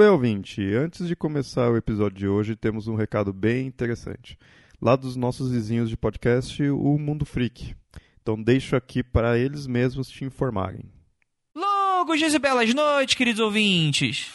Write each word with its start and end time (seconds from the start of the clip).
bem, 0.00 0.08
ouvinte. 0.08 0.62
Antes 0.74 1.06
de 1.06 1.14
começar 1.14 1.70
o 1.70 1.76
episódio 1.76 2.16
de 2.16 2.26
hoje, 2.26 2.56
temos 2.56 2.88
um 2.88 2.94
recado 2.94 3.34
bem 3.34 3.66
interessante. 3.66 4.38
Lá 4.80 4.96
dos 4.96 5.14
nossos 5.14 5.52
vizinhos 5.52 5.90
de 5.90 5.96
podcast, 5.96 6.62
o 6.70 6.98
Mundo 6.98 7.26
Freak. 7.26 7.76
Então 8.22 8.42
deixo 8.42 8.74
aqui 8.74 9.02
para 9.02 9.36
eles 9.36 9.66
mesmos 9.66 10.08
te 10.08 10.24
informarem. 10.24 10.90
Longos 11.54 12.18
dias 12.18 12.32
e 12.32 12.38
belas 12.38 12.72
noites, 12.72 13.14
queridos 13.14 13.42
ouvintes. 13.42 14.32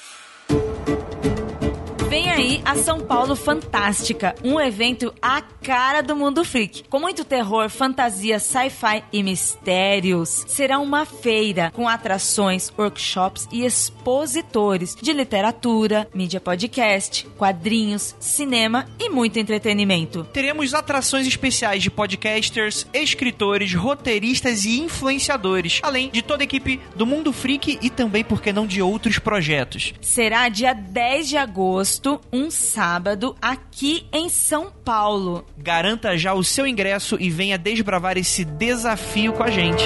Vem 2.15 2.29
aí 2.29 2.61
a 2.63 2.77
São 2.77 3.01
Paulo 3.01 3.35
Fantástica, 3.35 4.35
um 4.41 4.57
evento 4.57 5.13
à 5.21 5.41
cara 5.41 6.01
do 6.01 6.15
mundo 6.15 6.45
freak, 6.45 6.85
com 6.87 6.97
muito 6.97 7.25
terror, 7.25 7.69
fantasia, 7.69 8.39
sci-fi 8.39 9.03
e 9.11 9.21
mistérios. 9.21 10.45
Será 10.47 10.79
uma 10.79 11.05
feira 11.05 11.71
com 11.71 11.89
atrações, 11.89 12.71
workshops 12.79 13.49
e 13.51 13.65
expositores 13.65 14.95
de 14.95 15.11
literatura, 15.11 16.07
mídia 16.13 16.39
podcast, 16.39 17.27
quadrinhos, 17.37 18.15
cinema 18.17 18.87
e 18.97 19.09
muito 19.09 19.37
entretenimento. 19.37 20.23
Teremos 20.31 20.73
atrações 20.73 21.27
especiais 21.27 21.83
de 21.83 21.91
podcasters, 21.91 22.87
escritores, 22.93 23.73
roteiristas 23.73 24.63
e 24.63 24.79
influenciadores, 24.79 25.81
além 25.83 26.09
de 26.09 26.21
toda 26.21 26.43
a 26.43 26.45
equipe 26.45 26.79
do 26.95 27.05
Mundo 27.05 27.33
Freak 27.33 27.77
e 27.81 27.89
também, 27.89 28.23
por 28.23 28.41
que 28.41 28.53
não, 28.53 28.65
de 28.65 28.81
outros 28.81 29.19
projetos. 29.19 29.93
Será 29.99 30.47
dia 30.47 30.73
10 30.73 31.27
de 31.27 31.35
agosto 31.35 32.04
um 32.31 32.51
sábado, 32.51 33.35
aqui 33.41 34.07
em 34.13 34.29
São 34.29 34.71
Paulo. 34.71 35.45
Garanta 35.57 36.17
já 36.17 36.33
o 36.33 36.43
seu 36.43 36.67
ingresso 36.67 37.17
e 37.19 37.29
venha 37.29 37.57
desbravar 37.57 38.17
esse 38.17 38.45
desafio 38.45 39.33
com 39.33 39.43
a 39.43 39.49
gente. 39.49 39.83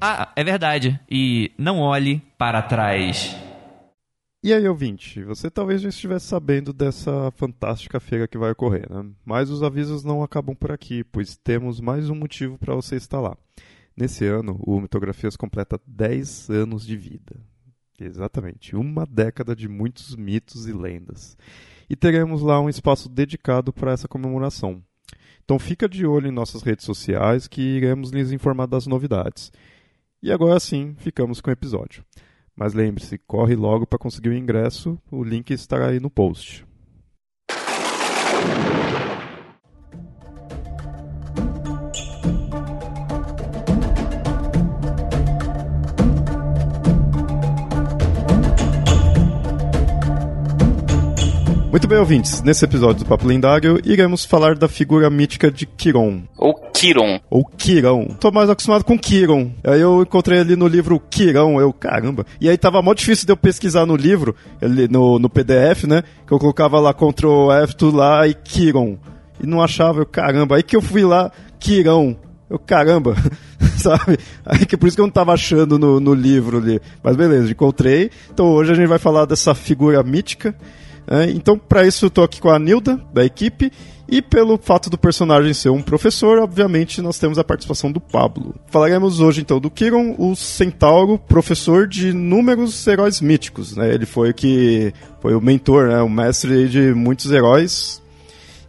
Ah, 0.00 0.32
é 0.34 0.42
verdade. 0.42 0.98
E 1.10 1.52
não 1.58 1.80
olhe 1.80 2.22
para 2.38 2.62
trás. 2.62 3.36
E 4.42 4.54
aí, 4.54 4.66
ouvinte, 4.66 5.22
você 5.22 5.50
talvez 5.50 5.82
já 5.82 5.90
estivesse 5.90 6.26
sabendo 6.26 6.72
dessa 6.72 7.30
fantástica 7.32 8.00
feira 8.00 8.26
que 8.26 8.38
vai 8.38 8.52
ocorrer, 8.52 8.90
né? 8.90 9.10
Mas 9.22 9.50
os 9.50 9.62
avisos 9.62 10.02
não 10.02 10.22
acabam 10.22 10.56
por 10.56 10.72
aqui, 10.72 11.04
pois 11.04 11.36
temos 11.36 11.78
mais 11.78 12.08
um 12.08 12.14
motivo 12.14 12.56
para 12.56 12.74
você 12.74 12.96
estar 12.96 13.20
lá. 13.20 13.36
Nesse 13.94 14.24
ano, 14.24 14.58
o 14.60 14.80
Mitografias 14.80 15.36
completa 15.36 15.78
10 15.86 16.48
anos 16.48 16.86
de 16.86 16.96
vida. 16.96 17.36
Exatamente, 18.00 18.74
uma 18.74 19.04
década 19.04 19.54
de 19.54 19.68
muitos 19.68 20.16
mitos 20.16 20.66
e 20.66 20.72
lendas. 20.72 21.36
E 21.88 21.94
teremos 21.94 22.40
lá 22.40 22.58
um 22.60 22.68
espaço 22.68 23.08
dedicado 23.08 23.72
para 23.72 23.92
essa 23.92 24.08
comemoração. 24.08 24.82
Então 25.44 25.58
fica 25.58 25.88
de 25.88 26.06
olho 26.06 26.28
em 26.28 26.32
nossas 26.32 26.62
redes 26.62 26.86
sociais 26.86 27.46
que 27.46 27.60
iremos 27.60 28.10
lhes 28.10 28.32
informar 28.32 28.66
das 28.66 28.86
novidades. 28.86 29.52
E 30.22 30.32
agora 30.32 30.58
sim, 30.60 30.94
ficamos 30.98 31.40
com 31.40 31.50
o 31.50 31.52
episódio. 31.52 32.04
Mas 32.56 32.72
lembre-se, 32.72 33.18
corre 33.18 33.54
logo 33.54 33.86
para 33.86 33.98
conseguir 33.98 34.28
o 34.30 34.34
ingresso, 34.36 34.98
o 35.10 35.24
link 35.24 35.50
estará 35.50 35.88
aí 35.88 36.00
no 36.00 36.10
post. 36.10 36.64
Muito 51.70 51.86
bem, 51.86 51.98
ouvintes. 51.98 52.42
Nesse 52.42 52.64
episódio 52.64 53.04
do 53.04 53.08
Papo 53.08 53.28
Lendário, 53.28 53.80
iremos 53.84 54.24
falar 54.24 54.56
da 54.56 54.66
figura 54.66 55.08
mítica 55.08 55.52
de 55.52 55.64
Kiron. 55.66 56.24
Ou 56.36 56.52
Kiron. 56.74 57.20
Ou 57.30 57.44
Kirão. 57.44 58.08
Tô 58.18 58.32
mais 58.32 58.50
acostumado 58.50 58.82
com 58.82 58.98
Kiron. 58.98 59.52
Aí 59.62 59.80
eu 59.80 60.02
encontrei 60.02 60.40
ali 60.40 60.56
no 60.56 60.66
livro 60.66 60.98
Kirão, 60.98 61.60
eu, 61.60 61.72
caramba. 61.72 62.26
E 62.40 62.48
aí 62.48 62.58
tava 62.58 62.82
mó 62.82 62.92
difícil 62.92 63.24
de 63.24 63.32
eu 63.32 63.36
pesquisar 63.36 63.86
no 63.86 63.94
livro, 63.94 64.34
no, 64.90 65.20
no 65.20 65.30
PDF, 65.30 65.84
né? 65.84 66.02
Que 66.26 66.32
eu 66.32 66.40
colocava 66.40 66.80
lá 66.80 66.92
Ctrl 66.92 67.52
F, 67.62 67.76
tudo 67.76 67.98
lá, 67.98 68.26
e 68.26 68.34
Kiron. 68.34 68.98
E 69.40 69.46
não 69.46 69.62
achava, 69.62 70.00
eu, 70.00 70.06
caramba. 70.06 70.56
Aí 70.56 70.64
que 70.64 70.74
eu 70.74 70.82
fui 70.82 71.04
lá, 71.04 71.30
Kirão. 71.60 72.16
Eu, 72.50 72.58
caramba, 72.58 73.14
sabe? 73.78 74.18
Aí 74.44 74.66
que 74.66 74.76
por 74.76 74.88
isso 74.88 74.96
que 74.96 75.00
eu 75.00 75.06
não 75.06 75.12
tava 75.12 75.32
achando 75.32 75.78
no, 75.78 76.00
no 76.00 76.14
livro 76.14 76.58
ali. 76.58 76.80
Mas 77.00 77.14
beleza, 77.14 77.48
encontrei. 77.48 78.10
Então 78.34 78.46
hoje 78.46 78.72
a 78.72 78.74
gente 78.74 78.88
vai 78.88 78.98
falar 78.98 79.24
dessa 79.24 79.54
figura 79.54 80.02
mítica. 80.02 80.52
É, 81.10 81.28
então, 81.28 81.58
para 81.58 81.84
isso, 81.84 82.06
eu 82.06 82.10
tô 82.10 82.22
aqui 82.22 82.40
com 82.40 82.48
a 82.48 82.58
Nilda, 82.58 83.00
da 83.12 83.24
equipe, 83.24 83.72
e 84.08 84.22
pelo 84.22 84.56
fato 84.56 84.88
do 84.88 84.96
personagem 84.96 85.52
ser 85.52 85.70
um 85.70 85.82
professor, 85.82 86.38
obviamente, 86.38 87.02
nós 87.02 87.18
temos 87.18 87.36
a 87.36 87.44
participação 87.44 87.90
do 87.90 88.00
Pablo. 88.00 88.54
Falaremos 88.68 89.20
hoje, 89.20 89.40
então, 89.40 89.58
do 89.58 89.68
Kiron, 89.68 90.14
o 90.18 90.36
centauro, 90.36 91.18
professor 91.18 91.88
de 91.88 92.10
inúmeros 92.10 92.86
heróis 92.86 93.20
míticos. 93.20 93.76
Né? 93.76 93.92
Ele 93.92 94.06
foi 94.06 94.32
que 94.32 94.92
foi 95.20 95.34
o 95.34 95.40
mentor, 95.40 95.88
né? 95.88 96.00
o 96.00 96.08
mestre 96.08 96.68
de 96.68 96.94
muitos 96.94 97.30
heróis. 97.32 98.00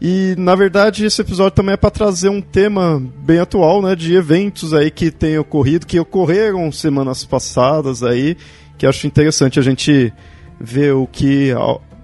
E, 0.01 0.33
na 0.35 0.55
verdade, 0.55 1.05
esse 1.05 1.21
episódio 1.21 1.51
também 1.51 1.73
é 1.73 1.77
para 1.77 1.91
trazer 1.91 2.29
um 2.29 2.41
tema 2.41 2.99
bem 3.17 3.37
atual, 3.37 3.83
né, 3.83 3.95
de 3.95 4.15
eventos 4.15 4.73
aí 4.73 4.89
que 4.89 5.11
têm 5.11 5.37
ocorrido, 5.37 5.85
que 5.85 5.99
ocorreram 5.99 6.71
semanas 6.71 7.23
passadas 7.23 8.01
aí, 8.01 8.35
que 8.79 8.87
acho 8.87 9.05
interessante 9.05 9.59
a 9.59 9.61
gente 9.61 10.11
ver 10.59 10.95
o 10.95 11.05
que 11.05 11.53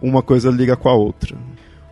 uma 0.01 0.21
coisa 0.21 0.49
liga 0.49 0.75
com 0.75 0.89
a 0.89 0.93
outra. 0.93 1.35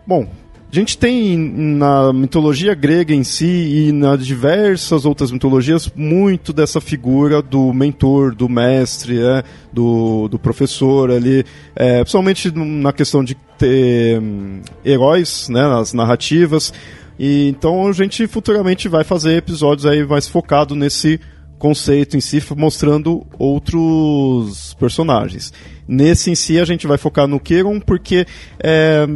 Bom, 0.06 0.28
a 0.72 0.76
gente 0.76 0.98
tem 0.98 1.38
na 1.38 2.12
mitologia 2.12 2.76
grega 2.76 3.14
em 3.14 3.24
si 3.24 3.46
e 3.88 3.92
nas 3.92 4.26
diversas 4.26 5.06
outras 5.06 5.32
mitologias 5.32 5.90
muito 5.96 6.52
dessa 6.52 6.82
figura 6.82 7.42
do 7.42 7.72
mentor, 7.74 8.36
do 8.36 8.50
mestre, 8.50 9.22
é, 9.22 9.44
do, 9.72 10.28
do 10.28 10.38
professor 10.38 11.12
ali, 11.12 11.46
é, 11.76 12.00
principalmente 12.02 12.52
na 12.52 12.92
questão 12.92 13.24
de 13.24 13.36
ter 13.58 14.20
hum, 14.20 14.60
heróis 14.84 15.48
né, 15.48 15.62
nas 15.62 15.94
narrativas. 15.94 16.74
E, 17.18 17.48
então 17.48 17.88
a 17.88 17.94
gente 17.94 18.28
futuramente 18.28 18.90
vai 18.90 19.04
fazer 19.06 19.38
episódios 19.38 19.86
aí 19.86 20.06
mais 20.06 20.28
focado 20.28 20.76
nesse 20.76 21.20
conceito 21.66 22.16
em 22.16 22.22
si, 22.22 22.44
mostrando 22.56 23.26
outros 23.40 24.76
personagens. 24.76 25.52
Nesse 25.88 26.30
em 26.30 26.36
si 26.36 26.59
a 26.59 26.66
gente 26.66 26.86
vai 26.86 26.96
focar 26.96 27.28
no 27.28 27.40
Kiron, 27.40 27.80
porque 27.80 28.28
é, 28.59 29.08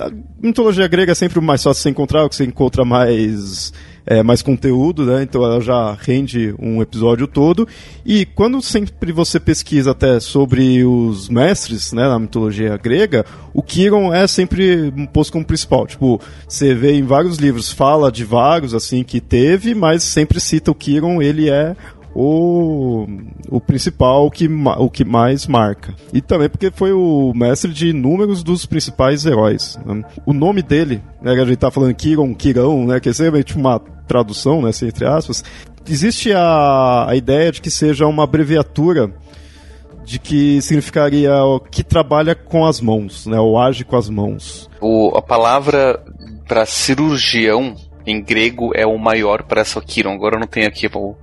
a 0.00 0.10
mitologia 0.42 0.88
grega 0.88 1.12
é 1.12 1.14
sempre 1.14 1.38
mais 1.38 1.62
fácil 1.62 1.80
de 1.80 1.82
se 1.82 1.90
encontrar, 1.90 2.24
o 2.24 2.30
que 2.30 2.36
você 2.36 2.44
encontra 2.44 2.82
mais 2.82 3.74
é, 4.10 4.22
mais 4.22 4.40
conteúdo, 4.40 5.04
né? 5.04 5.22
Então 5.22 5.44
ela 5.44 5.60
já 5.60 5.92
rende 5.92 6.54
um 6.58 6.80
episódio 6.80 7.26
todo. 7.26 7.68
E 8.06 8.24
quando 8.24 8.62
sempre 8.62 9.12
você 9.12 9.38
pesquisa 9.38 9.90
até 9.90 10.18
sobre 10.18 10.82
os 10.82 11.28
mestres, 11.28 11.92
né, 11.92 12.08
na 12.08 12.18
mitologia 12.18 12.74
grega, 12.78 13.26
o 13.52 13.62
Kiron 13.62 14.14
é 14.14 14.26
sempre 14.26 14.90
posto 15.12 15.32
como 15.32 15.44
principal. 15.44 15.86
Tipo, 15.86 16.18
você 16.48 16.74
vê 16.74 16.92
em 16.92 17.02
vários 17.02 17.36
livros, 17.36 17.70
fala 17.70 18.10
de 18.10 18.24
vários, 18.24 18.72
assim, 18.72 19.04
que 19.04 19.20
teve, 19.20 19.74
mas 19.74 20.02
sempre 20.02 20.40
cita 20.40 20.70
o 20.70 20.74
Kiron, 20.74 21.20
ele 21.20 21.50
é 21.50 21.76
o, 22.20 23.06
o 23.48 23.60
principal, 23.60 24.26
o 24.26 24.30
que, 24.30 24.48
o 24.48 24.90
que 24.90 25.04
mais 25.04 25.46
marca. 25.46 25.94
E 26.12 26.20
também 26.20 26.48
porque 26.48 26.68
foi 26.68 26.92
o 26.92 27.32
mestre 27.32 27.72
de 27.72 27.90
inúmeros 27.90 28.42
dos 28.42 28.66
principais 28.66 29.24
heróis. 29.24 29.78
Né? 29.86 30.02
O 30.26 30.32
nome 30.32 30.60
dele, 30.60 31.00
né, 31.22 31.30
a 31.30 31.44
gente 31.44 31.58
tá 31.58 31.70
falando 31.70 31.94
Kiron, 31.94 32.34
Kirão, 32.34 32.84
né, 32.86 32.98
que 32.98 33.08
é 33.08 33.12
realmente 33.12 33.56
uma 33.56 33.78
tradução, 33.78 34.60
né, 34.60 34.70
assim, 34.70 34.88
entre 34.88 35.06
aspas, 35.06 35.44
existe 35.88 36.32
a, 36.32 37.06
a 37.08 37.14
ideia 37.14 37.52
de 37.52 37.60
que 37.60 37.70
seja 37.70 38.04
uma 38.04 38.24
abreviatura 38.24 39.12
de 40.04 40.18
que 40.18 40.60
significaria 40.60 41.32
o 41.44 41.60
que 41.60 41.84
trabalha 41.84 42.34
com 42.34 42.66
as 42.66 42.80
mãos, 42.80 43.26
né, 43.26 43.38
ou 43.38 43.60
age 43.60 43.84
com 43.84 43.96
as 43.96 44.10
mãos. 44.10 44.68
O, 44.80 45.16
a 45.16 45.22
palavra 45.22 46.02
para 46.48 46.66
cirurgião 46.66 47.76
em 48.04 48.20
grego 48.20 48.72
é 48.74 48.86
o 48.86 48.98
maior 48.98 49.44
para 49.44 49.62
Kiron. 49.86 50.14
Agora 50.14 50.36
eu 50.36 50.40
não 50.40 50.46
tenho 50.46 50.66
aqui 50.66 50.88
o, 50.92 51.14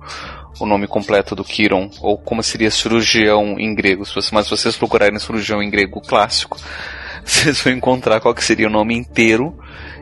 o 0.58 0.66
nome 0.66 0.86
completo 0.86 1.34
do 1.34 1.44
Kiron, 1.44 1.90
ou 2.00 2.16
como 2.18 2.42
seria 2.42 2.70
cirurgião 2.70 3.58
em 3.58 3.74
grego, 3.74 4.04
mas 4.32 4.46
se 4.46 4.50
vocês 4.50 4.76
procurarem 4.76 5.18
cirurgião 5.18 5.62
em 5.62 5.70
grego 5.70 6.00
clássico, 6.00 6.58
vocês 7.24 7.60
vão 7.60 7.72
encontrar 7.72 8.20
qual 8.20 8.34
que 8.34 8.44
seria 8.44 8.66
o 8.66 8.70
nome 8.70 8.96
inteiro. 8.96 9.56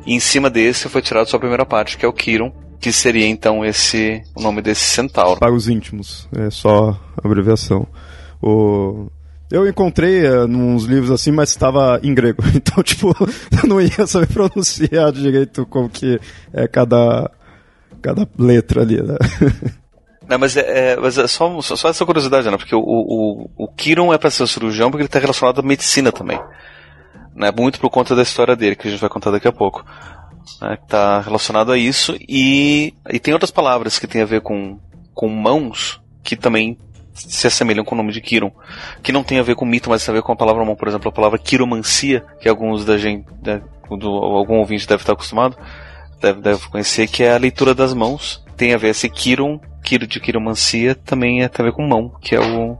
E 0.06 0.14
em 0.14 0.20
cima 0.20 0.50
desse 0.50 0.88
foi 0.88 1.00
tirado 1.02 1.28
só 1.28 1.36
a 1.36 1.40
primeira 1.40 1.64
parte, 1.64 1.96
que 1.96 2.04
é 2.04 2.08
o 2.08 2.12
Kiron, 2.12 2.52
que 2.78 2.92
seria 2.92 3.26
então 3.26 3.64
esse 3.64 4.22
o 4.34 4.42
nome 4.42 4.60
desse 4.60 4.84
centauro. 4.84 5.40
Para 5.40 5.54
os 5.54 5.68
íntimos, 5.68 6.28
é 6.36 6.50
só 6.50 6.98
abreviação. 7.22 7.86
O... 8.42 9.08
Eu 9.50 9.66
encontrei 9.68 10.26
uh, 10.26 10.46
uns 10.46 10.84
livros 10.84 11.10
assim, 11.10 11.30
mas 11.30 11.50
estava 11.50 11.98
em 12.02 12.14
grego. 12.14 12.42
Então, 12.54 12.82
tipo, 12.82 13.08
eu 13.62 13.68
não 13.68 13.80
ia 13.80 14.06
saber 14.06 14.26
pronunciar 14.26 15.12
direito 15.12 15.64
como 15.66 15.88
que 15.88 16.20
é 16.52 16.68
cada, 16.68 17.30
cada 18.02 18.28
letra 18.38 18.82
ali, 18.82 19.00
né? 19.02 19.16
Não, 20.28 20.38
mas 20.38 20.56
é, 20.56 20.92
é, 20.92 20.96
mas 20.96 21.18
é 21.18 21.26
só, 21.26 21.60
só, 21.60 21.88
essa 21.88 22.06
curiosidade, 22.06 22.50
né? 22.50 22.56
Porque 22.56 22.74
o, 22.74 22.80
o, 22.80 23.50
o 23.56 23.68
Kiron 23.68 24.12
é 24.12 24.18
para 24.18 24.30
ser 24.30 24.42
um 24.42 24.46
cirurgião 24.46 24.90
porque 24.90 25.02
ele 25.02 25.08
está 25.08 25.18
relacionado 25.18 25.60
à 25.60 25.62
medicina 25.62 26.10
também. 26.10 26.40
Né? 27.34 27.52
Muito 27.56 27.80
por 27.80 27.90
conta 27.90 28.14
da 28.14 28.22
história 28.22 28.56
dele, 28.56 28.76
que 28.76 28.88
a 28.88 28.90
gente 28.90 29.00
vai 29.00 29.10
contar 29.10 29.30
daqui 29.30 29.48
a 29.48 29.52
pouco. 29.52 29.84
Né? 30.60 30.78
Tá 30.88 31.20
relacionado 31.20 31.72
a 31.72 31.78
isso. 31.78 32.16
E, 32.28 32.94
e 33.10 33.18
tem 33.18 33.34
outras 33.34 33.50
palavras 33.50 33.98
que 33.98 34.06
tem 34.06 34.22
a 34.22 34.26
ver 34.26 34.40
com, 34.40 34.78
com 35.12 35.28
mãos 35.28 36.00
que 36.22 36.36
também 36.36 36.78
se 37.12 37.46
assemelham 37.46 37.84
com 37.84 37.94
o 37.94 37.98
nome 37.98 38.12
de 38.12 38.20
Kiron. 38.20 38.52
Que 39.02 39.12
não 39.12 39.22
tem 39.22 39.38
a 39.38 39.42
ver 39.42 39.54
com 39.54 39.64
mito, 39.64 39.90
mas 39.90 40.04
tem 40.04 40.12
a 40.12 40.16
ver 40.16 40.22
com 40.22 40.32
a 40.32 40.36
palavra 40.36 40.64
mão. 40.64 40.76
Por 40.76 40.88
exemplo, 40.88 41.08
a 41.08 41.12
palavra 41.12 41.38
quiromancia, 41.38 42.24
que 42.40 42.48
alguns 42.48 42.84
da 42.84 42.96
gente, 42.96 43.26
né, 43.42 43.62
do, 43.90 44.08
algum 44.08 44.58
ouvinte 44.58 44.86
deve 44.86 45.02
estar 45.02 45.12
acostumado, 45.12 45.56
deve, 46.20 46.40
deve 46.40 46.68
conhecer, 46.68 47.08
que 47.08 47.22
é 47.22 47.34
a 47.34 47.38
leitura 47.38 47.74
das 47.74 47.92
mãos. 47.92 48.43
Tem 48.56 48.74
a 48.74 48.78
ver 48.78 48.88
esse 48.88 49.08
Kiron, 49.08 49.60
Kiro 49.82 50.06
de 50.06 50.20
quiromancia, 50.20 50.94
também 50.94 51.42
é, 51.42 51.48
tem 51.48 51.64
a 51.64 51.68
ver 51.68 51.74
com 51.74 51.86
mão, 51.86 52.12
que 52.20 52.34
é 52.34 52.40
o 52.40 52.78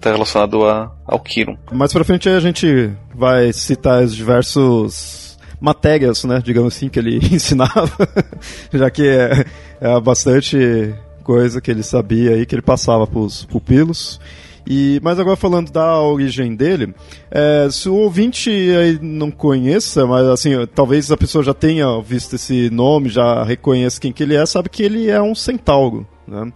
está 0.00 0.10
relacionado 0.10 0.66
a, 0.66 0.90
ao 1.06 1.20
Kiron. 1.20 1.56
Mais 1.70 1.92
pra 1.92 2.04
frente 2.04 2.28
a 2.28 2.40
gente 2.40 2.90
vai 3.14 3.52
citar 3.52 4.02
os 4.02 4.16
diversos 4.16 5.38
matérias, 5.60 6.24
né, 6.24 6.40
digamos 6.42 6.74
assim, 6.74 6.88
que 6.88 6.98
ele 6.98 7.18
ensinava, 7.30 7.90
já 8.72 8.90
que 8.90 9.06
é, 9.06 9.44
é 9.80 10.00
bastante 10.00 10.94
coisa 11.22 11.60
que 11.60 11.70
ele 11.70 11.82
sabia 11.82 12.32
aí, 12.32 12.46
que 12.46 12.54
ele 12.54 12.62
passava 12.62 13.06
para 13.06 13.20
os 13.20 13.44
pupilos. 13.44 14.18
E, 14.66 15.00
mas 15.02 15.18
agora 15.18 15.36
falando 15.36 15.70
da 15.70 16.00
origem 16.00 16.54
dele, 16.54 16.94
é, 17.30 17.68
se 17.70 17.88
o 17.88 17.94
ouvinte 17.94 18.50
aí 18.50 18.98
não 19.00 19.30
conheça, 19.30 20.06
mas 20.06 20.26
assim, 20.26 20.50
talvez 20.74 21.10
a 21.10 21.16
pessoa 21.16 21.42
já 21.42 21.54
tenha 21.54 22.00
visto 22.00 22.36
esse 22.36 22.70
nome, 22.70 23.08
já 23.08 23.42
reconheça 23.42 24.00
quem 24.00 24.12
que 24.12 24.22
ele 24.22 24.36
é, 24.36 24.44
sabe 24.46 24.68
que 24.68 24.82
ele 24.82 25.08
é 25.08 25.20
um 25.20 25.34
centauro, 25.34 26.06
né? 26.26 26.52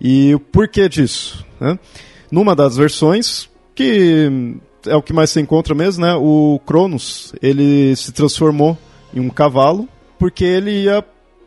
E 0.00 0.34
o 0.34 0.40
porquê 0.40 0.88
disso, 0.88 1.44
né? 1.60 1.78
Numa 2.30 2.56
das 2.56 2.76
versões, 2.76 3.48
que 3.74 4.30
é 4.86 4.96
o 4.96 5.02
que 5.02 5.12
mais 5.12 5.30
se 5.30 5.40
encontra 5.40 5.74
mesmo, 5.74 6.04
né? 6.04 6.14
O 6.14 6.60
Cronos, 6.66 7.34
ele 7.40 7.94
se 7.96 8.12
transformou 8.12 8.76
em 9.14 9.20
um 9.20 9.28
cavalo 9.28 9.88
porque 10.18 10.44
ele 10.44 10.84
ia 10.84 11.04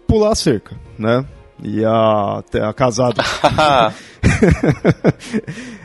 pular 0.08 0.32
a 0.32 0.36
cerca, 0.36 0.76
né? 0.98 1.26
Ia 1.64 2.38
até 2.40 2.74
casado. 2.74 3.22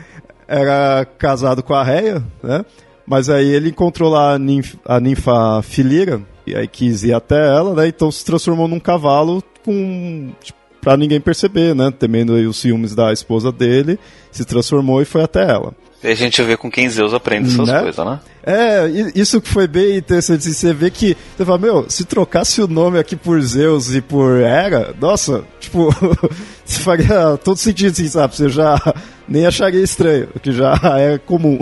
Era 0.53 1.05
casado 1.05 1.63
com 1.63 1.73
a 1.73 1.81
Reia, 1.81 2.21
né? 2.43 2.65
Mas 3.07 3.29
aí 3.29 3.47
ele 3.47 3.69
encontrou 3.69 4.09
lá 4.09 4.33
a 4.33 4.39
ninfa, 4.39 4.77
a 4.85 4.99
ninfa 4.99 5.61
Filira, 5.63 6.21
e 6.45 6.53
aí 6.53 6.67
quis 6.67 7.03
ir 7.03 7.13
até 7.13 7.47
ela, 7.47 7.73
né? 7.73 7.87
Então 7.87 8.11
se 8.11 8.25
transformou 8.25 8.67
num 8.67 8.79
cavalo 8.79 9.41
com. 9.63 10.31
Tipo, 10.43 10.59
pra 10.81 10.97
ninguém 10.97 11.21
perceber, 11.21 11.73
né? 11.73 11.89
Temendo 11.91 12.33
os 12.33 12.57
ciúmes 12.57 12.93
da 12.93 13.13
esposa 13.13 13.51
dele, 13.51 13.97
se 14.29 14.43
transformou 14.43 15.01
e 15.01 15.05
foi 15.05 15.23
até 15.23 15.49
ela. 15.49 15.73
E 16.03 16.07
a 16.07 16.15
gente 16.15 16.41
vê 16.41 16.57
com 16.57 16.69
quem 16.69 16.89
Zeus 16.89 17.13
aprende 17.13 17.49
essas 17.53 17.67
né? 17.67 17.79
coisas, 17.79 18.05
né? 18.05 18.19
É, 18.43 18.87
isso 19.13 19.39
que 19.39 19.47
foi 19.47 19.67
bem 19.67 19.97
interessante. 19.97 20.51
Você 20.51 20.73
vê 20.73 20.89
que, 20.89 21.15
você 21.37 21.45
fala, 21.45 21.59
meu, 21.59 21.89
se 21.89 22.05
trocasse 22.05 22.59
o 22.59 22.67
nome 22.67 22.97
aqui 22.97 23.15
por 23.15 23.39
Zeus 23.41 23.93
e 23.93 24.01
por 24.01 24.39
Hera, 24.39 24.95
nossa, 24.99 25.43
tipo, 25.59 25.93
se 26.65 26.79
faria 26.79 27.37
todo 27.37 27.57
sentido, 27.57 27.91
assim, 27.91 28.07
sabe? 28.07 28.35
Você 28.35 28.49
já 28.49 28.75
nem 29.29 29.45
acharia 29.45 29.83
estranho, 29.83 30.27
que 30.41 30.51
já 30.51 30.79
é 30.97 31.19
comum. 31.19 31.59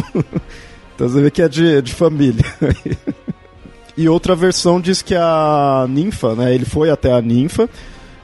então 0.95 1.09
você 1.09 1.21
vê 1.21 1.30
que 1.30 1.41
é 1.41 1.50
de, 1.50 1.81
de 1.81 1.94
família. 1.94 2.45
e 3.97 4.07
outra 4.07 4.36
versão 4.36 4.80
diz 4.80 5.01
que 5.01 5.15
a 5.15 5.86
ninfa, 5.89 6.33
né? 6.33 6.56
Ele 6.56 6.65
foi 6.65 6.89
até 6.89 7.12
a 7.12 7.21
ninfa, 7.21 7.69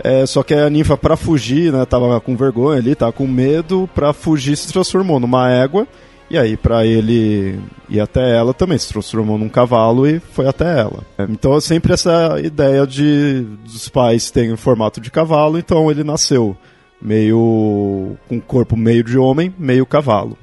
é, 0.01 0.25
só 0.25 0.44
que 0.44 0.53
a 0.53 0.69
ninfa, 0.69 0.95
para 0.95 1.17
fugir, 1.17 1.73
né, 1.73 1.83
tava 1.83 2.21
com 2.21 2.38
vergonha 2.38 2.79
ali, 2.79 2.95
tava 2.95 3.12
com 3.12 3.27
medo, 3.27 3.89
para 3.94 4.13
fugir 4.13 4.56
se 4.56 4.71
transformou 4.71 5.19
numa 5.19 5.51
égua 5.51 5.85
e 6.30 6.38
aí, 6.38 6.57
para 6.57 6.86
ele 6.86 7.60
ir 7.88 8.00
até 8.00 8.36
ela, 8.36 8.54
também 8.54 8.77
se 8.77 8.89
transformou 8.89 9.38
num 9.38 9.50
cavalo 9.50 10.07
e 10.07 10.19
foi 10.19 10.48
até 10.48 10.80
ela. 10.80 11.04
Então, 11.30 11.56
é 11.56 11.62
sempre 11.62 11.94
essa 11.94 12.39
ideia 12.44 12.86
de 12.88 13.42
dos 13.63 13.88
pais 13.89 14.31
terem 14.31 14.56
formato 14.56 15.00
de 15.00 15.12
cavalo, 15.12 15.60
então 15.60 15.89
ele 15.92 16.04
nasceu 16.04 16.57
meio 17.01 18.18
com 18.27 18.42
corpo 18.42 18.75
meio 18.75 19.04
de 19.04 19.18
homem, 19.18 19.54
meio 19.57 19.86
cavalo. 19.86 20.38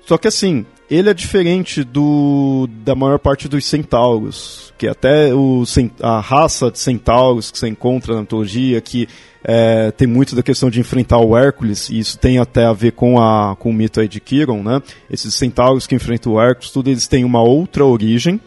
Só 0.00 0.16
que 0.16 0.28
assim, 0.28 0.64
ele 0.90 1.10
é 1.10 1.14
diferente 1.14 1.84
do 1.84 2.68
da 2.84 2.94
maior 2.94 3.18
parte 3.18 3.48
dos 3.48 3.64
centauros, 3.66 4.72
que 4.78 4.86
até 4.86 5.34
o, 5.34 5.64
a 6.02 6.20
raça 6.20 6.70
de 6.70 6.78
centauros 6.78 7.50
que 7.50 7.58
você 7.58 7.68
encontra 7.68 8.14
na 8.14 8.22
mitologia, 8.22 8.80
que 8.80 9.08
é, 9.44 9.90
tem 9.90 10.08
muito 10.08 10.34
da 10.34 10.42
questão 10.42 10.70
de 10.70 10.80
enfrentar 10.80 11.18
o 11.18 11.36
Hércules, 11.36 11.88
e 11.90 11.98
isso 11.98 12.18
tem 12.18 12.38
até 12.38 12.64
a 12.64 12.72
ver 12.72 12.92
com, 12.92 13.20
a, 13.20 13.54
com 13.56 13.70
o 13.70 13.72
mito 13.72 14.00
aí 14.00 14.08
de 14.08 14.20
Kiron, 14.20 14.62
né? 14.62 14.82
Esses 15.10 15.34
centauros 15.34 15.86
que 15.86 15.94
enfrentam 15.94 16.32
o 16.32 16.40
Hércules, 16.40 16.70
tudo 16.70 16.90
eles 16.90 17.06
têm 17.06 17.24
uma 17.24 17.42
outra 17.42 17.84
origem. 17.84 18.40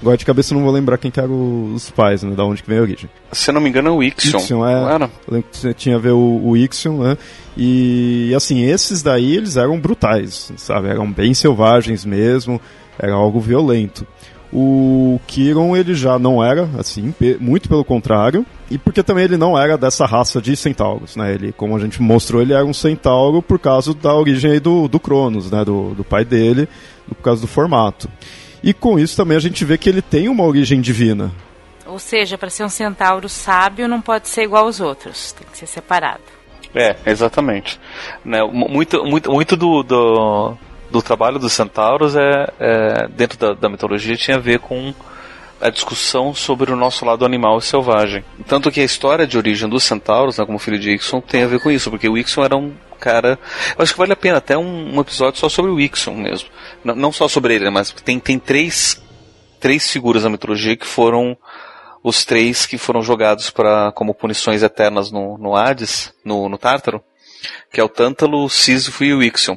Agora 0.00 0.16
de 0.16 0.24
cabeça 0.24 0.54
eu 0.54 0.56
não 0.56 0.64
vou 0.64 0.72
lembrar 0.72 0.96
quem 0.96 1.10
que 1.10 1.18
eram 1.18 1.74
os 1.74 1.90
pais, 1.90 2.22
né? 2.22 2.34
Da 2.34 2.44
onde 2.44 2.62
que 2.62 2.68
vem 2.68 2.78
a 2.78 2.82
origem. 2.82 3.10
Se 3.32 3.50
não 3.50 3.60
me 3.60 3.68
engano 3.68 3.88
é 3.88 3.92
o 3.92 4.02
Ixion. 4.02 4.38
Ixion 4.38 4.66
é, 4.66 4.80
não 4.80 4.90
era? 4.90 5.04
Eu 5.26 5.34
lembro 5.34 5.48
que 5.50 5.74
tinha 5.74 5.96
a 5.96 5.98
ver 5.98 6.12
o, 6.12 6.40
o 6.44 6.56
Ixion, 6.56 6.98
né? 6.98 7.18
E 7.56 8.32
assim, 8.36 8.62
esses 8.62 9.02
daí 9.02 9.36
eles 9.36 9.56
eram 9.56 9.78
brutais, 9.80 10.52
sabe? 10.56 10.88
Eram 10.88 11.10
bem 11.10 11.34
selvagens 11.34 12.04
mesmo, 12.04 12.60
era 12.96 13.12
algo 13.12 13.40
violento. 13.40 14.06
O 14.52 15.20
Kiron 15.26 15.76
ele 15.76 15.94
já 15.94 16.18
não 16.18 16.42
era 16.42 16.70
assim, 16.78 17.12
muito 17.38 17.68
pelo 17.68 17.84
contrário, 17.84 18.46
e 18.70 18.78
porque 18.78 19.02
também 19.02 19.24
ele 19.24 19.36
não 19.36 19.58
era 19.58 19.76
dessa 19.76 20.06
raça 20.06 20.40
de 20.40 20.56
centauros, 20.56 21.16
né? 21.16 21.34
Ele, 21.34 21.52
como 21.52 21.76
a 21.76 21.78
gente 21.80 22.00
mostrou, 22.00 22.40
ele 22.40 22.54
era 22.54 22.64
um 22.64 22.72
centauro 22.72 23.42
por 23.42 23.58
causa 23.58 23.92
da 23.92 24.14
origem 24.14 24.58
do, 24.58 24.88
do 24.88 24.98
Cronos, 24.98 25.50
né? 25.50 25.64
Do, 25.64 25.94
do 25.94 26.04
pai 26.04 26.24
dele, 26.24 26.66
por 27.08 27.16
causa 27.16 27.42
do 27.42 27.46
formato. 27.46 28.08
E 28.62 28.72
com 28.72 28.98
isso 28.98 29.16
também 29.16 29.36
a 29.36 29.40
gente 29.40 29.64
vê 29.64 29.78
que 29.78 29.88
ele 29.88 30.02
tem 30.02 30.28
uma 30.28 30.44
origem 30.44 30.80
divina. 30.80 31.32
Ou 31.86 31.98
seja, 31.98 32.36
para 32.36 32.50
ser 32.50 32.64
um 32.64 32.68
centauro 32.68 33.28
sábio 33.28 33.88
não 33.88 34.00
pode 34.00 34.28
ser 34.28 34.42
igual 34.42 34.66
aos 34.66 34.80
outros, 34.80 35.32
tem 35.32 35.46
que 35.50 35.56
ser 35.56 35.66
separado. 35.66 36.22
É, 36.74 36.96
exatamente. 37.06 37.80
Né, 38.24 38.42
muito, 38.44 39.02
muito, 39.04 39.32
muito 39.32 39.56
do, 39.56 39.82
do, 39.82 40.56
do 40.90 41.02
trabalho 41.02 41.38
dos 41.38 41.52
centauros 41.52 42.14
é, 42.14 42.52
é 42.60 43.08
dentro 43.08 43.38
da, 43.38 43.54
da, 43.54 43.68
mitologia 43.70 44.16
tinha 44.16 44.36
a 44.36 44.40
ver 44.40 44.58
com 44.58 44.92
a 45.60 45.70
discussão 45.70 46.34
sobre 46.34 46.70
o 46.70 46.76
nosso 46.76 47.04
lado 47.04 47.24
animal 47.24 47.58
e 47.58 47.62
selvagem. 47.62 48.22
Tanto 48.46 48.70
que 48.70 48.80
a 48.80 48.84
história 48.84 49.26
de 49.26 49.38
origem 49.38 49.68
dos 49.68 49.82
centauros, 49.82 50.38
né, 50.38 50.44
como 50.44 50.58
filho 50.58 50.78
de 50.78 50.92
Ixon, 50.92 51.20
tem 51.20 51.42
a 51.42 51.46
ver 51.46 51.60
com 51.60 51.70
isso, 51.70 51.90
porque 51.90 52.08
o 52.08 52.18
Ixon 52.18 52.44
era 52.44 52.56
um 52.56 52.72
cara. 53.08 53.38
Eu 53.76 53.82
acho 53.82 53.92
que 53.92 53.98
vale 53.98 54.12
a 54.12 54.16
pena 54.16 54.36
até 54.36 54.56
um, 54.58 54.96
um 54.96 55.00
episódio 55.00 55.40
só 55.40 55.48
sobre 55.48 55.70
o 55.70 55.80
Ixon 55.80 56.14
mesmo. 56.14 56.48
Não, 56.84 56.94
não 56.94 57.12
só 57.12 57.26
sobre 57.26 57.54
ele, 57.54 57.70
mas 57.70 57.90
tem, 57.90 58.20
tem 58.20 58.38
três, 58.38 59.02
três 59.58 59.90
figuras 59.90 60.22
da 60.22 60.30
mitologia 60.30 60.76
que 60.76 60.86
foram 60.86 61.36
os 62.04 62.24
três 62.24 62.66
que 62.66 62.76
foram 62.78 63.02
jogados 63.02 63.50
para 63.50 63.90
como 63.92 64.14
punições 64.14 64.62
eternas 64.62 65.10
no, 65.10 65.38
no 65.38 65.56
Hades, 65.56 66.12
no, 66.24 66.48
no 66.48 66.58
Tártaro, 66.58 67.02
que 67.72 67.80
é 67.80 67.84
o 67.84 67.88
Tântalo, 67.88 68.48
Sísifo 68.48 69.04
e 69.04 69.14
o 69.14 69.22
Ixion. 69.22 69.56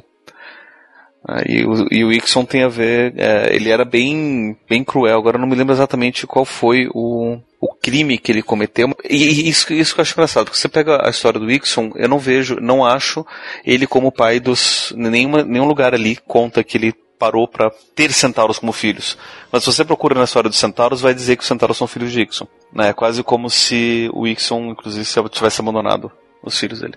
Ah, 1.26 1.42
e, 1.46 1.64
o, 1.64 1.86
e 1.90 2.04
o 2.04 2.12
Ixon 2.12 2.44
tem 2.44 2.64
a 2.64 2.68
ver, 2.68 3.14
é, 3.16 3.54
ele 3.54 3.70
era 3.70 3.84
bem, 3.84 4.56
bem 4.68 4.82
cruel, 4.82 5.18
agora 5.18 5.36
eu 5.36 5.40
não 5.40 5.46
me 5.46 5.54
lembro 5.54 5.72
exatamente 5.72 6.26
qual 6.26 6.44
foi 6.44 6.88
o, 6.92 7.38
o 7.60 7.74
crime 7.74 8.18
que 8.18 8.32
ele 8.32 8.42
cometeu. 8.42 8.88
E, 9.08 9.48
isso, 9.48 9.72
isso 9.72 9.94
que 9.94 10.00
eu 10.00 10.02
acho 10.02 10.14
engraçado, 10.14 10.46
porque 10.46 10.58
você 10.58 10.68
pega 10.68 11.06
a 11.06 11.10
história 11.10 11.38
do 11.38 11.50
Ixon, 11.50 11.92
eu 11.94 12.08
não 12.08 12.18
vejo, 12.18 12.56
não 12.60 12.84
acho 12.84 13.24
ele 13.64 13.86
como 13.86 14.10
pai 14.10 14.40
dos, 14.40 14.92
nenhuma, 14.96 15.44
nenhum 15.44 15.66
lugar 15.66 15.94
ali 15.94 16.16
conta 16.26 16.64
que 16.64 16.76
ele 16.76 16.92
parou 17.22 17.46
para 17.46 17.70
ter 17.94 18.12
centauros 18.12 18.58
como 18.58 18.72
filhos. 18.72 19.16
Mas 19.52 19.62
se 19.62 19.72
você 19.72 19.84
procura 19.84 20.16
na 20.16 20.24
história 20.24 20.50
dos 20.50 20.58
centauros, 20.58 21.00
vai 21.00 21.14
dizer 21.14 21.36
que 21.36 21.42
os 21.42 21.48
centauros 21.48 21.76
são 21.76 21.86
filhos 21.86 22.10
de 22.10 22.20
Ixon. 22.20 22.48
Né? 22.72 22.88
É 22.88 22.92
quase 22.92 23.22
como 23.22 23.48
se 23.48 24.10
o 24.12 24.26
Ixon, 24.26 24.72
inclusive, 24.72 25.28
tivesse 25.28 25.60
abandonado 25.60 26.10
os 26.42 26.58
filhos 26.58 26.80
dele. 26.80 26.94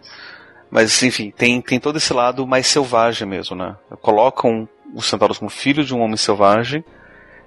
Mas, 0.70 1.02
enfim, 1.04 1.32
tem, 1.32 1.62
tem 1.62 1.80
todo 1.80 1.98
esse 1.98 2.14
lado 2.14 2.46
mais 2.46 2.68
selvagem 2.68 3.28
mesmo, 3.28 3.56
né? 3.56 3.76
Colocam 4.02 4.68
os 4.94 5.06
centauros 5.06 5.38
como 5.38 5.50
filhos 5.50 5.88
de 5.88 5.94
um 5.94 6.02
homem 6.02 6.18
selvagem 6.18 6.84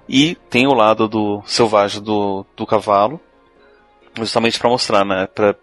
e 0.07 0.35
tem 0.49 0.67
o 0.67 0.73
lado 0.73 1.07
do 1.07 1.41
selvagem 1.45 2.01
do, 2.01 2.45
do 2.55 2.65
cavalo, 2.65 3.19
justamente 4.17 4.57
para 4.57 4.69
mostrar, 4.69 5.05
né? 5.05 5.27
Pra, 5.27 5.55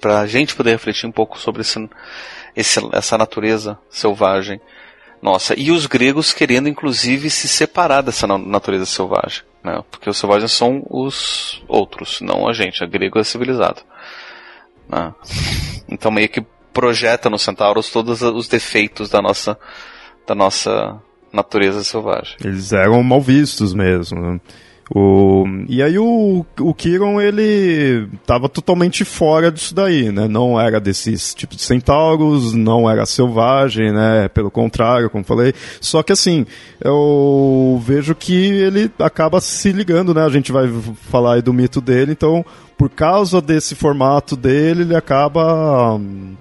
pra 0.00 0.26
gente 0.26 0.54
poder 0.54 0.70
refletir 0.70 1.06
um 1.06 1.12
pouco 1.12 1.38
sobre 1.38 1.62
esse, 1.62 1.88
esse, 2.54 2.80
essa 2.92 3.18
natureza 3.18 3.78
selvagem 3.90 4.60
nossa. 5.20 5.58
E 5.58 5.70
os 5.70 5.86
gregos 5.86 6.32
querendo, 6.32 6.68
inclusive, 6.68 7.30
se 7.30 7.48
separar 7.48 8.02
dessa 8.02 8.26
natureza 8.26 8.86
selvagem. 8.86 9.42
Né? 9.62 9.82
Porque 9.90 10.08
os 10.08 10.16
selvagens 10.16 10.52
são 10.52 10.86
os 10.88 11.62
outros, 11.66 12.20
não 12.20 12.48
a 12.48 12.52
gente. 12.52 12.84
A 12.84 12.86
grego 12.86 13.18
é 13.18 13.24
civilizado. 13.24 13.82
Né? 14.88 15.12
Então 15.88 16.10
meio 16.10 16.28
que 16.28 16.44
projeta 16.76 17.30
nos 17.30 17.40
centauros 17.40 17.88
todos 17.88 18.20
os 18.20 18.48
defeitos 18.48 19.08
da 19.08 19.22
nossa, 19.22 19.58
da 20.26 20.34
nossa 20.34 21.00
natureza 21.32 21.82
selvagem. 21.82 22.36
Eles 22.44 22.70
eram 22.70 23.02
mal 23.02 23.22
vistos 23.22 23.72
mesmo. 23.72 24.38
O, 24.94 25.44
e 25.68 25.82
aí 25.82 25.98
o, 25.98 26.44
o 26.60 26.74
Kiron, 26.74 27.18
ele 27.18 28.06
estava 28.20 28.46
totalmente 28.46 29.06
fora 29.06 29.50
disso 29.50 29.74
daí, 29.74 30.12
né? 30.12 30.28
Não 30.28 30.60
era 30.60 30.78
desses 30.78 31.34
tipos 31.34 31.56
de 31.56 31.62
centauros, 31.62 32.52
não 32.52 32.88
era 32.88 33.06
selvagem, 33.06 33.90
né? 33.90 34.28
Pelo 34.28 34.50
contrário, 34.50 35.08
como 35.08 35.24
falei. 35.24 35.54
Só 35.80 36.02
que 36.02 36.12
assim, 36.12 36.44
eu 36.78 37.82
vejo 37.84 38.14
que 38.14 38.34
ele 38.34 38.92
acaba 38.98 39.40
se 39.40 39.72
ligando, 39.72 40.12
né? 40.12 40.22
A 40.22 40.30
gente 40.30 40.52
vai 40.52 40.68
falar 41.10 41.36
aí 41.36 41.42
do 41.42 41.54
mito 41.54 41.80
dele, 41.80 42.12
então, 42.12 42.44
por 42.76 42.90
causa 42.90 43.40
desse 43.40 43.74
formato 43.74 44.36
dele, 44.36 44.82
ele 44.82 44.94
acaba 44.94 45.94
hum, 45.94 46.36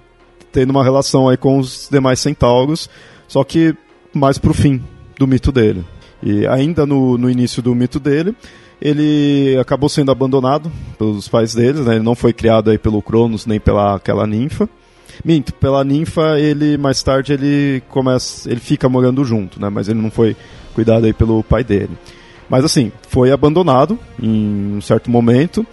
tendo 0.56 0.70
uma 0.70 0.86
relação 0.86 1.28
aí 1.28 1.36
com 1.36 1.60
os 1.60 1.90
demais 1.92 2.18
centauros, 2.22 2.90
só 3.28 3.44
que 3.44 3.76
mais 4.14 4.38
pro 4.38 4.54
fim 4.54 4.82
do 5.20 5.28
mito 5.28 5.52
dele. 5.52 5.84
E 6.24 6.48
ainda 6.48 6.86
no, 6.86 7.18
no 7.18 7.30
início 7.30 7.62
do 7.62 7.76
mito 7.76 8.00
dele, 8.00 8.34
ele 8.82 9.58
acabou 9.60 9.90
sendo 9.90 10.12
abandonado 10.12 10.72
pelos 10.98 11.28
pais 11.28 11.54
dele, 11.54 11.82
né? 11.82 11.96
Ele 11.96 12.06
não 12.06 12.16
foi 12.16 12.32
criado 12.32 12.72
aí 12.72 12.78
pelo 12.78 13.02
Cronos 13.02 13.46
nem 13.46 13.60
pela 13.60 13.96
aquela 13.96 14.26
ninfa. 14.26 14.70
Minto, 15.26 15.54
pela 15.54 15.84
ninfa 15.84 16.40
ele 16.40 16.78
mais 16.78 17.04
tarde 17.04 17.34
ele 17.34 17.84
começa, 17.90 18.50
ele 18.50 18.62
fica 18.62 18.88
morando 18.88 19.26
junto, 19.26 19.60
né? 19.60 19.68
Mas 19.68 19.90
ele 19.90 20.02
não 20.02 20.10
foi 20.10 20.38
cuidado 20.74 21.06
aí 21.06 21.12
pelo 21.12 21.44
pai 21.44 21.66
dele. 21.66 21.98
Mas 22.50 22.64
assim, 22.64 22.94
foi 23.10 23.30
abandonado 23.30 24.00
em 24.22 24.78
um 24.78 24.82
certo 24.82 25.12
momento 25.12 25.68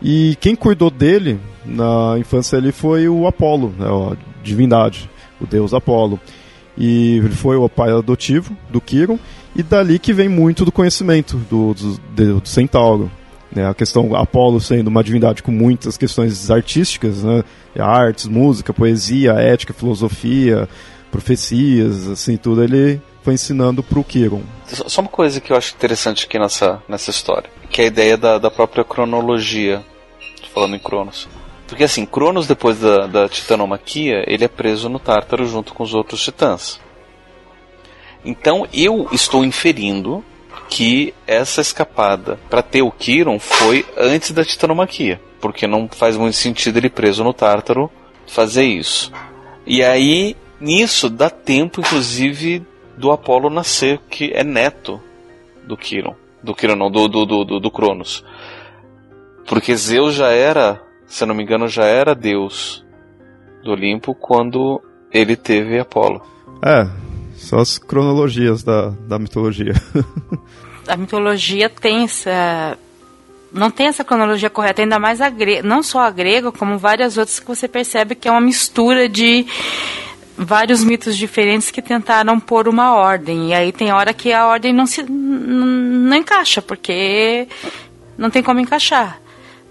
e 0.00 0.36
quem 0.40 0.54
cuidou 0.54 0.90
dele 0.90 1.40
na 1.68 2.18
infância 2.18 2.56
ele 2.56 2.72
foi 2.72 3.08
o 3.08 3.26
Apolo, 3.26 3.74
né? 3.78 3.86
a 3.86 4.16
divindade, 4.42 5.10
o 5.40 5.46
deus 5.46 5.74
Apolo. 5.74 6.18
E 6.76 7.16
ele 7.18 7.34
foi 7.34 7.56
o 7.56 7.68
pai 7.68 7.90
adotivo 7.90 8.56
do 8.70 8.80
Kiron 8.80 9.18
e 9.54 9.62
dali 9.62 9.98
que 9.98 10.12
vem 10.12 10.28
muito 10.28 10.64
do 10.64 10.70
conhecimento 10.70 11.36
do, 11.36 11.74
do, 11.74 12.40
do 12.40 12.48
centauro. 12.48 13.10
Né? 13.50 13.68
A 13.68 13.74
questão 13.74 14.14
Apolo 14.14 14.60
sendo 14.60 14.88
uma 14.88 15.02
divindade 15.02 15.42
com 15.42 15.50
muitas 15.50 15.96
questões 15.96 16.50
artísticas, 16.50 17.24
né? 17.24 17.42
artes, 17.78 18.26
música, 18.26 18.72
poesia, 18.72 19.32
ética, 19.32 19.72
filosofia, 19.72 20.68
profecias, 21.10 22.08
assim, 22.08 22.36
tudo 22.36 22.62
ele 22.62 23.00
foi 23.22 23.34
ensinando 23.34 23.82
para 23.82 23.98
o 23.98 24.04
Kiron. 24.04 24.42
Só 24.66 25.00
uma 25.00 25.10
coisa 25.10 25.40
que 25.40 25.52
eu 25.52 25.56
acho 25.56 25.74
interessante 25.74 26.26
aqui 26.26 26.38
nessa, 26.38 26.82
nessa 26.88 27.10
história, 27.10 27.50
que 27.70 27.80
é 27.80 27.84
a 27.84 27.88
ideia 27.88 28.16
da, 28.16 28.38
da 28.38 28.50
própria 28.50 28.84
cronologia, 28.84 29.84
falando 30.54 30.76
em 30.76 30.78
Cronos. 30.78 31.28
Porque 31.68 31.84
assim, 31.84 32.04
Cronos 32.04 32.46
depois 32.46 32.80
da, 32.80 33.06
da 33.06 33.28
titanomaquia, 33.28 34.24
ele 34.26 34.44
é 34.44 34.48
preso 34.48 34.88
no 34.88 34.98
Tártaro 34.98 35.46
junto 35.46 35.74
com 35.74 35.84
os 35.84 35.94
outros 35.94 36.22
titãs. 36.22 36.80
Então 38.24 38.66
eu 38.72 39.08
estou 39.12 39.44
inferindo 39.44 40.24
que 40.68 41.14
essa 41.26 41.60
escapada 41.60 42.38
para 42.50 42.62
ter 42.62 42.82
o 42.82 42.90
Kiron 42.90 43.38
foi 43.38 43.86
antes 43.96 44.32
da 44.32 44.44
titanomaquia, 44.44 45.20
porque 45.40 45.66
não 45.66 45.88
faz 45.88 46.16
muito 46.16 46.36
sentido 46.36 46.78
ele 46.78 46.90
preso 46.90 47.22
no 47.22 47.32
Tártaro 47.32 47.90
fazer 48.26 48.64
isso. 48.64 49.12
E 49.66 49.82
aí 49.82 50.36
nisso 50.60 51.08
dá 51.08 51.30
tempo, 51.30 51.80
inclusive, 51.80 52.66
do 52.96 53.12
Apolo 53.12 53.48
nascer, 53.48 54.00
que 54.10 54.32
é 54.34 54.42
neto 54.42 55.00
do 55.64 55.76
Kiron, 55.76 56.16
do 56.42 56.54
Kiron 56.54 56.76
não, 56.76 56.90
do 56.90 57.08
do, 57.08 57.24
do, 57.26 57.60
do, 57.60 57.70
Cronos, 57.70 58.24
porque 59.46 59.76
Zeus 59.76 60.14
já 60.14 60.30
era, 60.30 60.82
se 61.08 61.24
eu 61.24 61.28
não 61.28 61.34
me 61.34 61.42
engano, 61.42 61.66
já 61.66 61.84
era 61.84 62.14
Deus 62.14 62.84
do 63.64 63.72
Olimpo 63.72 64.14
quando 64.14 64.80
ele 65.10 65.34
teve 65.34 65.78
Apolo. 65.78 66.22
É, 66.62 66.86
são 67.36 67.58
as 67.58 67.78
cronologias 67.78 68.62
da, 68.62 68.90
da 68.90 69.18
mitologia. 69.18 69.72
a 70.86 70.96
mitologia 70.96 71.68
tem 71.68 72.04
essa. 72.04 72.76
Não 73.50 73.70
tem 73.70 73.86
essa 73.86 74.04
cronologia 74.04 74.50
correta, 74.50 74.82
ainda 74.82 74.98
mais 74.98 75.22
a 75.22 75.30
grega, 75.30 75.66
não 75.66 75.82
só 75.82 76.00
a 76.00 76.10
grega, 76.10 76.52
como 76.52 76.76
várias 76.76 77.16
outras 77.16 77.40
que 77.40 77.46
você 77.46 77.66
percebe 77.66 78.14
que 78.14 78.28
é 78.28 78.30
uma 78.30 78.42
mistura 78.42 79.08
de 79.08 79.46
vários 80.36 80.84
mitos 80.84 81.16
diferentes 81.16 81.70
que 81.70 81.80
tentaram 81.80 82.38
pôr 82.38 82.68
uma 82.68 82.94
ordem. 82.94 83.48
E 83.48 83.54
aí 83.54 83.72
tem 83.72 83.90
hora 83.90 84.12
que 84.12 84.32
a 84.32 84.46
ordem 84.46 84.74
não 84.74 84.86
se 84.86 85.02
não 85.02 86.16
encaixa, 86.16 86.60
porque 86.60 87.48
não 88.18 88.28
tem 88.28 88.42
como 88.42 88.60
encaixar. 88.60 89.18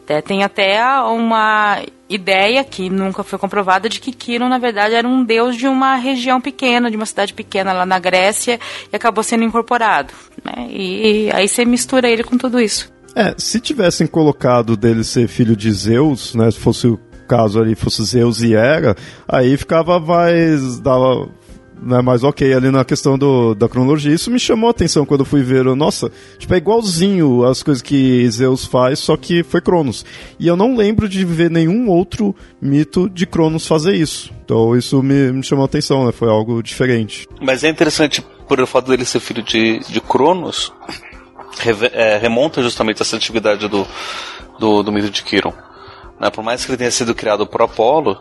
É, 0.07 0.21
tem 0.21 0.43
até 0.43 0.81
uma 1.01 1.81
ideia 2.09 2.63
que 2.63 2.89
nunca 2.89 3.23
foi 3.23 3.37
comprovada 3.37 3.89
de 3.89 3.99
que 3.99 4.13
Quiron, 4.13 4.47
na 4.47 4.57
verdade, 4.57 4.95
era 4.95 5.07
um 5.07 5.23
deus 5.23 5.55
de 5.55 5.67
uma 5.67 5.95
região 5.95 6.39
pequena, 6.39 6.89
de 6.89 6.95
uma 6.95 7.05
cidade 7.05 7.33
pequena 7.33 7.73
lá 7.73 7.85
na 7.85 7.99
Grécia, 7.99 8.59
e 8.91 8.95
acabou 8.95 9.23
sendo 9.23 9.43
incorporado. 9.43 10.13
Né? 10.43 10.67
E, 10.69 11.25
e 11.25 11.31
aí 11.33 11.47
você 11.47 11.65
mistura 11.65 12.09
ele 12.09 12.23
com 12.23 12.37
tudo 12.37 12.59
isso. 12.59 12.91
É, 13.15 13.33
se 13.37 13.59
tivessem 13.59 14.07
colocado 14.07 14.77
dele 14.77 15.03
ser 15.03 15.27
filho 15.27 15.55
de 15.55 15.71
Zeus, 15.71 16.35
né, 16.35 16.51
se 16.51 16.59
fosse 16.59 16.87
o 16.87 16.99
caso 17.27 17.59
ali, 17.59 17.75
fosse 17.75 18.03
Zeus 18.05 18.41
e 18.41 18.53
Hera, 18.53 18.95
aí 19.27 19.57
ficava 19.57 19.99
mais, 19.99 20.79
dava, 20.79 21.27
né, 21.81 22.01
mas 22.01 22.23
ok, 22.23 22.53
ali 22.53 22.71
na 22.71 22.83
questão 22.83 23.17
do, 23.17 23.53
da 23.53 23.69
cronologia, 23.69 24.13
isso 24.13 24.31
me 24.31 24.39
chamou 24.39 24.67
a 24.67 24.71
atenção 24.71 25.05
quando 25.05 25.21
eu 25.21 25.25
fui 25.25 25.43
ver, 25.43 25.63
nossa, 25.75 26.11
tipo, 26.37 26.53
é 26.53 26.57
igualzinho 26.57 27.45
as 27.45 27.61
coisas 27.63 27.81
que 27.81 28.29
Zeus 28.29 28.65
faz, 28.65 28.99
só 28.99 29.15
que 29.15 29.43
foi 29.43 29.61
Cronos. 29.61 30.05
E 30.39 30.47
eu 30.47 30.55
não 30.55 30.75
lembro 30.75 31.07
de 31.07 31.23
ver 31.25 31.49
nenhum 31.49 31.89
outro 31.89 32.35
mito 32.61 33.09
de 33.09 33.25
Cronos 33.25 33.67
fazer 33.67 33.95
isso. 33.95 34.31
Então 34.43 34.75
isso 34.75 35.01
me, 35.03 35.31
me 35.31 35.43
chamou 35.43 35.63
a 35.63 35.65
atenção, 35.65 36.05
né, 36.05 36.11
foi 36.11 36.29
algo 36.29 36.61
diferente. 36.61 37.27
Mas 37.41 37.63
é 37.63 37.69
interessante, 37.69 38.23
por 38.47 38.59
o 38.59 38.67
fato 38.67 38.89
dele 38.89 39.05
ser 39.05 39.19
filho 39.19 39.43
de, 39.43 39.79
de 39.79 40.01
Cronos, 40.01 40.73
é, 41.93 42.17
remonta 42.17 42.61
justamente 42.61 43.01
essa 43.01 43.15
antiguidade 43.15 43.67
do, 43.67 43.85
do, 44.59 44.83
do 44.83 44.91
mito 44.91 45.09
de 45.09 45.23
Quiron. 45.23 45.53
Né, 46.19 46.29
por 46.29 46.43
mais 46.43 46.65
que 46.65 46.71
ele 46.71 46.77
tenha 46.77 46.91
sido 46.91 47.13
criado 47.13 47.45
por 47.45 47.61
Apolo, 47.61 48.19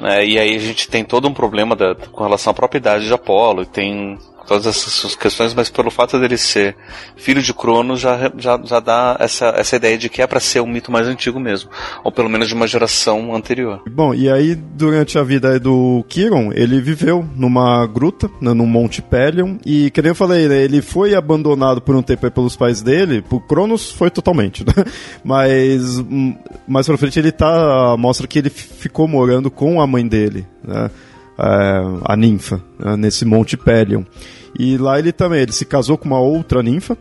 né? 0.00 0.24
E 0.24 0.38
aí 0.38 0.54
a 0.54 0.58
gente 0.58 0.88
tem 0.88 1.04
todo 1.04 1.28
um 1.28 1.34
problema 1.34 1.74
da, 1.74 1.94
com 1.94 2.22
relação 2.22 2.50
à 2.50 2.54
propriedade 2.54 3.06
de 3.06 3.12
Apolo, 3.12 3.64
tem 3.64 4.18
todas 4.46 4.66
essas 4.66 5.14
questões, 5.14 5.52
mas 5.54 5.68
pelo 5.68 5.90
fato 5.90 6.18
dele 6.18 6.36
ser 6.36 6.76
filho 7.16 7.42
de 7.42 7.52
Cronos 7.52 8.00
já, 8.00 8.30
já, 8.38 8.60
já 8.62 8.80
dá 8.80 9.16
essa, 9.18 9.46
essa 9.56 9.76
ideia 9.76 9.98
de 9.98 10.08
que 10.08 10.22
é 10.22 10.26
para 10.26 10.40
ser 10.40 10.60
um 10.60 10.66
mito 10.66 10.90
mais 10.90 11.06
antigo 11.06 11.40
mesmo, 11.40 11.70
ou 12.04 12.12
pelo 12.12 12.28
menos 12.28 12.48
de 12.48 12.54
uma 12.54 12.66
geração 12.66 13.34
anterior. 13.34 13.82
Bom, 13.90 14.14
e 14.14 14.30
aí 14.30 14.54
durante 14.54 15.18
a 15.18 15.22
vida 15.22 15.58
do 15.58 16.04
Kiron, 16.08 16.52
ele 16.52 16.80
viveu 16.80 17.28
numa 17.34 17.86
gruta, 17.86 18.30
né, 18.40 18.52
no 18.52 18.66
Monte 18.66 19.02
Pelion, 19.02 19.56
e 19.64 19.90
que 19.90 20.00
nem 20.00 20.10
eu 20.10 20.14
falei, 20.14 20.48
né, 20.48 20.62
ele 20.62 20.80
foi 20.80 21.14
abandonado 21.14 21.80
por 21.80 21.94
um 21.94 22.02
tempo 22.02 22.30
pelos 22.30 22.56
pais 22.56 22.82
dele, 22.82 23.22
por 23.22 23.40
Cronos 23.46 23.90
foi 23.90 24.10
totalmente, 24.10 24.64
né? 24.66 24.84
Mas 25.24 25.98
hum, 25.98 26.36
mais 26.66 26.86
pra 26.86 26.96
frente 26.96 27.18
ele 27.18 27.32
tá, 27.32 27.96
mostra 27.98 28.26
que 28.26 28.38
ele 28.38 28.50
ficou 28.50 29.08
morando 29.08 29.50
com 29.50 29.80
a 29.80 29.86
mãe 29.86 30.06
dele, 30.06 30.46
né? 30.62 30.90
É, 31.38 31.80
a 32.04 32.16
ninfa, 32.16 32.62
né, 32.78 32.96
nesse 32.96 33.24
Monte 33.24 33.56
Pelion. 33.56 34.04
E 34.58 34.78
lá 34.78 34.98
ele 34.98 35.12
também, 35.12 35.40
ele 35.40 35.52
se 35.52 35.64
casou 35.64 35.98
com 35.98 36.06
uma 36.06 36.20
outra 36.20 36.62
ninfa, 36.62 36.96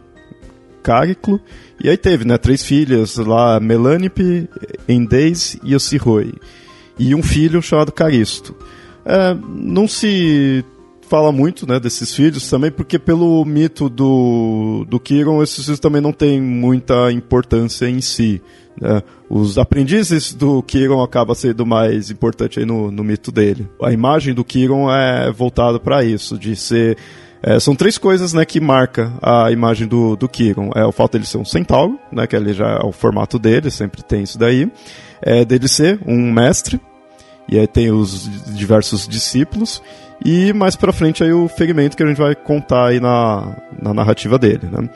Cariclo, 0.84 1.40
e 1.82 1.90
aí 1.90 1.98
teve, 1.98 2.26
né, 2.26 2.38
três 2.38 2.64
filhas 2.64 3.16
lá, 3.18 3.60
Melanipe, 3.60 4.50
Endeis 4.88 5.58
e 5.64 5.76
Ocirroi. 5.76 6.34
E 7.00 7.16
um 7.16 7.24
filho 7.24 7.62
chamado 7.62 7.92
Caristo. 7.92 8.56
É, 9.06 9.36
não 9.56 9.88
se 9.88 10.64
fala 11.06 11.32
muito, 11.32 11.68
né, 11.68 11.80
desses 11.80 12.14
filhos 12.14 12.50
também, 12.50 12.72
porque 12.72 13.00
pelo 13.00 13.44
mito 13.46 13.90
do, 13.90 14.86
do 14.88 15.00
Kiron, 15.00 15.42
esses 15.42 15.64
filhos 15.64 15.80
também 15.80 16.02
não 16.02 16.12
têm 16.12 16.42
muita 16.42 17.12
importância 17.12 17.90
em 17.90 18.02
si. 18.02 18.42
Né? 18.80 19.02
Os 19.30 19.58
aprendizes 19.58 20.34
do 20.34 20.62
Kiron 20.64 21.02
acaba 21.02 21.34
sendo 21.36 21.66
mais 21.66 22.12
importante 22.12 22.60
aí 22.60 22.66
no, 22.66 22.92
no 22.92 23.04
mito 23.04 23.32
dele. 23.32 23.68
A 23.82 23.92
imagem 23.92 24.34
do 24.34 24.44
Kiron 24.44 24.92
é 24.92 25.32
voltada 25.32 25.80
para 25.80 26.04
isso, 26.04 26.38
de 26.38 26.56
ser 26.56 26.98
é, 27.48 27.60
são 27.60 27.76
três 27.76 27.96
coisas 28.00 28.34
né, 28.34 28.44
que 28.44 28.60
marca 28.60 29.14
a 29.22 29.52
imagem 29.52 29.88
do, 29.88 30.16
do 30.16 30.28
Kiron. 30.28 30.72
É 30.76 30.84
o 30.84 30.92
fato 30.92 31.12
dele 31.12 31.28
ser 31.28 31.38
um 31.38 31.46
centauro, 31.46 32.00
né, 32.12 32.26
que 32.26 32.36
ali 32.36 32.54
já 32.54 32.80
é 32.82 32.84
o 32.84 32.92
formato 32.92 33.38
dele, 33.38 33.70
sempre 33.70 34.02
tem 34.02 34.24
isso 34.24 34.40
daí. 34.40 34.68
É 35.22 35.46
dele 35.46 35.68
ser 35.68 36.00
um 36.08 36.32
mestre, 36.32 36.82
e 37.48 37.60
aí 37.60 37.68
tem 37.68 37.92
os 37.92 38.30
diversos 38.54 39.08
discípulos. 39.08 39.82
E 40.24 40.54
mais 40.54 40.76
pra 40.76 40.94
frente 40.94 41.24
aí 41.24 41.34
o 41.34 41.48
ferimento 41.48 41.98
que 41.98 42.04
a 42.04 42.08
gente 42.08 42.18
vai 42.18 42.34
contar 42.36 42.88
aí 42.88 43.00
na, 43.00 43.56
na 43.82 43.94
narrativa 43.94 44.40
dele, 44.40 44.68
né. 44.72 44.90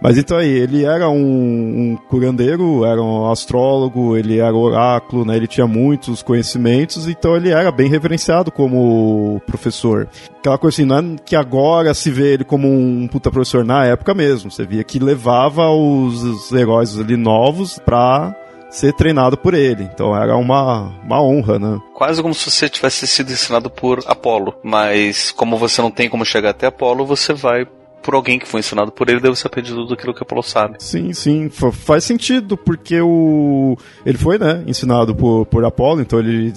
Mas 0.00 0.18
então 0.18 0.36
aí, 0.36 0.48
ele 0.48 0.84
era 0.84 1.08
um, 1.08 1.16
um 1.16 1.98
curandeiro, 2.08 2.84
era 2.84 3.02
um 3.02 3.30
astrólogo, 3.30 4.16
ele 4.16 4.38
era 4.38 4.54
oráculo, 4.54 5.24
né? 5.24 5.36
Ele 5.36 5.46
tinha 5.46 5.66
muitos 5.66 6.22
conhecimentos, 6.22 7.08
então 7.08 7.34
ele 7.34 7.48
era 7.48 7.72
bem 7.72 7.88
reverenciado 7.88 8.52
como 8.52 9.40
professor. 9.46 10.06
Aquela 10.38 10.58
coisa 10.58 10.76
assim, 10.76 10.84
não 10.84 10.98
é 10.98 11.16
que 11.24 11.34
agora 11.34 11.94
se 11.94 12.10
vê 12.10 12.34
ele 12.34 12.44
como 12.44 12.68
um 12.68 13.08
puta 13.08 13.30
professor 13.30 13.64
na 13.64 13.86
época 13.86 14.12
mesmo. 14.12 14.50
Você 14.50 14.66
via 14.66 14.84
que 14.84 14.98
levava 14.98 15.70
os, 15.70 16.22
os 16.22 16.52
heróis 16.52 16.98
ali 16.98 17.16
novos 17.16 17.78
pra 17.78 18.34
ser 18.76 18.92
treinado 18.92 19.38
por 19.38 19.54
ele. 19.54 19.84
Então 19.84 20.14
era 20.14 20.36
uma, 20.36 20.92
uma 21.02 21.22
honra, 21.22 21.58
né? 21.58 21.80
Quase 21.94 22.20
como 22.20 22.34
se 22.34 22.50
você 22.50 22.68
tivesse 22.68 23.06
sido 23.06 23.32
ensinado 23.32 23.70
por 23.70 24.00
Apolo. 24.06 24.54
Mas 24.62 25.30
como 25.30 25.56
você 25.56 25.80
não 25.80 25.90
tem 25.90 26.10
como 26.10 26.26
chegar 26.26 26.50
até 26.50 26.66
Apolo, 26.66 27.06
você 27.06 27.32
vai 27.32 27.66
por 28.02 28.14
alguém 28.14 28.38
que 28.38 28.46
foi 28.46 28.60
ensinado 28.60 28.92
por 28.92 29.08
ele, 29.08 29.18
deve 29.18 29.34
ser 29.34 29.48
aprendido 29.48 29.78
tudo 29.82 29.94
aquilo 29.94 30.14
que 30.14 30.22
Apolo 30.22 30.42
sabe. 30.42 30.76
Sim, 30.78 31.12
sim, 31.12 31.50
faz 31.50 32.04
sentido, 32.04 32.56
porque 32.56 33.00
o 33.00 33.76
ele 34.04 34.16
foi, 34.16 34.38
né, 34.38 34.62
ensinado 34.64 35.12
por, 35.12 35.44
por 35.46 35.64
Apolo, 35.64 36.02
então 36.02 36.20
ele 36.20 36.52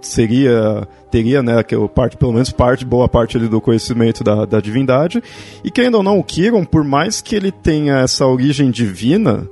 seria 0.00 0.88
teria, 1.10 1.42
né, 1.42 1.62
que 1.62 1.74
eu 1.74 1.86
parte 1.86 2.16
pelo 2.16 2.32
menos 2.32 2.50
parte 2.50 2.84
boa 2.84 3.08
parte 3.08 3.36
ali 3.36 3.46
do 3.46 3.60
conhecimento 3.60 4.24
da, 4.24 4.46
da 4.46 4.58
divindade. 4.58 5.22
E 5.62 5.70
querendo 5.70 5.96
ou 5.96 6.02
não, 6.02 6.18
o 6.18 6.24
Kiron, 6.24 6.64
por 6.64 6.84
mais 6.84 7.20
que 7.20 7.34
ele 7.34 7.52
tenha 7.52 7.98
essa 7.98 8.26
origem 8.26 8.70
divina, 8.70 9.46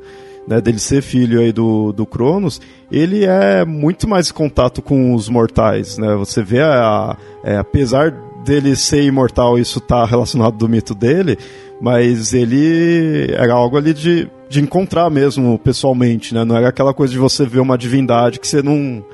né, 0.47 0.61
dele 0.61 0.79
ser 0.79 1.03
filho 1.03 1.41
aí 1.41 1.53
do, 1.53 1.93
do 1.93 2.05
Cronos, 2.05 2.61
ele 2.91 3.25
é 3.25 3.65
muito 3.65 4.09
mais 4.09 4.31
em 4.31 4.35
contato 4.35 4.83
com 4.83 5.15
os 5.15 5.29
mortais, 5.29 5.99
né? 5.99 6.15
Você 6.17 6.43
vê 6.43 6.61
a, 6.61 7.17
é, 7.43 7.57
apesar 7.57 8.11
dele 8.45 8.77
ser 8.77 9.03
imortal, 9.03 9.59
isso 9.59 9.81
tá 9.81 10.05
relacionado 10.05 10.57
do 10.57 10.69
mito 10.69 10.95
dele, 10.95 11.39
mas 11.81 12.35
ele 12.35 13.33
era 13.33 13.55
algo 13.55 13.77
ali 13.77 13.95
de, 13.95 14.29
de 14.49 14.61
encontrar 14.61 15.11
mesmo 15.11 15.59
pessoalmente, 15.59 16.35
né? 16.35 16.45
Não 16.45 16.57
era 16.57 16.69
aquela 16.69 16.93
coisa 16.93 17.13
de 17.13 17.19
você 17.19 17.47
ver 17.47 17.61
uma 17.61 17.79
divindade 17.79 18.39
que 18.39 18.47
você 18.47 18.63
não 18.63 19.05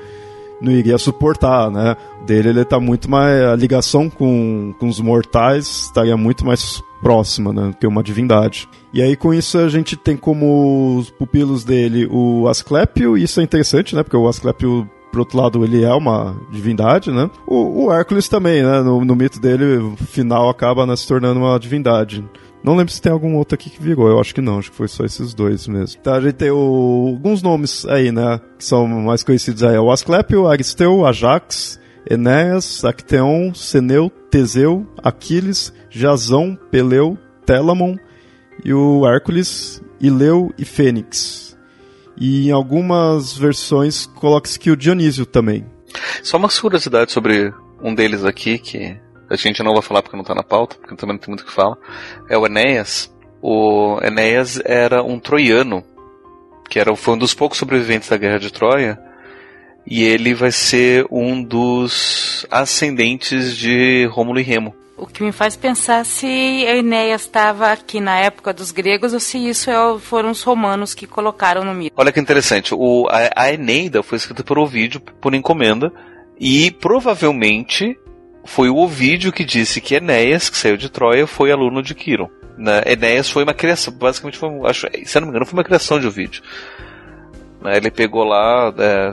não 0.61 0.71
iria 0.71 0.97
suportar, 0.97 1.71
né? 1.71 1.95
Dele 2.25 2.49
ele 2.49 2.65
tá 2.65 2.79
muito 2.79 3.09
mais 3.09 3.41
a 3.43 3.55
ligação 3.55 4.09
com, 4.09 4.73
com 4.79 4.87
os 4.87 4.99
mortais 4.99 5.65
estaria 5.85 6.15
muito 6.15 6.45
mais 6.45 6.81
próxima, 7.01 7.51
né, 7.51 7.73
que 7.79 7.87
uma 7.87 8.03
divindade. 8.03 8.69
E 8.93 9.01
aí 9.01 9.15
com 9.15 9.33
isso 9.33 9.57
a 9.57 9.67
gente 9.67 9.97
tem 9.97 10.15
como 10.15 10.97
os 10.97 11.09
pupilos 11.09 11.63
dele 11.63 12.07
o 12.11 12.47
Asclepio, 12.47 13.17
e 13.17 13.23
isso 13.23 13.41
é 13.41 13.43
interessante, 13.43 13.95
né, 13.95 14.03
porque 14.03 14.15
o 14.15 14.27
Asclepio 14.27 14.87
por 15.11 15.19
outro 15.19 15.37
lado, 15.37 15.63
ele 15.65 15.83
é 15.83 15.93
uma 15.93 16.37
divindade, 16.49 17.11
né? 17.11 17.29
O, 17.45 17.83
o 17.83 17.93
Hércules 17.93 18.29
também, 18.29 18.63
né? 18.63 18.81
No, 18.81 19.03
no 19.03 19.13
mito 19.13 19.41
dele, 19.41 19.77
o 19.77 19.97
final 19.97 20.49
acaba 20.49 20.85
né, 20.85 20.95
se 20.95 21.05
tornando 21.05 21.37
uma 21.37 21.59
divindade. 21.59 22.23
Não 22.63 22.75
lembro 22.75 22.93
se 22.93 23.01
tem 23.01 23.11
algum 23.11 23.35
outro 23.35 23.55
aqui 23.55 23.69
que 23.69 23.81
virou, 23.81 24.07
eu 24.07 24.19
acho 24.19 24.35
que 24.35 24.41
não, 24.41 24.59
acho 24.59 24.69
que 24.69 24.77
foi 24.77 24.87
só 24.87 25.03
esses 25.03 25.33
dois 25.33 25.67
mesmo. 25.67 25.97
Então 25.99 26.13
a 26.13 26.21
gente 26.21 26.33
tem 26.33 26.51
o, 26.51 27.13
alguns 27.15 27.41
nomes 27.41 27.85
aí, 27.87 28.11
né? 28.11 28.39
Que 28.57 28.63
são 28.63 28.87
mais 28.87 29.23
conhecidos 29.23 29.63
aí: 29.63 29.77
o 29.77 29.91
Asclepio, 29.91 30.47
Aristeu, 30.47 31.05
Ajax, 31.05 31.79
Enéas, 32.09 32.85
Acteon, 32.85 33.53
Seneu, 33.53 34.11
Teseu, 34.29 34.85
Aquiles, 35.03 35.73
Jazão, 35.89 36.57
Peleu, 36.69 37.17
Telamon 37.45 37.95
e 38.63 38.73
o 38.73 39.07
Hércules, 39.07 39.81
Ileu 39.99 40.53
e 40.57 40.63
Fênix. 40.63 41.57
E 42.15 42.49
em 42.49 42.51
algumas 42.51 43.35
versões 43.35 44.05
coloca-se 44.05 44.59
que 44.59 44.69
o 44.69 44.77
Dionísio 44.77 45.25
também. 45.25 45.65
Só 46.21 46.37
uma 46.37 46.49
curiosidade 46.49 47.11
sobre 47.11 47.51
um 47.81 47.95
deles 47.95 48.23
aqui, 48.23 48.59
que 48.59 48.97
a 49.31 49.35
gente 49.35 49.63
não 49.63 49.73
vai 49.73 49.81
falar 49.81 50.01
porque 50.01 50.15
não 50.15 50.23
está 50.23 50.35
na 50.35 50.43
pauta, 50.43 50.75
porque 50.75 50.95
também 50.95 51.15
não 51.15 51.19
tem 51.19 51.29
muito 51.29 51.41
o 51.41 51.45
que 51.45 51.51
falar, 51.51 51.77
é 52.29 52.37
o 52.37 52.45
Enéas. 52.45 53.11
O 53.41 53.97
Enéas 54.03 54.61
era 54.65 55.01
um 55.01 55.19
troiano, 55.19 55.83
que 56.69 56.79
era, 56.79 56.95
foi 56.95 57.15
um 57.15 57.17
dos 57.17 57.33
poucos 57.33 57.57
sobreviventes 57.57 58.09
da 58.09 58.17
Guerra 58.17 58.39
de 58.39 58.51
Troia, 58.51 58.99
e 59.87 60.03
ele 60.03 60.33
vai 60.33 60.51
ser 60.51 61.05
um 61.09 61.41
dos 61.41 62.45
ascendentes 62.51 63.55
de 63.55 64.05
Rômulo 64.11 64.39
e 64.39 64.43
Remo. 64.43 64.75
O 64.97 65.07
que 65.07 65.23
me 65.23 65.31
faz 65.31 65.55
pensar 65.55 66.05
se 66.05 66.27
Enéas 66.27 67.21
estava 67.21 67.71
aqui 67.71 67.99
na 67.99 68.19
época 68.19 68.53
dos 68.53 68.69
gregos 68.69 69.13
ou 69.13 69.19
se 69.19 69.37
isso 69.39 69.71
é, 69.71 69.99
foram 69.99 70.29
os 70.29 70.43
romanos 70.43 70.93
que 70.93 71.07
colocaram 71.07 71.63
no 71.63 71.73
mito. 71.73 71.95
Olha 71.97 72.11
que 72.11 72.19
interessante, 72.19 72.75
o, 72.75 73.07
a, 73.09 73.31
a 73.35 73.51
Eneida 73.51 74.03
foi 74.03 74.17
escrita 74.17 74.43
por 74.43 74.59
Ovídio 74.59 74.99
por 74.99 75.33
encomenda 75.33 75.91
e 76.39 76.69
provavelmente 76.69 77.97
foi 78.43 78.69
o 78.69 78.77
Ovídio 78.77 79.31
que 79.31 79.43
disse 79.43 79.81
que 79.81 79.95
Enéas, 79.95 80.49
que 80.49 80.57
saiu 80.57 80.77
de 80.77 80.89
Troia, 80.89 81.27
foi 81.27 81.51
aluno 81.51 81.81
de 81.81 81.93
Quiron. 81.93 82.29
Né? 82.57 82.81
Enéas 82.85 83.29
foi 83.29 83.43
uma 83.43 83.53
criação, 83.53 83.93
basicamente 83.93 84.37
foi, 84.37 84.49
acho, 84.65 84.87
se 85.05 85.19
não 85.19 85.27
me 85.27 85.31
engano, 85.31 85.45
foi 85.45 85.57
uma 85.57 85.63
criação 85.63 85.99
de 85.99 86.07
Ovídio. 86.07 86.43
Né? 87.61 87.77
Ele 87.77 87.91
pegou 87.91 88.23
lá 88.23 88.73
é, 88.77 89.11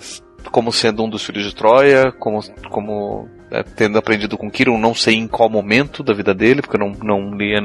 como 0.50 0.72
sendo 0.72 1.04
um 1.04 1.08
dos 1.08 1.24
filhos 1.24 1.44
de 1.44 1.54
Troia, 1.54 2.12
como, 2.12 2.40
como 2.70 3.28
é, 3.50 3.62
tendo 3.62 3.98
aprendido 3.98 4.36
com 4.36 4.50
Kiron, 4.50 4.78
não 4.78 4.94
sei 4.94 5.14
em 5.14 5.28
qual 5.28 5.48
momento 5.48 6.02
da 6.02 6.12
vida 6.12 6.34
dele, 6.34 6.62
porque 6.62 6.76
eu 6.76 6.80
não, 6.80 6.92
não 7.02 7.34
li 7.36 7.56
a 7.56 7.60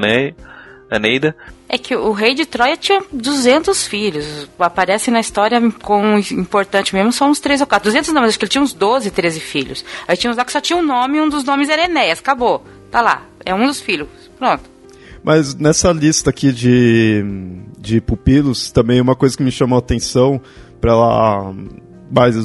Neida. 0.98 1.36
É 1.68 1.78
que 1.78 1.94
o 1.94 2.12
rei 2.12 2.34
de 2.34 2.46
Troia 2.46 2.76
tinha 2.76 3.02
200 3.12 3.86
filhos. 3.86 4.48
Aparece 4.58 5.10
na 5.10 5.20
história 5.20 5.60
com 5.82 6.18
importante 6.18 6.94
mesmo, 6.94 7.12
são 7.12 7.30
uns 7.30 7.40
3 7.40 7.60
ou 7.60 7.66
4. 7.66 7.90
200 7.90 8.12
não, 8.12 8.20
mas 8.20 8.30
acho 8.30 8.38
que 8.38 8.44
ele 8.44 8.50
tinha 8.50 8.62
uns 8.62 8.72
12, 8.72 9.10
13 9.10 9.40
filhos. 9.40 9.84
Aí 10.06 10.16
tinha 10.16 10.30
uns 10.30 10.36
lá 10.36 10.44
que 10.44 10.52
só 10.52 10.60
tinha 10.60 10.78
um 10.78 10.82
nome 10.82 11.18
e 11.18 11.20
um 11.20 11.28
dos 11.28 11.44
nomes 11.44 11.68
era 11.68 11.84
Enéas. 11.84 12.18
Acabou. 12.18 12.64
Tá 12.90 13.00
lá. 13.00 13.22
É 13.44 13.54
um 13.54 13.66
dos 13.66 13.80
filhos. 13.80 14.08
Pronto. 14.38 14.62
Mas 15.22 15.54
nessa 15.54 15.90
lista 15.90 16.28
aqui 16.28 16.52
de, 16.52 17.24
de 17.78 18.00
pupilos, 18.00 18.70
também 18.70 19.00
uma 19.00 19.16
coisa 19.16 19.34
que 19.34 19.42
me 19.42 19.50
chamou 19.50 19.76
a 19.76 19.78
atenção 19.78 20.40
para 20.80 20.92
ela 20.92 21.54
mais 22.10 22.36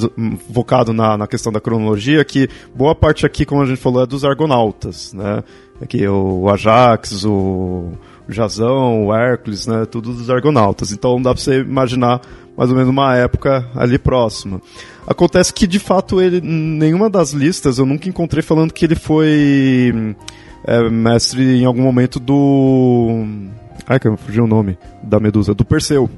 focado 0.53 0.93
na, 0.93 1.17
na 1.17 1.27
questão 1.27 1.51
da 1.51 1.59
cronologia, 1.59 2.23
que 2.23 2.49
boa 2.73 2.95
parte 2.95 3.25
aqui, 3.25 3.45
como 3.45 3.61
a 3.61 3.65
gente 3.65 3.77
falou, 3.77 4.01
é 4.01 4.07
dos 4.07 4.23
argonautas, 4.23 5.13
né? 5.13 5.43
Aqui 5.81 6.07
o 6.07 6.49
Ajax, 6.49 7.25
o 7.25 7.91
Jazão, 8.29 9.05
o 9.05 9.13
Hércules, 9.13 9.67
né? 9.67 9.85
Tudo 9.85 10.13
dos 10.13 10.29
argonautas. 10.29 10.91
Então 10.91 11.21
dá 11.21 11.33
pra 11.33 11.41
você 11.41 11.61
imaginar 11.61 12.21
mais 12.57 12.69
ou 12.69 12.75
menos 12.75 12.89
uma 12.89 13.15
época 13.15 13.65
ali 13.75 13.97
próxima. 13.97 14.61
Acontece 15.07 15.53
que, 15.53 15.65
de 15.65 15.79
fato, 15.79 16.21
ele, 16.21 16.41
nenhuma 16.41 17.09
das 17.09 17.31
listas 17.31 17.79
eu 17.79 17.85
nunca 17.85 18.09
encontrei 18.09 18.43
falando 18.43 18.73
que 18.73 18.85
ele 18.85 18.95
foi 18.95 20.15
é, 20.65 20.89
mestre 20.89 21.61
em 21.61 21.65
algum 21.65 21.81
momento 21.81 22.19
do. 22.19 23.25
Ai, 23.87 23.99
que 23.99 24.15
fugiu 24.17 24.43
o 24.43 24.47
nome 24.47 24.77
da 25.01 25.19
Medusa, 25.19 25.53
do 25.53 25.65
Perseu. 25.65 26.09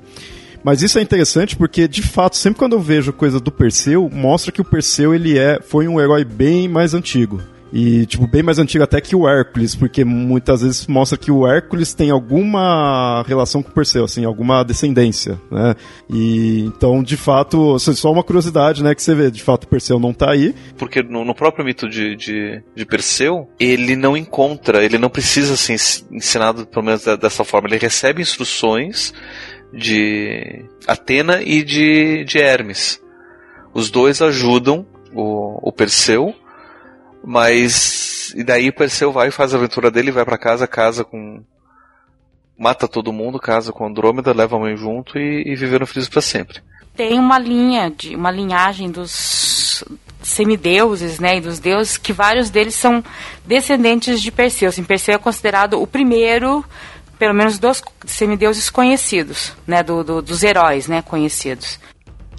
Mas 0.63 0.82
isso 0.82 1.00
é 1.00 1.02
interessante 1.02 1.56
porque, 1.56 1.88
de 1.88 2.02
fato, 2.02 2.38
sempre 2.38 2.60
quando 2.60 2.74
eu 2.74 2.80
vejo 2.80 3.13
coisa 3.13 3.39
do 3.39 3.52
Perseu, 3.52 4.10
mostra 4.12 4.52
que 4.52 4.62
o 4.62 4.65
Perseu 4.65 5.13
ele 5.13 5.38
é, 5.38 5.60
foi 5.62 5.88
um 5.88 6.00
herói 6.00 6.24
bem 6.24 6.67
mais 6.67 6.93
antigo. 6.93 7.41
E, 7.73 8.05
tipo, 8.05 8.27
bem 8.27 8.43
mais 8.43 8.60
antigo 8.60 8.84
até 8.84 8.99
que 8.99 9.15
o 9.15 9.27
Hércules, 9.27 9.75
porque 9.75 10.03
muitas 10.03 10.62
vezes 10.62 10.86
mostra 10.88 11.17
que 11.17 11.31
o 11.31 11.47
Hércules 11.47 11.93
tem 11.93 12.10
alguma 12.12 13.23
relação 13.25 13.63
com 13.63 13.69
o 13.69 13.73
Perseu, 13.73 14.03
assim, 14.03 14.25
alguma 14.25 14.63
descendência, 14.63 15.39
né? 15.49 15.73
E, 16.10 16.65
então, 16.65 17.01
de 17.01 17.15
fato, 17.15 17.79
só 17.79 18.12
uma 18.12 18.23
curiosidade, 18.23 18.84
né, 18.84 18.93
que 18.93 19.01
você 19.01 19.15
vê, 19.15 19.31
de 19.31 19.41
fato, 19.41 19.63
o 19.63 19.67
Perseu 19.67 19.99
não 19.99 20.13
tá 20.13 20.31
aí. 20.31 20.53
Porque 20.77 21.01
no, 21.01 21.23
no 21.23 21.34
próprio 21.34 21.63
mito 21.63 21.88
de, 21.88 22.15
de, 22.15 22.62
de, 22.75 22.86
Perseu, 22.86 23.49
ele 23.57 23.95
não 23.95 24.17
encontra, 24.17 24.84
ele 24.84 24.97
não 24.97 25.10
precisa 25.10 25.55
ser 25.55 25.73
ensinado, 26.12 26.65
pelo 26.65 26.86
menos 26.86 27.05
dessa 27.19 27.45
forma, 27.45 27.69
ele 27.69 27.77
recebe 27.77 28.21
instruções 28.21 29.13
de 29.73 30.65
Atena 30.86 31.41
e 31.41 31.63
de, 31.63 32.25
de 32.25 32.38
Hermes. 32.38 33.01
Os 33.73 33.89
dois 33.89 34.21
ajudam 34.21 34.86
o, 35.13 35.69
o 35.69 35.71
Perseu, 35.71 36.36
mas 37.23 38.34
e 38.36 38.43
daí 38.43 38.71
Perseu 38.71 39.12
vai 39.12 39.31
faz 39.31 39.53
a 39.53 39.57
aventura 39.57 39.91
dele, 39.91 40.12
vai 40.12 40.25
para 40.25 40.38
casa, 40.38 40.67
casa 40.67 41.03
com 41.03 41.43
mata 42.57 42.88
todo 42.88 43.13
mundo, 43.13 43.39
casa 43.39 43.71
com 43.71 43.86
Andrômeda, 43.86 44.34
leva 44.34 44.55
a 44.55 44.60
mãe 44.60 44.75
junto 44.75 45.17
e, 45.17 45.43
e 45.47 45.55
viveram 45.55 45.86
felizes 45.86 46.10
para 46.10 46.21
sempre. 46.21 46.62
Tem 46.95 47.17
uma 47.17 47.39
linha 47.39 47.89
de 47.89 48.15
uma 48.15 48.29
linhagem 48.29 48.91
dos 48.91 49.84
semideuses, 50.21 51.19
né, 51.19 51.38
e 51.38 51.41
dos 51.41 51.57
deuses 51.57 51.97
que 51.97 52.13
vários 52.13 52.49
deles 52.49 52.75
são 52.75 53.03
descendentes 53.45 54.21
de 54.21 54.31
Perseu. 54.31 54.69
Assim, 54.69 54.84
Perseu 54.84 55.15
é 55.15 55.17
considerado 55.17 55.81
o 55.81 55.88
primeiro 55.88 56.63
pelo 57.17 57.36
menos 57.36 57.60
dos 57.60 57.84
semideuses 58.07 58.69
conhecidos, 58.69 59.53
né, 59.67 59.84
do, 59.84 60.03
do, 60.03 60.21
dos 60.23 60.41
heróis, 60.41 60.88
né, 60.88 61.03
conhecidos. 61.03 61.79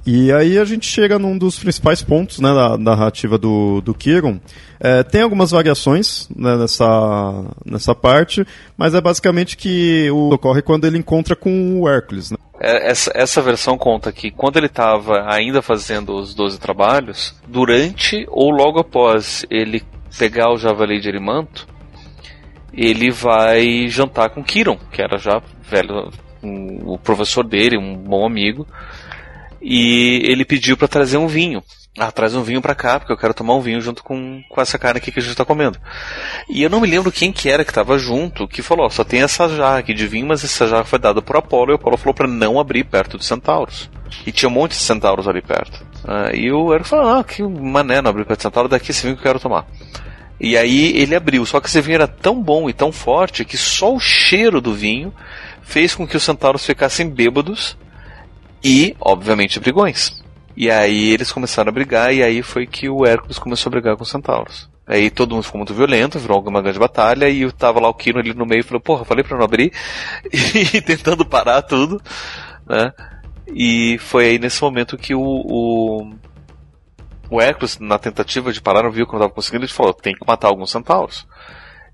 E 0.05 0.33
aí 0.33 0.59
a 0.59 0.65
gente 0.65 0.87
chega 0.87 1.19
num 1.19 1.39
dos 1.39 1.59
principais 1.59 2.03
pontos 2.03 2.41
né, 2.41 2.53
da, 2.53 2.77
narrativa 2.77 3.39
do, 3.39 3.81
do 3.81 3.95
Kiron. 3.95 4.41
É, 4.81 5.05
tem 5.05 5.23
algumas 5.23 5.53
variações 5.53 6.29
né, 6.35 6.57
nessa, 6.57 7.45
nessa 7.65 7.95
parte, 7.95 8.45
mas 8.77 8.95
é 8.95 9.01
basicamente 9.01 9.57
que 9.57 10.11
o, 10.11 10.35
ocorre 10.35 10.61
quando 10.61 10.87
ele 10.87 10.99
encontra 10.99 11.37
com 11.37 11.81
o 11.81 11.89
Hércules. 11.89 12.33
Né? 12.33 12.37
É, 12.61 12.91
essa, 12.91 13.13
essa 13.15 13.41
versão 13.41 13.79
conta 13.79 14.11
que 14.11 14.33
quando 14.33 14.57
ele 14.57 14.67
estava 14.67 15.25
ainda 15.33 15.63
fazendo 15.63 16.17
os 16.17 16.35
12 16.35 16.59
trabalhos, 16.59 17.35
durante 17.47 18.27
ou 18.29 18.51
logo 18.51 18.81
após 18.81 19.47
ele 19.49 19.85
pegar 20.19 20.53
o 20.53 20.59
Javali 20.59 21.01
de 21.01 21.09
Erimanto, 21.09 21.69
ele 22.73 23.11
vai 23.11 23.87
jantar 23.89 24.31
com 24.31 24.43
Kiron, 24.43 24.79
que 24.91 25.01
era 25.01 25.17
já 25.17 25.41
velho, 25.71 26.11
um, 26.43 26.93
o 26.93 26.99
professor 26.99 27.47
dele, 27.47 27.79
um 27.79 27.97
bom 27.97 28.27
amigo, 28.27 28.67
e 29.63 30.23
ele 30.25 30.45
pediu 30.45 30.77
para 30.77 30.89
trazer 30.89 31.17
um 31.17 31.27
vinho. 31.27 31.63
Ah, 31.99 32.11
traz 32.11 32.35
um 32.35 32.43
vinho 32.43 32.63
para 32.63 32.75
cá, 32.75 32.99
porque 32.99 33.13
eu 33.13 33.19
quero 33.19 33.35
tomar 33.35 33.55
um 33.55 33.61
vinho 33.61 33.79
junto 33.79 34.03
com, 34.03 34.43
com 34.49 34.61
essa 34.63 34.79
carne 34.79 34.97
aqui 34.97 35.13
que 35.13 35.21
a 35.21 35.23
gente 35.23 35.37
tá 35.37 35.45
comendo. 35.45 35.79
E 36.49 36.63
eu 36.63 36.71
não 36.71 36.81
me 36.81 36.89
lembro 36.89 37.13
quem 37.13 37.31
que 37.31 37.51
era 37.51 37.67
que 37.67 37.73
tava 37.73 37.99
junto, 37.99 38.49
que 38.49 38.63
falou, 38.63 38.89
só 38.89 39.05
tem 39.05 39.21
essa 39.21 39.47
jarra 39.51 39.79
aqui 39.79 39.93
de 39.93 40.07
vinho, 40.07 40.27
mas 40.27 40.43
essa 40.43 40.67
jarra 40.67 40.85
foi 40.85 40.99
dada 40.99 41.21
por 41.21 41.37
Apolo, 41.37 41.71
e 41.71 41.73
o 41.73 41.77
Apolo 41.77 41.99
falou 41.99 42.15
para 42.15 42.27
não 42.27 42.59
abrir 42.59 42.85
perto 42.85 43.19
dos 43.19 43.27
centauros. 43.27 43.91
E 44.27 44.33
tinha 44.33 44.49
um 44.49 44.53
monte 44.53 44.71
de 44.71 44.79
centauros 44.79 45.29
ali 45.29 45.43
perto. 45.43 45.87
Ah, 46.09 46.31
e 46.35 46.51
o 46.51 46.73
Eric 46.73 46.89
falou, 46.89 47.19
ah, 47.19 47.23
que 47.23 47.43
mané 47.43 48.01
não 48.01 48.11
abrir 48.11 48.25
perto 48.25 48.39
dos 48.39 48.45
centauros, 48.45 48.71
daqui 48.71 48.91
esse 48.91 49.03
vinho 49.03 49.15
que 49.15 49.21
eu 49.21 49.25
quero 49.25 49.41
tomar. 49.41 49.67
E 50.41 50.57
aí 50.57 50.97
ele 50.97 51.15
abriu, 51.15 51.45
só 51.45 51.61
que 51.61 51.69
esse 51.69 51.81
vinho 51.83 51.97
era 51.97 52.09
tão 52.09 52.43
bom 52.43 52.71
e 52.71 52.73
tão 52.73 52.91
forte 52.91 53.45
que 53.45 53.59
só 53.59 53.95
o 53.95 54.01
cheiro 54.01 54.63
do 54.63 54.73
vinho 54.73 55.13
fez 55.63 55.95
com 55.95 56.07
que 56.07 56.17
os 56.17 56.23
centauros 56.23 56.65
ficassem 56.65 57.09
bêbados 57.09 57.77
e, 58.63 58.97
obviamente, 59.01 59.61
brigões. 59.61 60.23
E 60.57 60.71
aí 60.71 61.11
eles 61.11 61.33
começaram 61.33 61.71
a 61.71 61.73
brigar, 61.73 62.15
e 62.15 62.23
aí 62.23 62.43
foi 62.43 62.67
que 62.67 62.89
o 62.89 63.07
Hércules 63.07 63.39
começou 63.39 63.71
a 63.71 63.73
brigar 63.73 63.97
com 63.97 64.03
os 64.03 64.11
centauros. 64.11 64.71
Aí 64.87 65.11
todo 65.11 65.35
mundo 65.35 65.45
ficou 65.45 65.59
muito 65.59 65.75
violento, 65.75 66.19
virou 66.19 66.41
uma 66.43 66.61
grande 66.61 66.79
batalha, 66.79 67.29
e 67.29 67.51
tava 67.53 67.81
lá 67.81 67.89
o 67.89 67.95
Kino 67.95 68.19
ali 68.19 68.35
no 68.35 68.45
meio 68.45 68.61
e 68.61 68.65
falou, 68.65 68.81
porra, 68.81 69.05
falei 69.05 69.25
pra 69.25 69.37
não 69.37 69.45
abrir, 69.45 69.73
e 70.33 70.81
tentando 70.81 71.25
parar 71.25 71.63
tudo, 71.63 72.01
né? 72.67 72.93
E 73.55 73.99
foi 73.99 74.27
aí 74.27 74.39
nesse 74.39 74.63
momento 74.63 74.97
que 74.97 75.15
o, 75.15 75.21
o, 75.21 76.15
o 77.31 77.41
Hércules, 77.41 77.79
na 77.79 77.99
tentativa 77.99 78.53
de 78.53 78.61
parar, 78.61 78.83
não 78.83 78.91
viu 78.91 79.07
como 79.07 79.21
tava 79.21 79.33
conseguindo, 79.33 79.65
ele 79.65 79.73
falou, 79.73 79.95
tem 79.95 80.15
que 80.15 80.27
matar 80.27 80.49
alguns 80.49 80.71
centauros. 80.71 81.27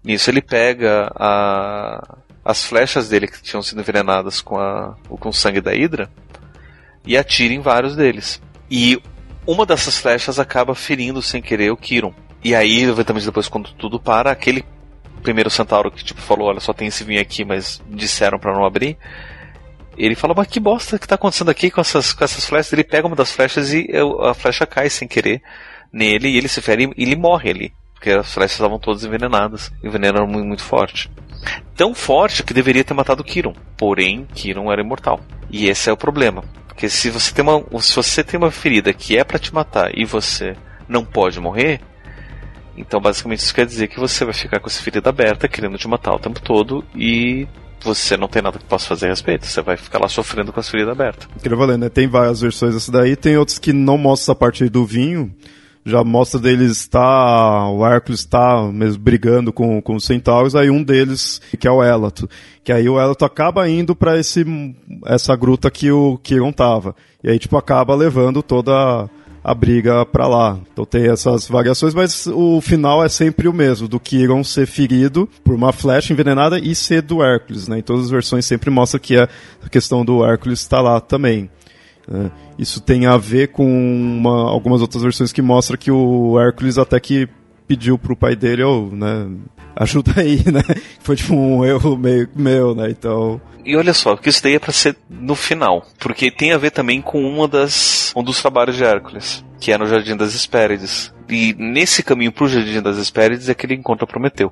Nisso 0.02 0.30
ele 0.30 0.40
pega 0.40 1.10
a, 1.14 2.18
as 2.44 2.64
flechas 2.64 3.08
dele 3.08 3.26
que 3.26 3.42
tinham 3.42 3.62
sido 3.62 3.80
envenenadas 3.80 4.40
com, 4.40 4.58
a, 4.58 4.96
com 5.08 5.28
o 5.28 5.32
sangue 5.32 5.60
da 5.60 5.74
Hidra, 5.74 6.10
e 7.08 7.16
atira 7.16 7.54
em 7.54 7.60
vários 7.60 7.96
deles. 7.96 8.40
E 8.70 9.00
uma 9.46 9.64
dessas 9.64 9.96
flechas 9.96 10.38
acaba 10.38 10.74
ferindo 10.74 11.22
sem 11.22 11.40
querer 11.40 11.72
o 11.72 11.76
Kiron. 11.76 12.12
E 12.44 12.54
aí, 12.54 12.82
eventualmente, 12.82 13.26
depois, 13.26 13.48
quando 13.48 13.72
tudo 13.72 13.98
para, 13.98 14.30
aquele 14.30 14.62
primeiro 15.22 15.48
centauro 15.48 15.90
que 15.90 16.04
tipo 16.04 16.20
falou: 16.20 16.48
Olha, 16.48 16.60
só 16.60 16.74
tem 16.74 16.86
esse 16.86 17.02
vinho 17.02 17.20
aqui, 17.20 17.46
mas 17.46 17.82
disseram 17.88 18.38
para 18.38 18.52
não 18.52 18.64
abrir. 18.64 18.98
Ele 19.96 20.14
fala: 20.14 20.34
Mas 20.36 20.48
que 20.48 20.60
bosta 20.60 20.98
que 20.98 21.08
tá 21.08 21.14
acontecendo 21.14 21.50
aqui 21.50 21.70
com 21.70 21.80
essas, 21.80 22.12
com 22.12 22.22
essas 22.22 22.44
flechas? 22.44 22.74
Ele 22.74 22.84
pega 22.84 23.06
uma 23.06 23.16
das 23.16 23.32
flechas 23.32 23.72
e 23.72 23.88
a 24.20 24.34
flecha 24.34 24.66
cai 24.66 24.90
sem 24.90 25.08
querer 25.08 25.42
nele 25.90 26.28
e 26.28 26.36
ele 26.36 26.46
se 26.46 26.60
fere 26.60 26.92
e 26.94 27.02
ele 27.02 27.16
morre 27.16 27.50
ali. 27.50 27.72
Porque 27.94 28.10
as 28.10 28.32
flechas 28.32 28.52
estavam 28.52 28.78
todas 28.78 29.02
envenenadas. 29.02 29.72
E 29.82 29.88
o 29.88 29.90
veneno 29.90 30.18
era 30.18 30.26
muito, 30.26 30.46
muito 30.46 30.62
forte. 30.62 31.10
Tão 31.76 31.94
forte 31.94 32.42
que 32.42 32.54
deveria 32.54 32.84
ter 32.84 32.94
matado 32.94 33.24
Kiron. 33.24 33.54
Porém, 33.76 34.26
Kiron 34.34 34.72
era 34.72 34.82
imortal. 34.82 35.20
E 35.50 35.68
esse 35.68 35.88
é 35.88 35.92
o 35.92 35.96
problema. 35.96 36.42
Porque 36.66 36.88
se 36.88 37.10
você 37.10 37.32
tem 37.34 37.44
uma, 37.44 37.80
se 37.80 37.94
você 37.96 38.22
tem 38.22 38.38
uma 38.38 38.50
ferida 38.50 38.92
que 38.92 39.16
é 39.16 39.24
para 39.24 39.38
te 39.38 39.52
matar 39.52 39.90
e 39.96 40.04
você 40.04 40.56
não 40.88 41.04
pode 41.04 41.40
morrer, 41.40 41.80
então 42.76 43.00
basicamente 43.00 43.40
isso 43.40 43.54
quer 43.54 43.66
dizer 43.66 43.88
que 43.88 43.98
você 43.98 44.24
vai 44.24 44.34
ficar 44.34 44.60
com 44.60 44.68
essa 44.68 44.82
ferida 44.82 45.10
aberta, 45.10 45.48
querendo 45.48 45.76
te 45.76 45.88
matar 45.88 46.14
o 46.14 46.18
tempo 46.18 46.40
todo 46.40 46.84
e 46.94 47.46
você 47.80 48.16
não 48.16 48.28
tem 48.28 48.42
nada 48.42 48.58
que 48.58 48.64
possa 48.64 48.86
fazer 48.86 49.06
a 49.06 49.10
respeito. 49.10 49.46
Você 49.46 49.62
vai 49.62 49.76
ficar 49.76 50.00
lá 50.00 50.08
sofrendo 50.08 50.52
com 50.52 50.60
a 50.60 50.62
ferida 50.62 50.92
aberta. 50.92 51.26
Queria 51.40 51.56
valer, 51.56 51.78
né? 51.78 51.88
Tem 51.88 52.08
várias 52.08 52.40
versões 52.40 52.74
dessa 52.74 52.92
daí, 52.92 53.16
tem 53.16 53.36
outros 53.36 53.58
que 53.58 53.72
não 53.72 53.98
mostram 53.98 54.32
essa 54.32 54.34
parte 54.34 54.68
do 54.68 54.84
vinho 54.84 55.34
já 55.88 56.04
mostra 56.04 56.38
deles 56.38 56.72
está 56.72 57.68
o 57.68 57.84
Hércules 57.84 58.20
está 58.20 58.62
mesmo 58.70 59.02
brigando 59.02 59.52
com, 59.52 59.80
com 59.80 59.96
os 59.96 60.04
centauros, 60.04 60.54
aí 60.54 60.70
um 60.70 60.82
deles, 60.82 61.40
que 61.58 61.66
é 61.66 61.70
o 61.70 61.82
Elato, 61.82 62.28
que 62.62 62.70
aí 62.70 62.88
o 62.88 63.00
Elato 63.00 63.24
acaba 63.24 63.68
indo 63.68 63.96
para 63.96 64.18
esse 64.18 64.44
essa 65.06 65.34
gruta 65.34 65.70
que 65.70 65.90
o 65.90 66.18
Kiron 66.18 66.52
tava. 66.52 66.94
E 67.24 67.30
aí 67.30 67.38
tipo 67.38 67.56
acaba 67.56 67.94
levando 67.94 68.42
toda 68.42 69.08
a, 69.42 69.54
briga 69.54 70.04
para 70.04 70.28
lá. 70.28 70.58
Então 70.72 70.84
tem 70.84 71.08
essas 71.08 71.48
variações, 71.48 71.94
mas 71.94 72.26
o 72.26 72.60
final 72.60 73.02
é 73.02 73.08
sempre 73.08 73.48
o 73.48 73.52
mesmo, 73.52 73.88
do 73.88 73.98
Kiron 73.98 74.44
ser 74.44 74.66
ferido 74.66 75.28
por 75.42 75.54
uma 75.54 75.72
flecha 75.72 76.12
envenenada 76.12 76.58
e 76.58 76.74
ser 76.74 77.00
do 77.00 77.22
Hércules, 77.22 77.66
né? 77.66 77.78
Em 77.78 77.82
todas 77.82 78.04
as 78.04 78.10
versões 78.10 78.44
sempre 78.44 78.70
mostra 78.70 79.00
que 79.00 79.16
a 79.16 79.28
questão 79.70 80.04
do 80.04 80.24
Hércules 80.24 80.60
está 80.60 80.80
lá 80.80 81.00
também. 81.00 81.48
Né? 82.08 82.30
Isso 82.58 82.80
tem 82.80 83.06
a 83.06 83.16
ver 83.16 83.48
com 83.48 83.66
uma, 83.66 84.50
algumas 84.50 84.80
outras 84.80 85.02
versões 85.02 85.32
que 85.32 85.42
mostra 85.42 85.76
que 85.76 85.90
o 85.90 86.40
Hércules 86.40 86.78
até 86.78 86.98
que 86.98 87.28
pediu 87.66 87.98
pro 87.98 88.16
pai 88.16 88.34
dele, 88.34 88.64
oh, 88.64 88.88
né, 88.90 89.28
ajuda 89.76 90.20
aí, 90.20 90.38
né? 90.50 90.62
Foi 91.00 91.14
tipo 91.14 91.34
um 91.34 91.64
erro 91.64 91.96
meio 91.96 92.28
meu, 92.34 92.74
né? 92.74 92.90
Então. 92.90 93.40
E 93.64 93.76
olha 93.76 93.92
só, 93.92 94.16
que 94.16 94.30
isso 94.30 94.42
daí 94.42 94.54
é 94.54 94.58
pra 94.58 94.72
ser 94.72 94.96
no 95.08 95.34
final. 95.34 95.86
Porque 95.98 96.30
tem 96.30 96.52
a 96.52 96.58
ver 96.58 96.70
também 96.70 97.02
com 97.02 97.22
uma 97.22 97.46
das, 97.46 98.12
um 98.16 98.22
dos 98.22 98.40
trabalhos 98.40 98.76
de 98.76 98.84
Hércules, 98.84 99.44
que 99.60 99.70
é 99.70 99.76
no 99.76 99.86
Jardim 99.86 100.16
das 100.16 100.34
Hespérides. 100.34 101.12
E 101.28 101.54
nesse 101.58 102.02
caminho 102.02 102.32
pro 102.32 102.48
Jardim 102.48 102.80
das 102.80 102.96
Hespérides 102.96 103.50
é 103.50 103.54
que 103.54 103.66
ele 103.66 103.74
encontra 103.74 104.06
Prometeu. 104.06 104.50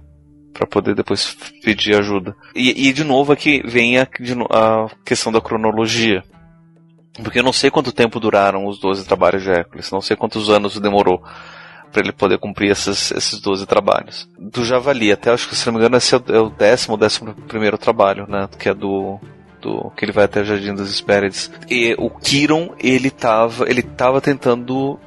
para 0.52 0.66
poder 0.66 0.94
depois 0.94 1.34
pedir 1.64 1.96
ajuda. 1.96 2.36
E, 2.54 2.88
e 2.88 2.92
de 2.92 3.02
novo 3.04 3.32
aqui 3.32 3.62
vem 3.64 3.98
a, 3.98 4.06
a 4.50 4.88
questão 5.02 5.32
da 5.32 5.40
cronologia. 5.40 6.22
Porque 7.22 7.38
eu 7.38 7.42
não 7.42 7.52
sei 7.52 7.70
quanto 7.70 7.92
tempo 7.92 8.20
duraram 8.20 8.66
os 8.66 8.78
12 8.78 9.06
trabalhos 9.06 9.42
de 9.42 9.50
Hércules, 9.50 9.90
não 9.90 10.00
sei 10.00 10.16
quantos 10.16 10.50
anos 10.50 10.78
demorou 10.78 11.22
para 11.90 12.02
ele 12.02 12.12
poder 12.12 12.38
cumprir 12.38 12.70
esses, 12.70 13.10
esses 13.12 13.40
12 13.40 13.64
trabalhos. 13.66 14.28
Do 14.38 14.64
Javali, 14.64 15.12
até 15.12 15.30
acho 15.30 15.48
que 15.48 15.56
se 15.56 15.66
não 15.66 15.74
me 15.74 15.78
engano 15.78 15.96
esse 15.96 16.14
é 16.14 16.18
o, 16.18 16.24
é 16.28 16.40
o 16.40 16.50
décimo, 16.50 16.96
décimo 16.96 17.34
primeiro 17.48 17.78
trabalho, 17.78 18.26
né? 18.28 18.48
Que 18.58 18.68
é 18.68 18.74
do, 18.74 19.18
do 19.62 19.90
que 19.96 20.04
ele 20.04 20.12
vai 20.12 20.24
até 20.24 20.40
o 20.40 20.44
Jardim 20.44 20.74
das 20.74 20.90
Hespérides. 20.90 21.50
E 21.70 21.94
o 21.98 22.10
Kiron, 22.10 22.74
ele 22.78 23.10
tava, 23.10 23.68
ele 23.68 23.82
tava 23.82 24.20
tentando 24.20 24.98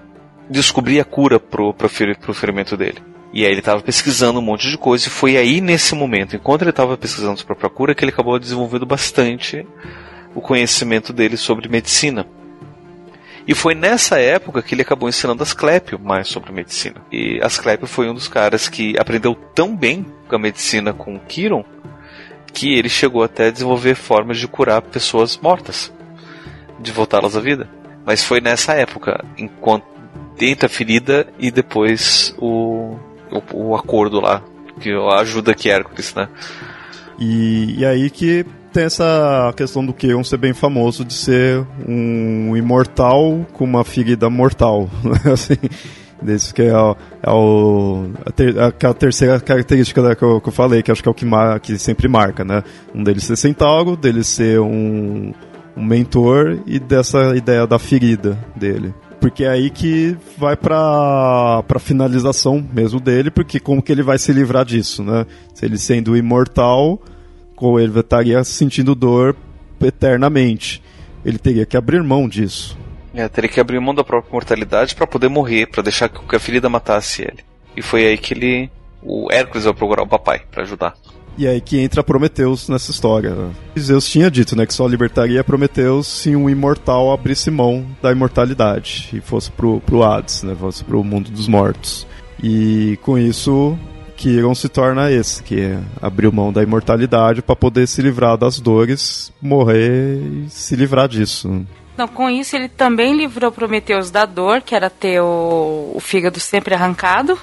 descobrir 0.49 0.99
a 0.99 1.05
cura 1.05 1.39
pro, 1.39 1.73
pro, 1.73 1.89
pro 2.19 2.33
ferimento 2.33 2.75
dele. 2.75 3.03
E 3.31 3.45
aí 3.45 3.51
ele 3.51 3.59
estava 3.59 3.81
pesquisando 3.81 4.39
um 4.39 4.41
monte 4.41 4.67
de 4.67 4.77
coisa 4.77 5.07
e 5.07 5.11
foi 5.11 5.37
aí 5.37 5.61
nesse 5.61 5.93
momento, 5.93 6.35
enquanto 6.35 6.63
ele 6.63 6.71
estava 6.71 6.97
pesquisando 6.97 7.37
sua 7.37 7.45
própria 7.45 7.69
cura, 7.69 7.93
que 7.93 8.03
ele 8.03 8.11
acabou 8.11 8.39
desenvolvendo 8.39 8.87
bastante 8.87 9.67
o 10.39 10.41
conhecimento 10.41 11.11
dele 11.11 11.37
sobre 11.37 11.67
medicina. 11.67 12.25
E 13.45 13.53
foi 13.53 13.75
nessa 13.75 14.19
época 14.19 14.61
que 14.61 14.73
ele 14.73 14.81
acabou 14.81 15.09
ensinando 15.09 15.43
Asclepio 15.43 15.99
mais 15.99 16.27
sobre 16.27 16.51
medicina. 16.51 16.95
E 17.11 17.39
Asclepio 17.41 17.87
foi 17.87 18.09
um 18.09 18.13
dos 18.13 18.27
caras 18.27 18.69
que 18.69 18.97
aprendeu 18.97 19.35
tão 19.53 19.75
bem 19.75 20.05
com 20.27 20.35
a 20.35 20.39
medicina 20.39 20.93
com 20.93 21.15
o 21.15 21.19
Kiron 21.19 21.65
que 22.53 22.73
ele 22.73 22.89
chegou 22.89 23.21
até 23.21 23.47
a 23.47 23.51
desenvolver 23.51 23.95
formas 23.95 24.37
de 24.37 24.47
curar 24.47 24.81
pessoas 24.81 25.37
mortas, 25.37 25.93
de 26.79 26.91
voltá-las 26.91 27.35
à 27.35 27.39
vida. 27.39 27.69
Mas 28.05 28.23
foi 28.23 28.41
nessa 28.41 28.73
época, 28.73 29.23
enquanto 29.37 29.85
dentro 30.37 30.65
a 30.65 30.69
ferida 30.69 31.27
e 31.37 31.51
depois 31.51 32.33
o, 32.39 32.97
o, 33.31 33.69
o 33.69 33.75
acordo 33.75 34.19
lá, 34.19 34.41
que 34.79 34.91
ajuda 35.13 35.53
que 35.53 35.69
Hércules, 35.69 36.15
né? 36.15 36.27
E, 37.19 37.79
e 37.79 37.85
aí 37.85 38.09
que 38.09 38.45
tem 38.71 38.83
essa 38.83 39.53
questão 39.55 39.85
do 39.85 39.93
Keon 39.93 40.23
ser 40.23 40.37
bem 40.37 40.53
famoso 40.53 41.03
de 41.03 41.13
ser 41.13 41.65
um 41.87 42.55
imortal 42.55 43.45
com 43.53 43.63
uma 43.63 43.83
ferida 43.83 44.29
mortal. 44.29 44.89
assim, 45.31 45.55
desse 46.21 46.53
que 46.53 46.61
é, 46.61 46.67
é 46.67 47.31
o, 47.31 48.09
a, 48.25 48.31
ter, 48.31 48.59
a, 48.59 48.67
a, 48.67 48.93
terceira 48.93 49.39
característica 49.39 50.15
que 50.15 50.23
eu, 50.23 50.41
que 50.41 50.49
eu, 50.49 50.53
falei, 50.53 50.83
que 50.83 50.91
acho 50.91 51.01
que 51.01 51.09
é 51.09 51.11
o 51.11 51.15
que, 51.15 51.25
mar, 51.25 51.59
que 51.59 51.77
sempre 51.77 52.07
marca, 52.07 52.43
né? 52.43 52.63
Um 52.93 53.03
deles 53.03 53.23
ser 53.23 53.35
centauro, 53.35 53.95
dele 53.95 54.23
ser 54.23 54.59
um, 54.59 55.33
um 55.75 55.83
mentor 55.83 56.59
e 56.65 56.79
dessa 56.79 57.35
ideia 57.35 57.65
da 57.65 57.79
ferida 57.79 58.37
dele 58.55 58.93
porque 59.19 59.43
é 59.43 59.49
aí 59.49 59.69
que 59.69 60.15
vai 60.37 60.55
para 60.55 61.61
para 61.67 61.77
finalização 61.77 62.65
mesmo 62.73 63.01
dele, 63.01 63.29
porque 63.29 63.59
como 63.59 63.81
que 63.81 63.91
ele 63.91 64.01
vai 64.01 64.17
se 64.17 64.31
livrar 64.31 64.63
disso, 64.63 65.03
né? 65.03 65.25
Se 65.53 65.65
ele 65.65 65.77
sendo 65.77 66.15
imortal, 66.15 67.01
ou 67.65 67.79
ele 67.79 67.97
estaria 67.99 68.43
sentindo 68.43 68.95
dor 68.95 69.35
eternamente. 69.81 70.81
Ele 71.23 71.37
teria 71.37 71.65
que 71.65 71.77
abrir 71.77 72.01
mão 72.03 72.27
disso. 72.27 72.77
É, 73.13 73.27
teria 73.27 73.49
que 73.49 73.59
abrir 73.59 73.79
mão 73.79 73.93
da 73.93 74.03
própria 74.03 74.31
mortalidade 74.31 74.95
para 74.95 75.07
poder 75.07 75.29
morrer, 75.29 75.67
para 75.67 75.83
deixar 75.83 76.09
que 76.09 76.35
a 76.35 76.39
ferida 76.39 76.69
matasse 76.69 77.23
ele. 77.23 77.43
E 77.75 77.81
foi 77.81 78.05
aí 78.05 78.17
que 78.17 78.33
ele, 78.33 78.69
o 79.01 79.31
Hércules 79.31 79.65
vai 79.65 79.73
procurar 79.73 80.03
o 80.03 80.07
papai 80.07 80.41
para 80.51 80.63
ajudar. 80.63 80.95
E 81.37 81.47
aí 81.47 81.61
que 81.61 81.79
entra 81.79 82.03
Prometeus 82.03 82.67
nessa 82.67 82.91
história. 82.91 83.33
Zeus 83.77 84.09
tinha 84.09 84.29
dito, 84.29 84.57
né, 84.57 84.65
que 84.65 84.73
só 84.73 84.85
libertaria 84.85 85.43
Prometeus 85.43 86.05
se 86.05 86.35
um 86.35 86.49
imortal 86.49 87.13
abrisse 87.13 87.49
mão 87.49 87.85
da 88.01 88.11
imortalidade 88.11 89.09
e 89.13 89.21
fosse 89.21 89.49
pro, 89.49 89.79
pro 89.79 90.03
Hades, 90.03 90.43
né, 90.43 90.53
fosse 90.59 90.83
pro 90.83 91.03
mundo 91.03 91.31
dos 91.31 91.47
mortos. 91.47 92.05
E 92.43 92.99
com 93.03 93.17
isso 93.17 93.77
Kiron 94.19 94.53
se 94.53 94.67
torna 94.67 95.09
esse, 95.09 95.41
que 95.41 95.77
abrir 96.01 96.29
mão 96.29 96.51
da 96.51 96.61
imortalidade 96.61 97.41
para 97.41 97.55
poder 97.55 97.87
se 97.87 98.01
livrar 98.01 98.37
das 98.37 98.59
dores, 98.59 99.31
morrer 99.41 100.19
e 100.19 100.49
se 100.49 100.75
livrar 100.75 101.07
disso. 101.07 101.65
Então, 101.93 102.05
com 102.05 102.29
isso, 102.29 102.53
ele 102.53 102.67
também 102.67 103.15
livrou 103.15 103.49
Prometeus 103.49 104.11
da 104.11 104.25
dor, 104.25 104.61
que 104.61 104.75
era 104.75 104.89
ter 104.89 105.21
o, 105.21 105.93
o 105.95 105.99
fígado 106.01 106.37
sempre 106.37 106.75
arrancado. 106.75 107.39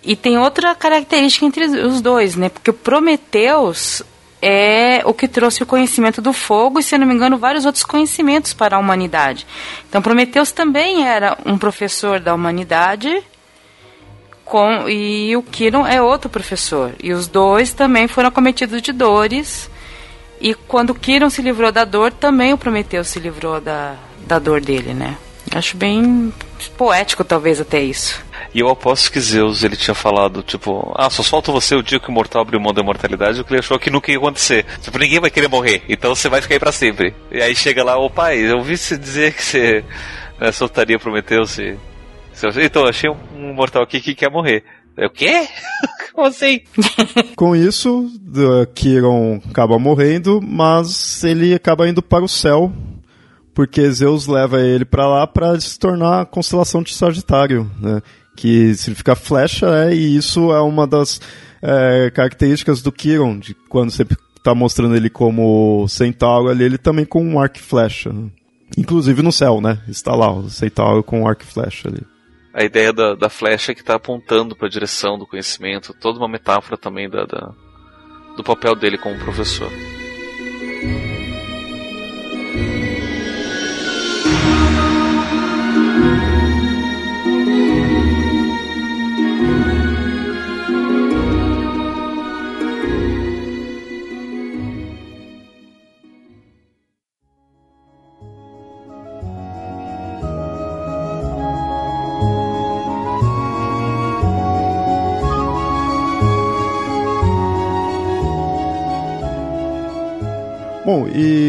E 0.00 0.14
tem 0.14 0.38
outra 0.38 0.76
característica 0.76 1.44
entre 1.44 1.64
os 1.64 2.00
dois, 2.00 2.36
né? 2.36 2.48
Porque 2.48 2.70
o 2.70 2.74
Prometeus, 2.74 4.00
é 4.40 5.02
o 5.04 5.14
que 5.14 5.26
trouxe 5.26 5.62
o 5.62 5.66
conhecimento 5.66 6.20
do 6.20 6.32
fogo 6.32 6.78
e, 6.78 6.82
se 6.82 6.96
não 6.98 7.06
me 7.06 7.14
engano, 7.14 7.38
vários 7.38 7.64
outros 7.64 7.82
conhecimentos 7.82 8.52
para 8.52 8.76
a 8.76 8.78
humanidade. 8.78 9.44
Então, 9.88 10.02
Prometeus 10.02 10.52
também 10.52 11.04
era 11.04 11.36
um 11.46 11.58
professor 11.58 12.20
da 12.20 12.34
humanidade 12.34 13.24
com, 14.44 14.88
e 14.88 15.36
o 15.36 15.42
Kiron 15.42 15.86
é 15.86 16.00
outro 16.00 16.28
professor. 16.28 16.92
E 17.02 17.12
os 17.12 17.26
dois 17.26 17.72
também 17.72 18.06
foram 18.06 18.28
acometidos 18.28 18.82
de 18.82 18.92
dores. 18.92 19.70
E 20.40 20.54
quando 20.54 20.94
Kiron 20.94 21.30
se 21.30 21.42
livrou 21.42 21.72
da 21.72 21.84
dor, 21.84 22.12
também 22.12 22.52
o 22.52 22.58
Prometeus 22.58 23.08
se 23.08 23.18
livrou 23.18 23.60
da, 23.60 23.96
da 24.26 24.38
dor 24.38 24.60
dele, 24.60 24.92
né? 24.92 25.16
Acho 25.54 25.76
bem 25.76 26.32
poético, 26.76 27.22
talvez, 27.22 27.60
até 27.60 27.80
isso. 27.80 28.22
E 28.54 28.60
eu 28.60 28.68
aposto 28.68 29.10
que 29.10 29.20
Zeus 29.20 29.62
ele 29.62 29.76
tinha 29.76 29.94
falado, 29.94 30.42
tipo, 30.42 30.92
ah, 30.96 31.10
só 31.10 31.22
solto 31.22 31.52
você 31.52 31.74
o 31.74 31.82
dia 31.82 31.98
que 31.98 32.08
o 32.08 32.12
mortal 32.12 32.42
abriu 32.42 32.60
mão 32.60 32.72
da 32.72 32.82
imortalidade, 32.82 33.40
o 33.40 33.44
que 33.44 33.52
ele 33.52 33.60
achou 33.60 33.78
que 33.78 33.90
nunca 33.90 34.10
ia 34.10 34.18
acontecer. 34.18 34.64
Tipo, 34.80 34.98
ninguém 34.98 35.20
vai 35.20 35.30
querer 35.30 35.48
morrer, 35.48 35.82
então 35.88 36.14
você 36.14 36.28
vai 36.28 36.40
ficar 36.40 36.54
aí 36.54 36.60
pra 36.60 36.72
sempre. 36.72 37.14
E 37.30 37.42
aí 37.42 37.54
chega 37.54 37.82
lá, 37.84 37.96
ô 37.96 38.08
pai, 38.08 38.38
eu 38.38 38.58
ouvi 38.58 38.76
você 38.76 38.96
dizer 38.96 39.34
que 39.34 39.42
você 39.42 39.84
né, 40.40 40.52
soltaria 40.52 40.98
Prometeu 40.98 41.46
se. 41.46 41.76
Então, 42.62 42.86
achei 42.86 43.10
um 43.10 43.54
mortal 43.54 43.82
aqui 43.82 44.00
que 44.00 44.14
quer 44.14 44.30
morrer. 44.30 44.64
O 44.98 45.10
quê? 45.10 45.46
Como 46.12 46.26
assim? 46.28 46.60
Com 47.34 47.56
isso, 47.56 48.08
Kiron 48.74 49.40
acaba 49.50 49.78
morrendo, 49.78 50.40
mas 50.40 51.24
ele 51.24 51.54
acaba 51.54 51.88
indo 51.88 52.02
para 52.02 52.24
o 52.24 52.28
céu 52.28 52.72
porque 53.54 53.88
Zeus 53.90 54.26
leva 54.26 54.60
ele 54.60 54.84
para 54.84 55.06
lá 55.06 55.26
para 55.26 55.58
se 55.60 55.78
tornar 55.78 56.22
a 56.22 56.26
constelação 56.26 56.82
de 56.82 56.92
Sagitário, 56.92 57.70
né? 57.80 58.02
que 58.36 58.74
significa 58.74 59.14
flecha, 59.14 59.70
né? 59.70 59.94
e 59.94 60.16
isso 60.16 60.52
é 60.52 60.60
uma 60.60 60.86
das 60.86 61.20
é, 61.62 62.10
características 62.10 62.82
do 62.82 62.90
Kiron, 62.90 63.38
de 63.38 63.54
quando 63.68 63.92
você 63.92 64.04
está 64.36 64.54
mostrando 64.54 64.96
ele 64.96 65.08
como 65.08 65.86
centauro 65.88 66.48
ali, 66.48 66.64
ele 66.64 66.76
também 66.76 67.04
com 67.04 67.24
um 67.24 67.38
arco 67.38 67.58
e 67.58 67.62
flecha. 67.62 68.12
Né? 68.12 68.28
Inclusive 68.76 69.22
no 69.22 69.30
céu, 69.30 69.60
né? 69.60 69.78
Está 69.88 70.14
lá 70.16 70.32
o 70.32 70.50
centauro 70.50 71.04
com 71.04 71.20
um 71.20 71.28
arco 71.28 71.42
e 71.42 71.46
flecha 71.46 71.88
ali. 71.88 72.02
A 72.54 72.62
ideia 72.62 72.92
da, 72.92 73.14
da 73.14 73.28
flecha 73.28 73.74
que 73.74 73.80
está 73.80 73.96
apontando 73.96 74.54
para 74.54 74.68
a 74.68 74.70
direção 74.70 75.18
do 75.18 75.26
conhecimento, 75.26 75.92
toda 75.92 76.18
uma 76.18 76.28
metáfora 76.28 76.78
também 76.78 77.10
da, 77.10 77.24
da 77.24 77.52
do 78.36 78.42
papel 78.42 78.74
dele 78.74 78.98
como 78.98 79.18
professor. 79.18 79.70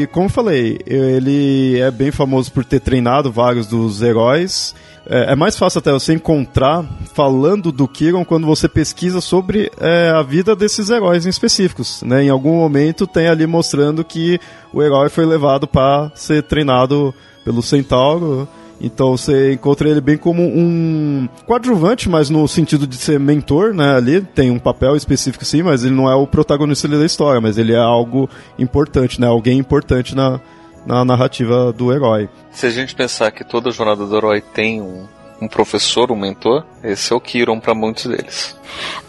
Como 0.08 0.30
falei, 0.30 0.80
ele 0.86 1.80
é 1.80 1.92
bem 1.92 2.12
famoso 2.12 2.52
por 2.52 2.66
ter 2.66 2.80
treinado 2.80 3.32
vários 3.32 3.68
dos 3.68 4.02
heróis. 4.02 4.74
É, 5.08 5.34
é 5.34 5.36
mais 5.36 5.58
fácil 5.58 5.80
até 5.80 5.92
você 5.92 6.14
encontrar 6.14 6.84
falando 7.14 7.72
do 7.72 7.88
Kiron 7.88 8.26
quando 8.26 8.48
você 8.48 8.68
pesquisa 8.68 9.22
sobre 9.22 9.72
é, 9.80 10.10
a 10.10 10.22
vida 10.24 10.56
desses 10.56 10.90
heróis 10.90 11.26
em 11.26 11.30
específicos. 11.30 12.02
Né? 12.04 12.24
Em 12.24 12.30
algum 12.30 12.56
momento 12.56 13.06
tem 13.06 13.28
ali 13.28 13.46
mostrando 13.46 14.04
que 14.04 14.40
o 14.74 14.82
herói 14.82 15.10
foi 15.10 15.26
levado 15.26 15.68
para 15.68 16.12
ser 16.16 16.44
treinado 16.44 17.14
pelo 17.44 17.62
Centauro. 17.62 18.48
Então 18.80 19.16
você 19.16 19.54
encontra 19.54 19.90
ele 19.90 20.02
bem 20.02 20.18
como 20.18 20.44
um 20.44 21.28
coadjuvante, 21.46 22.10
mas 22.10 22.30
no 22.30 22.48
sentido 22.48 22.86
de 22.86 22.98
ser 22.98 23.20
mentor, 23.20 23.74
né? 23.74 23.96
Ali 23.96 24.22
tem 24.22 24.52
um 24.52 24.60
papel 24.60 24.96
específico 24.96 25.46
sim, 25.46 25.64
mas 25.64 25.84
ele 25.84 25.96
não 25.96 26.10
é 26.10 26.16
o 26.16 26.28
protagonista 26.28 26.88
da 26.88 27.06
história, 27.06 27.40
mas 27.40 27.58
ele 27.58 27.74
é 27.74 27.80
algo 27.80 28.30
importante, 28.60 29.20
né? 29.20 29.28
Alguém 29.28 29.58
importante 29.58 30.16
na, 30.16 30.40
na 30.86 31.06
narrativa 31.06 31.72
do 31.72 31.92
herói. 31.92 32.30
Se 32.52 32.66
a 32.66 32.70
gente 32.70 32.96
pensar 32.96 33.32
que 33.32 33.44
toda 33.44 33.72
jornada 33.72 34.06
do 34.06 34.16
herói 34.16 34.42
tem 34.42 34.82
um, 34.82 35.06
um 35.42 35.48
professor, 35.48 36.12
um 36.12 36.16
mentor, 36.16 36.64
esse 36.84 37.12
é 37.12 37.16
o 37.16 37.20
Kiron 37.20 37.60
para 37.60 37.74
muitos 37.74 38.06
deles. 38.06 38.58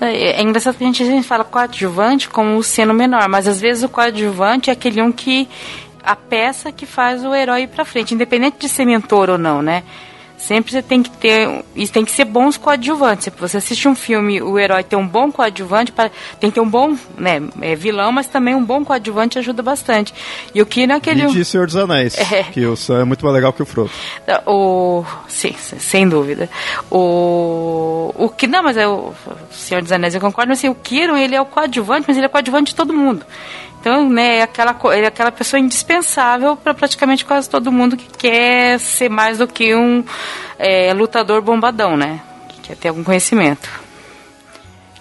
É, 0.01 0.41
é 0.41 0.43
engraçado 0.43 0.77
que 0.77 0.85
a 0.85 0.87
gente, 0.87 1.03
a 1.03 1.07
gente 1.07 1.27
fala 1.27 1.45
coadjuvante 1.45 2.29
como 2.29 2.57
o 2.57 2.63
seno 2.63 2.95
menor, 2.95 3.29
mas 3.29 3.47
às 3.49 3.61
vezes 3.61 3.83
o 3.83 3.89
coadjuvante 3.89 4.71
é 4.71 4.73
aquele 4.73 5.03
um 5.03 5.13
que 5.13 5.49
a 6.07 6.15
peça 6.15 6.71
que 6.71 6.87
faz 6.87 7.25
o 7.25 7.35
herói 7.35 7.63
ir 7.63 7.69
pra 7.69 7.85
frente, 7.85 8.15
independente 8.15 8.59
de 8.59 8.69
ser 8.69 8.85
mentor 8.85 9.29
ou 9.29 9.37
não, 9.37 9.61
né? 9.61 9.83
Sempre 10.39 10.71
você 10.71 10.83
tem 10.83 11.03
que 11.03 11.11
ter. 11.11 11.65
Isso 11.75 11.93
tem 11.93 12.05
que 12.05 12.13
ser 12.13 12.27
bons 12.27 12.59
coadjuvantes. 12.59 13.25
Se 13.25 13.31
você 13.31 13.57
assiste 13.57 13.89
um 13.89 13.95
filme, 13.95 14.43
o 14.43 14.59
herói 14.59 14.85
tem 14.85 14.99
um 14.99 15.07
bom 15.07 15.33
coadjuvante, 15.33 15.93
tem 16.39 16.51
que 16.51 16.55
ter 16.55 16.61
um 16.61 16.69
bom 16.69 16.95
né, 17.17 17.43
é 17.63 17.75
vilão, 17.75 18.13
mas 18.13 18.27
também 18.27 18.55
um 18.55 18.63
bom 18.63 18.85
coadjuvante 18.85 19.39
ajuda 19.39 19.63
bastante. 19.63 20.13
E 20.55 20.61
o 20.61 20.67
que 20.67 20.87
naquele. 20.87 21.25
E 21.25 21.33
de 21.33 21.45
Senhor 21.45 21.67
dos 21.67 21.77
Anéis. 21.77 22.17
É. 22.37 22.43
Que 22.43 22.67
o 22.67 22.77
Sam 22.77 23.01
é 23.01 23.05
muito 23.05 23.25
mais 23.25 23.35
legal 23.35 23.53
que 23.53 23.63
o 23.63 23.67
Frodo. 23.67 23.91
O. 24.47 25.05
Sim, 25.27 25.55
sem 25.55 26.07
dúvida. 26.09 26.51
O. 26.91 28.13
O 28.15 28.29
que. 28.29 28.47
Não, 28.47 28.63
mas 28.63 28.77
é 28.77 28.87
o 28.87 29.15
Senhor 29.51 29.81
dos 29.81 29.93
Anéis, 29.93 30.15
eu 30.15 30.21
concordo, 30.21 30.51
mas 30.51 30.59
assim, 30.59 30.69
o 30.69 30.75
Kiron, 30.75 31.17
ele 31.17 31.35
é 31.35 31.41
o 31.41 31.47
coadjuvante, 31.47 32.05
mas 32.07 32.17
ele 32.17 32.27
é 32.27 32.29
coadjuvante 32.29 32.73
de 32.73 32.75
todo 32.75 32.93
mundo. 32.93 33.25
Então, 33.87 34.09
né, 34.09 34.39
é 34.39 34.43
aquela, 34.43 34.77
é 34.97 35.07
aquela 35.07 35.31
pessoa 35.31 35.61
indispensável 35.61 36.57
para 36.57 36.75
praticamente 36.75 37.25
quase 37.25 37.49
todo 37.49 37.71
mundo 37.71 37.97
que 37.97 38.09
quer 38.19 38.81
ser 38.81 39.09
mais 39.09 39.39
do 39.39 39.47
que 39.47 39.77
um 39.77 40.03
é, 40.59 40.93
lutador 40.93 41.41
bombadão, 41.41 41.97
né? 41.97 42.21
Que 42.49 42.63
quer 42.63 42.77
ter 42.77 42.89
algum 42.89 43.05
conhecimento. 43.05 43.71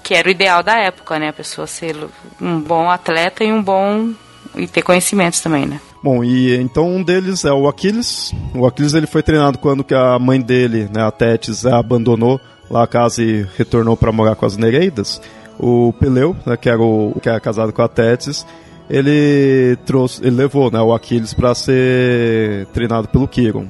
Que 0.04 0.14
era 0.14 0.28
o 0.28 0.32
ideal 0.32 0.62
da 0.62 0.78
época, 0.78 1.18
né? 1.18 1.30
A 1.30 1.34
pessoa 1.34 1.66
ser 1.66 1.98
um 2.40 2.60
bom 2.60 2.88
atleta 2.88 3.44
e 3.44 3.52
um 3.52 3.60
bom. 3.60 4.12
e 4.56 4.68
ter 4.68 4.84
conhecimentos 4.84 5.40
também, 5.40 5.66
né? 5.66 5.82
Bom, 6.04 6.24
e 6.24 6.56
então 6.56 6.88
um 6.88 7.02
deles 7.02 7.44
é 7.44 7.52
o 7.52 7.68
Aquiles. 7.68 8.36
O 8.54 8.68
Aquiles 8.68 8.94
ele 8.94 9.08
foi 9.08 9.24
treinado 9.24 9.58
quando 9.58 9.84
que 9.84 9.96
a 9.96 10.20
mãe 10.20 10.40
dele, 10.40 10.88
né, 10.94 11.02
a 11.02 11.10
Tétis, 11.10 11.66
abandonou 11.66 12.40
lá 12.70 12.84
a 12.84 12.88
casa 12.88 13.24
e 13.24 13.48
retornou 13.58 13.98
para 13.98 14.12
morar 14.12 14.36
com 14.36 14.46
as 14.46 14.58
Nereidas. 14.58 15.20
O 15.58 15.92
Peleu, 15.94 16.36
né, 16.46 16.56
que 16.56 16.70
era 16.70 16.80
o 16.80 17.20
que 17.20 17.28
era 17.28 17.40
casado 17.40 17.74
com 17.74 17.82
a 17.82 17.88
Tétis, 17.88 18.46
ele 18.90 19.78
trouxe, 19.86 20.22
ele 20.22 20.36
levou, 20.36 20.72
né, 20.72 20.80
o 20.80 20.94
Aquiles 20.94 21.34
para 21.34 21.56
ser 21.56 22.68
treinado 22.68 23.08
pelo 23.08 23.28
Kiron. 23.28 23.68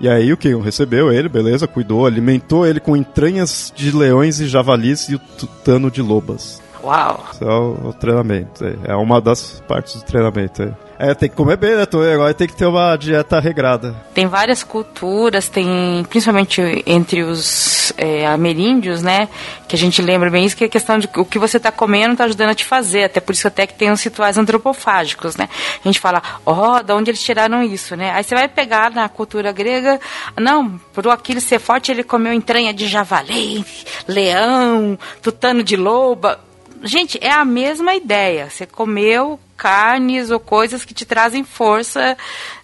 E 0.00 0.08
aí 0.08 0.32
o 0.32 0.36
Kiron 0.36 0.60
recebeu 0.60 1.12
ele, 1.12 1.28
beleza, 1.28 1.66
cuidou, 1.66 2.06
alimentou 2.06 2.66
ele 2.66 2.80
com 2.80 2.96
entranhas 2.96 3.72
de 3.76 3.90
leões 3.90 4.40
e 4.40 4.48
javalis 4.48 5.08
e 5.08 5.14
o 5.14 5.18
tutano 5.18 5.90
de 5.90 6.00
lobas. 6.00 6.60
Uau! 6.82 7.24
Isso 7.32 7.44
é 7.44 7.52
o, 7.52 7.88
o 7.88 7.92
treinamento, 7.92 8.64
é 8.84 8.94
uma 8.94 9.20
das 9.20 9.62
partes 9.66 9.96
do 9.96 10.02
treinamento. 10.04 10.62
É. 10.62 10.90
É, 11.02 11.14
tem 11.14 11.30
que 11.30 11.34
comer 11.34 11.56
bem, 11.56 11.74
né? 11.76 11.86
Tu 11.86 11.98
agora 11.98 12.34
tem 12.34 12.46
que 12.46 12.54
ter 12.54 12.66
uma 12.66 12.94
dieta 12.94 13.40
regrada. 13.40 13.96
Tem 14.12 14.26
várias 14.26 14.62
culturas, 14.62 15.48
tem 15.48 16.04
principalmente 16.10 16.60
entre 16.84 17.22
os 17.22 17.90
é, 17.96 18.26
ameríndios, 18.26 19.00
né? 19.00 19.26
Que 19.66 19.74
a 19.74 19.78
gente 19.78 20.02
lembra 20.02 20.28
bem 20.28 20.44
isso, 20.44 20.54
que 20.54 20.62
é 20.62 20.66
a 20.66 20.70
questão 20.70 20.98
de 20.98 21.08
o 21.16 21.24
que 21.24 21.38
você 21.38 21.56
está 21.56 21.72
comendo 21.72 22.12
está 22.12 22.24
ajudando 22.24 22.50
a 22.50 22.54
te 22.54 22.66
fazer. 22.66 23.04
Até 23.04 23.18
por 23.18 23.32
isso 23.32 23.48
até 23.48 23.66
que 23.66 23.72
tem 23.72 23.90
os 23.90 24.02
rituais 24.02 24.36
antropofágicos, 24.36 25.36
né? 25.36 25.48
A 25.82 25.88
gente 25.88 25.98
fala, 25.98 26.22
ó, 26.44 26.76
oh, 26.76 26.82
de 26.82 26.92
onde 26.92 27.10
eles 27.10 27.22
tiraram 27.22 27.62
isso, 27.62 27.96
né? 27.96 28.10
Aí 28.10 28.22
você 28.22 28.34
vai 28.34 28.46
pegar 28.46 28.90
na 28.90 29.08
cultura 29.08 29.52
grega, 29.52 29.98
não, 30.38 30.78
pro 30.92 31.10
Aquiles 31.10 31.44
ser 31.44 31.60
forte, 31.60 31.90
ele 31.90 32.04
comeu 32.04 32.34
entranha 32.34 32.74
de 32.74 32.86
javali, 32.86 33.64
leão, 34.06 34.98
tutano 35.22 35.62
de 35.62 35.76
loba. 35.76 36.49
Gente, 36.82 37.18
é 37.20 37.30
a 37.30 37.44
mesma 37.44 37.94
ideia. 37.94 38.48
Você 38.48 38.66
comeu 38.66 39.38
carnes 39.56 40.30
ou 40.30 40.40
coisas 40.40 40.84
que 40.84 40.94
te 40.94 41.04
trazem 41.04 41.44
força 41.44 42.16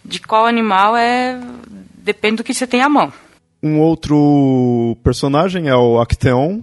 de 0.05 0.20
qual 0.20 0.46
animal 0.46 0.96
é 0.96 1.38
depende 1.96 2.37
do 2.37 2.44
que 2.44 2.55
você 2.55 2.66
tem 2.66 2.83
à 2.83 2.88
mão. 2.88 3.12
Um 3.62 3.81
outro 3.81 4.96
personagem 5.02 5.68
é 5.68 5.74
o 5.74 6.00
Acteon, 6.00 6.62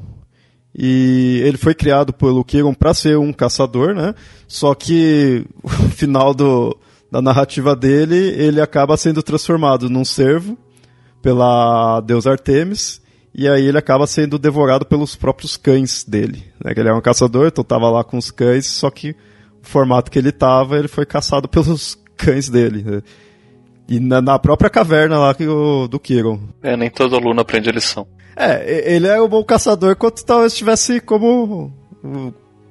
e 0.75 1.41
ele 1.43 1.57
foi 1.57 1.75
criado 1.75 2.11
pelo 2.11 2.43
Kiron 2.43 2.73
para 2.73 2.93
ser 2.93 3.17
um 3.17 3.31
caçador, 3.31 3.93
né? 3.93 4.15
Só 4.47 4.73
que 4.73 5.45
o 5.61 5.69
final 5.69 6.33
do, 6.33 6.75
da 7.11 7.21
narrativa 7.21 7.75
dele, 7.75 8.15
ele 8.15 8.59
acaba 8.59 8.97
sendo 8.97 9.21
transformado 9.21 9.89
num 9.89 10.05
servo 10.05 10.57
pela 11.21 12.01
deusa 12.01 12.31
Artemis, 12.31 13.01
e 13.35 13.47
aí 13.47 13.65
ele 13.65 13.77
acaba 13.77 14.05
sendo 14.05 14.37
devorado 14.37 14.85
pelos 14.85 15.15
próprios 15.15 15.57
cães 15.57 16.03
dele. 16.03 16.43
Né? 16.63 16.73
Ele 16.75 16.89
é 16.89 16.93
um 16.93 17.01
caçador, 17.01 17.47
então 17.47 17.63
tava 17.63 17.89
lá 17.89 18.03
com 18.03 18.17
os 18.17 18.29
cães, 18.29 18.67
só 18.67 18.89
que 18.91 19.15
formato 19.61 20.11
que 20.11 20.19
ele 20.19 20.31
tava, 20.31 20.77
ele 20.77 20.87
foi 20.87 21.05
caçado 21.05 21.47
pelos 21.49 21.97
cães 22.15 22.49
dele. 22.49 22.83
Né? 22.83 23.01
E 23.87 23.99
na, 23.99 24.21
na, 24.21 24.37
própria 24.37 24.69
caverna 24.69 25.17
lá 25.17 25.33
que 25.33 25.47
o, 25.47 25.87
do 25.87 25.99
Kiron. 25.99 26.39
É, 26.61 26.77
nem 26.77 26.89
todo 26.89 27.15
aluno 27.15 27.41
aprende 27.41 27.69
a 27.69 27.73
lição. 27.73 28.07
É, 28.35 28.93
ele 28.95 29.07
é 29.07 29.21
um 29.21 29.27
bom 29.27 29.43
caçador 29.43 29.95
quando 29.95 30.23
talvez 30.23 30.53
estivesse 30.53 30.99
como 30.99 31.71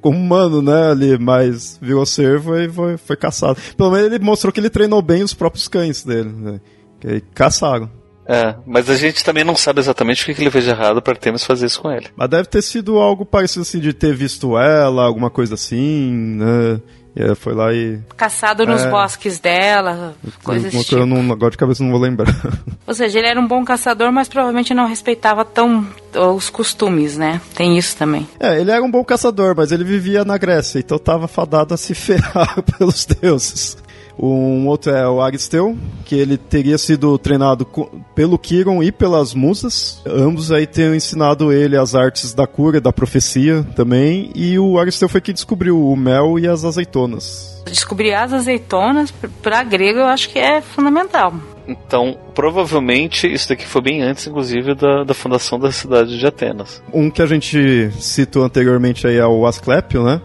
como 0.01 0.19
humano, 0.19 0.61
né, 0.61 0.91
ali, 0.91 1.17
mas 1.17 1.79
virou 1.81 2.05
servo 2.05 2.59
e 2.59 2.69
foi, 2.69 2.97
foi 2.97 3.17
caçado. 3.17 3.59
Pelo 3.77 3.93
menos 3.93 4.13
ele 4.13 4.19
mostrou 4.19 4.53
que 4.53 4.59
ele 4.59 4.69
treinou 4.69 5.01
bem 5.01 5.23
os 5.23 5.33
próprios 5.33 5.69
cães 5.69 6.05
dele, 6.05 6.29
né, 6.29 6.61
que 7.01 7.21
caçaram. 7.33 7.89
É, 8.27 8.55
mas 8.67 8.89
a 8.89 8.95
gente 8.95 9.25
também 9.25 9.45
não 9.45 9.57
sabe 9.57 9.81
exatamente 9.81 10.23
o 10.23 10.27
que, 10.27 10.35
que 10.35 10.43
ele 10.43 10.51
fez 10.51 10.65
de 10.65 10.71
errado 10.71 11.03
para 11.03 11.15
Temis 11.15 11.45
fazer 11.45 11.67
isso 11.67 11.81
com 11.81 11.91
ele. 11.91 12.09
Mas 12.17 12.29
deve 12.29 12.45
ter 12.45 12.63
sido 12.63 12.99
algo 12.99 13.27
parecido 13.27 13.63
assim, 13.63 13.81
de 13.81 13.93
ter 13.93 14.15
visto 14.15 14.57
ela, 14.57 15.05
alguma 15.05 15.31
coisa 15.31 15.55
assim, 15.55 16.13
né? 16.13 16.81
E 17.15 17.23
ela 17.23 17.35
foi 17.35 17.53
lá 17.53 17.73
e. 17.75 18.01
Caçado 18.17 18.67
nos 18.67 18.83
é, 18.83 18.91
bosques 18.91 19.39
dela, 19.39 20.15
coisas 20.43 20.75
assim. 20.75 20.97
Eu 20.97 21.05
não, 21.05 21.31
agora 21.31 21.51
de 21.51 21.59
cabeça 21.59 21.85
não 21.85 21.91
vou 21.91 22.01
lembrar. 22.01 22.35
Ou 22.87 22.95
seja, 22.95 23.19
ele 23.19 23.29
era 23.29 23.39
um 23.39 23.47
bom 23.47 23.63
caçador, 23.65 24.11
mas 24.11 24.29
provavelmente 24.29 24.73
não 24.73 24.87
respeitava 24.87 25.45
tão 25.45 25.87
os 26.35 26.49
costumes, 26.49 27.19
né? 27.19 27.41
Tem 27.55 27.77
isso 27.77 27.97
também. 27.97 28.27
É, 28.41 28.59
ele 28.59 28.71
era 28.71 28.83
um 28.83 28.91
bom 28.91 29.05
caçador, 29.05 29.55
mas 29.55 29.73
ele 29.73 29.85
vivia 29.85 30.25
na 30.25 30.39
Grécia, 30.39 30.79
então 30.79 30.99
tava 30.99 31.29
fadado 31.29 31.75
a 31.75 31.77
se 31.77 31.93
ferrar 31.95 32.63
pelos 32.63 33.05
deuses. 33.05 33.77
Um 34.19 34.67
outro 34.69 34.93
é 34.93 35.09
o 35.09 35.21
Aristeu, 35.21 35.77
que 36.05 36.15
ele 36.15 36.37
teria 36.37 36.79
sido 36.79 37.17
treinado 37.19 37.67
pelo 38.15 38.39
Kiron 38.39 38.83
e 38.83 38.93
pelas 38.93 39.35
musas. 39.35 40.03
Ambos 40.07 40.53
aí 40.53 40.67
tenham 40.67 40.95
ensinado 40.95 41.53
ele 41.53 41.77
as 41.77 41.95
artes 41.95 42.35
da 42.35 42.47
cura, 42.47 42.81
da 42.81 42.93
profecia 42.93 43.65
também. 43.75 44.31
E 44.35 44.59
o 44.59 44.79
Aristeu 44.79 45.09
foi 45.09 45.21
quem 45.21 45.35
descobriu 45.35 45.81
o 45.81 45.97
mel 45.97 46.39
e 46.39 46.47
as 46.47 46.65
azeitonas. 46.65 47.63
Descobrir 47.67 48.13
as 48.13 48.33
azeitonas, 48.33 49.13
para 49.43 49.63
grego, 49.63 50.01
eu 50.01 50.07
acho 50.07 50.29
que 50.29 50.39
é 50.39 50.61
fundamental. 50.61 51.33
Então, 51.67 52.17
provavelmente, 52.35 53.33
isso 53.33 53.49
daqui 53.49 53.65
foi 53.65 53.81
bem 53.81 54.03
antes, 54.03 54.27
inclusive, 54.27 54.75
da, 54.75 55.05
da 55.05 55.15
fundação 55.15 55.59
da 55.59 55.71
cidade 55.71 56.19
de 56.19 56.27
Atenas. 56.27 56.83
Um 56.93 57.11
que 57.11 57.23
a 57.23 57.27
gente 57.27 57.91
citou 57.93 58.45
anteriormente 58.45 59.07
aí 59.07 59.17
é 59.17 59.27
o 59.27 59.47
Asclépio, 59.47 60.03
né? 60.03 60.21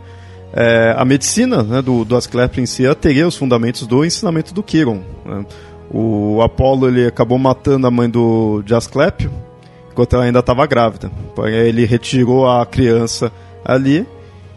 É, 0.59 0.95
a 0.97 1.05
medicina 1.05 1.61
né, 1.61 1.83
do, 1.83 2.03
do 2.03 2.17
em 2.57 2.65
si 2.65 2.83
teria 2.95 3.27
os 3.27 3.35
fundamentos 3.35 3.85
do 3.85 4.03
ensinamento 4.03 4.55
do 4.55 4.63
Quiron. 4.63 5.03
Né? 5.23 5.45
O 5.91 6.41
Apolo 6.41 6.87
ele 6.87 7.05
acabou 7.05 7.37
matando 7.37 7.85
a 7.85 7.91
mãe 7.91 8.09
do, 8.09 8.63
de 8.63 8.73
Asclepio 8.73 9.31
enquanto 9.91 10.15
ela 10.15 10.25
ainda 10.25 10.39
estava 10.39 10.65
grávida. 10.65 11.11
Ele 11.45 11.85
retirou 11.85 12.49
a 12.49 12.65
criança 12.65 13.31
ali 13.63 14.05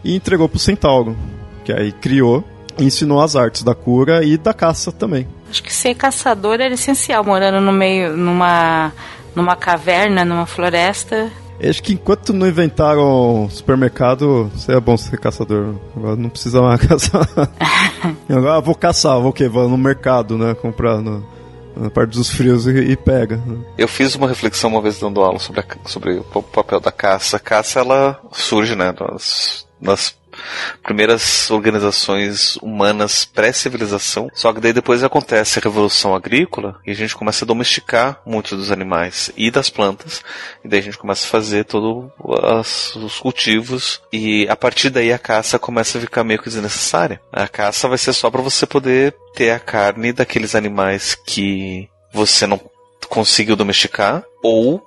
e 0.03 0.15
entregou 0.15 0.49
para 0.49 0.57
o 0.57 0.59
Centauro, 0.59 1.15
que 1.63 1.71
aí 1.71 1.91
criou 1.91 2.43
e 2.79 2.85
ensinou 2.85 3.21
as 3.21 3.35
artes 3.35 3.61
da 3.61 3.75
cura 3.75 4.23
e 4.23 4.37
da 4.37 4.55
caça 4.55 4.91
também. 4.91 5.27
Acho 5.51 5.61
que 5.61 5.71
ser 5.71 5.93
caçador 5.93 6.59
era 6.61 6.73
essencial, 6.73 7.23
morando 7.23 7.61
no 7.61 7.71
meio, 7.71 8.17
numa, 8.17 8.91
numa 9.35 9.55
caverna, 9.55 10.25
numa 10.25 10.47
floresta. 10.47 11.29
Acho 11.63 11.83
que 11.83 11.93
enquanto 11.93 12.33
não 12.33 12.47
inventaram 12.47 13.47
supermercado, 13.49 14.51
seria 14.57 14.81
bom 14.81 14.97
ser 14.97 15.19
caçador. 15.19 15.75
Agora 15.95 16.15
não 16.15 16.29
precisa 16.29 16.61
mais 16.61 16.81
caçar. 16.85 17.27
Agora 18.27 18.61
vou 18.61 18.73
caçar, 18.73 19.19
vou 19.19 19.29
o 19.29 19.33
quê? 19.33 19.47
Vou 19.47 19.69
no 19.69 19.77
mercado, 19.77 20.37
né? 20.37 20.55
Comprar 20.55 20.99
no, 21.01 21.23
na 21.75 21.89
parte 21.89 22.11
dos 22.11 22.31
frios 22.31 22.65
e, 22.65 22.71
e 22.71 22.95
pega. 22.95 23.37
Né? 23.37 23.57
Eu 23.77 23.87
fiz 23.87 24.15
uma 24.15 24.27
reflexão 24.27 24.71
uma 24.71 24.81
vez 24.81 24.99
dando 24.99 25.21
aula 25.21 25.39
sobre, 25.39 25.61
a, 25.61 25.65
sobre 25.85 26.13
o 26.33 26.41
papel 26.41 26.79
da 26.79 26.91
caça. 26.91 27.37
A 27.37 27.39
caça, 27.39 27.79
ela 27.79 28.19
surge, 28.31 28.75
né? 28.75 28.93
Nas, 28.99 29.67
nas 29.79 30.15
primeiras 30.83 31.49
organizações 31.51 32.57
humanas 32.57 33.25
pré-civilização. 33.25 34.29
Só 34.33 34.53
que 34.53 34.59
daí 34.59 34.73
depois 34.73 35.03
acontece 35.03 35.59
a 35.59 35.61
revolução 35.61 36.15
agrícola 36.15 36.79
e 36.85 36.91
a 36.91 36.95
gente 36.95 37.15
começa 37.15 37.45
a 37.45 37.47
domesticar 37.47 38.21
muitos 38.25 38.57
dos 38.57 38.71
animais 38.71 39.31
e 39.35 39.51
das 39.51 39.69
plantas. 39.69 40.23
E 40.63 40.67
daí 40.67 40.79
a 40.79 40.83
gente 40.83 40.97
começa 40.97 41.25
a 41.25 41.29
fazer 41.29 41.65
todos 41.65 42.11
os 42.95 43.19
cultivos 43.19 44.01
e 44.11 44.47
a 44.49 44.55
partir 44.55 44.89
daí 44.89 45.11
a 45.11 45.19
caça 45.19 45.59
começa 45.59 45.97
a 45.97 46.01
ficar 46.01 46.23
meio 46.23 46.39
que 46.39 46.49
desnecessária. 46.49 47.21
A 47.31 47.47
caça 47.47 47.87
vai 47.87 47.97
ser 47.97 48.13
só 48.13 48.29
para 48.29 48.41
você 48.41 48.65
poder 48.65 49.15
ter 49.33 49.51
a 49.51 49.59
carne 49.59 50.11
daqueles 50.11 50.55
animais 50.55 51.15
que 51.15 51.89
você 52.13 52.45
não 52.45 52.59
conseguiu 53.09 53.55
domesticar 53.55 54.23
ou 54.43 54.81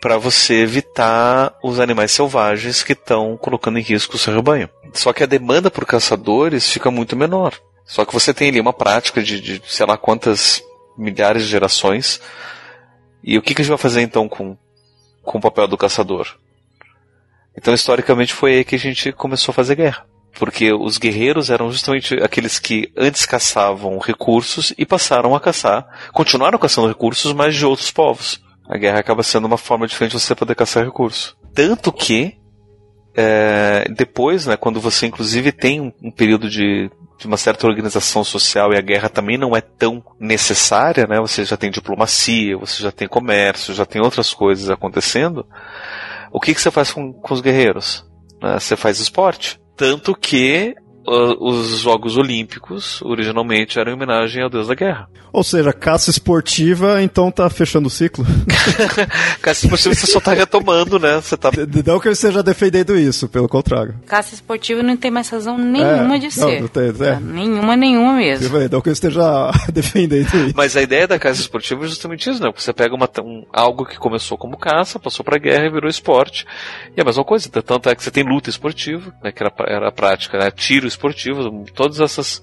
para 0.00 0.16
você 0.16 0.54
evitar 0.54 1.54
os 1.62 1.78
animais 1.78 2.10
selvagens 2.10 2.82
que 2.82 2.92
estão 2.92 3.36
colocando 3.36 3.78
em 3.78 3.82
risco 3.82 4.16
o 4.16 4.18
seu 4.18 4.34
rebanho. 4.34 4.68
Só 4.94 5.12
que 5.12 5.22
a 5.22 5.26
demanda 5.26 5.70
por 5.70 5.84
caçadores 5.84 6.70
fica 6.70 6.90
muito 6.90 7.14
menor. 7.14 7.54
Só 7.84 8.04
que 8.04 8.14
você 8.14 8.32
tem 8.32 8.48
ali 8.48 8.60
uma 8.60 8.72
prática 8.72 9.22
de, 9.22 9.40
de 9.40 9.62
sei 9.66 9.84
lá 9.84 9.96
quantas 9.96 10.62
milhares 10.96 11.42
de 11.42 11.48
gerações. 11.48 12.20
E 13.22 13.36
o 13.36 13.42
que, 13.42 13.54
que 13.54 13.60
a 13.60 13.64
gente 13.64 13.70
vai 13.70 13.78
fazer 13.78 14.00
então 14.00 14.28
com, 14.28 14.56
com 15.22 15.38
o 15.38 15.40
papel 15.40 15.68
do 15.68 15.76
caçador? 15.76 16.36
Então, 17.56 17.74
historicamente, 17.74 18.32
foi 18.32 18.54
aí 18.54 18.64
que 18.64 18.76
a 18.76 18.78
gente 18.78 19.12
começou 19.12 19.52
a 19.52 19.54
fazer 19.54 19.74
guerra. 19.74 20.06
Porque 20.38 20.72
os 20.72 20.96
guerreiros 20.96 21.50
eram 21.50 21.70
justamente 21.70 22.14
aqueles 22.22 22.58
que 22.58 22.90
antes 22.96 23.26
caçavam 23.26 23.98
recursos 23.98 24.72
e 24.78 24.86
passaram 24.86 25.34
a 25.34 25.40
caçar, 25.40 26.10
continuaram 26.12 26.58
caçando 26.58 26.88
recursos, 26.88 27.32
mas 27.32 27.56
de 27.56 27.66
outros 27.66 27.90
povos. 27.90 28.40
A 28.70 28.78
guerra 28.78 29.00
acaba 29.00 29.24
sendo 29.24 29.46
uma 29.46 29.58
forma 29.58 29.84
diferente 29.84 30.12
de 30.12 30.20
você 30.20 30.32
poder 30.32 30.54
caçar 30.54 30.84
recursos. 30.84 31.36
Tanto 31.52 31.92
que, 31.92 32.38
é, 33.16 33.84
depois, 33.96 34.46
né, 34.46 34.56
quando 34.56 34.80
você 34.80 35.06
inclusive 35.06 35.50
tem 35.50 35.80
um, 35.80 35.92
um 36.00 36.10
período 36.12 36.48
de, 36.48 36.88
de, 37.18 37.26
uma 37.26 37.36
certa 37.36 37.66
organização 37.66 38.22
social 38.22 38.72
e 38.72 38.78
a 38.78 38.80
guerra 38.80 39.08
também 39.08 39.36
não 39.36 39.56
é 39.56 39.60
tão 39.60 40.00
necessária, 40.20 41.04
né, 41.08 41.18
você 41.18 41.44
já 41.44 41.56
tem 41.56 41.68
diplomacia, 41.68 42.56
você 42.56 42.80
já 42.80 42.92
tem 42.92 43.08
comércio, 43.08 43.74
já 43.74 43.84
tem 43.84 44.00
outras 44.00 44.32
coisas 44.32 44.70
acontecendo, 44.70 45.44
o 46.30 46.38
que, 46.38 46.54
que 46.54 46.60
você 46.60 46.70
faz 46.70 46.92
com, 46.92 47.12
com 47.12 47.34
os 47.34 47.40
guerreiros? 47.40 48.06
Né, 48.40 48.56
você 48.60 48.76
faz 48.76 49.00
esporte. 49.00 49.60
Tanto 49.76 50.14
que 50.14 50.76
os 51.06 51.78
Jogos 51.78 52.16
Olímpicos 52.16 53.00
originalmente 53.02 53.78
eram 53.78 53.92
em 53.92 53.94
homenagem 53.94 54.42
ao 54.42 54.50
deus 54.50 54.68
da 54.68 54.74
guerra. 54.74 55.08
Ou 55.32 55.44
seja, 55.44 55.72
caça 55.72 56.10
esportiva, 56.10 57.00
então 57.02 57.30
tá 57.30 57.48
fechando 57.48 57.86
o 57.86 57.90
ciclo. 57.90 58.26
caça 59.40 59.64
esportiva 59.66 59.94
você 59.94 60.06
só 60.06 60.20
tá 60.20 60.32
retomando, 60.32 60.98
né? 60.98 61.20
Você 61.20 61.36
tá... 61.36 61.50
Não 61.86 62.00
que 62.00 62.08
eu 62.08 62.12
esteja 62.12 62.42
defendendo 62.42 62.96
isso, 62.96 63.28
pelo 63.28 63.48
contrário. 63.48 63.94
Caça 64.06 64.34
esportiva 64.34 64.82
não 64.82 64.96
tem 64.96 65.10
mais 65.10 65.28
razão 65.28 65.56
nenhuma 65.56 66.16
é, 66.16 66.18
de 66.18 66.30
ser. 66.30 66.54
Não, 66.54 66.60
não 66.62 66.68
tem, 66.68 66.88
é. 66.88 67.20
Nenhuma, 67.20 67.76
nenhuma 67.76 68.14
mesmo. 68.14 68.58
Não 68.70 68.80
que 68.80 68.88
eu 68.88 68.92
esteja 68.92 69.50
defendendo 69.72 70.34
isso. 70.34 70.54
Mas 70.54 70.76
a 70.76 70.82
ideia 70.82 71.06
da 71.06 71.18
caça 71.18 71.40
esportiva 71.40 71.84
é 71.84 71.88
justamente 71.88 72.28
isso, 72.28 72.42
né? 72.42 72.50
Você 72.54 72.72
pega 72.72 72.94
uma, 72.94 73.08
um, 73.22 73.44
algo 73.52 73.84
que 73.84 73.98
começou 73.98 74.36
como 74.36 74.58
caça, 74.58 74.98
passou 74.98 75.24
pra 75.24 75.38
guerra 75.38 75.66
e 75.66 75.70
virou 75.70 75.88
esporte. 75.88 76.44
E 76.96 77.00
é 77.00 77.02
a 77.02 77.04
mesma 77.04 77.24
coisa, 77.24 77.48
tanto 77.48 77.88
é 77.88 77.94
que 77.94 78.02
você 78.02 78.10
tem 78.10 78.24
luta 78.24 78.50
esportiva, 78.50 79.14
né? 79.22 79.30
Que 79.30 79.42
era, 79.42 79.52
era 79.66 79.88
a 79.88 79.92
prática, 79.92 80.38
né? 80.38 80.50
Tiro 80.50 80.89
esportivos, 80.92 81.46
todas 81.74 82.00
essas 82.00 82.42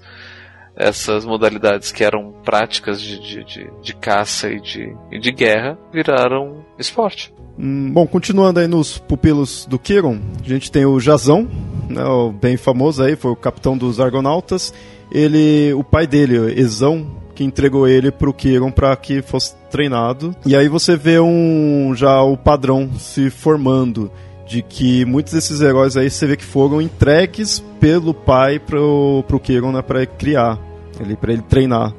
essas 0.78 1.24
modalidades 1.24 1.90
que 1.90 2.04
eram 2.04 2.32
práticas 2.44 3.02
de, 3.02 3.18
de, 3.18 3.44
de, 3.44 3.70
de 3.82 3.94
caça 3.94 4.48
e 4.48 4.60
de, 4.60 4.96
e 5.10 5.18
de 5.18 5.32
guerra 5.32 5.76
viraram 5.92 6.64
esporte. 6.78 7.34
Hum, 7.58 7.90
bom, 7.92 8.06
continuando 8.06 8.60
aí 8.60 8.68
nos 8.68 8.96
pupilos 8.96 9.66
do 9.66 9.76
Kiron, 9.76 10.20
a 10.40 10.48
gente 10.48 10.70
tem 10.70 10.86
o 10.86 11.00
Jazão, 11.00 11.48
né, 11.88 12.04
o 12.04 12.30
bem 12.30 12.56
famoso 12.56 13.02
aí, 13.02 13.16
foi 13.16 13.32
o 13.32 13.36
capitão 13.36 13.76
dos 13.76 13.98
Argonautas. 13.98 14.72
Ele, 15.10 15.72
o 15.72 15.82
pai 15.82 16.06
dele, 16.06 16.36
Ezão, 16.60 17.08
que 17.34 17.42
entregou 17.42 17.88
ele 17.88 18.12
pro 18.12 18.32
Kiron 18.32 18.70
para 18.70 18.94
que 18.94 19.20
fosse 19.20 19.56
treinado. 19.70 20.36
E 20.46 20.54
aí 20.54 20.68
você 20.68 20.96
vê 20.96 21.18
um 21.18 21.92
já 21.96 22.22
o 22.22 22.36
padrão 22.36 22.90
se 22.98 23.30
formando 23.30 24.12
de 24.48 24.62
que 24.62 25.04
muitos 25.04 25.34
desses 25.34 25.60
heróis 25.60 25.94
aí 25.96 26.08
você 26.08 26.26
vê 26.26 26.34
que 26.34 26.44
foram 26.44 26.80
entregues 26.80 27.62
pelo 27.78 28.14
pai 28.14 28.58
pro, 28.58 29.22
pro 29.28 29.38
Kiron, 29.38 29.70
né, 29.72 29.82
pra 29.82 30.04
criar, 30.06 30.58
ele, 30.98 31.14
pra 31.14 31.32
ele 31.32 31.42
treinar. 31.42 31.92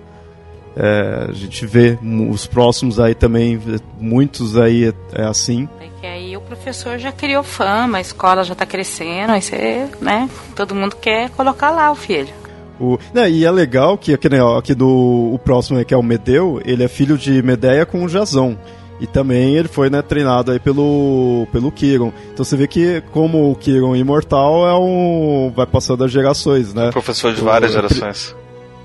É, 0.75 1.27
a 1.29 1.31
gente 1.31 1.65
vê 1.67 1.97
os 2.29 2.47
próximos 2.47 2.99
aí 2.99 3.13
também, 3.13 3.61
muitos 3.99 4.57
aí 4.57 4.85
é, 4.85 5.21
é 5.21 5.25
assim. 5.25 5.69
É 5.79 5.87
que 6.01 6.07
aí 6.07 6.35
o 6.35 6.41
professor 6.41 6.97
já 6.97 7.11
criou 7.11 7.43
fama, 7.43 7.99
a 7.99 8.01
escola 8.01 8.43
já 8.43 8.55
tá 8.55 8.65
crescendo, 8.65 9.31
aí 9.31 9.41
você, 9.41 9.87
né, 10.01 10.27
todo 10.55 10.73
mundo 10.73 10.95
quer 10.95 11.29
colocar 11.29 11.69
lá 11.69 11.91
o 11.91 11.95
filho. 11.95 12.33
O, 12.79 12.97
né, 13.13 13.29
e 13.29 13.45
é 13.45 13.51
legal 13.51 13.95
que 13.95 14.13
aqui, 14.13 14.27
né, 14.27 14.39
aqui 14.57 14.73
do 14.73 14.87
o 14.87 15.37
próximo 15.37 15.83
que 15.85 15.93
é 15.93 15.97
o 15.97 16.01
Medeu, 16.01 16.59
ele 16.65 16.83
é 16.83 16.87
filho 16.87 17.17
de 17.17 17.43
Medeia 17.43 17.85
com 17.85 18.03
o 18.03 18.09
Jazão. 18.09 18.57
E 18.99 19.07
também 19.07 19.55
ele 19.55 19.67
foi 19.67 19.89
né, 19.89 20.01
treinado 20.01 20.51
aí 20.51 20.59
pelo, 20.59 21.47
pelo 21.51 21.71
Kiron. 21.71 22.11
Então 22.33 22.43
você 22.43 22.57
vê 22.57 22.67
que 22.67 23.01
como 23.11 23.51
o 23.51 23.55
Kiron 23.55 23.95
imortal 23.95 24.67
é 24.67 24.75
um. 24.77 25.51
vai 25.55 25.65
passando 25.65 26.03
as 26.03 26.11
gerações, 26.11 26.73
né? 26.73 26.91
professor 26.91 27.33
de 27.33 27.41
várias 27.41 27.71
o, 27.71 27.73
gerações. 27.75 28.35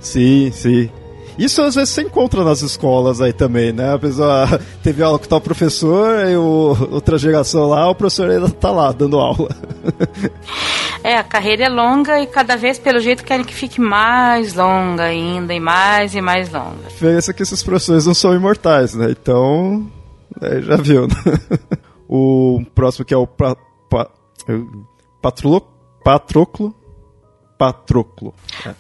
Sim, 0.01 0.51
sim. 0.53 0.91
Isso 1.39 1.61
às 1.63 1.75
vezes 1.75 1.91
você 1.91 2.03
encontra 2.03 2.45
nas 2.45 2.63
escolas 2.63 3.21
aí 3.21 3.33
também, 3.33 3.73
né? 3.73 3.95
A 3.95 3.99
pessoa 3.99 4.47
teve 4.83 5.03
aula 5.03 5.19
com 5.19 5.27
tal 5.27 5.41
professor 5.41 6.29
e 6.29 6.37
o, 6.37 6.77
outra 6.93 7.19
geração 7.19 7.67
lá, 7.69 7.91
o 7.91 7.95
professor 7.95 8.31
ainda 8.31 8.49
tá 8.49 8.71
lá 8.71 8.93
dando 8.93 9.19
aula. 9.19 9.49
É, 11.05 11.19
a 11.19 11.23
carreira 11.23 11.65
é 11.65 11.69
longa 11.69 12.19
e 12.19 12.27
cada 12.27 12.57
vez, 12.57 12.79
pelo 12.79 12.99
jeito, 12.99 13.25
querem 13.25 13.45
que 13.45 13.53
fique 13.53 13.79
mais 13.79 14.55
longa 14.55 15.03
ainda, 15.03 15.53
e 15.53 15.61
mais 15.61 16.15
e 16.15 16.23
mais 16.23 16.51
longa. 16.51 16.87
A 16.87 16.89
diferença 16.89 17.31
é 17.31 17.35
que 17.35 17.43
esses 17.43 17.63
professores 17.63 18.07
não 18.07 18.15
são 18.15 18.35
imortais, 18.35 18.95
né? 18.95 19.11
Então, 19.11 19.87
é, 20.41 20.61
já 20.63 20.77
viu, 20.77 21.07
né? 21.07 21.15
O 22.07 22.63
próximo 22.75 23.05
que 23.05 23.15
é 23.15 23.17
o 23.17 23.27
pra, 23.27 23.57
pa, 23.89 24.11
Patrulo, 25.23 25.67
Patroclo. 26.05 26.75
Patroclo. 27.57 28.35
É. 28.67 28.75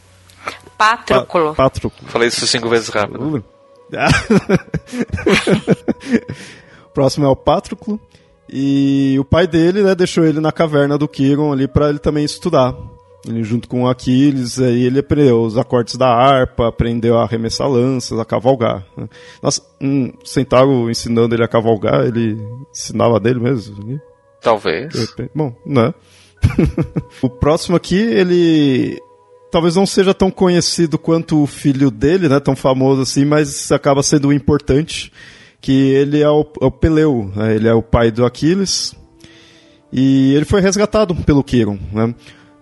Patroclo. 0.77 1.55
Pa 1.55 1.71
Patroclo. 1.71 2.07
Falei 2.09 2.29
isso 2.29 2.47
cinco 2.47 2.69
vezes 2.69 2.91
rápido. 2.91 3.43
o 6.85 6.91
próximo 6.91 7.25
é 7.25 7.29
o 7.29 7.37
Patroclo. 7.37 7.99
E 8.49 9.17
o 9.19 9.25
pai 9.25 9.47
dele, 9.47 9.83
né, 9.83 9.95
deixou 9.95 10.25
ele 10.25 10.39
na 10.39 10.53
caverna 10.53 10.99
do 10.99 11.09
Kiron 11.09 11.51
ali 11.51 11.67
para 11.67 11.89
ele 11.89 11.99
também 11.99 12.25
estudar. 12.25 12.77
Ele 13.27 13.43
junto 13.43 13.69
com 13.69 13.89
Aquiles, 13.89 14.61
aí 14.61 14.85
ele 14.85 14.99
aprendeu 14.99 15.43
os 15.43 15.57
acordes 15.57 15.97
da 15.97 16.09
harpa, 16.09 16.69
aprendeu 16.69 17.17
a 17.17 17.23
arremessar 17.23 17.69
lanças, 17.69 18.19
a 18.19 18.25
cavalgar. 18.25 18.87
Né. 18.97 19.09
Nossa, 19.43 19.63
um 19.81 20.13
centauro 20.25 20.91
ensinando 20.91 21.35
ele 21.35 21.45
a 21.45 21.49
cavalgar, 21.49 22.07
ele 22.07 22.39
ensinava 22.71 23.19
dele 23.19 23.41
mesmo? 23.41 24.01
Talvez. 24.43 25.15
Bom, 25.35 25.55
né? 25.65 25.95
o 27.23 27.31
próximo 27.31 27.77
aqui, 27.77 27.97
ele 27.97 29.01
talvez 29.51 29.77
não 29.77 29.87
seja 29.87 30.13
tão 30.13 30.33
conhecido 30.33 30.99
quanto 30.99 31.41
o 31.41 31.47
filho 31.47 31.89
dele, 31.89 32.29
né, 32.29 32.41
tão 32.41 32.57
famoso 32.57 33.03
assim, 33.03 33.25
mas 33.25 33.71
acaba 33.71 34.03
sendo 34.03 34.33
importante, 34.33 35.13
que 35.61 35.73
ele 35.93 36.21
é 36.21 36.29
o, 36.29 36.45
é 36.61 36.65
o 36.67 36.73
Peleu, 36.73 37.31
né, 37.37 37.55
ele 37.55 37.69
é 37.69 37.73
o 37.73 37.81
pai 37.81 38.11
do 38.11 38.27
Aquiles, 38.27 38.97
e 39.93 40.35
ele 40.35 40.45
foi 40.45 40.61
resgatado 40.61 41.15
pelo 41.15 41.45
Quiron, 41.45 41.79
né, 41.93 42.13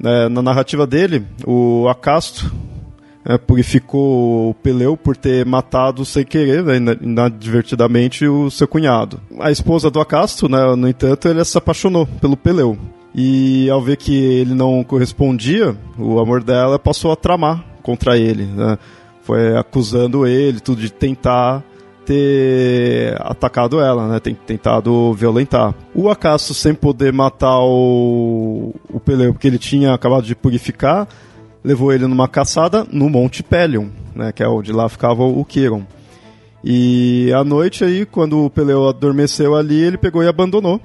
é, 0.03 0.28
na 0.28 0.42
narrativa 0.42 0.86
dele, 0.86 1.24
o 1.46 1.88
Acasto 1.88 2.53
é, 3.24 3.38
purificou 3.38 4.50
o 4.50 4.55
Peleu 4.55 4.96
por 4.96 5.16
ter 5.16 5.46
matado 5.46 6.05
sem 6.05 6.24
querer, 6.24 6.62
né, 6.62 6.96
inadvertidamente, 7.00 8.26
o 8.26 8.50
seu 8.50 8.66
cunhado. 8.66 9.20
A 9.38 9.50
esposa 9.50 9.90
do 9.90 10.00
Acasto, 10.00 10.48
né, 10.48 10.74
no 10.74 10.88
entanto, 10.88 11.28
ele 11.28 11.44
se 11.44 11.57
apaixonou 11.57 12.07
pelo 12.20 12.36
Peleu. 12.36 12.76
E 13.14 13.68
ao 13.68 13.80
ver 13.80 13.96
que 13.96 14.14
ele 14.14 14.55
não 14.55 14.82
correspondia, 14.82 15.76
o 15.98 16.18
amor 16.18 16.42
dela 16.42 16.78
passou 16.78 17.12
a 17.12 17.16
tramar 17.16 17.62
contra 17.82 18.16
ele. 18.16 18.44
Né? 18.46 18.78
Foi 19.22 19.57
acusando 19.57 20.26
ele 20.26 20.61
tudo 20.61 20.80
de 20.80 20.90
tentar 20.90 21.62
ter 22.05 23.16
atacado 23.20 23.80
ela, 23.80 24.09
né? 24.09 24.20
Tem 24.20 24.34
tentado 24.34 25.12
violentar. 25.14 25.74
O 25.94 26.09
Acaso, 26.09 26.55
sem 26.55 26.74
poder 26.74 27.12
matar 27.12 27.59
o, 27.61 28.74
o 28.92 29.00
Peleu, 29.00 29.32
porque 29.32 29.46
ele 29.46 29.59
tinha 29.59 29.94
acabado 29.94 30.24
de 30.24 30.34
purificar, 30.34 31.07
levou 31.64 31.92
ele 31.92 32.07
numa 32.07 32.28
caçada 32.28 32.86
no 32.90 33.09
Monte 33.09 33.42
Pelion, 33.42 33.88
né? 34.14 34.32
Que 34.32 34.42
é 34.42 34.48
onde 34.48 34.72
lá 34.72 34.88
ficava 34.88 35.22
o 35.22 35.44
Kiron. 35.44 35.84
E 36.64 37.32
à 37.34 37.42
noite 37.42 37.84
aí, 37.84 38.07
quando 38.07 38.44
o 38.44 38.50
Peleu 38.50 38.88
adormeceu 38.88 39.57
ali, 39.57 39.80
ele 39.80 39.98
pegou 39.98 40.22
e 40.22 40.28
abandonou 40.28 40.80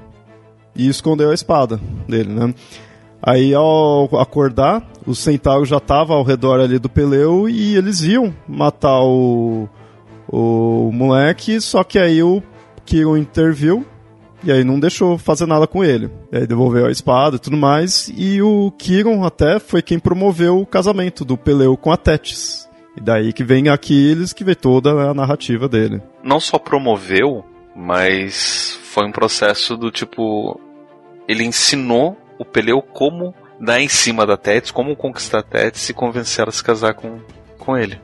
e 0.75 0.87
escondeu 0.87 1.31
a 1.31 1.33
espada 1.33 1.79
dele, 2.07 2.33
né? 2.33 2.53
Aí 3.21 3.53
ao 3.53 4.05
acordar, 4.19 4.87
o 5.05 5.15
centauro 5.15 5.65
já 5.65 5.77
estava 5.77 6.13
ao 6.13 6.23
redor 6.23 6.59
ali 6.59 6.77
do 6.77 6.87
Peleu 6.87 7.49
e 7.49 7.75
eles 7.75 8.01
iam 8.01 8.33
matar 8.47 9.01
o, 9.01 9.67
o 10.29 10.91
moleque, 10.93 11.59
só 11.61 11.83
que 11.83 11.97
aí 11.99 12.21
o 12.21 12.41
Kiron 12.85 13.17
interviu 13.17 13.85
e 14.43 14.51
aí 14.51 14.63
não 14.63 14.79
deixou 14.79 15.17
fazer 15.17 15.45
nada 15.45 15.67
com 15.67 15.83
ele. 15.83 16.09
E 16.31 16.37
aí 16.37 16.47
devolveu 16.47 16.85
a 16.85 16.91
espada 16.91 17.35
e 17.37 17.39
tudo 17.39 17.57
mais, 17.57 18.11
e 18.15 18.41
o 18.41 18.71
Kiron 18.77 19.23
até 19.23 19.59
foi 19.59 19.81
quem 19.81 19.99
promoveu 19.99 20.59
o 20.59 20.65
casamento 20.65 21.25
do 21.25 21.37
Peleu 21.37 21.75
com 21.75 21.91
a 21.91 21.97
Tétis. 21.97 22.67
E 22.95 23.01
daí 23.01 23.31
que 23.31 23.43
vem 23.43 23.69
Aquiles, 23.69 24.33
que 24.33 24.43
vê 24.43 24.55
toda 24.55 24.89
a 25.09 25.13
narrativa 25.13 25.67
dele. 25.67 26.01
Não 26.23 26.39
só 26.39 26.57
promoveu, 26.57 27.45
mas 27.75 28.79
foi 28.83 29.05
um 29.05 29.11
processo 29.11 29.77
do 29.77 29.91
tipo 29.91 30.59
ele 31.27 31.43
ensinou 31.43 32.17
o 32.39 32.45
Peleu 32.45 32.81
como 32.81 33.35
dar 33.59 33.81
em 33.81 33.87
cima 33.87 34.25
da 34.25 34.37
Tétis, 34.37 34.71
como 34.71 34.95
conquistar 34.95 35.39
a 35.39 35.43
Tétis 35.43 35.89
e 35.89 35.93
convencer 35.93 36.43
ela 36.43 36.49
a 36.49 36.53
se 36.53 36.63
casar 36.63 36.93
com, 36.93 37.19
com 37.57 37.77
ele. 37.77 37.99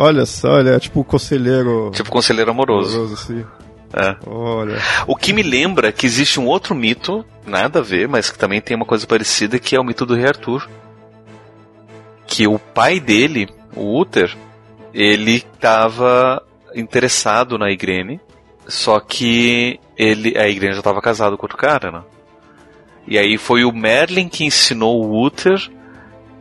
Olha 0.00 0.24
só, 0.24 0.60
ele 0.60 0.70
é 0.70 0.78
tipo 0.78 1.02
conselheiro. 1.02 1.90
Tipo 1.92 2.08
conselheiro 2.08 2.52
amoroso. 2.52 3.00
amoroso 3.00 3.16
sim. 3.16 3.44
É. 3.92 4.14
Olha. 4.24 4.78
O 5.08 5.16
que 5.16 5.32
me 5.32 5.42
lembra 5.42 5.90
que 5.90 6.06
existe 6.06 6.38
um 6.38 6.46
outro 6.46 6.72
mito, 6.72 7.24
nada 7.44 7.80
a 7.80 7.82
ver, 7.82 8.06
mas 8.06 8.30
que 8.30 8.38
também 8.38 8.60
tem 8.60 8.76
uma 8.76 8.86
coisa 8.86 9.04
parecida, 9.08 9.58
que 9.58 9.74
é 9.74 9.80
o 9.80 9.82
mito 9.82 10.06
do 10.06 10.14
rei 10.14 10.28
Arthur. 10.28 10.68
Que 12.28 12.46
o 12.46 12.60
pai 12.60 13.00
dele, 13.00 13.48
o 13.74 14.00
Uther, 14.00 14.36
ele 14.94 15.38
estava 15.38 16.40
interessado 16.76 17.58
na 17.58 17.68
Igrene, 17.68 18.20
só 18.68 19.00
que 19.00 19.80
ele, 19.96 20.38
a 20.38 20.46
Igrene 20.48 20.74
já 20.74 20.80
estava 20.80 21.02
casada 21.02 21.36
com 21.36 21.42
outro 21.42 21.58
cara, 21.58 21.90
né? 21.90 22.02
E 23.04 23.18
aí 23.18 23.36
foi 23.36 23.64
o 23.64 23.72
Merlin 23.72 24.28
que 24.28 24.44
ensinou 24.44 25.04
o 25.04 25.26
Uther 25.26 25.58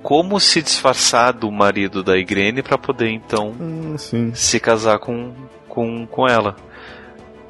como 0.08 0.40
se 0.40 0.62
disfarçar 0.62 1.34
do 1.34 1.52
marido 1.52 2.02
da 2.02 2.18
Igrene 2.18 2.64
para 2.64 2.78
poder 2.78 3.10
então 3.10 3.54
hum, 3.60 3.98
se 4.34 4.58
casar 4.58 5.00
com, 5.00 5.34
com, 5.68 6.08
com 6.08 6.26
ela. 6.26 6.56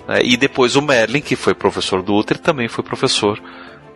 É, 0.07 0.25
e 0.25 0.35
depois 0.35 0.75
o 0.75 0.81
Merlin, 0.81 1.21
que 1.21 1.35
foi 1.35 1.53
professor 1.53 2.01
do 2.01 2.15
Uther, 2.15 2.39
também 2.39 2.67
foi 2.67 2.83
professor 2.83 3.39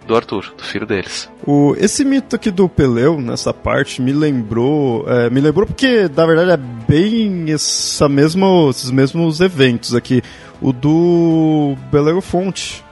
do 0.06 0.16
Arthur, 0.16 0.54
do 0.56 0.64
filho 0.64 0.86
deles. 0.86 1.28
O, 1.44 1.76
esse 1.76 2.06
mito 2.06 2.36
aqui 2.36 2.52
do 2.52 2.70
Peleu, 2.70 3.20
nessa 3.20 3.52
parte, 3.52 4.00
me 4.00 4.14
lembrou. 4.14 5.10
É, 5.10 5.28
me 5.28 5.42
lembrou 5.42 5.66
porque, 5.66 6.08
na 6.16 6.24
verdade, 6.28 6.52
é 6.52 6.58
bem 6.58 7.52
essa 7.52 8.08
mesma, 8.08 8.46
esses 8.70 8.92
mesmos 8.92 9.42
eventos 9.42 9.96
aqui. 9.96 10.22
O 10.62 10.72
do 10.72 11.76
Belerofonte. 11.92 12.86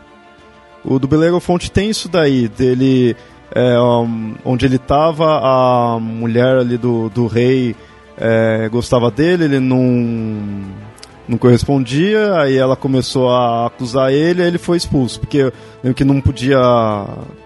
O 0.83 0.97
do 0.97 1.07
Belerofonte 1.07 1.69
tem 1.69 1.91
isso 1.91 2.09
daí, 2.09 2.47
dele. 2.47 3.15
É, 3.53 3.79
um, 3.79 4.35
onde 4.45 4.65
ele 4.65 4.75
estava, 4.75 5.39
a 5.43 5.99
mulher 5.99 6.57
ali 6.57 6.77
do, 6.77 7.09
do 7.09 7.25
rei 7.27 7.75
é, 8.17 8.69
gostava 8.69 9.09
dele, 9.09 9.45
ele 9.45 9.59
não, 9.59 9.81
não 11.27 11.37
correspondia, 11.37 12.35
aí 12.35 12.57
ela 12.57 12.75
começou 12.75 13.29
a 13.29 13.67
acusar 13.67 14.11
ele, 14.11 14.41
aí 14.41 14.47
ele 14.47 14.57
foi 14.57 14.77
expulso, 14.77 15.19
porque 15.19 15.51
que 15.95 16.03
não 16.03 16.21
podia, 16.21 16.59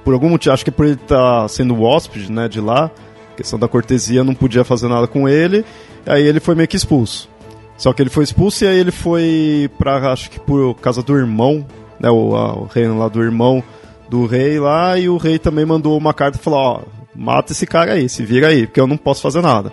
por 0.04 0.14
algum 0.14 0.30
motivo, 0.30 0.54
acho 0.54 0.66
que 0.66 0.72
por 0.72 0.86
ele 0.86 0.95
estar 0.95 1.41
tá 1.43 1.47
sendo 1.47 1.82
hóspede 1.82 2.32
né, 2.32 2.49
de 2.49 2.60
lá, 2.60 2.91
questão 3.38 3.58
da 3.58 3.68
cortesia, 3.68 4.24
não 4.24 4.36
podia 4.36 4.64
fazer 4.64 4.89
nada 4.89 5.08
com 5.08 5.30
ele, 5.30 5.64
aí 6.06 6.24
ele 6.24 6.39
foi 6.39 6.56
meio 6.56 6.68
que 6.68 6.76
expulso. 6.76 7.30
Só 7.78 7.91
que 7.93 8.01
ele 8.01 8.10
foi 8.10 8.24
expulso 8.24 8.64
e 8.64 8.68
aí 8.68 8.78
ele 8.78 8.91
foi 8.91 9.70
pra, 9.78 10.12
acho 10.12 10.30
que 10.30 10.39
por 10.39 10.76
causa 10.76 11.01
do 11.01 11.18
irmão 11.18 11.66
né, 11.99 12.10
o, 12.10 12.36
a, 12.36 12.54
o 12.54 12.66
reino 12.66 12.99
lá 12.99 13.08
do 13.08 13.22
irmão 13.22 13.64
do 14.10 14.26
rei 14.26 14.60
lá, 14.60 14.97
e 14.97 15.10
o 15.10 15.18
rei 15.18 15.39
também 15.39 15.66
mandou 15.66 15.97
uma 15.97 16.14
carta 16.14 16.38
e 16.38 16.41
falou, 16.41 16.60
ó, 16.60 16.82
mata 17.16 17.51
esse 17.51 17.66
cara 17.66 17.93
aí, 17.93 18.08
se 18.10 18.24
vira 18.24 18.47
aí, 18.47 18.68
porque 18.68 18.80
eu 18.80 18.88
não 18.88 18.97
posso 18.97 19.22
fazer 19.22 19.41
nada. 19.41 19.72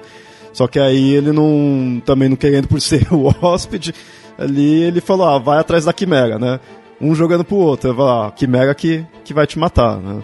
Só 0.52 0.66
que 0.66 0.78
aí 0.78 1.14
ele 1.14 1.32
não, 1.32 2.02
também 2.04 2.28
não 2.28 2.36
querendo 2.36 2.68
por 2.68 2.80
ser 2.82 3.06
o 3.12 3.32
hóspede, 3.40 3.94
ali 4.38 4.82
ele 4.82 5.00
falou, 5.00 5.26
ah, 5.26 5.38
vai 5.38 5.58
atrás 5.58 5.84
da 5.84 5.92
quimera, 5.92 6.38
né? 6.38 6.60
Um 7.00 7.14
jogando 7.14 7.44
pro 7.44 7.56
outro, 7.56 7.94
vai 7.94 8.06
lá, 8.06 8.30
quimera 8.30 8.74
que, 8.74 9.04
que 9.24 9.32
vai 9.32 9.46
te 9.46 9.58
matar, 9.58 9.96
né? 9.96 10.20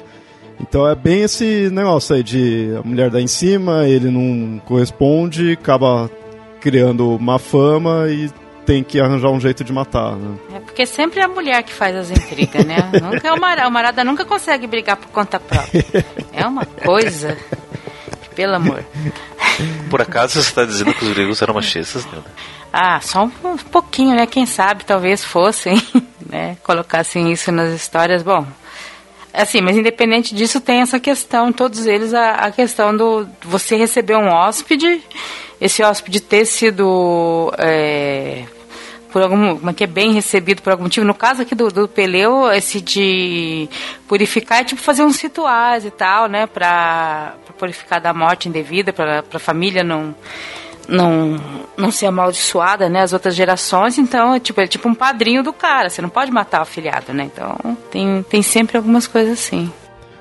Então 0.60 0.88
é 0.88 0.94
bem 0.94 1.22
esse 1.22 1.68
negócio 1.70 2.16
aí 2.16 2.22
de 2.22 2.70
a 2.78 2.86
mulher 2.86 3.10
dar 3.10 3.20
em 3.20 3.26
cima, 3.26 3.86
ele 3.86 4.10
não 4.10 4.58
corresponde, 4.60 5.52
acaba 5.52 6.10
criando 6.60 7.14
uma 7.14 7.38
fama 7.38 8.06
e 8.08 8.30
tem 8.66 8.82
que 8.82 9.00
arranjar 9.00 9.30
um 9.30 9.40
jeito 9.40 9.62
de 9.62 9.72
matar, 9.72 10.16
né? 10.16 10.36
É 10.54 10.58
porque 10.58 10.84
sempre 10.84 11.20
é 11.20 11.24
a 11.24 11.28
mulher 11.28 11.62
que 11.62 11.72
faz 11.72 11.94
as 11.94 12.10
intrigas, 12.10 12.64
né? 12.64 12.76
nunca 13.00 13.28
é 13.28 13.32
o 13.32 13.40
marada. 13.40 13.68
O 13.68 13.72
marada 13.72 14.04
nunca 14.04 14.24
consegue 14.24 14.66
brigar 14.66 14.96
por 14.96 15.08
conta 15.08 15.38
própria. 15.38 15.84
É 16.32 16.44
uma 16.44 16.66
coisa. 16.66 17.38
Pelo 18.34 18.56
amor. 18.56 18.84
Por 19.88 20.02
acaso 20.02 20.34
você 20.34 20.40
está 20.40 20.64
dizendo 20.64 20.92
que 20.92 21.04
os 21.04 21.12
gregos 21.12 21.40
eram 21.40 21.54
machistas, 21.54 22.04
né? 22.06 22.20
Ah, 22.72 23.00
só 23.00 23.24
um 23.24 23.56
pouquinho, 23.56 24.14
né? 24.14 24.26
Quem 24.26 24.44
sabe 24.44 24.84
talvez 24.84 25.24
fossem, 25.24 25.80
né? 26.28 26.58
Colocassem 26.62 27.32
isso 27.32 27.50
nas 27.52 27.72
histórias. 27.72 28.22
Bom, 28.22 28.46
assim, 29.32 29.60
mas 29.62 29.76
independente 29.76 30.34
disso, 30.34 30.60
tem 30.60 30.80
essa 30.80 30.98
questão, 30.98 31.52
todos 31.52 31.86
eles, 31.86 32.12
a, 32.12 32.32
a 32.32 32.50
questão 32.50 32.94
do 32.94 33.26
você 33.42 33.76
receber 33.76 34.16
um 34.16 34.28
hóspede, 34.28 35.00
esse 35.58 35.82
hóspede 35.82 36.20
ter 36.20 36.44
sido 36.44 37.50
é, 37.56 38.44
por 39.10 39.22
algum, 39.22 39.56
como 39.56 39.70
é 39.70 39.72
que 39.72 39.84
é 39.84 39.86
bem 39.86 40.12
recebido 40.12 40.62
por 40.62 40.70
algum 40.70 40.84
motivo. 40.84 41.06
No 41.06 41.14
caso 41.14 41.42
aqui 41.42 41.54
do, 41.54 41.68
do 41.68 41.88
Peleu, 41.88 42.50
esse 42.52 42.80
de 42.80 43.68
purificar 44.06 44.60
é 44.60 44.64
tipo 44.64 44.80
fazer 44.80 45.02
uns 45.02 45.20
rituais 45.20 45.84
e 45.84 45.90
tal, 45.90 46.28
né, 46.28 46.46
para 46.46 47.34
purificar 47.58 48.00
da 48.00 48.12
morte 48.12 48.48
indevida, 48.48 48.92
para 48.92 49.24
a 49.32 49.38
família 49.38 49.82
não 49.82 50.14
não 50.88 51.40
não 51.76 51.90
ser 51.90 52.06
amaldiçoada, 52.06 52.88
né, 52.88 53.02
as 53.02 53.12
outras 53.12 53.34
gerações, 53.34 53.98
então 53.98 54.34
é 54.34 54.40
tipo, 54.40 54.60
é 54.60 54.66
tipo 54.66 54.88
um 54.88 54.94
padrinho 54.94 55.42
do 55.42 55.52
cara, 55.52 55.90
você 55.90 56.00
não 56.00 56.08
pode 56.08 56.30
matar 56.30 56.60
o 56.60 56.62
afilhado, 56.62 57.12
né? 57.12 57.24
Então, 57.24 57.76
tem 57.90 58.22
tem 58.28 58.42
sempre 58.42 58.76
algumas 58.76 59.06
coisas 59.06 59.32
assim. 59.32 59.72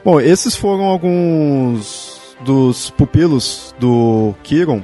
Bom, 0.04 0.20
esses 0.20 0.56
foram 0.56 0.86
alguns 0.86 2.36
dos 2.42 2.90
pupilos 2.92 3.74
do 3.80 4.34
Kiron 4.44 4.84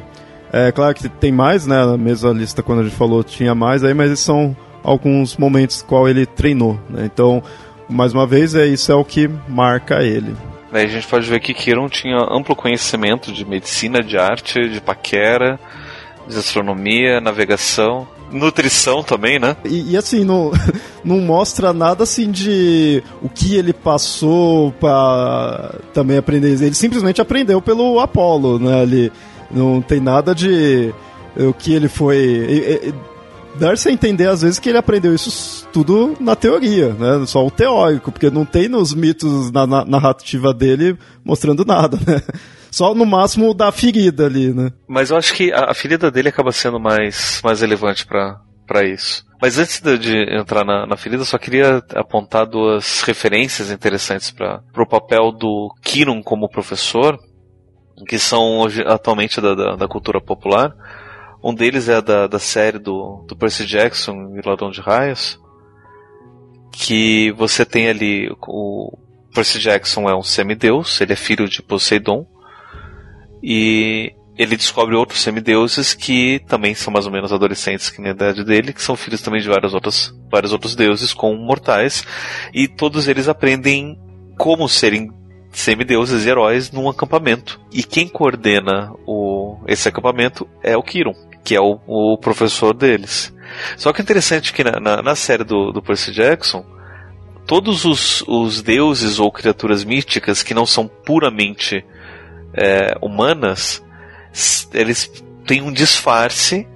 é 0.52 0.72
claro 0.72 0.94
que 0.94 1.08
tem 1.08 1.32
mais, 1.32 1.66
né? 1.66 1.86
Na 1.86 1.98
mesma 1.98 2.32
lista 2.32 2.62
quando 2.62 2.82
a 2.82 2.84
gente 2.84 2.96
falou 2.96 3.24
tinha 3.24 3.56
mais 3.56 3.84
aí, 3.84 3.94
mas 3.94 4.20
são 4.20 4.56
alguns 4.84 5.38
momentos 5.38 5.82
qual 5.82 6.10
ele 6.10 6.26
treinou, 6.26 6.80
né? 6.90 7.06
Então, 7.06 7.42
mais 7.88 8.14
uma 8.14 8.28
vez, 8.28 8.56
é 8.56 8.66
isso 8.66 8.92
é 8.92 8.96
o 8.96 9.06
que 9.06 9.30
marca 9.48 10.04
ele. 10.04 10.36
Aí 10.72 10.86
a 10.86 10.90
gente 10.90 11.08
pode 11.08 11.30
ver 11.30 11.40
que 11.40 11.54
Kiron 11.54 11.90
tinha 11.90 12.18
amplo 12.18 12.56
conhecimento 12.56 13.32
de 13.32 13.44
medicina, 13.46 14.02
de 14.02 14.18
arte, 14.18 14.70
de 14.70 14.80
paquera, 14.80 15.60
de 16.28 16.38
astronomia, 16.38 17.20
navegação, 17.20 18.08
nutrição 18.32 19.04
também, 19.04 19.38
né? 19.38 19.58
E, 19.66 19.92
e, 19.92 19.98
assim, 19.98 20.24
não, 20.24 20.52
não 21.04 21.20
mostra 21.20 21.74
nada 21.74 22.04
assim 22.04 22.32
de 22.32 23.04
o 23.22 23.28
que 23.28 23.56
ele 23.56 23.74
passou 23.74 24.72
para 24.74 25.76
também 25.94 26.18
aprender. 26.18 26.52
Ele 26.52 26.74
simplesmente 26.74 27.22
aprendeu 27.22 27.62
pelo 27.62 28.00
Apolo, 28.00 28.58
né? 28.58 28.84
Ele 28.84 29.12
não 29.54 29.82
tem 29.82 30.00
nada 30.00 30.34
de 30.34 30.94
o 31.36 31.54
que 31.54 31.74
ele 31.74 31.88
foi. 31.88 32.94
Dar-se 33.56 33.90
a 33.90 33.92
entender 33.92 34.28
às 34.28 34.42
vezes 34.42 34.60
que 34.60 34.70
ele 34.70 34.78
aprendeu 34.78 35.14
isso 35.14 35.68
tudo 35.74 36.16
na 36.20 36.36
teoria, 36.36 36.94
né? 36.94 37.26
Só 37.26 37.46
o 37.46 37.52
teórico, 37.52 38.12
porque 38.12 38.30
não 38.30 38.46
tem 38.46 38.70
nos 38.70 38.94
mitos, 38.94 39.52
na, 39.52 39.68
na 39.68 39.86
narrativa 39.86 40.54
dele, 40.54 40.98
mostrando 41.24 41.66
nada, 41.66 41.98
né? 42.08 42.22
Só 42.72 42.96
no 42.96 43.06
máximo 43.06 43.54
da 43.54 43.70
ferida 43.72 44.26
ali, 44.26 44.54
né? 44.54 44.72
Mas 44.88 45.10
eu 45.12 45.18
acho 45.18 45.34
que 45.34 45.52
a, 45.52 45.74
ferida 45.74 46.10
dele 46.10 46.30
acaba 46.30 46.54
sendo 46.54 46.80
mais, 46.80 47.42
mais 47.44 47.60
relevante 47.60 48.06
para 48.06 48.40
isso. 48.86 49.26
Mas 49.42 49.58
antes 49.58 49.82
de, 49.82 49.98
de 49.98 50.38
entrar 50.38 50.64
na, 50.64 50.88
na, 50.88 50.96
ferida, 50.96 51.26
só 51.26 51.38
queria 51.38 51.84
apontar 51.94 52.46
duas 52.46 53.02
referências 53.02 53.70
interessantes 53.70 54.32
para 54.32 54.62
o 54.78 54.88
papel 54.88 55.32
do 55.34 55.74
Kiron 55.82 56.24
como 56.24 56.50
professor, 56.50 57.20
que 58.06 58.20
são 58.20 58.60
hoje, 58.60 58.84
atualmente 58.86 59.40
da, 59.40 59.54
da, 59.54 59.76
da 59.76 59.88
cultura 59.88 60.20
popular. 60.20 60.74
Um 61.44 61.54
deles 61.54 61.90
é 61.90 62.02
da, 62.02 62.28
da 62.28 62.40
série 62.40 62.78
do, 62.78 63.26
do 63.28 63.36
Percy 63.36 63.66
Jackson 63.66 64.36
e 64.38 64.48
Ladrão 64.48 64.70
de 64.70 64.80
Raios, 64.80 65.40
que 66.72 67.32
você 67.32 67.66
tem 67.66 67.90
ali 67.90 68.32
o 68.48 68.98
Percy 69.34 69.60
Jackson 69.60 70.10
é 70.10 70.16
um 70.16 70.24
semideus, 70.24 71.00
ele 71.00 71.14
é 71.14 71.16
filho 71.16 71.48
de 71.48 71.62
Poseidon, 71.62 72.26
e 73.42 74.14
ele 74.38 74.56
descobre 74.56 74.96
outros 74.96 75.22
semideuses 75.22 75.94
que 75.94 76.42
também 76.48 76.74
são 76.74 76.92
mais 76.92 77.06
ou 77.06 77.12
menos 77.12 77.32
adolescentes 77.32 77.90
que 77.90 78.02
na 78.02 78.10
idade 78.10 78.44
dele, 78.44 78.74
que 78.74 78.82
são 78.82 78.96
filhos 78.96 79.22
também 79.22 79.42
de 79.42 79.48
vários 79.48 79.74
outros, 79.74 80.14
vários 80.30 80.52
outros 80.52 80.76
deuses 80.76 81.14
com 81.14 81.36
mortais, 81.36 82.06
e 82.54 82.68
todos 82.68 83.08
eles 83.08 83.28
aprendem 83.28 83.98
como 84.38 84.68
serem 84.68 85.10
semideuses 85.52 86.26
e 86.26 86.30
heróis 86.30 86.72
num 86.72 86.90
acampamento. 86.90 87.60
E 87.72 87.84
quem 87.84 88.08
coordena 88.08 88.94
o, 89.06 89.58
esse 89.68 89.88
acampamento 89.88 90.48
é 90.64 90.78
o 90.78 90.84
Kiron, 90.84 91.14
que 91.44 91.56
é 91.56 91.62
o, 91.62 91.80
o 91.86 92.18
professor 92.18 92.74
deles. 92.74 93.34
Só 93.78 93.92
que 93.92 94.02
é 94.02 94.04
interessante 94.04 94.54
que 94.54 94.64
na, 94.64 94.80
na, 94.80 95.02
na 95.02 95.16
série 95.16 95.44
do, 95.44 95.72
do 95.72 95.82
Percy 95.82 96.12
Jackson, 96.12 96.66
todos 97.46 97.84
os, 97.86 98.24
os 98.28 98.62
deuses 98.62 99.20
ou 99.20 99.32
criaturas 99.32 99.84
místicas 99.84 100.42
que 100.42 100.54
não 100.54 100.66
são 100.66 100.88
puramente 100.88 101.84
é, 102.54 102.96
humanas, 103.02 103.84
eles 104.74 105.12
têm 105.46 105.62
um 105.62 105.72
disfarce 105.72 106.68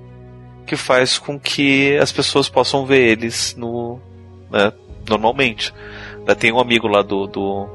que 0.65 0.75
faz 0.75 1.17
com 1.17 1.39
que 1.39 1.97
as 1.97 2.11
pessoas 2.11 2.49
possam 2.49 2.85
ver 2.85 3.07
eles 3.07 3.55
no, 3.57 3.99
né, 4.51 4.73
normalmente. 5.07 5.73
Tem 6.39 6.51
um 6.51 6.59
amigo 6.59 6.87
lá 6.87 7.03
do, 7.03 7.27
do, 7.27 7.69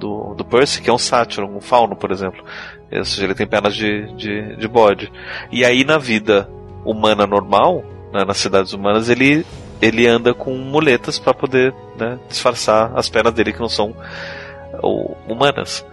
do, 0.00 0.34
do 0.34 0.44
Percy 0.44 0.82
que 0.82 0.90
é 0.90 0.92
um 0.92 0.98
sátiro, 0.98 1.46
um 1.46 1.60
fauno, 1.60 1.94
por 1.94 2.10
exemplo. 2.10 2.42
Ou 2.90 3.04
seja, 3.04 3.24
ele 3.24 3.34
tem 3.34 3.46
pernas 3.46 3.76
de, 3.76 4.12
de, 4.14 4.56
de 4.56 4.66
bode. 4.66 5.12
E 5.52 5.64
aí 5.64 5.84
na 5.84 5.98
vida 5.98 6.48
humana 6.84 7.26
normal, 7.26 7.84
né, 8.12 8.24
nas 8.24 8.38
cidades 8.38 8.72
humanas, 8.72 9.08
ele, 9.08 9.46
ele 9.80 10.06
anda 10.06 10.34
com 10.34 10.56
muletas 10.56 11.18
para 11.18 11.34
poder 11.34 11.74
né, 11.96 12.18
disfarçar 12.28 12.90
as 12.96 13.08
pernas 13.08 13.34
dele 13.34 13.52
que 13.52 13.60
não 13.60 13.68
são 13.68 13.94
ou, 14.82 15.16
humanas. 15.28 15.86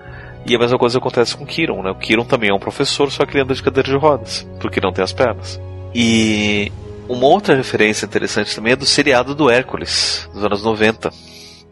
E 0.45 0.55
a 0.55 0.59
mesma 0.59 0.79
coisa 0.79 0.97
acontece 0.97 1.35
com 1.35 1.45
Kiron, 1.45 1.83
né? 1.83 1.91
O 1.91 1.95
Kiron 1.95 2.23
também 2.23 2.49
é 2.49 2.53
um 2.53 2.59
professor, 2.59 3.11
só 3.11 3.25
que 3.25 3.33
ele 3.33 3.43
anda 3.43 3.53
de 3.53 3.61
cadeira 3.61 3.89
de 3.89 3.97
rodas, 3.97 4.47
porque 4.61 4.79
não 4.79 4.93
tem 4.93 5.03
as 5.03 5.11
pernas. 5.11 5.59
E 5.93 6.71
uma 7.09 7.27
outra 7.27 7.53
referência 7.53 8.05
interessante 8.05 8.55
também 8.55 8.71
é 8.71 8.75
do 8.75 8.85
seriado 8.85 9.35
do 9.35 9.49
Hércules, 9.49 10.29
dos 10.33 10.45
anos 10.45 10.63
90. 10.63 11.11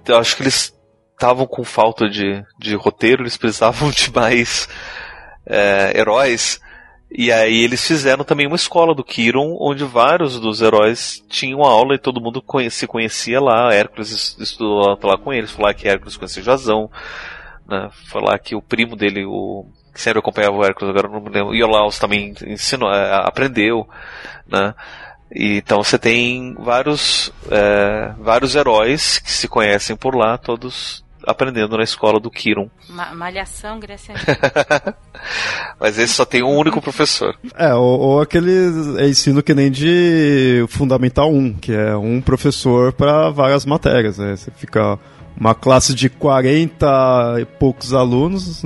Eu 0.08 0.18
acho 0.18 0.36
que 0.36 0.44
eles 0.44 0.75
estavam 1.16 1.48
com 1.48 1.64
falta 1.64 2.08
de, 2.10 2.44
de 2.60 2.76
roteiro, 2.76 3.24
eles 3.24 3.38
precisavam 3.38 3.90
de 3.92 4.12
mais 4.14 4.70
é, 5.46 5.98
heróis. 5.98 6.62
E 7.18 7.32
aí 7.32 7.64
eles 7.64 7.86
fizeram 7.86 8.26
também 8.26 8.46
uma 8.46 8.58
escola 8.58 8.94
do 8.94 9.04
Kiron, 9.04 9.56
onde 9.60 9.86
vários 9.86 10.40
dos 10.40 10.62
heróis 10.62 11.24
tinham 11.30 11.64
aula 11.64 11.96
e 11.96 12.00
todo 12.00 12.20
mundo 12.20 12.44
se 12.70 12.86
conhecia 12.88 13.40
lá. 13.40 13.74
Hércules 13.74 14.36
estudou 14.40 14.98
lá 15.02 15.18
com 15.18 15.32
eles, 15.32 15.52
falou 15.52 15.74
que 15.74 15.88
Hércules 15.88 16.18
conhecia 16.18 16.44
Jazão, 16.44 16.90
né? 17.68 17.90
Falar 18.08 18.38
que 18.40 18.54
o 18.54 18.62
primo 18.62 18.98
dele, 18.98 19.24
o 19.26 19.66
que 19.94 20.02
sempre 20.02 20.20
acompanhava 20.20 20.58
o 20.58 20.66
Hércules, 20.66 20.90
agora 20.90 21.08
não 21.08 21.22
me 21.22 21.30
lembro, 21.30 21.56
Iolaus 21.56 21.98
também 21.98 22.34
ensinou, 22.46 22.92
é, 22.92 23.14
aprendeu, 23.26 23.88
né? 24.46 24.74
E, 25.34 25.58
então 25.58 25.82
você 25.82 25.98
tem 25.98 26.54
vários, 26.56 27.32
é, 27.50 28.14
vários 28.20 28.56
heróis 28.56 29.20
que 29.20 29.32
se 29.32 29.48
conhecem 29.48 29.96
por 29.96 30.16
lá, 30.16 30.38
todos 30.38 31.05
aprendendo 31.26 31.78
na 31.78 31.84
escola 31.84 32.20
do 32.20 32.30
Kiron. 32.30 32.70
Ma 32.90 33.14
malhação 33.14 33.80
Grécia 33.80 34.14
Mas 35.80 35.98
esse 35.98 36.14
só 36.14 36.26
tem 36.26 36.44
um 36.44 36.56
único 36.56 36.82
professor. 36.82 37.36
É, 37.56 37.74
ou, 37.74 38.00
ou 38.00 38.22
aquele 38.22 38.52
ensino 39.08 39.42
que 39.44 39.54
nem 39.54 39.72
de 39.72 40.66
Fundamental 40.70 41.32
1, 41.32 41.54
que 41.56 41.74
é 41.74 41.96
um 41.96 42.22
professor 42.22 42.94
para 42.94 43.30
várias 43.30 43.66
matérias. 43.66 44.18
Né? 44.18 44.36
Você 44.36 44.52
fica 44.52 45.00
uma 45.38 45.54
classe 45.54 45.94
de 45.94 46.10
40 46.10 47.38
e 47.42 47.46
poucos 47.46 47.94
alunos. 47.94 48.64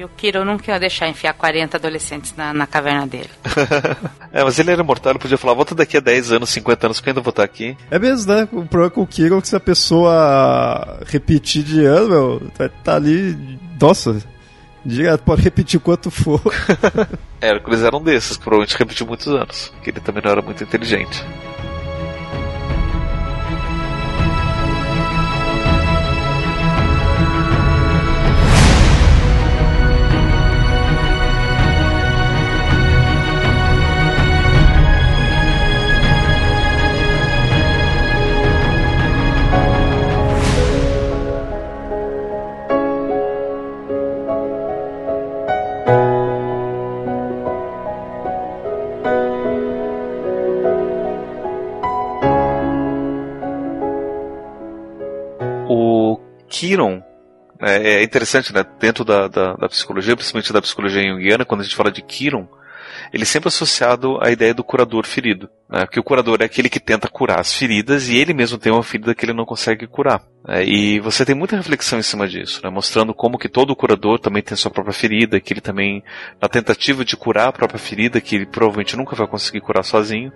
Que, 0.00 0.04
o 0.04 0.08
Kiro 0.08 0.44
não 0.44 0.58
quer 0.58 0.78
deixar 0.80 1.08
enfiar 1.08 1.34
40 1.34 1.76
adolescentes 1.76 2.34
na, 2.36 2.52
na 2.54 2.66
caverna 2.66 3.06
dele. 3.06 3.30
é, 4.32 4.42
mas 4.42 4.58
ele 4.58 4.70
era 4.70 4.82
mortal, 4.82 5.12
ele 5.12 5.18
podia 5.18 5.36
falar, 5.36 5.54
volta 5.54 5.74
daqui 5.74 5.96
a 5.96 6.00
10 6.00 6.32
anos, 6.32 6.50
50 6.50 6.86
anos, 6.86 7.00
que 7.00 7.08
eu 7.08 7.10
ainda 7.10 7.20
vou 7.20 7.30
estar 7.30 7.44
aqui. 7.44 7.76
É 7.90 7.98
mesmo, 7.98 8.32
né? 8.32 8.48
O 8.52 8.64
problema 8.64 8.90
com 8.90 9.02
o 9.02 9.06
Kiro 9.06 9.36
é 9.36 9.40
que 9.40 9.48
se 9.48 9.56
a 9.56 9.60
pessoa 9.60 11.00
repetir 11.06 11.62
de 11.62 11.84
ano, 11.84 12.08
meu, 12.08 12.38
vai 12.56 12.68
estar 12.68 12.78
tá 12.82 12.94
ali, 12.94 13.36
nossa, 13.80 14.16
direto, 14.84 15.22
pode 15.22 15.42
repetir 15.42 15.80
quanto 15.80 16.10
for. 16.10 16.40
Hércules 17.40 17.82
era 17.82 17.96
um 17.96 18.02
desses, 18.02 18.36
que 18.36 18.42
provavelmente 18.42 18.78
repetiu 18.78 19.06
muitos 19.06 19.28
anos, 19.28 19.72
porque 19.74 19.90
ele 19.90 20.00
também 20.00 20.22
não 20.24 20.30
era 20.30 20.42
muito 20.42 20.62
inteligente. 20.62 21.24
Kiron 56.70 57.02
é, 57.60 57.94
é 57.94 58.02
interessante, 58.02 58.54
né? 58.54 58.64
Dentro 58.78 59.04
da, 59.04 59.26
da, 59.26 59.54
da, 59.54 59.68
psicologia, 59.68 60.16
principalmente 60.16 60.52
da 60.52 60.62
psicologia 60.62 61.02
junguiana, 61.02 61.44
quando 61.44 61.60
a 61.60 61.64
gente 61.64 61.74
fala 61.74 61.90
de 61.90 62.00
Kiron, 62.00 62.48
ele 63.12 63.24
é 63.24 63.26
sempre 63.26 63.48
associado 63.48 64.18
à 64.22 64.30
ideia 64.30 64.54
do 64.54 64.62
curador 64.62 65.04
ferido. 65.04 65.50
Né? 65.68 65.80
Porque 65.80 65.98
o 65.98 66.02
curador 66.02 66.38
é 66.40 66.44
aquele 66.44 66.68
que 66.68 66.78
tenta 66.78 67.08
curar 67.08 67.40
as 67.40 67.52
feridas 67.52 68.08
e 68.08 68.16
ele 68.16 68.32
mesmo 68.32 68.56
tem 68.56 68.72
uma 68.72 68.84
ferida 68.84 69.14
que 69.14 69.24
ele 69.24 69.32
não 69.32 69.44
consegue 69.44 69.86
curar. 69.86 70.22
Né? 70.46 70.64
E 70.64 71.00
você 71.00 71.24
tem 71.24 71.34
muita 71.34 71.56
reflexão 71.56 71.98
em 71.98 72.02
cima 72.02 72.28
disso, 72.28 72.60
né? 72.62 72.70
mostrando 72.70 73.12
como 73.12 73.38
que 73.38 73.48
todo 73.48 73.74
curador 73.74 74.20
também 74.20 74.42
tem 74.42 74.56
sua 74.56 74.70
própria 74.70 74.94
ferida, 74.94 75.40
que 75.40 75.52
ele 75.52 75.60
também, 75.60 76.04
na 76.40 76.48
tentativa 76.48 77.04
de 77.04 77.16
curar 77.16 77.48
a 77.48 77.52
própria 77.52 77.80
ferida, 77.80 78.20
que 78.20 78.36
ele 78.36 78.46
provavelmente 78.46 78.96
nunca 78.96 79.16
vai 79.16 79.26
conseguir 79.26 79.60
curar 79.60 79.82
sozinho, 79.82 80.32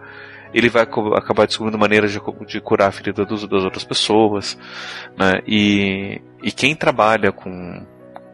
ele 0.55 0.69
vai 0.69 0.83
acabar 0.83 1.47
descobrindo 1.47 1.77
maneiras 1.77 2.13
de, 2.13 2.21
de 2.47 2.61
curar 2.61 2.89
a 2.89 2.93
ferida 2.93 3.25
dos, 3.25 3.47
das 3.47 3.65
outras 3.65 3.83
pessoas, 3.83 4.57
né? 5.19 5.41
E, 5.47 6.23
e 6.43 6.53
quem 6.53 6.77
trabalha 6.77 7.33
com, 7.33 7.85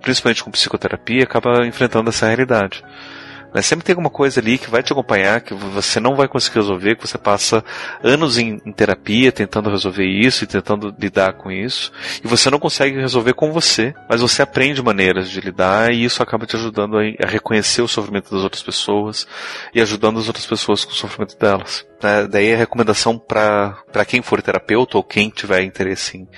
principalmente 0.03 0.45
com 0.45 0.51
psicoterapia, 0.51 1.25
acaba 1.25 1.67
enfrentando 1.67 2.11
essa 2.11 2.27
realidade. 2.27 2.85
Mas 3.53 3.67
sempre 3.67 3.85
tem 3.85 3.95
alguma 3.95 4.11
coisa 4.11 4.41
ali 4.41 4.59
que 4.59 4.71
vai 4.71 4.83
te 4.83 4.93
acompanhar, 4.93 5.41
que 5.41 5.53
você 5.55 5.99
não 5.99 6.15
vai 6.15 6.29
conseguir 6.29 6.57
resolver, 6.57 6.95
que 6.95 7.07
você 7.07 7.19
passa 7.19 7.65
anos 8.03 8.39
em, 8.39 8.61
em, 8.65 8.73
terapia 8.73 9.33
tentando 9.33 9.71
resolver 9.71 10.05
isso 10.05 10.45
e 10.45 10.47
tentando 10.47 10.95
lidar 10.97 11.33
com 11.33 11.51
isso, 11.51 11.91
e 12.23 12.29
você 12.29 12.49
não 12.49 12.61
consegue 12.61 13.01
resolver 13.01 13.33
com 13.33 13.53
você, 13.53 13.93
mas 14.09 14.21
você 14.21 14.43
aprende 14.43 14.81
maneiras 14.83 15.29
de 15.29 15.41
lidar 15.41 15.93
e 15.93 16.05
isso 16.05 16.23
acaba 16.23 16.47
te 16.47 16.55
ajudando 16.55 16.97
a, 16.97 17.03
a 17.25 17.29
reconhecer 17.29 17.83
o 17.83 17.89
sofrimento 17.89 18.31
das 18.31 18.45
outras 18.45 18.63
pessoas 18.63 19.27
e 19.75 19.81
ajudando 19.81 20.21
as 20.21 20.29
outras 20.29 20.47
pessoas 20.47 20.85
com 20.85 20.93
o 20.93 20.95
sofrimento 20.95 21.37
delas. 21.37 21.90
Né, 22.03 22.27
daí 22.27 22.55
a 22.55 22.57
recomendação 22.57 23.19
para 23.19 24.05
quem 24.07 24.23
for 24.23 24.41
terapeuta 24.43 24.97
ou 24.97 25.05
quem 25.05 25.31
tiver 25.31 25.63
interesse 25.63 26.19
em, 26.19 26.29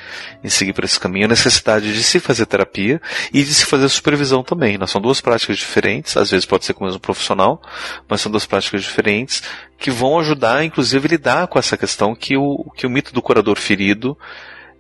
em 0.42 0.48
seguir 0.48 0.72
por 0.72 0.84
esse 0.84 0.98
caminho, 0.98 1.26
a 1.26 1.28
necessidade 1.28 1.92
de 1.92 2.02
se 2.02 2.18
fazer 2.20 2.46
terapia 2.46 3.00
e 3.32 3.42
de 3.42 3.54
se 3.54 3.66
fazer 3.66 3.88
supervisão 3.88 4.42
também. 4.42 4.76
Né? 4.78 4.86
São 4.86 5.00
duas 5.00 5.20
práticas 5.20 5.58
diferentes, 5.58 6.16
às 6.16 6.30
vezes 6.30 6.46
pode 6.46 6.64
ser 6.64 6.74
com 6.74 6.84
o 6.84 6.86
mesmo 6.86 7.00
profissional, 7.00 7.62
mas 8.08 8.20
são 8.20 8.30
duas 8.30 8.46
práticas 8.46 8.82
diferentes 8.82 9.42
que 9.78 9.90
vão 9.90 10.18
ajudar, 10.20 10.64
inclusive, 10.64 11.06
a 11.06 11.10
lidar 11.10 11.46
com 11.48 11.58
essa 11.58 11.76
questão 11.76 12.14
que 12.14 12.36
o, 12.36 12.70
que 12.76 12.86
o 12.86 12.90
mito 12.90 13.12
do 13.12 13.22
curador 13.22 13.58
ferido 13.58 14.16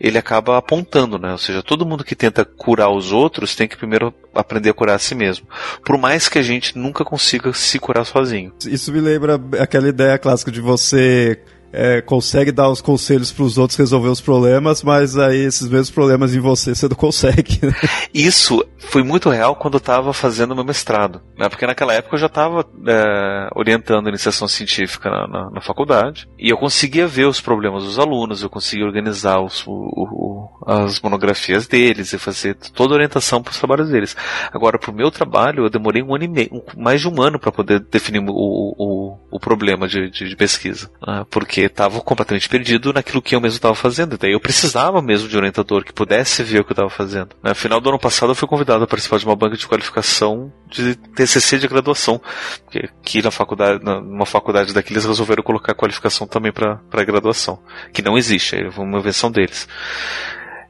ele 0.02 0.18
acaba 0.18 0.58
apontando, 0.58 1.16
né? 1.16 1.30
Ou 1.30 1.38
seja, 1.38 1.62
todo 1.62 1.86
mundo 1.86 2.02
que 2.02 2.16
tenta 2.16 2.44
curar 2.44 2.90
os 2.90 3.12
outros 3.12 3.54
tem 3.54 3.68
que 3.68 3.76
primeiro 3.76 4.12
aprender 4.34 4.70
a 4.70 4.74
curar 4.74 4.96
a 4.96 4.98
si 4.98 5.14
mesmo. 5.14 5.46
Por 5.84 5.96
mais 5.96 6.28
que 6.28 6.40
a 6.40 6.42
gente 6.42 6.76
nunca 6.76 7.04
consiga 7.04 7.52
se 7.52 7.78
curar 7.78 8.04
sozinho. 8.04 8.52
Isso 8.66 8.92
me 8.92 9.00
lembra 9.00 9.40
aquela 9.60 9.88
ideia 9.88 10.18
clássica 10.18 10.50
de 10.50 10.60
você 10.60 11.40
é, 11.72 12.00
consegue 12.02 12.52
dar 12.52 12.68
os 12.68 12.80
conselhos 12.80 13.32
para 13.32 13.44
os 13.44 13.56
outros 13.56 13.78
resolver 13.78 14.08
os 14.08 14.20
problemas, 14.20 14.82
mas 14.82 15.16
aí 15.16 15.38
esses 15.38 15.68
mesmos 15.68 15.90
problemas 15.90 16.34
em 16.34 16.40
você 16.40 16.74
você 16.74 16.88
não 16.88 16.96
consegue. 16.96 17.58
Né? 17.62 17.72
Isso 18.12 18.64
foi 18.78 19.02
muito 19.02 19.30
real 19.30 19.56
quando 19.56 19.74
eu 19.74 19.78
estava 19.78 20.12
fazendo 20.12 20.54
meu 20.54 20.64
mestrado, 20.64 21.22
né? 21.38 21.48
porque 21.48 21.66
naquela 21.66 21.94
época 21.94 22.16
eu 22.16 22.20
já 22.20 22.26
estava 22.26 22.66
é, 22.86 23.48
orientando 23.54 24.06
a 24.06 24.08
iniciação 24.10 24.46
científica 24.46 25.08
na, 25.08 25.26
na, 25.26 25.50
na, 25.50 25.60
faculdade 25.60 26.28
e 26.38 26.50
eu 26.50 26.58
conseguia 26.58 27.06
ver 27.06 27.26
os 27.26 27.40
problemas 27.40 27.84
dos 27.84 27.98
alunos, 27.98 28.42
eu 28.42 28.50
conseguia 28.50 28.84
organizar 28.84 29.40
os, 29.40 29.66
o, 29.66 29.70
o, 29.72 30.48
as 30.66 31.00
monografias 31.00 31.66
deles 31.66 32.12
e 32.12 32.18
fazer 32.18 32.54
toda 32.54 32.92
a 32.92 32.96
orientação 32.96 33.42
para 33.42 33.52
os 33.52 33.58
trabalhos 33.58 33.88
deles. 33.88 34.16
Agora, 34.52 34.78
para 34.78 34.90
o 34.90 34.94
meu 34.94 35.10
trabalho, 35.10 35.64
eu 35.64 35.70
demorei 35.70 36.02
um 36.02 36.14
ano 36.14 36.24
e 36.24 36.28
meio, 36.28 36.62
mais 36.76 37.00
de 37.00 37.08
um 37.08 37.22
ano 37.22 37.38
para 37.38 37.52
poder 37.52 37.80
definir 37.80 38.20
o, 38.20 38.24
o, 38.28 39.18
o 39.30 39.40
problema 39.40 39.88
de, 39.88 40.10
de, 40.10 40.28
de 40.28 40.36
pesquisa, 40.36 40.90
né? 41.06 41.24
porque 41.30 41.61
estava 41.66 42.00
completamente 42.00 42.48
perdido 42.48 42.92
naquilo 42.92 43.22
que 43.22 43.34
eu 43.34 43.40
mesmo 43.40 43.56
estava 43.56 43.74
fazendo. 43.74 44.16
Daí 44.18 44.32
eu 44.32 44.40
precisava 44.40 45.02
mesmo 45.02 45.28
de 45.28 45.36
um 45.36 45.38
orientador 45.38 45.84
que 45.84 45.92
pudesse 45.92 46.42
ver 46.42 46.60
o 46.60 46.64
que 46.64 46.72
eu 46.72 46.74
estava 46.74 46.90
fazendo. 46.90 47.30
No 47.42 47.54
final 47.54 47.80
do 47.80 47.88
ano 47.88 47.98
passado 47.98 48.30
eu 48.30 48.34
fui 48.34 48.48
convidado 48.48 48.84
a 48.84 48.86
participar 48.86 49.18
de 49.18 49.26
uma 49.26 49.36
banca 49.36 49.56
de 49.56 49.66
qualificação 49.66 50.52
de 50.68 50.94
TCC 50.94 51.58
de 51.58 51.68
graduação, 51.68 52.20
porque 52.64 52.88
aqui 53.00 53.22
na 53.22 53.30
faculdade, 53.30 53.84
numa 53.84 54.26
faculdade 54.26 54.72
daqui 54.72 54.92
eles 54.92 55.04
resolveram 55.04 55.42
colocar 55.42 55.74
qualificação 55.74 56.26
também 56.26 56.52
para 56.52 57.04
graduação, 57.04 57.58
que 57.92 58.02
não 58.02 58.16
existe, 58.16 58.56
é 58.56 58.68
uma 58.80 58.98
invenção 58.98 59.30
deles. 59.30 59.68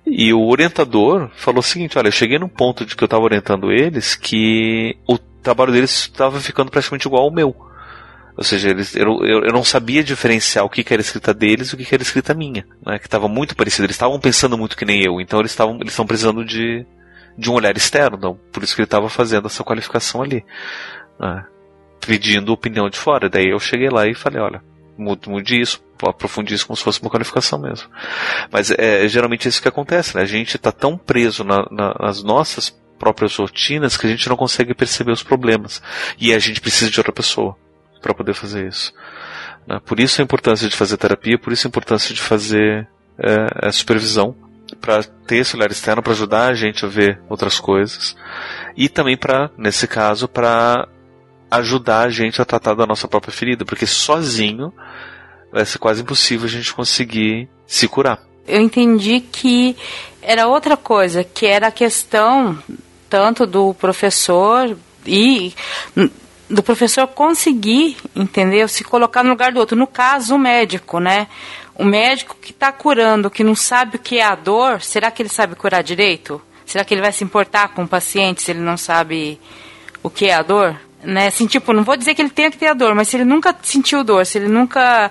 E 0.05 0.33
o 0.33 0.49
orientador 0.49 1.31
falou 1.37 1.61
o 1.61 1.63
seguinte: 1.63 1.97
olha, 1.97 2.09
eu 2.09 2.13
cheguei 2.13 2.39
num 2.39 2.49
ponto 2.49 2.85
de 2.85 2.97
que 2.97 3.05
eu 3.05 3.07
estava 3.07 3.23
orientando 3.23 3.71
eles 3.71 4.17
que 4.17 4.97
o 5.07 5.17
trabalho 5.17 5.73
deles 5.73 5.91
estava 5.91 6.41
ficando 6.41 6.71
praticamente 6.71 7.07
igual 7.07 7.25
ao 7.25 7.33
meu. 7.33 7.55
Ou 8.43 8.45
seja, 8.45 8.71
eles, 8.71 8.97
eu, 8.97 9.25
eu, 9.25 9.45
eu, 9.45 9.53
não 9.53 9.63
sabia 9.63 10.03
diferenciar 10.03 10.65
o 10.65 10.69
que, 10.69 10.83
que 10.83 10.93
era 10.93 11.01
escrita 11.01 11.33
deles 11.33 11.69
e 11.69 11.75
o 11.75 11.79
que, 11.79 11.85
que 11.85 11.95
era 11.95 12.03
escrita 12.03 12.35
minha. 12.35 12.67
Né, 12.85 12.99
que 12.99 13.07
estava 13.07 13.29
muito 13.29 13.55
parecido. 13.55 13.85
Eles 13.85 13.95
estavam 13.95 14.19
pensando 14.19 14.59
muito 14.59 14.77
que 14.77 14.85
nem 14.85 15.01
eu. 15.01 15.21
Então 15.21 15.39
eles 15.39 15.53
estavam 15.53 15.77
eles 15.77 15.93
estão 15.93 16.05
precisando 16.05 16.45
de, 16.45 16.85
de 17.39 17.49
um 17.49 17.55
olhar 17.55 17.77
externo. 17.77 18.17
Então, 18.19 18.41
por 18.51 18.65
isso 18.65 18.75
que 18.75 18.81
ele 18.81 18.87
estava 18.87 19.09
fazendo 19.09 19.47
essa 19.47 19.63
qualificação 19.63 20.23
ali. 20.23 20.45
Né, 21.21 21.45
pedindo 22.05 22.53
opinião 22.53 22.91
de 22.91 22.99
fora. 22.99 23.31
Daí 23.31 23.49
eu 23.49 23.61
cheguei 23.61 23.89
lá 23.89 24.09
e 24.09 24.15
falei, 24.15 24.41
olha, 24.41 24.61
mude, 24.99 25.61
isso, 25.61 25.81
aprofunde 26.05 26.53
isso 26.53 26.67
como 26.67 26.77
se 26.77 26.83
fosse 26.83 27.01
uma 27.01 27.11
qualificação 27.11 27.61
mesmo. 27.61 27.89
Mas 28.51 28.73
é 28.73 29.07
geralmente 29.07 29.47
isso 29.47 29.63
que 29.63 29.69
acontece, 29.69 30.17
né? 30.17 30.23
A 30.23 30.27
gente 30.27 30.57
está 30.57 30.73
tão 30.73 30.99
preso 30.99 31.45
na, 31.45 31.65
na, 31.71 31.95
nas 32.01 32.25
nossas 32.25 32.77
próprias 32.99 33.37
rotinas 33.37 33.97
que 33.97 34.05
a 34.05 34.11
gente 34.11 34.29
não 34.29 34.37
consegue 34.37 34.75
perceber 34.75 35.13
os 35.13 35.23
problemas. 35.23 35.81
E 36.19 36.35
a 36.35 36.41
gente 36.41 36.61
precisa 36.61 36.91
de 36.91 36.99
outra 36.99 37.13
pessoa 37.13 37.57
para 38.03 38.15
poder 38.15 38.35
fazer 38.35 38.67
isso. 38.67 38.93
Né? 39.67 39.81
Por 39.85 39.99
isso 40.01 40.21
a 40.21 40.25
importância 40.25 40.69
de 40.69 40.77
fazer 40.77 40.97
terapia, 40.97 41.39
por 41.39 41.53
isso 41.53 41.67
a 41.67 41.71
importância 41.71 42.15
de 42.15 42.21
fazer 42.21 42.89
é, 43.19 43.69
a 43.69 43.73
supervisão, 43.73 44.35
para 44.81 45.03
ter 45.27 45.39
esse 45.39 45.57
olhar 45.57 45.71
externo, 45.71 46.03
para 46.03 46.13
ajudar 46.13 46.49
a 46.49 46.55
gente 46.55 46.85
a 46.85 46.89
ver 46.89 47.21
outras 47.29 47.61
coisas. 47.61 48.17
E 48.77 48.89
também 48.89 49.17
para, 49.17 49.51
nesse 49.57 49.87
caso, 49.87 50.27
para 50.27 50.89
ajudar 51.51 52.07
a 52.07 52.11
gente 52.11 52.41
a 52.41 52.45
tratar 52.45 52.75
da 52.75 52.87
nossa 52.87 53.07
própria 53.07 53.33
ferida, 53.33 53.65
porque 53.65 53.87
sozinho 53.87 54.73
vai 55.53 55.65
ser 55.67 55.79
quase 55.79 56.01
impossível 56.03 56.47
a 56.47 56.51
gente 56.51 56.73
conseguir 56.73 57.49
se 57.67 57.87
curar. 57.87 58.19
Eu 58.49 58.61
entendi 58.61 59.21
que 59.21 59.77
era 60.23 60.49
outra 60.49 60.77
coisa, 60.77 61.23
que 61.23 61.47
era 61.47 61.69
a 61.69 61.73
questão 61.73 62.59
tanto 63.09 63.47
do 63.47 63.75
professor 63.75 64.77
e 65.07 65.53
do 66.53 66.63
professor 66.63 67.07
conseguir, 67.09 67.97
entendeu? 68.15 68.69
Se 68.69 68.85
colocar 68.85 69.23
no 69.23 69.31
lugar 69.31 69.53
do 69.53 69.59
outro. 69.59 69.77
No 69.77 69.87
caso, 69.87 70.35
o 70.35 70.39
médico, 70.39 71.01
né? 71.01 71.27
O 71.75 71.85
médico 71.85 72.37
que 72.41 72.51
está 72.51 72.71
curando, 72.71 73.31
que 73.31 73.43
não 73.43 73.55
sabe 73.55 73.97
o 73.97 73.99
que 73.99 74.19
é 74.19 74.23
a 74.23 74.35
dor, 74.35 74.83
será 74.83 75.11
que 75.11 75.23
ele 75.23 75.31
sabe 75.31 75.55
curar 75.55 75.83
direito? 75.83 76.41
Será 76.67 76.85
que 76.85 76.93
ele 76.93 77.01
vai 77.01 77.11
se 77.11 77.25
importar 77.25 77.69
com 77.69 77.85
o 77.85 77.89
paciente 77.89 78.43
se 78.43 78.51
ele 78.51 78.61
não 78.61 78.77
sabe 78.77 79.41
o 80.03 80.11
que 80.11 80.27
é 80.27 80.35
a 80.35 80.43
dor? 80.43 80.79
Né? 81.03 81.29
Assim, 81.29 81.47
tipo, 81.47 81.73
não 81.73 81.83
vou 81.83 81.97
dizer 81.97 82.15
que 82.15 82.21
ele 82.21 82.31
tenha 82.31 82.51
que 82.51 82.59
ter 82.59 82.69
a 82.69 82.75
dor, 82.75 82.95
mas 82.95 83.09
se 83.09 83.17
ele 83.17 83.25
nunca 83.25 83.57
sentiu 83.63 84.05
dor, 84.05 84.25
se 84.27 84.39
ele 84.39 84.49
nunca 84.49 85.11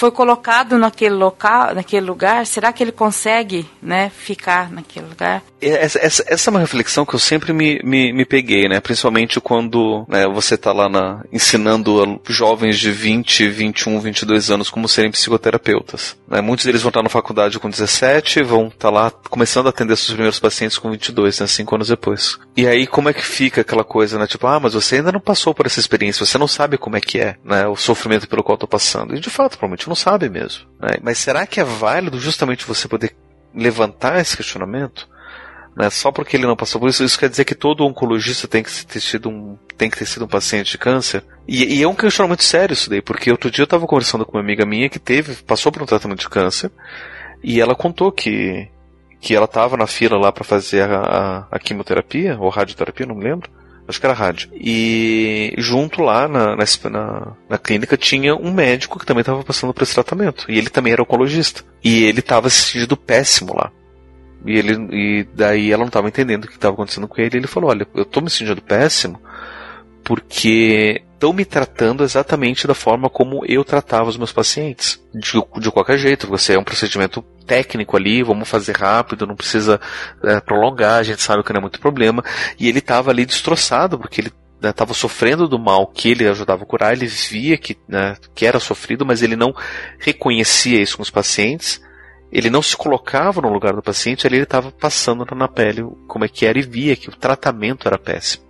foi 0.00 0.10
colocado 0.10 0.78
naquele 0.78 1.14
local, 1.14 1.74
naquele 1.74 2.06
lugar, 2.06 2.46
será 2.46 2.72
que 2.72 2.82
ele 2.82 2.90
consegue, 2.90 3.68
né, 3.82 4.08
ficar 4.08 4.72
naquele 4.72 5.06
lugar? 5.06 5.42
Essa, 5.60 5.98
essa, 5.98 6.24
essa 6.26 6.48
é 6.48 6.50
uma 6.50 6.60
reflexão 6.60 7.04
que 7.04 7.14
eu 7.14 7.18
sempre 7.18 7.52
me, 7.52 7.78
me, 7.84 8.10
me 8.10 8.24
peguei, 8.24 8.66
né, 8.66 8.80
principalmente 8.80 9.38
quando 9.42 10.06
né, 10.08 10.26
você 10.26 10.54
está 10.54 10.72
lá 10.72 10.88
na, 10.88 11.22
ensinando 11.30 12.18
jovens 12.26 12.78
de 12.78 12.90
20, 12.90 13.46
21, 13.50 14.00
22 14.00 14.50
anos 14.50 14.70
como 14.70 14.88
serem 14.88 15.10
psicoterapeutas. 15.10 16.16
Né? 16.26 16.40
Muitos 16.40 16.64
deles 16.64 16.80
vão 16.80 16.88
estar 16.88 17.02
na 17.02 17.10
faculdade 17.10 17.58
com 17.58 17.68
17, 17.68 18.42
vão 18.42 18.68
estar 18.68 18.88
lá 18.88 19.10
começando 19.10 19.66
a 19.66 19.68
atender 19.68 19.98
seus 19.98 20.12
primeiros 20.12 20.40
pacientes 20.40 20.78
com 20.78 20.90
22, 20.90 21.40
né, 21.40 21.46
5 21.46 21.74
anos 21.74 21.88
depois. 21.88 22.38
E 22.56 22.66
aí 22.66 22.86
como 22.86 23.10
é 23.10 23.12
que 23.12 23.22
fica 23.22 23.60
aquela 23.60 23.84
coisa, 23.84 24.18
né, 24.18 24.26
tipo, 24.26 24.46
ah, 24.46 24.58
mas 24.58 24.72
você 24.72 24.96
ainda 24.96 25.12
não 25.12 25.20
passou 25.20 25.52
por 25.52 25.66
essa 25.66 25.78
experiência, 25.78 26.24
você 26.24 26.38
não 26.38 26.48
sabe 26.48 26.78
como 26.78 26.96
é 26.96 27.02
que 27.02 27.20
é, 27.20 27.36
né, 27.44 27.68
o 27.68 27.76
sofrimento 27.76 28.26
pelo 28.26 28.42
qual 28.42 28.54
eu 28.54 28.60
tô 28.60 28.66
passando. 28.66 29.14
E 29.14 29.20
de 29.20 29.28
fato, 29.28 29.58
provavelmente 29.58 29.89
não 29.90 29.96
sabe 29.96 30.30
mesmo. 30.30 30.66
Né? 30.80 30.96
Mas 31.02 31.18
será 31.18 31.46
que 31.46 31.60
é 31.60 31.64
válido 31.64 32.18
justamente 32.18 32.64
você 32.64 32.88
poder 32.88 33.14
levantar 33.54 34.20
esse 34.20 34.36
questionamento? 34.36 35.08
Né? 35.76 35.90
Só 35.90 36.10
porque 36.10 36.36
ele 36.36 36.46
não 36.46 36.56
passou 36.56 36.80
por 36.80 36.88
isso, 36.88 37.04
isso 37.04 37.18
quer 37.18 37.28
dizer 37.28 37.44
que 37.44 37.54
todo 37.54 37.84
oncologista 37.84 38.48
tem 38.48 38.62
que 38.62 38.86
ter 38.86 39.00
sido 39.00 39.28
um, 39.28 39.58
tem 39.76 39.90
que 39.90 39.98
ter 39.98 40.06
sido 40.06 40.24
um 40.24 40.28
paciente 40.28 40.70
de 40.70 40.78
câncer? 40.78 41.24
E, 41.46 41.78
e 41.78 41.82
é 41.82 41.88
um 41.88 41.94
questionamento 41.94 42.44
sério 42.44 42.72
isso 42.72 42.88
daí, 42.88 43.02
porque 43.02 43.30
outro 43.30 43.50
dia 43.50 43.62
eu 43.62 43.64
estava 43.64 43.86
conversando 43.86 44.24
com 44.24 44.36
uma 44.36 44.42
amiga 44.42 44.64
minha 44.64 44.88
que 44.88 44.98
teve, 44.98 45.34
passou 45.42 45.70
por 45.72 45.82
um 45.82 45.86
tratamento 45.86 46.20
de 46.20 46.28
câncer, 46.28 46.70
e 47.42 47.60
ela 47.60 47.74
contou 47.74 48.10
que 48.10 48.68
que 49.22 49.34
ela 49.34 49.44
estava 49.44 49.76
na 49.76 49.86
fila 49.86 50.16
lá 50.16 50.32
para 50.32 50.44
fazer 50.44 50.80
a, 50.80 50.98
a, 50.98 51.38
a, 51.50 51.58
quimioterapia, 51.58 52.38
ou 52.40 52.48
radioterapia, 52.48 53.04
não 53.04 53.14
me 53.14 53.24
lembro 53.24 53.50
acho 53.88 54.00
que 54.00 54.06
era 54.06 54.14
rádio. 54.14 54.50
E 54.54 55.54
junto 55.58 56.02
lá 56.02 56.28
na, 56.28 56.56
na, 56.56 57.32
na 57.48 57.58
clínica 57.58 57.96
tinha 57.96 58.34
um 58.34 58.52
médico 58.52 58.98
que 58.98 59.06
também 59.06 59.20
estava 59.20 59.42
passando 59.42 59.74
por 59.74 59.82
esse 59.82 59.94
tratamento. 59.94 60.44
E 60.48 60.58
ele 60.58 60.70
também 60.70 60.92
era 60.92 61.02
oncologista. 61.02 61.62
E 61.82 62.04
ele 62.04 62.20
estava 62.20 62.48
se 62.48 62.72
sentindo 62.72 62.96
péssimo 62.96 63.54
lá. 63.54 63.70
E, 64.46 64.56
ele, 64.56 64.72
e 64.92 65.26
daí 65.34 65.70
ela 65.70 65.80
não 65.80 65.88
estava 65.88 66.08
entendendo 66.08 66.44
o 66.44 66.48
que 66.48 66.54
estava 66.54 66.74
acontecendo 66.74 67.08
com 67.08 67.20
ele. 67.20 67.36
E 67.36 67.38
ele 67.38 67.46
falou: 67.46 67.70
Olha, 67.70 67.86
eu 67.94 68.02
estou 68.02 68.22
me 68.22 68.30
sentindo 68.30 68.62
péssimo 68.62 69.20
porque 70.02 71.02
estão 71.12 71.32
me 71.32 71.44
tratando 71.44 72.02
exatamente 72.02 72.66
da 72.66 72.74
forma 72.74 73.10
como 73.10 73.44
eu 73.46 73.62
tratava 73.62 74.08
os 74.08 74.16
meus 74.16 74.32
pacientes. 74.32 75.00
De, 75.14 75.40
de 75.60 75.70
qualquer 75.70 75.98
jeito, 75.98 76.26
você 76.26 76.54
é 76.54 76.58
um 76.58 76.64
procedimento 76.64 77.24
técnico 77.50 77.96
ali, 77.96 78.22
vamos 78.22 78.48
fazer 78.48 78.76
rápido, 78.76 79.26
não 79.26 79.34
precisa 79.34 79.80
é, 80.22 80.38
prolongar, 80.40 81.00
a 81.00 81.02
gente 81.02 81.20
sabe 81.20 81.42
que 81.42 81.52
não 81.52 81.58
é 81.58 81.62
muito 81.62 81.80
problema. 81.80 82.22
E 82.56 82.68
ele 82.68 82.78
estava 82.78 83.10
ali 83.10 83.26
destroçado, 83.26 83.98
porque 83.98 84.20
ele 84.20 84.32
estava 84.62 84.92
né, 84.92 84.94
sofrendo 84.94 85.48
do 85.48 85.58
mal 85.58 85.88
que 85.88 86.08
ele 86.08 86.28
ajudava 86.28 86.62
a 86.62 86.66
curar, 86.66 86.92
ele 86.92 87.06
via 87.06 87.58
que, 87.58 87.76
né, 87.88 88.14
que 88.36 88.46
era 88.46 88.60
sofrido, 88.60 89.04
mas 89.04 89.20
ele 89.20 89.34
não 89.34 89.52
reconhecia 89.98 90.80
isso 90.80 90.96
com 90.96 91.02
os 91.02 91.10
pacientes. 91.10 91.82
Ele 92.30 92.48
não 92.48 92.62
se 92.62 92.76
colocava 92.76 93.40
no 93.40 93.52
lugar 93.52 93.72
do 93.72 93.82
paciente, 93.82 94.24
ali 94.24 94.36
ele 94.36 94.44
estava 94.44 94.70
passando 94.70 95.26
na 95.34 95.48
pele 95.48 95.82
como 96.06 96.24
é 96.24 96.28
que 96.28 96.46
era 96.46 96.56
e 96.56 96.62
via 96.62 96.94
que 96.94 97.08
o 97.08 97.16
tratamento 97.16 97.88
era 97.88 97.98
péssimo. 97.98 98.44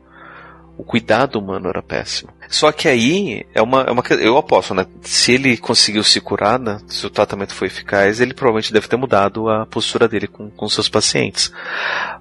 O 0.81 0.83
cuidado 0.83 1.39
humano 1.39 1.69
era 1.69 1.83
péssimo. 1.83 2.33
Só 2.49 2.73
que 2.73 2.89
aí 2.89 3.47
é 3.53 3.61
uma, 3.61 3.83
é 3.83 3.91
uma 3.91 4.03
eu 4.19 4.39
aposto, 4.39 4.73
né? 4.73 4.87
Se 5.03 5.33
ele 5.33 5.59
conseguiu 5.59 6.03
se 6.03 6.23
curar, 6.23 6.59
né? 6.59 6.81
se 6.87 7.07
o 7.07 7.11
tratamento 7.11 7.55
foi 7.55 7.67
eficaz, 7.67 8.19
ele 8.19 8.33
provavelmente 8.33 8.73
deve 8.73 8.89
ter 8.89 8.97
mudado 8.97 9.51
a 9.51 9.67
postura 9.67 10.09
dele 10.09 10.27
com, 10.27 10.49
com 10.49 10.69
seus 10.71 10.89
pacientes. 10.89 11.53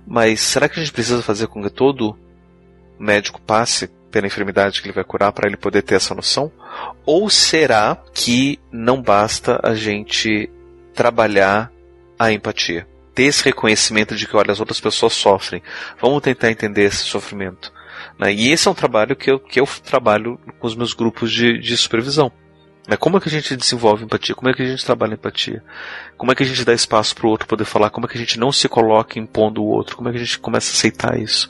Mas 0.05 0.41
será 0.41 0.67
que 0.67 0.77
a 0.77 0.83
gente 0.83 0.91
precisa 0.91 1.21
fazer 1.21 1.47
com 1.47 1.63
que 1.63 1.69
todo 1.69 2.19
médico 2.99 3.39
passe 3.39 3.87
pela 4.11 4.27
enfermidade 4.27 4.81
que 4.81 4.89
ele 4.89 4.93
vai 4.93 5.05
curar 5.05 5.31
para 5.31 5.47
ele 5.47 5.55
poder 5.55 5.81
ter 5.81 5.95
essa 5.95 6.13
noção? 6.13 6.51
Ou 7.05 7.29
será 7.29 7.97
que 8.13 8.59
não 8.69 9.01
basta 9.01 9.57
a 9.63 9.73
gente 9.73 10.51
trabalhar 10.93 11.71
a 12.19 12.29
empatia? 12.29 12.85
Ter 13.15 13.23
esse 13.23 13.41
reconhecimento 13.41 14.17
de 14.17 14.27
que, 14.27 14.35
olha, 14.35 14.51
as 14.51 14.59
outras 14.59 14.81
pessoas 14.81 15.13
sofrem. 15.13 15.63
Vamos 16.01 16.21
tentar 16.21 16.51
entender 16.51 16.83
esse 16.83 17.03
sofrimento. 17.03 17.78
Né? 18.19 18.33
E 18.33 18.51
esse 18.51 18.67
é 18.67 18.71
um 18.71 18.75
trabalho 18.75 19.15
que 19.15 19.31
eu, 19.31 19.39
que 19.39 19.59
eu 19.59 19.67
trabalho 19.83 20.37
com 20.59 20.67
os 20.67 20.75
meus 20.75 20.93
grupos 20.93 21.31
de, 21.31 21.57
de 21.57 21.77
supervisão. 21.77 22.31
Né? 22.89 22.97
Como 22.97 23.17
é 23.17 23.19
que 23.19 23.29
a 23.29 23.31
gente 23.31 23.55
desenvolve 23.55 24.03
empatia? 24.03 24.35
Como 24.35 24.49
é 24.49 24.53
que 24.53 24.61
a 24.63 24.65
gente 24.65 24.83
trabalha 24.83 25.13
empatia? 25.13 25.63
Como 26.17 26.31
é 26.31 26.35
que 26.35 26.43
a 26.43 26.45
gente 26.45 26.65
dá 26.65 26.73
espaço 26.73 27.15
para 27.15 27.27
o 27.27 27.29
outro 27.29 27.47
poder 27.47 27.63
falar? 27.63 27.91
Como 27.91 28.05
é 28.05 28.09
que 28.09 28.17
a 28.17 28.19
gente 28.19 28.39
não 28.39 28.51
se 28.51 28.67
coloca 28.67 29.17
impondo 29.17 29.63
o 29.63 29.67
outro? 29.67 29.95
Como 29.95 30.09
é 30.09 30.11
que 30.11 30.17
a 30.17 30.23
gente 30.23 30.39
começa 30.39 30.71
a 30.71 30.75
aceitar 30.75 31.19
isso? 31.19 31.47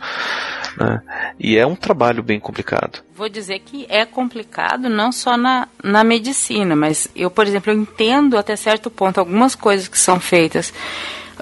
Né? 0.78 1.02
E 1.40 1.58
é 1.58 1.66
um 1.66 1.76
trabalho 1.76 2.22
bem 2.22 2.40
complicado. 2.40 3.00
Vou 3.16 3.30
dizer 3.30 3.60
que 3.60 3.86
é 3.90 4.06
complicado 4.06 4.90
não 4.90 5.12
só 5.12 5.38
na, 5.38 5.68
na 5.84 6.04
medicina, 6.04 6.76
mas 6.76 7.08
eu, 7.16 7.32
por 7.32 7.48
exemplo, 7.48 7.72
eu 7.72 7.78
entendo 7.78 8.38
até 8.38 8.56
certo 8.56 8.92
ponto 8.92 9.20
algumas 9.20 9.56
coisas 9.56 9.88
que 9.88 9.98
são 9.98 10.20
feitas 10.20 10.74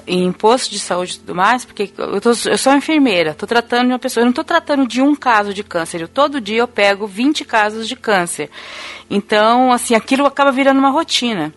em 0.08 0.32
posto 0.32 0.70
de 0.70 0.78
saúde 0.78 1.14
e 1.14 1.18
tudo 1.18 1.34
mais, 1.34 1.64
porque 1.64 1.92
eu, 1.98 2.20
tô, 2.20 2.30
eu 2.30 2.58
sou 2.58 2.74
enfermeira, 2.74 3.32
estou 3.32 3.46
tratando 3.46 3.88
de 3.88 3.92
uma 3.92 3.98
pessoa, 3.98 4.22
eu 4.22 4.24
não 4.24 4.30
estou 4.30 4.44
tratando 4.44 4.86
de 4.86 5.02
um 5.02 5.14
caso 5.14 5.52
de 5.52 5.62
câncer, 5.62 6.00
eu, 6.00 6.08
todo 6.08 6.40
dia 6.40 6.58
eu 6.58 6.68
pego 6.68 7.06
20 7.06 7.44
casos 7.44 7.86
de 7.86 7.94
câncer. 7.94 8.48
Então, 9.10 9.70
assim, 9.70 9.94
aquilo 9.94 10.26
acaba 10.26 10.50
virando 10.50 10.78
uma 10.78 10.90
rotina. 10.90 11.52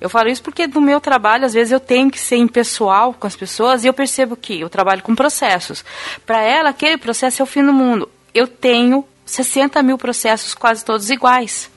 Eu 0.00 0.08
falo 0.08 0.28
isso 0.28 0.42
porque 0.42 0.68
no 0.68 0.80
meu 0.80 1.00
trabalho, 1.00 1.44
às 1.44 1.52
vezes, 1.52 1.72
eu 1.72 1.80
tenho 1.80 2.08
que 2.08 2.20
ser 2.20 2.36
impessoal 2.36 3.12
com 3.12 3.26
as 3.26 3.34
pessoas 3.34 3.82
e 3.82 3.88
eu 3.88 3.92
percebo 3.92 4.36
que 4.36 4.60
eu 4.60 4.68
trabalho 4.68 5.02
com 5.02 5.12
processos. 5.12 5.84
Para 6.24 6.40
ela, 6.40 6.70
aquele 6.70 6.96
processo 6.96 7.42
é 7.42 7.44
o 7.44 7.46
fim 7.46 7.64
do 7.64 7.72
mundo. 7.72 8.08
Eu 8.32 8.46
tenho 8.46 9.04
60 9.26 9.82
mil 9.82 9.98
processos 9.98 10.54
quase 10.54 10.84
todos 10.84 11.10
iguais. 11.10 11.68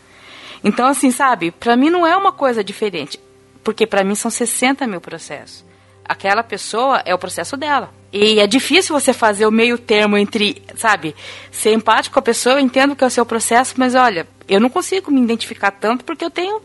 Então, 0.64 0.86
assim, 0.86 1.10
sabe, 1.10 1.50
para 1.50 1.76
mim 1.76 1.90
não 1.90 2.06
é 2.06 2.16
uma 2.16 2.32
coisa 2.32 2.64
diferente, 2.64 3.20
porque 3.64 3.88
para 3.88 4.04
mim 4.04 4.14
são 4.14 4.30
60 4.30 4.86
mil 4.86 5.02
processos 5.02 5.71
aquela 6.06 6.44
pessoa 6.44 7.02
é 7.06 7.14
o 7.14 7.18
processo 7.18 7.56
dela. 7.58 7.92
E 8.14 8.40
é 8.40 8.48
difícil 8.48 8.98
você 8.98 9.14
fazer 9.14 9.46
o 9.46 9.52
meio 9.52 9.78
termo 9.78 10.18
entre, 10.18 10.62
sabe, 10.76 11.16
ser 11.50 11.74
empático 11.74 12.14
com 12.14 12.20
a 12.20 12.24
pessoa, 12.24 12.56
eu 12.56 12.60
entendo 12.60 12.96
que 12.96 13.04
é 13.04 13.08
o 13.08 13.12
seu 13.12 13.26
processo, 13.26 13.76
mas 13.78 13.96
olha, 13.96 14.28
eu 14.50 14.60
não 14.60 14.70
consigo 14.70 15.10
me 15.10 15.22
identificar 15.22 15.72
tanto 15.72 16.04
porque 16.04 16.26
eu 16.26 16.30
tenho 16.30 16.62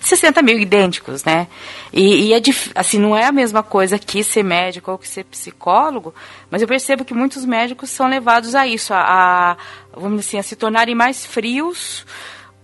60 0.00 0.40
mil 0.40 0.58
idênticos, 0.58 1.22
né? 1.24 1.48
E, 1.92 2.28
e 2.28 2.32
é 2.32 2.40
assim, 2.74 2.98
não 2.98 3.14
é 3.14 3.26
a 3.26 3.32
mesma 3.32 3.62
coisa 3.62 3.98
que 3.98 4.24
ser 4.24 4.42
médico 4.42 4.90
ou 4.90 4.98
que 4.98 5.06
ser 5.06 5.24
psicólogo, 5.24 6.14
mas 6.50 6.62
eu 6.62 6.68
percebo 6.68 7.04
que 7.04 7.12
muitos 7.12 7.44
médicos 7.44 7.90
são 7.90 8.08
levados 8.08 8.54
a 8.54 8.66
isso, 8.66 8.94
a, 8.94 9.00
a 9.00 9.56
vamos 9.92 10.20
dizer 10.20 10.28
assim, 10.28 10.38
a 10.38 10.42
se 10.42 10.56
tornarem 10.56 10.94
mais 10.94 11.26
frios 11.26 12.06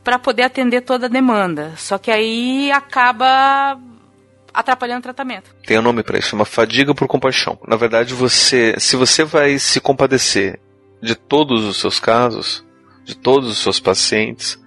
para 0.03 0.19
poder 0.19 0.45
atender 0.45 0.81
toda 0.83 1.07
a 1.07 1.09
demanda. 1.09 1.75
Só 1.77 1.99
que 1.99 2.11
aí 2.11 2.73
acaba 2.73 3.79
atrapalhando 4.53 5.01
o 5.01 5.03
tratamento. 5.03 5.55
Tem 5.67 5.79
um 5.79 5.83
nome 5.83 6.03
para 6.03 6.19
isso, 6.19 6.29
chama 6.29 6.45
fadiga 6.45 6.95
por 6.95 7.07
compaixão. 7.09 7.59
Na 7.67 7.77
verdade, 7.77 8.15
você, 8.15 8.75
se 8.79 8.97
você 8.97 9.25
vai 9.25 9.59
se 9.59 9.81
compadecer 9.81 10.61
de 11.03 11.15
todos 11.15 11.65
os 11.65 11.79
seus 11.79 11.99
casos, 11.99 12.65
de 13.05 13.17
todos 13.17 13.51
os 13.51 13.59
seus 13.59 13.81
pacientes, 13.81 14.59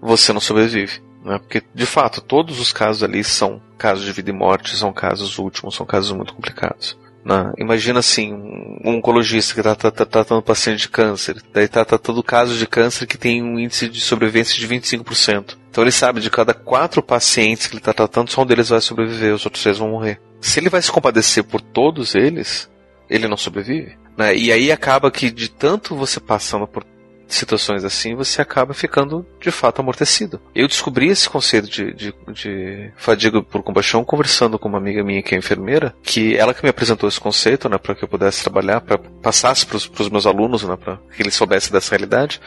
você 0.00 0.32
não 0.32 0.40
sobrevive. 0.40 1.00
Né? 1.24 1.38
Porque, 1.38 1.62
de 1.74 1.86
fato, 1.86 2.20
todos 2.20 2.58
os 2.58 2.72
casos 2.72 3.02
ali 3.02 3.22
são 3.22 3.62
casos 3.78 4.04
de 4.04 4.12
vida 4.12 4.30
e 4.30 4.32
morte, 4.32 4.76
são 4.76 4.92
casos 4.92 5.38
últimos, 5.38 5.74
são 5.74 5.86
casos 5.86 6.12
muito 6.12 6.34
complicados. 6.34 6.98
Né? 7.24 7.52
Imagina 7.56 8.00
assim, 8.00 8.32
um 8.32 8.96
oncologista 8.96 9.54
que 9.54 9.60
está 9.60 9.74
tá, 9.74 9.90
tá, 9.90 10.04
tratando 10.04 10.38
um 10.38 10.42
paciente 10.42 10.80
de 10.80 10.88
câncer, 10.88 11.36
daí 11.52 11.64
está 11.64 11.84
tratando 11.84 12.22
casos 12.22 12.58
de 12.58 12.66
câncer 12.66 13.06
que 13.06 13.16
tem 13.16 13.42
um 13.42 13.58
índice 13.58 13.88
de 13.88 14.00
sobrevivência 14.00 14.58
de 14.58 14.68
25%. 14.68 15.56
Então 15.70 15.84
ele 15.84 15.92
sabe 15.92 16.20
de 16.20 16.30
cada 16.30 16.52
quatro 16.52 17.02
pacientes 17.02 17.66
que 17.66 17.74
ele 17.74 17.80
está 17.80 17.92
tratando, 17.92 18.30
só 18.30 18.42
um 18.42 18.46
deles 18.46 18.68
vai 18.68 18.80
sobreviver, 18.80 19.34
os 19.34 19.44
outros 19.44 19.62
três 19.62 19.78
vão 19.78 19.90
morrer. 19.90 20.20
Se 20.40 20.58
ele 20.58 20.68
vai 20.68 20.82
se 20.82 20.90
compadecer 20.90 21.44
por 21.44 21.60
todos 21.60 22.14
eles, 22.14 22.68
ele 23.08 23.28
não 23.28 23.36
sobrevive. 23.36 23.96
Né? 24.16 24.36
E 24.36 24.52
aí 24.52 24.72
acaba 24.72 25.10
que 25.10 25.30
de 25.30 25.48
tanto 25.48 25.94
você 25.94 26.18
passando 26.18 26.66
por 26.66 26.84
situações 27.28 27.84
assim, 27.84 28.14
você 28.14 28.42
acaba 28.42 28.74
ficando 28.74 29.26
de 29.40 29.50
fato 29.50 29.80
amortecido. 29.80 30.40
Eu 30.54 30.68
descobri 30.68 31.08
esse 31.08 31.28
conceito 31.28 31.68
de, 31.68 31.92
de, 31.92 32.14
de 32.32 32.92
fadiga 32.96 33.42
por 33.42 33.62
compaixão 33.62 34.04
conversando 34.04 34.58
com 34.58 34.68
uma 34.68 34.78
amiga 34.78 35.02
minha 35.02 35.22
que 35.22 35.34
é 35.34 35.38
enfermeira, 35.38 35.94
que 36.02 36.36
ela 36.36 36.54
que 36.54 36.62
me 36.62 36.70
apresentou 36.70 37.08
esse 37.08 37.20
conceito, 37.20 37.68
né, 37.68 37.78
para 37.78 37.94
que 37.94 38.04
eu 38.04 38.08
pudesse 38.08 38.42
trabalhar, 38.42 38.80
para 38.80 38.98
passasse 38.98 39.66
para 39.66 39.76
os 39.76 40.08
meus 40.08 40.26
alunos, 40.26 40.62
né, 40.62 40.76
para 40.76 40.98
que 41.14 41.22
eles 41.22 41.34
soubessem 41.34 41.72
dessa 41.72 41.90
realidade. 41.90 42.40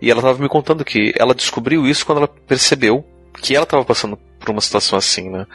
E 0.00 0.10
ela 0.10 0.20
estava 0.20 0.38
me 0.38 0.48
contando 0.48 0.84
que 0.84 1.12
ela 1.16 1.34
descobriu 1.34 1.86
isso 1.86 2.04
quando 2.04 2.18
ela 2.18 2.28
percebeu 2.28 3.04
que 3.40 3.54
ela 3.54 3.64
estava 3.64 3.84
passando 3.84 4.18
por 4.38 4.50
uma 4.50 4.60
situação 4.60 4.98
assim, 4.98 5.28
né? 5.28 5.46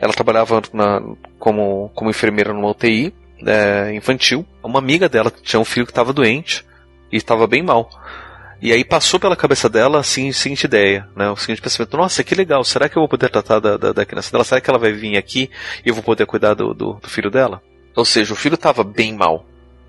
Ela 0.00 0.12
trabalhava 0.12 0.60
na, 0.72 1.00
como, 1.38 1.90
como 1.94 2.10
enfermeira 2.10 2.52
numa 2.52 2.70
UTI 2.70 3.14
é, 3.46 3.94
infantil. 3.94 4.44
Uma 4.62 4.78
amiga 4.78 5.08
dela 5.08 5.32
tinha 5.42 5.60
um 5.60 5.64
filho 5.64 5.86
que 5.86 5.92
estava 5.92 6.12
doente 6.12 6.64
e 7.10 7.16
estava 7.16 7.46
bem 7.46 7.62
mal. 7.62 7.88
E 8.60 8.72
aí 8.72 8.84
passou 8.84 9.20
pela 9.20 9.36
cabeça 9.36 9.68
dela 9.68 10.00
assim, 10.00 10.30
a 10.30 10.32
seguinte 10.32 10.64
ideia, 10.64 11.08
né? 11.14 11.30
O 11.30 11.36
seguinte 11.36 11.62
pensamento, 11.62 11.96
nossa, 11.96 12.24
que 12.24 12.34
legal, 12.34 12.64
será 12.64 12.88
que 12.88 12.96
eu 12.96 13.00
vou 13.02 13.08
poder 13.08 13.30
tratar 13.30 13.60
da, 13.60 13.76
da, 13.76 13.92
da 13.92 14.04
criança 14.04 14.32
dela? 14.32 14.42
Será 14.42 14.60
que 14.60 14.68
ela 14.68 14.78
vai 14.78 14.92
vir 14.92 15.16
aqui 15.16 15.48
e 15.84 15.88
eu 15.88 15.94
vou 15.94 16.02
poder 16.02 16.26
cuidar 16.26 16.54
do, 16.54 16.74
do, 16.74 16.94
do 16.94 17.08
filho 17.08 17.30
dela? 17.30 17.62
Ou 17.94 18.04
seja, 18.04 18.32
o 18.32 18.36
filho 18.36 18.56
estava 18.56 18.82
bem 18.82 19.14
mal. 19.14 19.44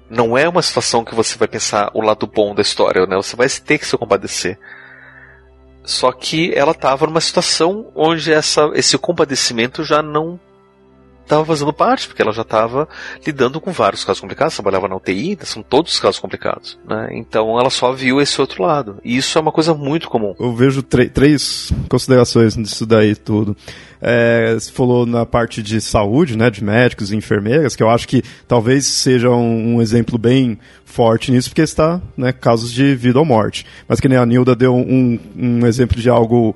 Não 0.09 0.37
é 0.37 0.47
uma 0.47 0.61
situação 0.61 1.03
que 1.03 1.15
você 1.15 1.37
vai 1.37 1.47
pensar 1.47 1.91
o 1.93 2.01
lado 2.01 2.27
bom 2.27 2.53
da 2.53 2.61
história, 2.61 3.05
né? 3.05 3.15
Você 3.15 3.35
vai 3.35 3.47
ter 3.49 3.79
que 3.79 3.85
se 3.85 3.97
compadecer. 3.97 4.59
Só 5.83 6.11
que 6.11 6.53
ela 6.53 6.71
estava 6.71 7.07
numa 7.07 7.21
situação 7.21 7.91
onde 7.95 8.31
essa, 8.31 8.69
esse 8.75 8.97
compadecimento 8.97 9.83
já 9.83 10.03
não 10.03 10.39
estava 11.29 11.45
fazendo 11.45 11.71
parte, 11.71 12.07
porque 12.07 12.21
ela 12.21 12.31
já 12.31 12.41
estava 12.41 12.89
lidando 13.25 13.61
com 13.61 13.71
vários 13.71 14.03
casos 14.03 14.19
complicados, 14.19 14.55
trabalhava 14.55 14.87
na 14.87 14.95
UTI, 14.95 15.37
são 15.43 15.61
todos 15.61 15.99
casos 15.99 16.19
complicados. 16.19 16.79
Né? 16.87 17.09
Então 17.13 17.59
ela 17.59 17.69
só 17.69 17.91
viu 17.93 18.19
esse 18.19 18.41
outro 18.41 18.63
lado. 18.63 18.97
E 19.03 19.15
isso 19.15 19.37
é 19.37 19.41
uma 19.41 19.51
coisa 19.51 19.73
muito 19.73 20.09
comum. 20.09 20.33
Eu 20.39 20.53
vejo 20.55 20.81
três 20.81 21.71
considerações 21.87 22.55
disso 22.55 22.85
daí 22.85 23.15
tudo. 23.15 23.55
É, 24.01 24.53
você 24.53 24.71
falou 24.71 25.05
na 25.05 25.25
parte 25.25 25.61
de 25.61 25.79
saúde, 25.81 26.37
né, 26.37 26.49
de 26.49 26.63
médicos 26.63 27.11
e 27.11 27.17
enfermeiras, 27.17 27.75
que 27.75 27.83
eu 27.83 27.89
acho 27.89 28.07
que 28.07 28.23
talvez 28.47 28.85
seja 28.85 29.29
um, 29.29 29.75
um 29.75 29.81
exemplo 29.81 30.17
bem 30.17 30.57
forte 30.85 31.31
nisso, 31.31 31.49
porque 31.49 31.61
está 31.61 32.01
né, 32.17 32.31
casos 32.31 32.71
de 32.71 32.95
vida 32.95 33.19
ou 33.19 33.25
morte. 33.25 33.65
Mas 33.87 33.99
que 33.99 34.07
nem 34.07 34.17
a 34.17 34.25
Nilda 34.25 34.55
deu 34.55 34.73
um, 34.73 35.19
um 35.37 35.67
exemplo 35.67 35.99
de 35.99 36.09
algo 36.09 36.55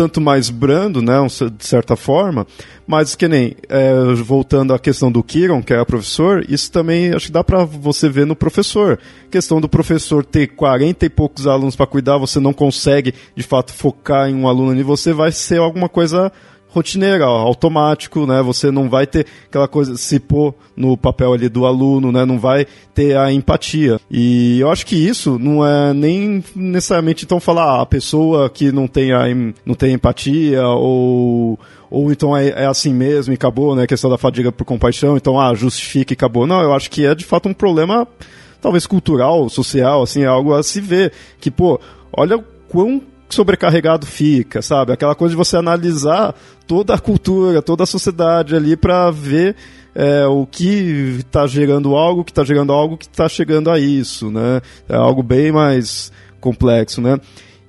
tanto 0.00 0.18
mais 0.18 0.48
brando, 0.48 1.02
né, 1.02 1.12
de 1.58 1.66
certa 1.66 1.94
forma, 1.94 2.46
mas 2.86 3.14
que 3.14 3.28
nem, 3.28 3.54
é, 3.68 4.14
voltando 4.14 4.72
à 4.72 4.78
questão 4.78 5.12
do 5.12 5.22
Kiron, 5.22 5.62
que 5.62 5.74
é 5.74 5.84
professor, 5.84 6.42
isso 6.48 6.72
também 6.72 7.12
acho 7.12 7.26
que 7.26 7.32
dá 7.32 7.44
para 7.44 7.64
você 7.66 8.08
ver 8.08 8.24
no 8.24 8.34
professor. 8.34 8.98
Questão 9.30 9.60
do 9.60 9.68
professor 9.68 10.24
ter 10.24 10.46
40 10.46 11.04
e 11.04 11.10
poucos 11.10 11.46
alunos 11.46 11.76
para 11.76 11.86
cuidar, 11.86 12.16
você 12.16 12.40
não 12.40 12.54
consegue, 12.54 13.12
de 13.36 13.42
fato, 13.42 13.74
focar 13.74 14.30
em 14.30 14.34
um 14.34 14.48
aluno 14.48 14.70
ali, 14.70 14.82
você 14.82 15.12
vai 15.12 15.32
ser 15.32 15.60
alguma 15.60 15.86
coisa 15.86 16.32
rotineira, 16.72 17.28
ó, 17.28 17.38
automático, 17.38 18.26
né? 18.26 18.42
Você 18.42 18.70
não 18.70 18.88
vai 18.88 19.06
ter 19.06 19.26
aquela 19.46 19.68
coisa, 19.68 19.96
se 19.96 20.18
pôr 20.18 20.54
no 20.76 20.96
papel 20.96 21.32
ali 21.32 21.48
do 21.48 21.66
aluno, 21.66 22.10
né? 22.10 22.24
Não 22.24 22.38
vai 22.38 22.66
ter 22.94 23.16
a 23.16 23.32
empatia. 23.32 24.00
E 24.10 24.60
eu 24.60 24.70
acho 24.70 24.86
que 24.86 24.96
isso 24.96 25.38
não 25.38 25.66
é 25.66 25.92
nem 25.92 26.42
necessariamente 26.54 27.24
então 27.24 27.40
falar 27.40 27.64
ah, 27.64 27.82
a 27.82 27.86
pessoa 27.86 28.48
que 28.48 28.72
não 28.72 28.86
tem, 28.86 29.12
a, 29.12 29.24
não 29.64 29.74
tem 29.74 29.94
empatia 29.94 30.66
ou 30.66 31.58
ou 31.90 32.12
então 32.12 32.36
é, 32.36 32.50
é, 32.50 32.66
assim 32.66 32.94
mesmo 32.94 33.32
e 33.32 33.34
acabou, 33.34 33.74
né? 33.74 33.82
A 33.82 33.86
questão 33.86 34.08
da 34.08 34.16
fadiga 34.16 34.52
por 34.52 34.64
compaixão, 34.64 35.16
então 35.16 35.40
ah, 35.40 35.52
justifica 35.54 36.12
e 36.12 36.14
acabou. 36.14 36.46
Não, 36.46 36.62
eu 36.62 36.72
acho 36.72 36.88
que 36.88 37.04
é 37.04 37.14
de 37.14 37.24
fato 37.24 37.48
um 37.48 37.54
problema 37.54 38.06
talvez 38.60 38.86
cultural, 38.86 39.48
social, 39.48 40.02
assim, 40.02 40.22
é 40.22 40.26
algo 40.26 40.54
a 40.54 40.62
se 40.62 40.80
ver. 40.80 41.12
Que, 41.40 41.50
pô, 41.50 41.80
olha 42.12 42.42
quão 42.68 43.02
sobrecarregado 43.34 44.06
fica, 44.06 44.62
sabe? 44.62 44.92
Aquela 44.92 45.14
coisa 45.14 45.32
de 45.32 45.36
você 45.36 45.56
analisar 45.56 46.34
toda 46.66 46.94
a 46.94 46.98
cultura, 46.98 47.62
toda 47.62 47.84
a 47.84 47.86
sociedade 47.86 48.54
ali 48.54 48.76
para 48.76 49.10
ver 49.10 49.56
é, 49.94 50.26
o 50.26 50.46
que 50.46 51.18
está 51.18 51.46
gerando 51.46 51.96
algo, 51.96 52.24
que 52.24 52.30
está 52.30 52.44
gerando 52.44 52.72
algo 52.72 52.96
que 52.96 53.06
está 53.06 53.28
chegando 53.28 53.70
a 53.70 53.78
isso, 53.78 54.30
né? 54.30 54.60
É 54.88 54.96
algo 54.96 55.22
bem 55.22 55.52
mais 55.52 56.12
complexo, 56.40 57.00
né? 57.00 57.18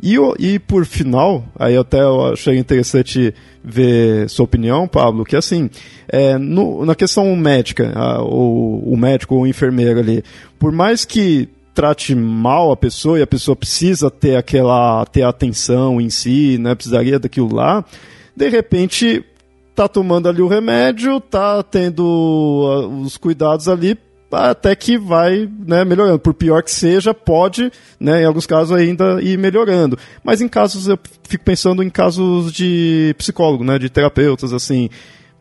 E, 0.01 0.15
e 0.39 0.57
por 0.57 0.83
final, 0.85 1.45
aí 1.57 1.77
até 1.77 2.01
eu 2.01 2.33
achei 2.33 2.57
interessante 2.57 3.33
ver 3.63 4.27
sua 4.29 4.45
opinião, 4.45 4.87
Pablo, 4.87 5.23
que 5.23 5.35
assim, 5.35 5.69
é, 6.07 6.37
no, 6.39 6.83
na 6.83 6.95
questão 6.95 7.35
médica, 7.35 7.91
a, 7.95 8.23
o, 8.23 8.93
o 8.93 8.97
médico 8.97 9.35
ou 9.35 9.45
enfermeiro 9.45 9.99
ali, 9.99 10.23
por 10.57 10.71
mais 10.71 11.05
que 11.05 11.47
trate 11.73 12.13
mal 12.13 12.71
a 12.71 12.77
pessoa 12.77 13.19
e 13.19 13.21
a 13.21 13.27
pessoa 13.27 13.55
precisa 13.55 14.09
ter 14.09 14.35
aquela 14.35 15.05
ter 15.05 15.23
atenção 15.23 16.01
em 16.01 16.09
si, 16.09 16.57
né, 16.57 16.75
precisaria 16.75 17.19
daquilo 17.19 17.53
lá, 17.53 17.83
de 18.35 18.49
repente 18.49 19.23
tá 19.73 19.87
tomando 19.87 20.27
ali 20.27 20.41
o 20.41 20.47
remédio, 20.47 21.19
tá 21.19 21.63
tendo 21.63 22.03
uh, 22.03 23.01
os 23.01 23.17
cuidados 23.17 23.67
ali 23.67 23.97
até 24.31 24.75
que 24.75 24.97
vai 24.97 25.49
né, 25.67 25.83
melhorando. 25.83 26.19
Por 26.19 26.33
pior 26.33 26.63
que 26.63 26.71
seja, 26.71 27.13
pode, 27.13 27.71
né, 27.99 28.21
em 28.21 28.25
alguns 28.25 28.45
casos, 28.45 28.71
ainda 28.71 29.21
ir 29.21 29.37
melhorando. 29.37 29.97
Mas 30.23 30.41
em 30.41 30.47
casos, 30.47 30.87
eu 30.87 30.97
fico 31.27 31.43
pensando 31.43 31.83
em 31.83 31.89
casos 31.89 32.51
de 32.51 33.13
psicólogo, 33.17 33.63
né, 33.63 33.77
de 33.77 33.89
terapeutas, 33.89 34.53
assim. 34.53 34.89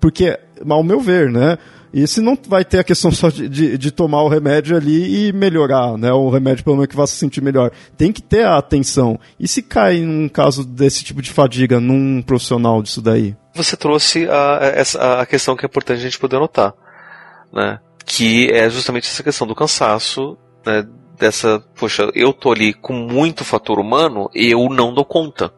Porque, 0.01 0.39
ao 0.68 0.83
meu 0.83 1.01
ver, 1.01 1.31
né, 1.31 1.59
E 1.93 2.07
se 2.07 2.20
não 2.20 2.38
vai 2.49 2.64
ter 2.64 2.78
a 2.78 2.84
questão 2.84 3.11
só 3.12 3.28
de, 3.28 3.49
de, 3.49 3.78
de, 3.78 3.91
tomar 3.91 4.22
o 4.22 4.28
remédio 4.28 4.76
ali 4.76 5.28
e 5.28 5.32
melhorar, 5.32 5.97
né? 5.97 6.12
O 6.12 6.30
remédio 6.30 6.64
pelo 6.64 6.76
menos 6.76 6.88
que 6.88 6.97
vá 6.97 7.07
se 7.07 7.16
sentir 7.16 7.43
melhor. 7.43 7.70
Tem 7.97 8.12
que 8.12 8.22
ter 8.22 8.45
a 8.45 8.57
atenção. 8.57 9.18
E 9.38 9.49
se 9.49 9.62
cai 9.62 10.01
num 10.01 10.28
caso 10.28 10.64
desse 10.64 11.05
tipo 11.05 11.20
de 11.20 11.30
fadiga 11.30 11.80
num 11.80 12.22
profissional 12.22 12.82
disso 12.82 13.03
daí? 13.03 13.36
Você 13.55 13.76
trouxe 13.76 14.28
a, 14.28 15.20
a 15.20 15.26
questão 15.26 15.57
que 15.57 15.64
é 15.64 15.68
importante 15.68 15.99
a 15.99 16.03
gente 16.03 16.18
poder 16.18 16.38
notar, 16.38 16.72
né? 17.53 17.80
Que 18.05 18.51
é 18.51 18.68
justamente 18.70 19.09
essa 19.09 19.22
questão 19.22 19.47
do 19.47 19.55
cansaço, 19.55 20.38
né? 20.64 20.86
Dessa, 21.18 21.62
poxa, 21.78 22.11
eu 22.14 22.32
tô 22.32 22.51
ali 22.51 22.72
com 22.72 22.95
muito 22.95 23.45
fator 23.45 23.78
humano 23.78 24.30
e 24.34 24.51
eu 24.51 24.70
não 24.70 24.95
dou 24.95 25.05
conta 25.05 25.53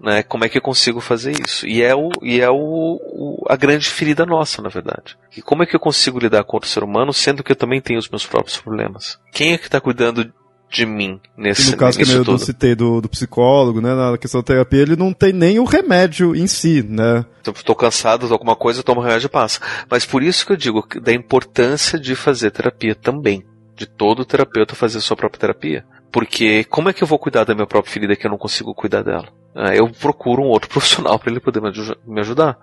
né? 0.00 0.22
Como 0.22 0.44
é 0.44 0.48
que 0.48 0.56
eu 0.56 0.62
consigo 0.62 1.00
fazer 1.00 1.32
isso? 1.46 1.66
E 1.66 1.82
é, 1.82 1.94
o, 1.94 2.10
e 2.22 2.40
é 2.40 2.48
o, 2.48 2.54
o, 2.56 3.44
a 3.48 3.56
grande 3.56 3.88
ferida 3.88 4.24
nossa, 4.24 4.62
na 4.62 4.68
verdade. 4.68 5.16
E 5.36 5.42
como 5.42 5.62
é 5.62 5.66
que 5.66 5.76
eu 5.76 5.80
consigo 5.80 6.18
lidar 6.18 6.42
com 6.44 6.56
outro 6.56 6.68
ser 6.68 6.82
humano, 6.82 7.12
sendo 7.12 7.44
que 7.44 7.52
eu 7.52 7.56
também 7.56 7.80
tenho 7.80 7.98
os 7.98 8.08
meus 8.08 8.26
próprios 8.26 8.58
problemas? 8.58 9.18
Quem 9.32 9.52
é 9.52 9.58
que 9.58 9.66
está 9.66 9.80
cuidando 9.80 10.32
de 10.70 10.86
mim 10.86 11.20
nesse 11.36 11.68
e 11.68 11.70
no 11.72 11.76
caso 11.76 11.98
que 11.98 12.08
eu 12.08 12.24
tudo? 12.24 12.38
citei 12.38 12.74
do, 12.74 13.00
do 13.00 13.08
psicólogo, 13.08 13.80
né, 13.80 13.92
na 13.92 14.16
questão 14.16 14.40
da 14.40 14.46
terapia, 14.46 14.82
ele 14.82 14.94
não 14.94 15.12
tem 15.12 15.32
nem 15.32 15.58
o 15.58 15.64
remédio 15.64 16.34
em 16.34 16.46
si, 16.46 16.82
né? 16.82 17.24
Tô 17.64 17.74
cansado 17.74 18.26
de 18.26 18.32
alguma 18.32 18.54
coisa, 18.54 18.80
eu 18.80 18.84
tomo 18.84 19.00
remédio 19.00 19.26
e 19.26 19.30
passa. 19.30 19.60
Mas 19.90 20.06
por 20.06 20.22
isso 20.22 20.46
que 20.46 20.52
eu 20.52 20.56
digo 20.56 20.86
da 21.02 21.12
importância 21.12 21.98
de 21.98 22.14
fazer 22.14 22.50
terapia 22.52 22.94
também. 22.94 23.44
De 23.76 23.86
todo 23.86 24.24
terapeuta 24.24 24.74
fazer 24.74 24.98
a 24.98 25.00
sua 25.00 25.16
própria 25.16 25.40
terapia. 25.40 25.84
Porque 26.12 26.64
como 26.64 26.88
é 26.88 26.92
que 26.92 27.02
eu 27.02 27.08
vou 27.08 27.18
cuidar 27.18 27.44
da 27.44 27.54
minha 27.54 27.66
própria 27.66 27.92
ferida 27.92 28.14
que 28.14 28.26
eu 28.26 28.30
não 28.30 28.38
consigo 28.38 28.74
cuidar 28.74 29.02
dela? 29.02 29.28
Ah, 29.54 29.74
eu 29.74 29.88
procuro 29.88 30.42
um 30.42 30.46
outro 30.46 30.68
profissional 30.70 31.18
para 31.18 31.30
ele 31.30 31.40
poder 31.40 31.60
me 32.06 32.20
ajudar. 32.20 32.58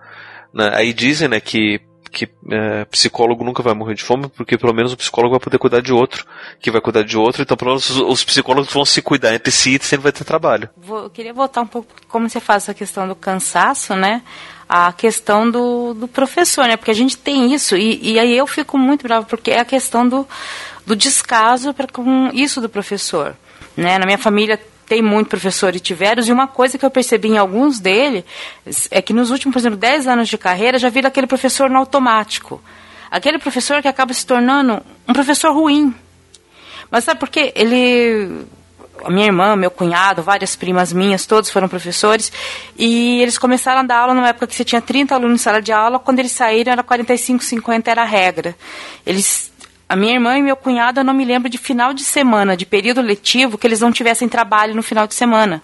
Né? 0.53 0.71
Aí 0.73 0.93
dizem 0.93 1.27
né, 1.27 1.39
que, 1.39 1.81
que 2.11 2.29
é, 2.49 2.85
psicólogo 2.85 3.43
nunca 3.43 3.61
vai 3.61 3.73
morrer 3.73 3.95
de 3.95 4.03
fome, 4.03 4.29
porque 4.29 4.57
pelo 4.57 4.73
menos 4.73 4.93
o 4.93 4.97
psicólogo 4.97 5.31
vai 5.31 5.39
poder 5.39 5.57
cuidar 5.57 5.81
de 5.81 5.93
outro, 5.93 6.25
que 6.59 6.71
vai 6.71 6.81
cuidar 6.81 7.03
de 7.03 7.17
outro, 7.17 7.41
então 7.41 7.57
pelo 7.57 7.71
menos 7.71 7.89
os, 7.89 7.97
os 7.97 8.23
psicólogos 8.23 8.71
vão 8.71 8.85
se 8.85 9.01
cuidar 9.01 9.33
entre 9.33 9.51
si 9.51 9.75
e 9.75 9.83
sempre 9.83 10.03
vai 10.03 10.11
ter 10.11 10.23
trabalho. 10.23 10.69
Eu 10.88 11.09
queria 11.09 11.33
voltar 11.33 11.61
um 11.61 11.67
pouco 11.67 11.93
como 12.07 12.29
você 12.29 12.39
faz 12.39 12.63
essa 12.63 12.73
questão 12.73 13.07
do 13.07 13.15
cansaço, 13.15 13.95
né? 13.95 14.21
A 14.69 14.91
questão 14.91 15.49
do, 15.49 15.93
do 15.93 16.07
professor, 16.07 16.67
né? 16.67 16.75
Porque 16.75 16.91
a 16.91 16.95
gente 16.95 17.17
tem 17.17 17.53
isso, 17.53 17.75
e, 17.77 18.13
e 18.13 18.19
aí 18.19 18.38
eu 18.38 18.47
fico 18.47 18.77
muito 18.77 19.03
bravo, 19.03 19.25
porque 19.25 19.51
é 19.51 19.59
a 19.59 19.65
questão 19.65 20.07
do, 20.07 20.27
do 20.85 20.95
descaso 20.95 21.73
com 21.93 22.29
isso 22.33 22.59
do 22.59 22.67
professor. 22.67 23.35
Né? 23.77 23.97
Na 23.97 24.05
minha 24.05 24.17
família 24.17 24.59
tem 24.88 25.01
muito 25.01 25.27
professores 25.27 25.81
tiveros, 25.81 26.27
e 26.27 26.31
uma 26.31 26.47
coisa 26.47 26.77
que 26.77 26.85
eu 26.85 26.89
percebi 26.89 27.27
em 27.27 27.38
alguns 27.38 27.79
deles 27.79 28.23
é 28.89 29.01
que 29.01 29.13
nos 29.13 29.29
últimos, 29.31 29.53
por 29.53 29.59
exemplo, 29.59 29.77
10 29.77 30.07
anos 30.07 30.29
de 30.29 30.38
carreira, 30.38 30.79
já 30.79 30.89
vira 30.89 31.09
aquele 31.09 31.27
professor 31.27 31.69
no 31.69 31.77
automático. 31.77 32.61
Aquele 33.11 33.38
professor 33.38 33.81
que 33.81 33.88
acaba 33.88 34.13
se 34.13 34.25
tornando 34.25 34.81
um 35.07 35.13
professor 35.13 35.53
ruim. 35.53 35.93
Mas 36.89 37.03
sabe 37.03 37.19
por 37.19 37.29
quê? 37.29 37.51
Ele. 37.55 38.45
A 39.03 39.11
minha 39.11 39.27
irmã, 39.27 39.55
meu 39.55 39.69
cunhado, 39.69 40.23
várias 40.23 40.55
primas 40.55 40.91
minhas, 40.91 41.27
todos 41.27 41.51
foram 41.51 41.69
professores, 41.69 42.31
e 42.75 43.21
eles 43.21 43.38
começaram 43.38 43.81
a 43.81 43.83
dar 43.83 43.99
aula 43.99 44.13
numa 44.15 44.29
época 44.29 44.47
que 44.47 44.55
você 44.55 44.65
tinha 44.65 44.81
30 44.81 45.13
alunos 45.13 45.39
em 45.39 45.43
sala 45.43 45.61
de 45.61 45.71
aula, 45.71 45.99
quando 45.99 46.17
eles 46.17 46.31
saíram 46.31 46.71
era 46.71 46.81
45, 46.81 47.43
50 47.43 47.91
era 47.91 48.01
a 48.01 48.05
regra. 48.05 48.55
Eles 49.05 49.51
a 49.89 49.95
minha 49.95 50.13
irmã 50.13 50.38
e 50.38 50.41
meu 50.41 50.55
cunhado, 50.55 50.99
eu 50.99 51.03
não 51.03 51.13
me 51.13 51.23
lembro 51.23 51.49
de 51.49 51.57
final 51.57 51.93
de 51.93 52.03
semana, 52.03 52.57
de 52.57 52.65
período 52.65 53.01
letivo, 53.01 53.57
que 53.57 53.65
eles 53.65 53.79
não 53.79 53.91
tivessem 53.91 54.27
trabalho 54.27 54.75
no 54.75 54.83
final 54.83 55.07
de 55.07 55.15
semana. 55.15 55.61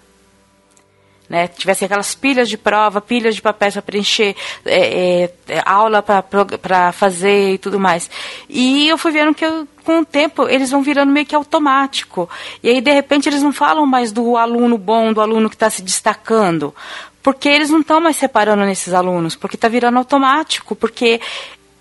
Né, 1.28 1.48
tivessem 1.48 1.86
aquelas 1.86 2.14
pilhas 2.14 2.50
de 2.50 2.58
prova, 2.58 3.00
pilhas 3.00 3.34
de 3.34 3.40
papéis 3.40 3.72
para 3.72 3.82
preencher, 3.82 4.36
é, 4.66 5.30
é, 5.48 5.62
aula 5.64 6.02
para 6.02 6.92
fazer 6.92 7.54
e 7.54 7.58
tudo 7.58 7.80
mais. 7.80 8.10
E 8.46 8.88
eu 8.88 8.98
fui 8.98 9.10
vendo 9.10 9.34
que 9.34 9.44
eu, 9.44 9.66
com 9.84 10.00
o 10.00 10.04
tempo 10.04 10.46
eles 10.46 10.70
vão 10.70 10.82
virando 10.82 11.10
meio 11.10 11.24
que 11.24 11.34
automático. 11.34 12.28
E 12.62 12.68
aí, 12.68 12.80
de 12.80 12.92
repente, 12.92 13.26
eles 13.26 13.42
não 13.42 13.54
falam 13.54 13.86
mais 13.86 14.12
do 14.12 14.36
aluno 14.36 14.76
bom, 14.76 15.14
do 15.14 15.20
aluno 15.20 15.48
que 15.48 15.56
está 15.56 15.70
se 15.70 15.82
destacando. 15.82 16.74
Porque 17.22 17.48
eles 17.48 17.70
não 17.70 17.80
estão 17.80 18.02
mais 18.02 18.16
separando 18.16 18.62
nesses 18.66 18.92
alunos, 18.92 19.34
porque 19.34 19.56
está 19.56 19.66
virando 19.66 19.96
automático, 19.96 20.76
porque 20.76 21.22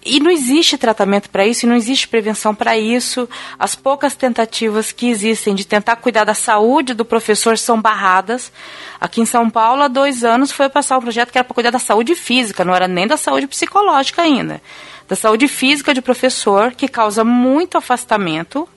e 0.06 0.20
não 0.20 0.30
existe 0.30 0.78
tratamento 0.78 1.30
para 1.30 1.46
isso, 1.46 1.66
e 1.66 1.70
não 1.70 1.76
existe 1.76 2.08
prevenção 2.08 2.54
para 2.54 2.78
isso. 2.78 3.28
As 3.58 3.76
poucas 3.76 4.16
tentativas 4.16 4.92
que 4.92 5.10
existem 5.10 5.56
de 5.56 5.66
tentar 5.66 5.96
cuidar 5.98 6.24
da 6.24 6.34
saúde 6.34 6.94
do 6.94 7.06
professor 7.06 7.58
são 7.58 7.82
barradas. 7.82 8.52
Aqui 9.00 9.22
em 9.22 9.26
São 9.26 9.50
Paulo, 9.50 9.84
há 9.84 9.88
dois 9.88 10.24
anos, 10.24 10.52
foi 10.52 10.70
passar 10.70 10.98
um 10.98 11.02
projeto 11.02 11.32
que 11.32 11.38
era 11.38 11.46
para 11.46 11.54
cuidar 11.54 11.72
da 11.72 11.80
saúde 11.80 12.16
física, 12.16 12.66
não 12.66 12.76
era 12.76 12.88
nem 12.88 13.08
da 13.08 13.18
saúde 13.18 13.48
psicológica 13.48 14.22
ainda. 14.22 14.62
Da 15.08 15.16
saúde 15.16 15.48
física 15.48 15.94
de 15.94 16.02
professor, 16.02 16.72
que 16.72 16.88
causa 16.88 17.24
muito 17.24 17.78
afastamento 17.78 18.68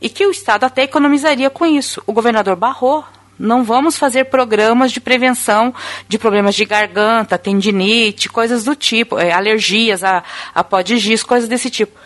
e 0.00 0.08
que 0.08 0.26
o 0.26 0.30
Estado 0.30 0.64
até 0.64 0.82
economizaria 0.82 1.48
com 1.48 1.64
isso. 1.64 2.02
O 2.06 2.12
governador 2.12 2.56
barrou 2.56 3.04
não 3.38 3.64
vamos 3.64 3.98
fazer 3.98 4.26
programas 4.26 4.92
de 4.92 5.00
prevenção 5.00 5.74
de 6.08 6.18
problemas 6.18 6.54
de 6.54 6.64
garganta, 6.64 7.38
tendinite, 7.38 8.28
coisas 8.28 8.64
do 8.64 8.76
tipo, 8.76 9.18
é, 9.18 9.32
alergias 9.32 10.04
a, 10.04 10.22
a 10.54 10.62
pó 10.62 10.80
de 10.80 10.98
giz, 10.98 11.22
coisas 11.22 11.48
desse 11.48 11.70
tipo. 11.70 11.98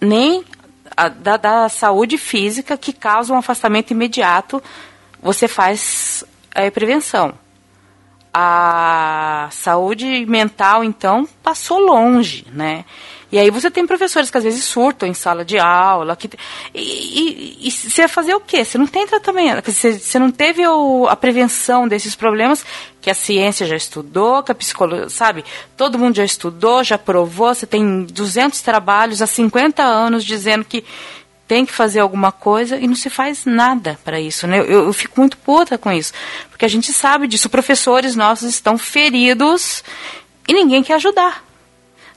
Nem 0.00 0.44
a, 0.96 1.08
da, 1.08 1.36
da, 1.36 1.68
saúde 1.68 2.18
física 2.18 2.76
que 2.76 2.92
causa 2.92 3.32
um 3.32 3.38
afastamento 3.38 3.90
imediato, 3.90 4.62
você 5.22 5.48
faz 5.48 6.24
é, 6.54 6.70
prevenção. 6.70 7.34
A 8.32 9.48
saúde 9.50 10.26
mental, 10.26 10.84
então, 10.84 11.26
passou 11.42 11.78
longe, 11.78 12.46
né? 12.52 12.84
E 13.30 13.38
aí 13.38 13.50
você 13.50 13.70
tem 13.70 13.86
professores 13.86 14.30
que 14.30 14.38
às 14.38 14.44
vezes 14.44 14.64
surtam 14.64 15.08
em 15.08 15.14
sala 15.14 15.44
de 15.44 15.58
aula. 15.58 16.14
Que, 16.14 16.30
e, 16.72 16.80
e, 16.80 17.68
e 17.68 17.70
você 17.70 18.02
vai 18.02 18.08
fazer 18.08 18.34
o 18.34 18.40
quê? 18.40 18.64
Você 18.64 18.78
não 18.78 18.86
tem 18.86 19.06
tratamento. 19.06 19.70
Você, 19.70 19.98
você 19.98 20.18
não 20.18 20.30
teve 20.30 20.66
o, 20.66 21.06
a 21.08 21.16
prevenção 21.16 21.88
desses 21.88 22.14
problemas 22.14 22.64
que 23.00 23.10
a 23.10 23.14
ciência 23.14 23.66
já 23.66 23.76
estudou, 23.76 24.42
que 24.42 24.52
a 24.52 24.54
psicologia, 24.54 25.08
sabe? 25.08 25.44
Todo 25.76 25.98
mundo 25.98 26.16
já 26.16 26.24
estudou, 26.24 26.84
já 26.84 26.96
provou. 26.96 27.54
Você 27.54 27.66
tem 27.66 28.04
200 28.04 28.60
trabalhos 28.62 29.20
há 29.20 29.26
50 29.26 29.82
anos 29.82 30.24
dizendo 30.24 30.64
que 30.64 30.84
tem 31.48 31.64
que 31.64 31.72
fazer 31.72 32.00
alguma 32.00 32.32
coisa 32.32 32.76
e 32.76 32.86
não 32.86 32.96
se 32.96 33.08
faz 33.08 33.44
nada 33.44 33.98
para 34.04 34.20
isso. 34.20 34.46
Né? 34.46 34.58
Eu, 34.58 34.86
eu, 34.86 34.92
fico 34.92 35.20
muito 35.20 35.36
puta 35.36 35.78
com 35.78 35.92
isso, 35.92 36.12
porque 36.50 36.64
a 36.64 36.68
gente 36.68 36.92
sabe 36.92 37.28
disso. 37.28 37.48
Professores 37.48 38.16
nossos 38.16 38.48
estão 38.48 38.76
feridos 38.76 39.84
e 40.48 40.52
ninguém 40.52 40.82
quer 40.82 40.94
ajudar. 40.94 41.45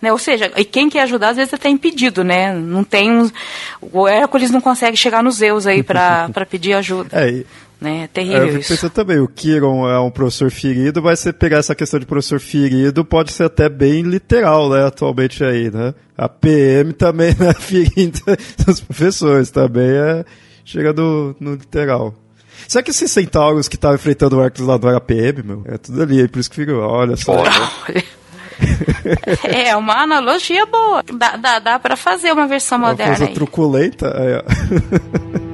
Né? 0.01 0.11
Ou 0.11 0.17
seja, 0.17 0.51
e 0.55 0.63
quem 0.63 0.89
quer 0.89 1.01
ajudar 1.01 1.29
às 1.29 1.37
vezes 1.37 1.53
até 1.53 1.69
impedido, 1.69 2.23
né? 2.23 2.53
Não 2.53 2.83
tem 2.83 3.11
um, 3.11 3.29
o 3.81 4.07
Hércules 4.07 4.51
não 4.51 4.61
consegue 4.61 4.95
chegar 4.95 5.21
nos 5.21 5.35
Zeus 5.35 5.67
aí 5.67 5.83
para 5.83 6.29
pedir 6.49 6.73
ajuda. 6.73 7.09
É. 7.11 7.43
Né? 7.81 8.03
É 8.03 8.07
terrível 8.07 8.47
eu 8.47 8.59
isso. 8.59 8.89
Também, 8.89 9.19
o 9.19 9.27
Kiron 9.27 9.89
é 9.89 9.97
um 9.99 10.11
professor 10.11 10.51
ferido, 10.51 11.01
mas 11.01 11.19
você 11.19 11.31
pegar 11.31 11.59
essa 11.59 11.73
questão 11.73 11.97
de 11.97 12.05
professor 12.05 12.39
ferido 12.39 13.05
pode 13.05 13.31
ser 13.31 13.45
até 13.45 13.69
bem 13.69 14.01
literal, 14.01 14.69
né, 14.69 14.85
atualmente 14.85 15.43
aí, 15.45 15.71
né? 15.71 15.93
A 16.17 16.27
PM 16.27 16.91
também, 16.91 17.33
né, 17.39 17.53
ferindo 17.53 18.19
os 18.67 18.81
professores, 18.81 19.49
também 19.49 19.91
é, 19.91 20.25
chega 20.65 20.91
no, 20.91 21.33
no 21.39 21.53
literal. 21.53 22.13
Será 22.67 22.83
que 22.83 22.91
esses 22.91 23.09
centauros 23.09 23.69
que 23.69 23.75
estavam 23.75 23.95
enfrentando 23.95 24.37
o 24.37 24.43
Hércules 24.43 24.67
lá 24.67 24.77
não 24.77 24.89
era 24.89 24.99
PM, 24.99 25.41
meu? 25.43 25.63
É 25.65 25.77
tudo 25.77 26.03
ali, 26.03 26.27
por 26.27 26.39
isso 26.39 26.49
que 26.49 26.57
fica, 26.57 26.73
olha 26.75 27.15
só. 27.15 27.41
É 29.43 29.75
uma 29.75 30.03
analogia 30.03 30.65
boa. 30.65 31.03
Dá, 31.13 31.35
dá, 31.35 31.59
dá 31.59 31.79
pra 31.79 31.95
fazer 31.95 32.31
uma 32.31 32.47
versão 32.47 32.79
moderna. 32.79 33.13
Uma 33.13 33.17
coisa 33.17 33.33
truculenta. 33.33 34.07
É. 34.07 35.48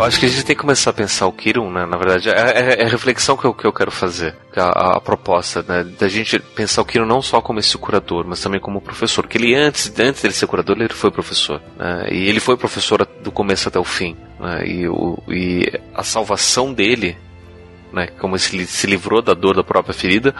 Eu 0.00 0.06
acho 0.06 0.18
que 0.18 0.24
a 0.24 0.28
gente 0.30 0.46
tem 0.46 0.56
que 0.56 0.62
começar 0.62 0.88
a 0.88 0.94
pensar 0.94 1.26
o 1.26 1.32
Kirun, 1.32 1.70
né? 1.70 1.84
Na 1.84 1.98
verdade, 1.98 2.30
é, 2.30 2.32
é, 2.32 2.82
é 2.82 2.86
a 2.86 2.88
reflexão 2.88 3.36
que 3.36 3.44
eu, 3.44 3.52
que 3.52 3.66
eu 3.66 3.72
quero 3.72 3.90
fazer, 3.90 4.34
a, 4.56 4.96
a, 4.96 5.00
proposta, 5.00 5.62
né? 5.62 5.84
Da 5.84 6.08
gente 6.08 6.38
pensar 6.38 6.80
o 6.80 6.86
Kirun 6.86 7.04
não 7.04 7.20
só 7.20 7.42
como 7.42 7.58
esse 7.58 7.76
curador, 7.76 8.24
mas 8.26 8.40
também 8.40 8.58
como 8.58 8.80
professor. 8.80 9.26
Que 9.26 9.36
ele, 9.36 9.54
antes, 9.54 9.92
antes 10.00 10.22
dele 10.22 10.32
ser 10.32 10.46
curador, 10.46 10.80
ele 10.80 10.94
foi 10.94 11.10
professor. 11.10 11.60
Né? 11.76 12.08
E 12.12 12.28
ele 12.30 12.40
foi 12.40 12.56
professor 12.56 13.06
do 13.22 13.30
começo 13.30 13.68
até 13.68 13.78
o 13.78 13.84
fim. 13.84 14.16
Né? 14.40 14.66
E, 14.68 14.88
o, 14.88 15.18
e 15.28 15.70
a 15.94 16.02
salvação 16.02 16.72
dele 16.72 17.14
né, 17.92 18.06
como 18.18 18.36
ele 18.36 18.64
se 18.64 18.86
livrou 18.86 19.20
da 19.20 19.34
dor 19.34 19.54
da 19.54 19.64
própria 19.64 19.92
ferida, 19.92 20.34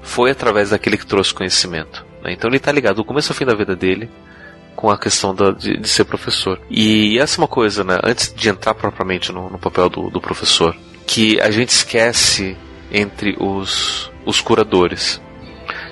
foi 0.00 0.30
através 0.30 0.70
daquele 0.70 0.96
que 0.96 1.06
trouxe 1.06 1.34
conhecimento. 1.34 2.02
Né? 2.24 2.32
Então 2.32 2.48
ele 2.48 2.56
está 2.56 2.72
ligado 2.72 2.96
do 2.96 3.04
começo 3.04 3.30
ao 3.30 3.36
fim 3.36 3.44
da 3.44 3.54
vida 3.54 3.76
dele 3.76 4.08
com 4.76 4.90
a 4.90 4.98
questão 4.98 5.34
da, 5.34 5.50
de, 5.50 5.76
de, 5.76 5.88
ser 5.88 6.04
professor. 6.04 6.60
E 6.70 7.18
essa 7.18 7.36
é 7.36 7.42
uma 7.42 7.48
coisa, 7.48 7.84
né? 7.84 7.98
Antes 8.02 8.32
de 8.34 8.48
entrar 8.48 8.74
propriamente 8.74 9.32
no, 9.32 9.50
no 9.50 9.58
papel 9.58 9.88
do, 9.88 10.10
do, 10.10 10.20
professor, 10.20 10.76
que 11.06 11.40
a 11.40 11.50
gente 11.50 11.70
esquece 11.70 12.56
entre 12.90 13.36
os, 13.38 14.10
os 14.24 14.40
curadores. 14.40 15.20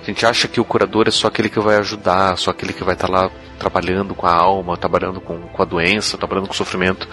A 0.01 0.05
gente 0.05 0.25
acha 0.25 0.49
que 0.49 0.61
o 0.61 0.65
curador 0.65 1.07
é 1.07 1.11
só 1.11 1.29
aquele 1.29 1.49
que 1.49 1.61
vai 1.61 1.77
ajudar, 1.77 2.37
só 2.37 2.51
aquele 2.51 2.73
que 2.73 2.83
vai 2.83 2.95
estar 2.95 3.07
tá 3.07 3.13
lá 3.13 3.31
trabalhando 3.59 4.15
com 4.15 4.27
a 4.27 4.35
alma, 4.35 4.77
trabalhando 4.77 5.21
com, 5.21 5.39
com 5.39 5.63
a 5.63 5.67
doença, 5.67 6.17
trabalhando 6.17 6.47
com 6.47 6.55
o 6.55 6.57
sofrimento. 6.57 7.07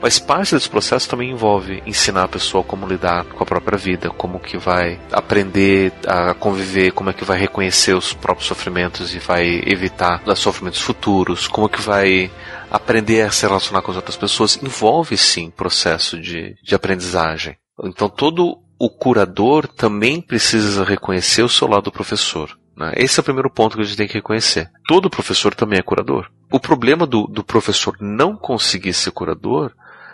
Mas 0.00 0.18
parte 0.18 0.54
desse 0.54 0.68
processo 0.68 1.08
também 1.08 1.30
envolve 1.30 1.82
ensinar 1.84 2.24
a 2.24 2.28
pessoa 2.28 2.62
como 2.62 2.86
lidar 2.86 3.24
com 3.24 3.42
a 3.42 3.46
própria 3.46 3.76
vida, 3.76 4.10
como 4.10 4.38
que 4.38 4.56
vai 4.56 4.98
aprender 5.12 5.92
a 6.06 6.34
conviver, 6.34 6.92
como 6.92 7.10
é 7.10 7.12
que 7.12 7.24
vai 7.24 7.38
reconhecer 7.38 7.94
os 7.94 8.12
próprios 8.12 8.46
sofrimentos 8.46 9.14
e 9.14 9.18
vai 9.18 9.62
evitar 9.66 10.22
sofrimentos 10.36 10.80
futuros, 10.80 11.48
como 11.48 11.68
que 11.68 11.80
vai 11.80 12.30
aprender 12.70 13.22
a 13.22 13.30
se 13.30 13.46
relacionar 13.46 13.82
com 13.82 13.90
as 13.90 13.96
outras 13.96 14.16
pessoas. 14.16 14.58
Envolve 14.62 15.16
sim 15.16 15.50
processo 15.50 16.20
de, 16.20 16.54
de 16.62 16.74
aprendizagem. 16.74 17.56
Então 17.82 18.08
todo 18.08 18.58
o 18.78 18.88
curador 18.88 19.66
também 19.66 20.20
precisa 20.20 20.84
reconhecer 20.84 21.42
o 21.42 21.48
seu 21.48 21.66
lado 21.66 21.90
professor. 21.90 22.56
Né? 22.76 22.92
Esse 22.96 23.18
é 23.18 23.22
o 23.22 23.24
primeiro 23.24 23.50
ponto 23.50 23.76
que 23.76 23.82
a 23.82 23.84
gente 23.84 23.96
tem 23.96 24.06
que 24.06 24.14
reconhecer. 24.14 24.70
Todo 24.86 25.10
professor 25.10 25.54
também 25.54 25.80
é 25.80 25.82
curador. 25.82 26.30
O 26.50 26.60
problema 26.60 27.04
do, 27.04 27.26
do 27.26 27.42
professor 27.42 27.96
não 28.00 28.36
conseguir 28.36 28.92
ser 28.92 29.10
curador 29.10 29.72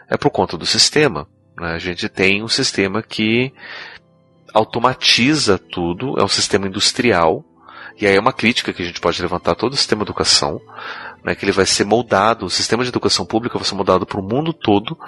é 0.09 0.17
por 0.17 0.31
conta 0.31 0.57
do 0.57 0.67
sistema. 0.67 1.27
Né? 1.59 1.73
A 1.73 1.79
gente 1.79 2.09
tem 2.09 2.43
um 2.43 2.49
sistema 2.49 3.03
que 3.03 3.53
automatiza 4.53 5.59
tudo, 5.59 6.19
é 6.19 6.23
um 6.23 6.29
sistema 6.29 6.67
industrial, 6.67 7.45
e 8.01 8.07
aí 8.07 8.17
é 8.17 8.21
uma 8.21 8.33
crítica 8.33 8.73
que 8.73 8.83
a 8.83 8.85
gente 8.85 9.01
pode 9.01 9.21
levantar 9.21 9.55
todo 9.55 9.73
o 9.73 9.77
sistema 9.77 10.05
de 10.05 10.11
educação, 10.11 10.61
né, 11.25 11.35
que 11.35 11.45
ele 11.45 11.53
vai 11.53 11.67
ser 11.67 11.85
moldado, 11.85 12.45
o 12.45 12.51
sistema 12.51 12.83
de 12.83 12.89
educação 12.89 13.25
pública 13.25 13.59
vai 13.59 13.67
ser 13.67 13.75
moldado 13.75 14.05
para 14.05 14.21
o 14.21 14.23
mundo 14.23 14.53
todo 14.53 14.99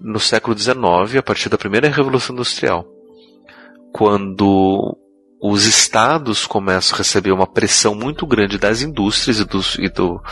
no 0.00 0.18
século 0.18 0.56
XIX, 0.56 1.16
a 1.18 1.22
partir 1.22 1.48
da 1.48 1.58
primeira 1.58 1.88
Revolução 1.88 2.34
Industrial. 2.34 2.86
Quando 3.92 4.98
os 5.46 5.66
estados 5.66 6.46
começam 6.46 6.94
a 6.94 6.98
receber 6.98 7.30
uma 7.30 7.46
pressão 7.46 7.94
muito 7.94 8.26
grande 8.26 8.56
das 8.56 8.80
indústrias 8.80 9.40
e 9.40 9.44
dos, 9.44 9.76
e, 9.78 9.90
do, 9.90 10.22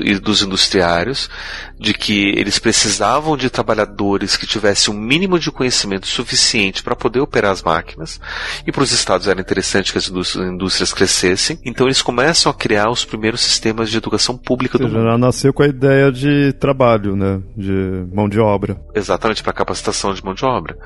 e 0.00 0.16
dos 0.16 0.42
industriários 0.42 1.28
de 1.76 1.92
que 1.92 2.28
eles 2.28 2.56
precisavam 2.56 3.36
de 3.36 3.50
trabalhadores 3.50 4.36
que 4.36 4.46
tivessem 4.46 4.94
um 4.94 4.96
mínimo 4.96 5.40
de 5.40 5.50
conhecimento 5.50 6.06
suficiente 6.06 6.84
para 6.84 6.94
poder 6.94 7.18
operar 7.18 7.50
as 7.50 7.64
máquinas 7.64 8.20
e 8.64 8.70
para 8.70 8.84
os 8.84 8.92
estados 8.92 9.26
era 9.26 9.40
interessante 9.40 9.90
que 9.90 9.98
as 9.98 10.08
indústrias 10.08 10.92
crescessem 10.92 11.58
então 11.64 11.88
eles 11.88 12.00
começam 12.00 12.48
a 12.48 12.54
criar 12.54 12.90
os 12.90 13.04
primeiros 13.04 13.40
sistemas 13.40 13.90
de 13.90 13.96
educação 13.96 14.38
pública 14.38 14.78
do 14.78 14.86
mundo. 14.86 15.02
Já 15.02 15.18
nasceu 15.18 15.52
com 15.52 15.64
a 15.64 15.66
ideia 15.66 16.12
de 16.12 16.52
trabalho, 16.60 17.16
né, 17.16 17.42
de 17.56 18.06
mão 18.14 18.28
de 18.28 18.38
obra. 18.38 18.80
Exatamente 18.94 19.42
para 19.42 19.52
capacitação 19.52 20.14
de 20.14 20.24
mão 20.24 20.32
de 20.32 20.44
obra. 20.44 20.78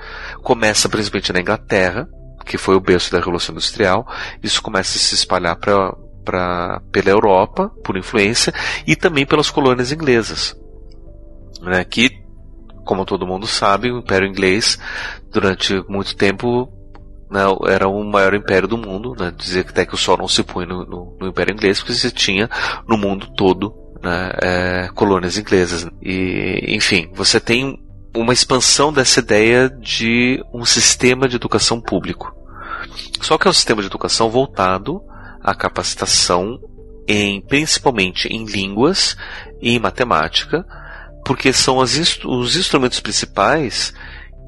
Começa 0.43 0.89
principalmente 0.89 1.35
na 1.35 1.41
Inglaterra 1.41 2.09
que 2.45 2.59
foi 2.59 2.75
o 2.75 2.81
berço 2.81 3.11
da 3.11 3.19
Revolução 3.19 3.53
Industrial, 3.53 4.07
isso 4.43 4.63
começa 4.63 4.97
a 4.97 5.01
se 5.01 5.15
espalhar 5.15 5.57
para 5.57 5.95
pra, 6.25 6.81
pela 6.91 7.11
Europa, 7.11 7.71
por 7.85 7.97
influência, 7.97 8.53
e 8.87 8.97
também 8.97 9.27
pelas 9.27 9.51
colônias 9.51 9.93
inglesas. 9.93 10.57
Né, 11.61 11.85
que, 11.85 12.11
como 12.85 13.05
todo 13.05 13.27
mundo 13.27 13.47
sabe, 13.47 13.91
o 13.91 13.99
Império 13.99 14.29
Inglês, 14.29 14.79
durante 15.31 15.83
muito 15.89 16.17
tempo, 16.17 16.73
né, 17.31 17.43
era 17.69 17.89
o 17.89 18.03
maior 18.05 18.35
império 18.35 18.69
do 18.69 18.79
mundo. 18.79 19.15
Né, 19.19 19.33
que 19.37 19.59
até 19.59 19.87
que 19.87 19.95
o 19.95 19.99
sol 19.99 20.17
não 20.17 20.29
se 20.29 20.43
põe 20.43 20.67
no, 20.67 20.85
no, 20.85 21.17
no 21.21 21.29
Império 21.29 21.53
Inglês, 21.53 21.79
porque 21.79 21.95
você 21.95 22.11
tinha 22.11 22.49
no 22.87 22.97
mundo 22.97 23.29
todo 23.37 23.75
né, 24.03 24.33
é, 24.43 24.89
colônias 24.95 25.39
inglesas. 25.39 25.89
E, 26.03 26.65
enfim, 26.69 27.11
você 27.15 27.39
tem 27.39 27.79
uma 28.15 28.33
expansão 28.33 28.93
dessa 28.93 29.21
ideia 29.21 29.69
de 29.71 30.43
um 30.53 30.65
sistema 30.65 31.29
de 31.29 31.37
educação 31.37 31.81
público. 31.81 32.35
Só 33.21 33.39
que 33.39 33.47
é 33.47 33.51
um 33.51 33.55
sistema 33.55 33.81
de 33.81 33.89
educação 33.89 34.31
voltado 34.31 35.03
à 35.43 35.55
capacitação 35.55 36.61
em 37.07 37.41
principalmente 37.41 38.29
em 38.29 38.45
línguas 38.45 39.17
e 39.61 39.75
em 39.75 39.79
matemática, 39.79 40.65
porque 41.25 41.53
são 41.53 41.83
instru 41.83 42.31
os 42.39 42.57
instrumentos 42.57 43.01
principais 43.01 43.93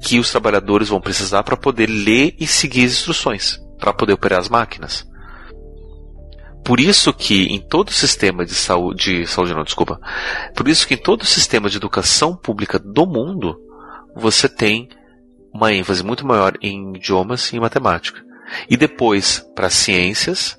que 0.01 0.19
os 0.19 0.29
trabalhadores 0.29 0.89
vão 0.89 1.01
precisar 1.01 1.43
para 1.43 1.57
poder 1.57 1.87
ler 1.87 2.35
e 2.39 2.45
seguir 2.45 2.85
as 2.85 2.91
instruções, 2.91 3.59
para 3.79 3.93
poder 3.93 4.13
operar 4.13 4.39
as 4.39 4.49
máquinas. 4.49 5.07
Por 6.65 6.79
isso 6.79 7.13
que 7.13 7.43
em 7.43 7.61
todo 7.61 7.89
o 7.89 7.93
sistema 7.93 8.43
de 8.43 8.55
saúde, 8.55 9.21
de 9.21 9.27
saúde 9.27 9.53
não, 9.53 9.63
desculpa. 9.63 10.01
Por 10.55 10.67
isso 10.67 10.87
que 10.87 10.95
em 10.95 10.97
todo 10.97 11.21
o 11.21 11.25
sistema 11.25 11.69
de 11.69 11.77
educação 11.77 12.35
pública 12.35 12.79
do 12.79 13.05
mundo, 13.05 13.55
você 14.15 14.49
tem 14.49 14.89
uma 15.53 15.71
ênfase 15.71 16.03
muito 16.03 16.25
maior 16.25 16.57
em 16.59 16.95
idiomas 16.95 17.53
e 17.53 17.57
em 17.57 17.59
matemática. 17.59 18.19
E 18.67 18.75
depois 18.75 19.39
para 19.55 19.69
ciências, 19.69 20.57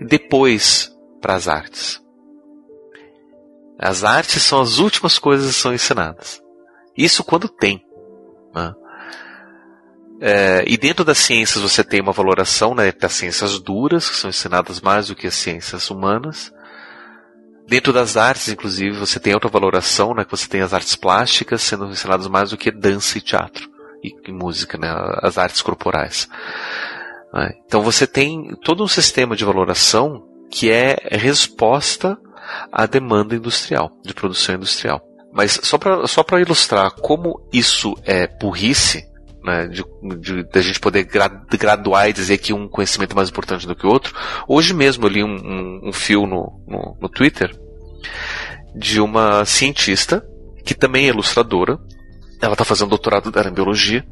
e 0.00 0.04
depois 0.04 0.92
para 1.20 1.34
as 1.34 1.48
artes. 1.48 2.00
As 3.76 4.04
artes 4.04 4.40
são 4.40 4.60
as 4.60 4.78
últimas 4.78 5.18
coisas 5.18 5.56
que 5.56 5.60
são 5.60 5.74
ensinadas. 5.74 6.40
Isso 6.96 7.24
quando 7.24 7.48
tem. 7.48 7.84
Né? 8.54 8.72
É, 10.26 10.64
e 10.66 10.78
dentro 10.78 11.04
das 11.04 11.18
ciências 11.18 11.62
você 11.62 11.84
tem 11.84 12.00
uma 12.00 12.10
valoração 12.10 12.74
né, 12.74 12.90
das 12.92 13.12
ciências 13.12 13.58
duras, 13.58 14.08
que 14.08 14.16
são 14.16 14.30
ensinadas 14.30 14.80
mais 14.80 15.08
do 15.08 15.14
que 15.14 15.26
as 15.26 15.34
ciências 15.34 15.90
humanas. 15.90 16.50
Dentro 17.68 17.92
das 17.92 18.16
artes, 18.16 18.48
inclusive, 18.48 18.96
você 18.96 19.20
tem 19.20 19.34
outra 19.34 19.50
valoração, 19.50 20.14
né, 20.14 20.24
que 20.24 20.30
você 20.30 20.48
tem 20.48 20.62
as 20.62 20.72
artes 20.72 20.96
plásticas 20.96 21.60
sendo 21.60 21.90
ensinadas 21.90 22.26
mais 22.26 22.48
do 22.48 22.56
que 22.56 22.70
dança 22.70 23.18
e 23.18 23.20
teatro 23.20 23.68
e, 24.02 24.14
e 24.26 24.32
música, 24.32 24.78
né, 24.78 24.88
as 25.20 25.36
artes 25.36 25.60
corporais. 25.60 26.26
Né. 27.30 27.52
Então 27.66 27.82
você 27.82 28.06
tem 28.06 28.56
todo 28.64 28.82
um 28.82 28.88
sistema 28.88 29.36
de 29.36 29.44
valoração 29.44 30.26
que 30.50 30.70
é 30.70 30.96
resposta 31.12 32.16
à 32.72 32.86
demanda 32.86 33.36
industrial, 33.36 33.90
de 34.02 34.14
produção 34.14 34.54
industrial. 34.54 35.02
Mas 35.34 35.60
só 35.62 35.76
para 35.76 36.06
só 36.06 36.24
ilustrar 36.40 36.92
como 36.92 37.46
isso 37.52 37.94
é 38.06 38.26
burrice, 38.26 39.04
né, 39.44 39.66
de, 39.66 39.84
de, 40.18 40.42
de, 40.42 40.58
a 40.58 40.62
gente 40.62 40.80
poder 40.80 41.06
graduar 41.58 42.08
e 42.08 42.12
dizer 42.14 42.38
que 42.38 42.54
um 42.54 42.66
conhecimento 42.66 43.12
é 43.12 43.14
mais 43.14 43.28
importante 43.28 43.66
do 43.66 43.76
que 43.76 43.86
o 43.86 43.90
outro. 43.90 44.14
Hoje 44.48 44.72
mesmo 44.72 45.04
eu 45.04 45.10
li 45.10 45.22
um, 45.22 45.36
um, 45.36 45.88
um 45.88 45.92
fio 45.92 46.26
no, 46.26 46.64
no, 46.66 46.96
no 46.98 47.08
Twitter 47.10 47.54
de 48.74 49.00
uma 49.00 49.44
cientista 49.44 50.24
que 50.64 50.74
também 50.74 51.04
é 51.04 51.08
ilustradora. 51.10 51.78
Ela 52.40 52.54
está 52.54 52.64
fazendo 52.64 52.88
doutorado 52.88 53.30
dela 53.30 53.48
em 53.48 53.54
biologia, 53.54 54.04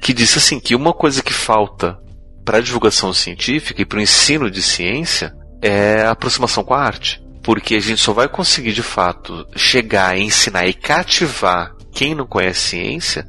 que 0.00 0.12
disse 0.12 0.38
assim 0.38 0.60
que 0.60 0.74
uma 0.74 0.92
coisa 0.92 1.22
que 1.22 1.32
falta 1.32 1.98
para 2.44 2.58
a 2.58 2.62
divulgação 2.62 3.12
científica 3.12 3.80
e 3.80 3.84
para 3.84 3.98
o 3.98 4.02
ensino 4.02 4.50
de 4.50 4.62
ciência 4.62 5.34
é 5.62 6.02
a 6.02 6.10
aproximação 6.10 6.62
com 6.62 6.74
a 6.74 6.80
arte. 6.80 7.22
Porque 7.42 7.76
a 7.76 7.80
gente 7.80 8.00
só 8.00 8.12
vai 8.12 8.28
conseguir 8.28 8.72
de 8.72 8.82
fato 8.82 9.46
chegar, 9.56 10.18
ensinar 10.18 10.66
e 10.66 10.74
cativar 10.74 11.74
quem 11.92 12.14
não 12.14 12.26
conhece 12.26 12.68
ciência 12.70 13.26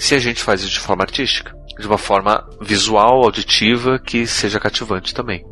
se 0.00 0.14
a 0.14 0.18
gente 0.18 0.42
faz 0.42 0.62
isso 0.62 0.72
de 0.72 0.80
forma 0.80 1.02
artística, 1.02 1.54
de 1.78 1.86
uma 1.86 1.98
forma 1.98 2.48
visual, 2.58 3.22
auditiva, 3.22 3.98
que 3.98 4.26
seja 4.26 4.58
cativante 4.58 5.12
também. 5.12 5.44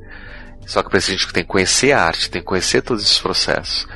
Só 0.67 0.83
que 0.83 0.89
para 0.89 0.99
isso 0.99 1.11
a 1.11 1.15
gente 1.15 1.33
tem 1.33 1.43
que 1.43 1.51
conhecer 1.51 1.93
a 1.93 2.03
arte, 2.03 2.31
tem 2.31 2.41
que 2.41 2.47
conhecer 2.47 2.81
todos 2.81 3.03
esses 3.03 3.19
processos. 3.19 3.87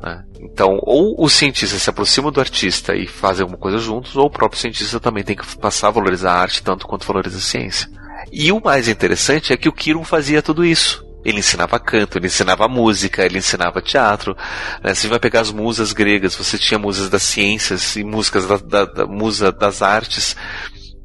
Né? 0.00 0.24
Então, 0.40 0.78
ou 0.80 1.14
o 1.22 1.28
cientista 1.28 1.78
se 1.78 1.90
aproxima 1.90 2.30
do 2.30 2.40
artista 2.40 2.96
e 2.96 3.06
faz 3.06 3.38
alguma 3.38 3.58
coisa 3.58 3.76
juntos, 3.76 4.16
ou 4.16 4.26
o 4.26 4.30
próprio 4.30 4.58
cientista 4.58 4.98
também 4.98 5.22
tem 5.22 5.36
que 5.36 5.56
passar 5.58 5.88
a 5.88 5.92
valorizar 5.92 6.32
a 6.32 6.40
arte 6.40 6.62
tanto 6.62 6.86
quanto 6.86 7.06
valoriza 7.06 7.36
a 7.36 7.40
ciência. 7.40 7.86
E 8.32 8.50
o 8.50 8.62
mais 8.64 8.88
interessante 8.88 9.52
é 9.52 9.58
que 9.58 9.68
o 9.68 9.72
Kiron 9.72 10.04
fazia 10.04 10.40
tudo 10.40 10.64
isso. 10.64 11.04
Ele 11.24 11.38
ensinava 11.38 11.78
canto, 11.78 12.18
ele 12.18 12.26
ensinava 12.26 12.68
música, 12.68 13.24
ele 13.24 13.38
ensinava 13.38 13.80
teatro. 13.80 14.36
Né? 14.82 14.94
Você 14.94 15.08
vai 15.08 15.18
pegar 15.18 15.40
as 15.40 15.52
musas 15.52 15.92
gregas, 15.92 16.34
você 16.34 16.58
tinha 16.58 16.78
musas 16.78 17.08
das 17.08 17.22
ciências 17.22 17.96
e 17.96 18.04
músicas 18.04 18.46
da, 18.46 18.56
da, 18.56 18.84
da 18.84 19.06
musa 19.06 19.52
das 19.52 19.82
artes 19.82 20.36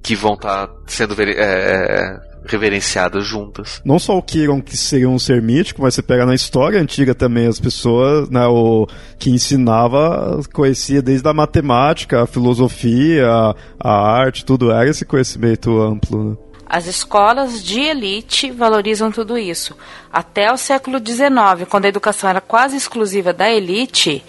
que 0.02 0.16
vão 0.16 0.34
estar 0.34 0.68
tá 0.68 0.74
sendo 0.88 1.16
é, 1.20 2.20
reverenciadas 2.48 3.26
juntas. 3.26 3.82
Não 3.84 4.00
só 4.00 4.18
o 4.18 4.22
Kiron, 4.22 4.62
que 4.62 4.76
seria 4.76 5.10
um 5.10 5.20
ser 5.20 5.42
mítico, 5.42 5.82
mas 5.82 5.94
você 5.94 6.02
pega 6.02 6.26
na 6.26 6.34
história 6.34 6.80
antiga 6.80 7.14
também 7.14 7.48
as 7.48 7.60
pessoas, 7.60 8.30
né, 8.30 8.46
o 8.48 8.88
que 9.20 9.30
ensinava, 9.30 10.40
conhecia 10.54 11.02
desde 11.02 11.28
a 11.28 11.34
matemática, 11.34 12.24
a 12.24 12.28
filosofia, 12.28 13.28
a, 13.28 13.56
a 13.80 13.92
arte, 13.92 14.46
tudo 14.46 14.72
era 14.72 14.90
esse 14.90 15.06
conhecimento 15.06 15.80
amplo. 15.80 16.32
Né? 16.32 16.38
As 16.70 16.86
escolas 16.86 17.64
de 17.64 17.80
elite 17.80 18.52
valorizam 18.52 19.12
tudo 19.12 19.38
isso. 19.38 19.76
Até 20.12 20.52
o 20.52 20.58
século 20.58 21.00
XIX, 21.00 21.68
quando 21.70 21.86
a 21.86 21.90
educação 21.90 22.30
era 22.30 22.42
quase 22.42 22.76
exclusiva 22.76 23.32
da 23.32 23.50
elite, 23.50 24.24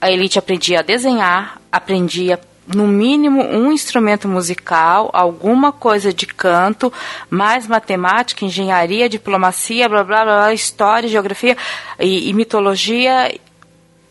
a 0.00 0.10
elite 0.10 0.38
aprendia 0.38 0.80
a 0.80 0.82
desenhar, 0.82 1.60
aprendia 1.72 2.38
no 2.66 2.86
mínimo 2.86 3.42
um 3.42 3.72
instrumento 3.72 4.28
musical, 4.28 5.10
alguma 5.12 5.72
coisa 5.72 6.12
de 6.12 6.26
canto, 6.26 6.92
mais 7.28 7.66
matemática, 7.66 8.44
engenharia, 8.44 9.08
diplomacia, 9.08 9.88
blá 9.88 10.02
blá 10.02 10.24
blá, 10.24 10.54
história, 10.54 11.08
geografia 11.08 11.56
e, 11.98 12.30
e 12.30 12.32
mitologia. 12.32 13.34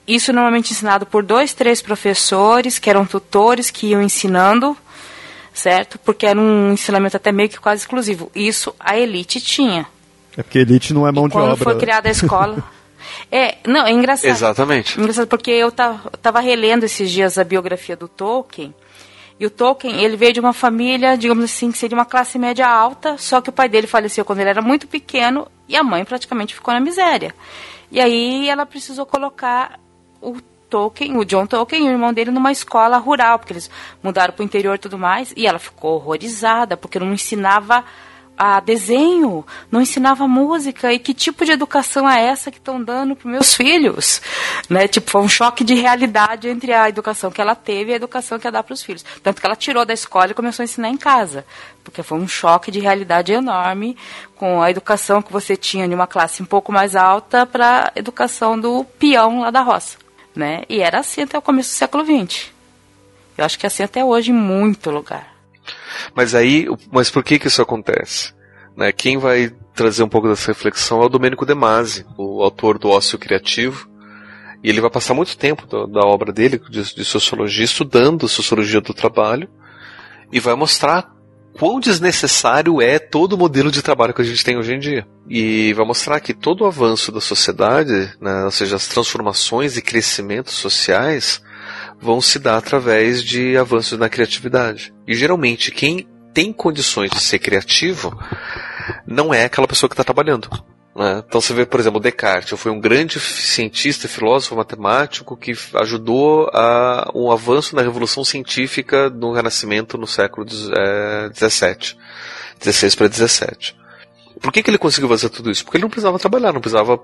Isso 0.05 0.34
normalmente 0.34 0.74
ensinado 0.74 1.05
por 1.05 1.24
dois, 1.24 1.53
três 1.53 1.82
professores 1.82 2.78
que 2.78 2.89
eram 2.89 3.05
tutores 3.05 3.72
que 3.72 3.88
iam 3.88 4.01
ensinando 4.01 4.78
certo? 5.54 5.99
Porque 5.99 6.26
era 6.26 6.39
um 6.39 6.74
ensinamento 6.74 7.16
até 7.16 7.32
meio 7.32 7.49
que 7.49 7.60
quase 7.60 7.82
exclusivo. 7.82 8.32
Isso 8.34 8.74
a 8.80 8.97
elite 8.97 9.39
tinha. 9.39 9.86
É 10.36 10.43
porque 10.43 10.60
elite 10.60 10.93
não 10.93 11.08
é 11.08 11.12
mão 11.12 11.28
e 11.28 11.30
de 11.30 11.38
obra. 11.38 11.49
Quando 11.49 11.64
foi 11.64 11.78
criada 11.78 12.10
a 12.10 12.12
escola. 12.12 12.64
É, 13.32 13.58
não, 13.68 13.86
é 13.86 13.91
engraçado. 13.91 14.30
Exatamente. 14.30 14.99
Engraçado 14.99 15.28
porque 15.28 15.51
eu 15.51 15.72
tava 15.72 16.39
relendo 16.39 16.84
esses 16.84 17.12
dias 17.12 17.38
a 17.38 17.43
biografia 17.43 17.95
do 17.95 18.08
Tolkien. 18.08 18.74
E 19.39 19.45
o 19.45 19.49
Tolkien, 19.49 20.01
ele 20.01 20.16
veio 20.16 20.34
de 20.34 20.39
uma 20.39 20.54
família, 20.54 21.18
digamos 21.18 21.43
assim, 21.43 21.72
que 21.72 21.78
seria 21.78 21.97
uma 21.97 22.06
classe 22.06 22.38
média 22.39 22.68
alta, 22.68 23.18
só 23.18 23.41
que 23.41 23.49
o 23.49 23.54
pai 23.54 23.68
dele 23.68 23.88
faleceu 23.88 24.24
quando 24.24 24.39
ele 24.39 24.49
era 24.49 24.62
muito 24.62 24.88
pequeno 24.88 25.47
e 25.68 25.76
a 25.76 25.84
mãe 25.84 26.06
praticamente 26.06 26.54
ficou 26.56 26.74
na 26.74 26.80
miséria. 26.80 27.34
E 27.91 27.99
aí 27.99 28.47
ela 28.47 28.66
precisou 28.66 29.06
colocar 29.06 29.80
o 30.22 30.38
Tolkien, 30.74 31.15
o 31.17 31.24
John 31.24 31.45
Tolkien 31.45 31.86
e 31.86 31.89
o 31.89 31.91
irmão 31.91 32.11
dele 32.11 32.32
numa 32.32 32.51
escola 32.51 32.97
rural, 32.97 33.38
porque 33.38 33.53
eles 33.53 33.69
mudaram 34.01 34.34
para 34.34 34.41
o 34.41 34.45
interior 34.45 34.74
e 34.74 34.80
tudo 34.80 34.97
mais, 34.97 35.32
e 35.38 35.45
ela 35.45 35.59
ficou 35.59 35.93
horrorizada, 35.97 36.76
porque 36.76 36.97
não 36.97 37.13
ensinava 37.13 37.86
a 38.36 38.59
desenho, 38.59 39.45
não 39.71 39.80
ensinava 39.80 40.28
música 40.28 40.91
e 40.91 40.97
que 40.97 41.13
tipo 41.13 41.45
de 41.45 41.51
educação 41.51 42.09
é 42.09 42.26
essa 42.26 42.49
que 42.49 42.57
estão 42.57 42.84
dando 42.84 43.15
para 43.15 43.30
meus 43.30 43.53
filhos, 43.53 44.19
né? 44.67 44.88
Tipo, 44.88 45.11
foi 45.11 45.21
um 45.21 45.30
choque 45.30 45.63
de 45.63 45.76
realidade 45.76 46.49
entre 46.49 46.74
a 46.74 46.89
educação 46.89 47.30
que 47.30 47.39
ela 47.39 47.53
teve 47.53 47.91
e 47.91 47.93
a 47.93 47.97
educação 47.97 48.39
que 48.39 48.47
ia 48.47 48.51
dar 48.51 48.63
para 48.63 48.74
os 48.74 48.82
filhos. 48.82 49.05
Tanto 49.21 49.39
que 49.39 49.45
ela 49.45 49.55
tirou 49.55 49.86
da 49.86 49.93
escola 49.93 50.32
e 50.32 50.34
começou 50.34 50.63
a 50.63 50.65
ensinar 50.65 50.89
em 50.89 50.97
casa, 50.97 51.45
porque 51.84 52.01
foi 52.01 52.17
um 52.17 52.28
choque 52.28 52.71
de 52.71 52.80
realidade 52.80 53.32
enorme 53.32 53.95
com 54.36 54.63
a 54.63 54.71
educação 54.71 55.21
que 55.21 55.32
você 55.32 55.55
tinha 55.55 55.88
de 55.88 55.93
uma 55.93 56.07
classe 56.07 56.41
um 56.41 56.47
pouco 56.47 56.71
mais 56.71 56.95
alta 56.95 57.45
para 57.45 57.91
a 57.95 57.99
educação 57.99 58.59
do 58.59 58.84
peão 58.97 59.41
lá 59.41 59.51
da 59.51 59.61
roça, 59.61 59.99
né? 60.36 60.64
E 60.70 60.82
era 60.82 61.00
assim 61.00 61.22
até 61.22 61.38
o 61.38 61.42
começo 61.42 61.70
do 61.70 61.74
século 61.74 62.04
XX. 62.06 62.52
Eu 63.38 63.46
acho 63.46 63.58
que 63.58 63.66
é 63.66 63.68
assim 63.68 63.84
até 63.84 64.04
hoje 64.04 64.32
em 64.32 64.36
muito 64.36 64.92
lugar. 64.92 65.34
Mas 66.16 66.36
aí, 66.36 66.68
mas 66.92 67.10
por 67.10 67.24
que 67.24 67.40
que 67.40 67.48
isso 67.48 67.62
acontece? 67.62 68.34
Né, 68.76 68.92
quem 68.92 69.18
vai 69.18 69.54
trazer 69.76 70.04
um 70.04 70.10
pouco 70.10 70.28
dessa 70.28 70.52
reflexão 70.52 71.02
é 71.02 71.06
o 71.06 71.10
Domenico 71.10 71.46
De 71.46 71.54
Masi, 71.54 72.06
o 72.18 72.42
autor 72.42 72.78
do 72.78 72.90
Ócio 72.90 73.20
Criativo, 73.20 73.88
e 74.64 74.70
ele 74.70 74.82
vai 74.82 74.90
passar 74.90 75.14
muito 75.14 75.38
tempo 75.38 75.68
da, 75.68 75.86
da 75.86 76.08
obra 76.08 76.32
dele, 76.32 76.60
de, 76.70 76.96
de, 76.96 77.06
sociologia, 77.06 77.66
estudando 77.66 78.28
sociologia 78.28 78.82
do 78.82 78.94
trabalho, 78.94 79.48
e 80.32 80.40
vai 80.40 80.56
mostrar 80.56 81.12
quão 81.54 81.80
desnecessário 81.80 82.82
é 82.82 82.99
todo 82.99 83.34
o 83.34 83.38
modelo 83.38 83.72
de 83.72 83.82
trabalho 83.82 84.14
que 84.14 84.22
a 84.22 84.26
gente 84.26 84.43
tem 84.43 84.58
hoje 84.58 84.74
em 84.74 84.80
dia. 84.80 85.08
E 85.30 85.74
vai 85.74 85.86
mostrar 85.86 86.20
que 86.20 86.34
todo 86.34 86.62
o 86.62 86.68
avanço 86.68 87.12
da 87.12 87.22
sociedade, 87.22 88.12
né, 88.20 88.43
ou 88.43 88.51
seja, 88.51 88.76
as 88.76 88.88
transformações 88.88 89.78
e 89.78 89.82
crescimentos 89.82 90.54
sociais, 90.54 91.41
vão 92.01 92.20
se 92.20 92.39
dar 92.39 92.58
através 92.58 93.24
de 93.24 93.58
avanços 93.58 93.97
na 93.97 94.10
criatividade. 94.10 94.93
E 95.08 95.16
geralmente 95.16 95.72
quem 95.72 96.08
tem 96.34 96.51
condições 96.51 97.12
de 97.12 97.20
ser 97.22 97.39
criativo 97.39 98.18
não 99.08 99.34
é 99.34 99.45
aquela 99.45 99.68
pessoa 99.68 99.89
que 99.89 99.93
está 99.93 100.04
trabalhando. 100.04 100.49
Né? 100.96 101.24
Então 101.28 101.41
você 101.41 101.54
vê, 101.54 101.66
por 101.66 101.80
exemplo, 101.80 102.00
Descartes, 102.00 102.60
foi 102.60 102.72
um 102.72 102.80
grande 102.80 103.20
cientista, 103.20 104.08
filósofo, 104.08 104.56
matemático 104.56 105.36
que 105.36 105.54
ajudou 105.76 106.50
a 106.54 107.12
um 107.16 107.32
avanço 107.32 107.76
na 107.76 107.82
revolução 107.82 108.24
científica 108.24 109.10
no 109.10 109.34
Renascimento 109.34 109.98
no 109.98 110.06
século 110.06 110.48
XVII, 110.48 111.98
16 112.60 112.96
para 112.96 113.08
17. 113.08 113.76
Por 114.39 114.52
que, 114.52 114.62
que 114.62 114.70
ele 114.70 114.78
conseguiu 114.78 115.10
fazer 115.10 115.30
tudo 115.30 115.50
isso? 115.50 115.64
Porque 115.64 115.78
ele 115.78 115.84
não 115.84 115.89
precisava 115.89 116.20
trabalhar, 116.20 116.54
não 116.54 116.62
precisava 116.62 117.00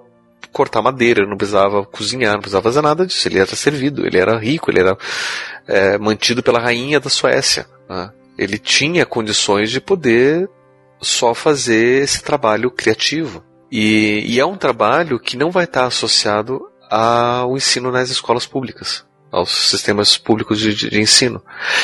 cortar 0.52 0.82
madeira, 0.82 1.26
não 1.26 1.38
precisava 1.38 1.86
cozinhar, 1.86 2.34
não 2.34 2.42
precisava 2.42 2.64
fazer 2.64 2.82
nada 2.82 3.06
disso. 3.06 3.28
Ele 3.28 3.40
era 3.40 3.56
servido, 3.56 4.06
ele 4.06 4.18
era 4.18 4.38
rico, 4.38 4.70
ele 4.70 4.80
era 4.80 4.98
é, 5.68 5.98
mantido 5.98 6.44
pela 6.44 6.60
rainha 6.60 7.00
da 7.00 7.10
Suécia. 7.10 7.66
Né? 7.90 8.12
Ele 8.38 8.58
tinha 8.58 9.06
condições 9.06 9.70
de 9.70 9.82
poder 9.82 10.50
só 11.02 11.34
fazer 11.34 12.04
esse 12.04 12.22
trabalho 12.22 12.72
criativo. 12.72 13.44
E, 13.72 14.24
e 14.26 14.40
é 14.40 14.46
um 14.46 14.58
trabalho 14.58 15.20
que 15.20 15.38
não 15.38 15.52
vai 15.52 15.66
estar 15.66 15.86
associado 15.86 16.62
ao 16.90 17.56
ensino 17.56 17.92
nas 17.92 18.10
escolas 18.10 18.46
públicas 18.46 19.08
aos 19.32 19.52
sistemas 19.52 20.18
públicos 20.18 20.60
de, 20.60 20.74
de, 20.74 21.00
ensino, 21.00 21.42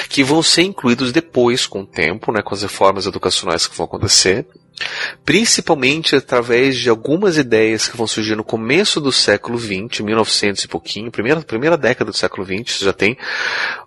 que 0.09 0.23
vão 0.23 0.41
ser 0.41 0.63
incluídos 0.63 1.11
depois, 1.11 1.65
com 1.67 1.81
o 1.81 1.85
tempo, 1.85 2.31
né, 2.31 2.41
com 2.41 2.55
as 2.55 2.63
reformas 2.63 3.05
educacionais 3.05 3.67
que 3.67 3.77
vão 3.77 3.85
acontecer, 3.85 4.45
principalmente 5.23 6.15
através 6.15 6.77
de 6.77 6.89
algumas 6.89 7.37
ideias 7.37 7.87
que 7.87 7.95
vão 7.95 8.07
surgir 8.07 8.35
no 8.35 8.43
começo 8.43 8.99
do 8.99 9.11
século 9.11 9.57
XX, 9.57 10.01
1900 10.01 10.63
e 10.63 10.67
pouquinho, 10.67 11.11
primeira, 11.11 11.41
primeira 11.41 11.77
década 11.77 12.11
do 12.11 12.17
século 12.17 12.45
XX, 12.45 12.79
já 12.79 12.93
tem 12.93 13.17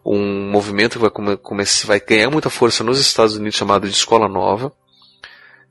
um 0.04 0.50
movimento 0.50 0.92
que 0.92 0.98
vai, 0.98 1.10
come, 1.10 1.64
vai 1.84 2.00
ganhar 2.00 2.30
muita 2.30 2.48
força 2.48 2.82
nos 2.82 2.98
Estados 2.98 3.36
Unidos 3.36 3.58
chamado 3.58 3.88
de 3.88 3.94
Escola 3.94 4.28
Nova, 4.28 4.72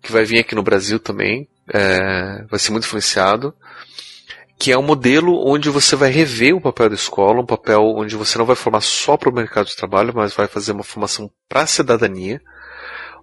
que 0.08 0.14
vai 0.14 0.24
vir 0.24 0.40
aqui 0.40 0.56
no 0.56 0.64
Brasil 0.64 1.00
também, 1.00 1.48
é, 1.72 2.46
vai 2.50 2.58
ser 2.58 2.72
muito 2.72 2.86
influenciado, 2.86 3.54
que 4.58 4.72
é 4.72 4.78
um 4.78 4.82
modelo 4.82 5.46
onde 5.46 5.70
você 5.70 5.96
vai 5.98 6.10
rever 6.10 6.56
o 6.56 6.62
papel 6.62 6.90
da 6.90 6.96
escola, 6.96 7.42
um 7.42 7.46
papel 7.46 7.84
onde 7.96 8.16
você 8.16 8.38
não 8.38 8.46
vai 8.46 8.56
formar 8.56 8.82
só 8.82 9.18
para 9.18 9.30
o 9.30 9.34
mercado 9.34 9.68
de 9.68 9.76
trabalho, 9.76 10.14
mas 10.16 10.34
vai 10.34 10.48
fazer 10.48 10.72
uma 10.72 10.84
formação 10.84 11.30
para 11.48 11.62
a 11.62 11.68
cidadania, 11.68 12.42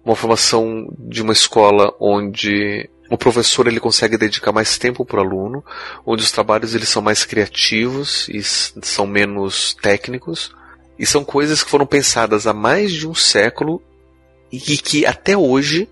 uma 0.05 0.15
formação 0.15 0.87
de 0.99 1.23
uma 1.23 1.33
escola 1.33 1.91
onde 1.99 2.87
o 3.09 3.17
professor 3.17 3.67
ele 3.67 3.79
consegue 3.79 4.17
dedicar 4.17 4.51
mais 4.51 4.77
tempo 4.77 5.03
para 5.03 5.17
o 5.17 5.23
aluno, 5.25 5.65
onde 6.05 6.23
os 6.23 6.31
trabalhos 6.31 6.75
eles 6.75 6.87
são 6.87 7.01
mais 7.01 7.25
criativos 7.25 8.29
e 8.29 8.41
são 8.43 9.07
menos 9.07 9.73
técnicos, 9.81 10.55
e 10.99 11.05
são 11.05 11.25
coisas 11.25 11.63
que 11.63 11.69
foram 11.69 11.85
pensadas 11.87 12.45
há 12.45 12.53
mais 12.53 12.93
de 12.93 13.07
um 13.07 13.15
século 13.15 13.81
e 14.51 14.59
que 14.77 15.05
até 15.05 15.35
hoje 15.35 15.89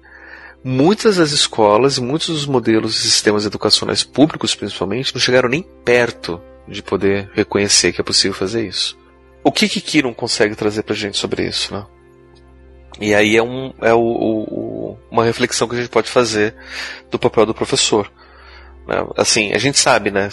muitas 0.64 1.18
das 1.18 1.32
escolas, 1.32 2.00
muitos 2.00 2.30
dos 2.30 2.46
modelos 2.46 2.98
e 2.98 3.10
sistemas 3.10 3.46
educacionais 3.46 4.04
públicos 4.04 4.56
principalmente, 4.56 5.14
não 5.14 5.22
chegaram 5.22 5.50
nem 5.50 5.62
perto 5.62 6.42
de 6.68 6.82
poder 6.82 7.30
reconhecer 7.34 7.92
que 7.92 8.02
é 8.02 8.04
possível 8.04 8.34
fazer 8.34 8.66
isso. 8.66 8.98
O 9.44 9.52
que 9.52 9.68
que 9.68 9.82
Kiron 9.82 10.14
consegue 10.14 10.56
trazer 10.56 10.84
para 10.84 10.94
a 10.94 10.98
gente 10.98 11.18
sobre 11.18 11.46
isso, 11.46 11.74
né? 11.74 11.86
E 13.00 13.14
aí 13.14 13.36
é, 13.36 13.44
um, 13.44 13.74
é 13.82 13.94
o, 13.94 14.00
o, 14.00 14.98
uma 15.12 15.26
reflexão 15.26 15.68
que 15.68 15.76
a 15.76 15.80
gente 15.80 15.90
pode 15.90 16.10
fazer 16.10 16.56
do 17.12 17.20
papel 17.20 17.46
do 17.46 17.54
professor. 17.54 18.10
Né? 18.88 18.96
Assim, 19.18 19.52
a 19.52 19.58
gente 19.58 19.80
sabe, 19.80 20.12
né? 20.12 20.30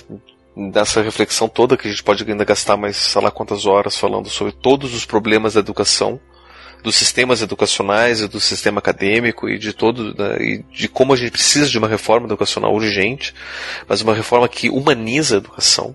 Dessa 0.73 1.03
reflexão 1.03 1.49
toda 1.49 1.77
que 1.77 1.89
a 1.89 1.91
gente 1.91 2.03
pode 2.03 2.23
ainda 2.29 2.45
gastar 2.45 2.77
mais 2.77 2.97
sei 2.97 3.23
lá 3.23 3.31
quantas 3.31 3.67
horas 3.67 3.97
falando 3.97 4.29
sobre 4.29 4.53
todos 4.53 4.95
os 4.95 5.05
problemas 5.05 5.55
da 5.55 5.61
educação, 5.61 6.21
dos 6.83 6.97
sistemas 6.97 7.43
educacionais 7.43 8.21
e 8.21 8.29
do 8.29 8.41
sistema 8.41 8.79
acadêmico 8.79 9.49
e 9.49 9.59
de 9.59 9.73
todo 9.73 10.15
né, 10.17 10.37
e 10.41 10.65
de 10.73 10.89
como 10.89 11.13
a 11.13 11.17
gente 11.17 11.31
precisa 11.31 11.69
de 11.69 11.79
uma 11.79 11.89
reforma 11.89 12.27
educacional 12.27 12.75
urgente, 12.75 13.35
mas 13.89 14.01
uma 14.01 14.15
reforma 14.15 14.49
que 14.49 14.69
humaniza 14.69 15.37
a 15.37 15.39
educação, 15.39 15.95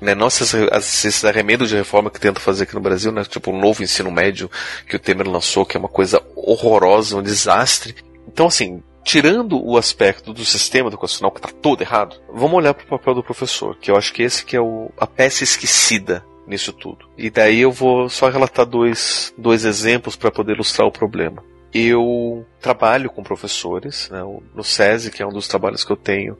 né, 0.00 0.14
não 0.14 0.28
esses, 0.28 1.24
arremedos 1.24 1.68
de 1.68 1.76
reforma 1.76 2.10
que 2.10 2.20
tenta 2.20 2.40
fazer 2.40 2.64
aqui 2.64 2.74
no 2.74 2.80
Brasil, 2.80 3.12
né, 3.12 3.24
tipo 3.24 3.50
o 3.50 3.58
novo 3.58 3.82
ensino 3.82 4.10
médio 4.10 4.50
que 4.88 4.96
o 4.96 4.98
Temer 4.98 5.28
lançou, 5.28 5.64
que 5.64 5.76
é 5.76 5.80
uma 5.80 5.88
coisa 5.88 6.22
horrorosa, 6.34 7.16
um 7.16 7.22
desastre. 7.22 7.94
Então, 8.26 8.46
assim, 8.46 8.82
tirando 9.04 9.64
o 9.64 9.76
aspecto 9.76 10.32
do 10.32 10.44
sistema 10.44 10.88
educacional 10.88 11.30
que 11.30 11.38
está 11.38 11.50
todo 11.50 11.82
errado, 11.82 12.16
vamos 12.32 12.54
olhar 12.54 12.74
para 12.74 12.84
o 12.84 12.88
papel 12.98 13.14
do 13.14 13.22
professor, 13.22 13.76
que 13.76 13.90
eu 13.90 13.96
acho 13.96 14.12
que 14.12 14.22
esse 14.22 14.44
que 14.44 14.56
é 14.56 14.60
o, 14.60 14.90
a 14.98 15.06
peça 15.06 15.44
esquecida 15.44 16.24
nisso 16.52 16.72
tudo. 16.72 17.06
E 17.18 17.30
daí 17.30 17.60
eu 17.60 17.72
vou 17.72 18.08
só 18.08 18.28
relatar 18.28 18.64
dois, 18.64 19.34
dois 19.36 19.64
exemplos 19.64 20.14
para 20.14 20.30
poder 20.30 20.52
ilustrar 20.52 20.86
o 20.86 20.92
problema. 20.92 21.42
Eu 21.74 22.46
trabalho 22.60 23.10
com 23.10 23.22
professores, 23.22 24.08
né, 24.10 24.20
no 24.54 24.62
SESI, 24.62 25.10
que 25.10 25.22
é 25.22 25.26
um 25.26 25.32
dos 25.32 25.48
trabalhos 25.48 25.84
que 25.84 25.90
eu 25.90 25.96
tenho, 25.96 26.36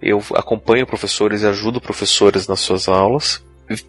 eu 0.00 0.20
acompanho 0.34 0.86
professores 0.86 1.42
e 1.42 1.46
ajudo 1.46 1.80
professores 1.80 2.46
nas 2.48 2.60
suas 2.60 2.88
aulas. 2.88 3.42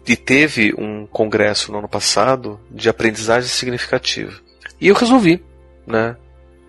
E 0.06 0.16
teve 0.16 0.72
um 0.78 1.06
congresso 1.06 1.70
no 1.70 1.78
ano 1.78 1.88
passado 1.88 2.58
de 2.70 2.88
aprendizagem 2.88 3.48
significativa. 3.48 4.32
E 4.80 4.88
eu 4.88 4.94
resolvi, 4.94 5.42
né, 5.86 6.16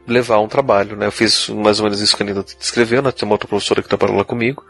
levar 0.07 0.39
um 0.39 0.47
trabalho, 0.47 0.97
né? 0.97 1.05
Eu 1.05 1.11
fiz 1.11 1.47
mais 1.49 1.79
ou 1.79 1.85
menos 1.85 2.01
isso 2.01 2.17
que 2.17 2.23
a 2.23 2.25
Anitta 2.25 2.55
descreveu, 2.57 3.01
né? 3.01 3.11
Tem 3.11 3.25
uma 3.25 3.35
outra 3.35 3.47
professora 3.47 3.81
que 3.81 3.87
trabalhou 3.87 4.17
lá 4.17 4.25
comigo, 4.25 4.65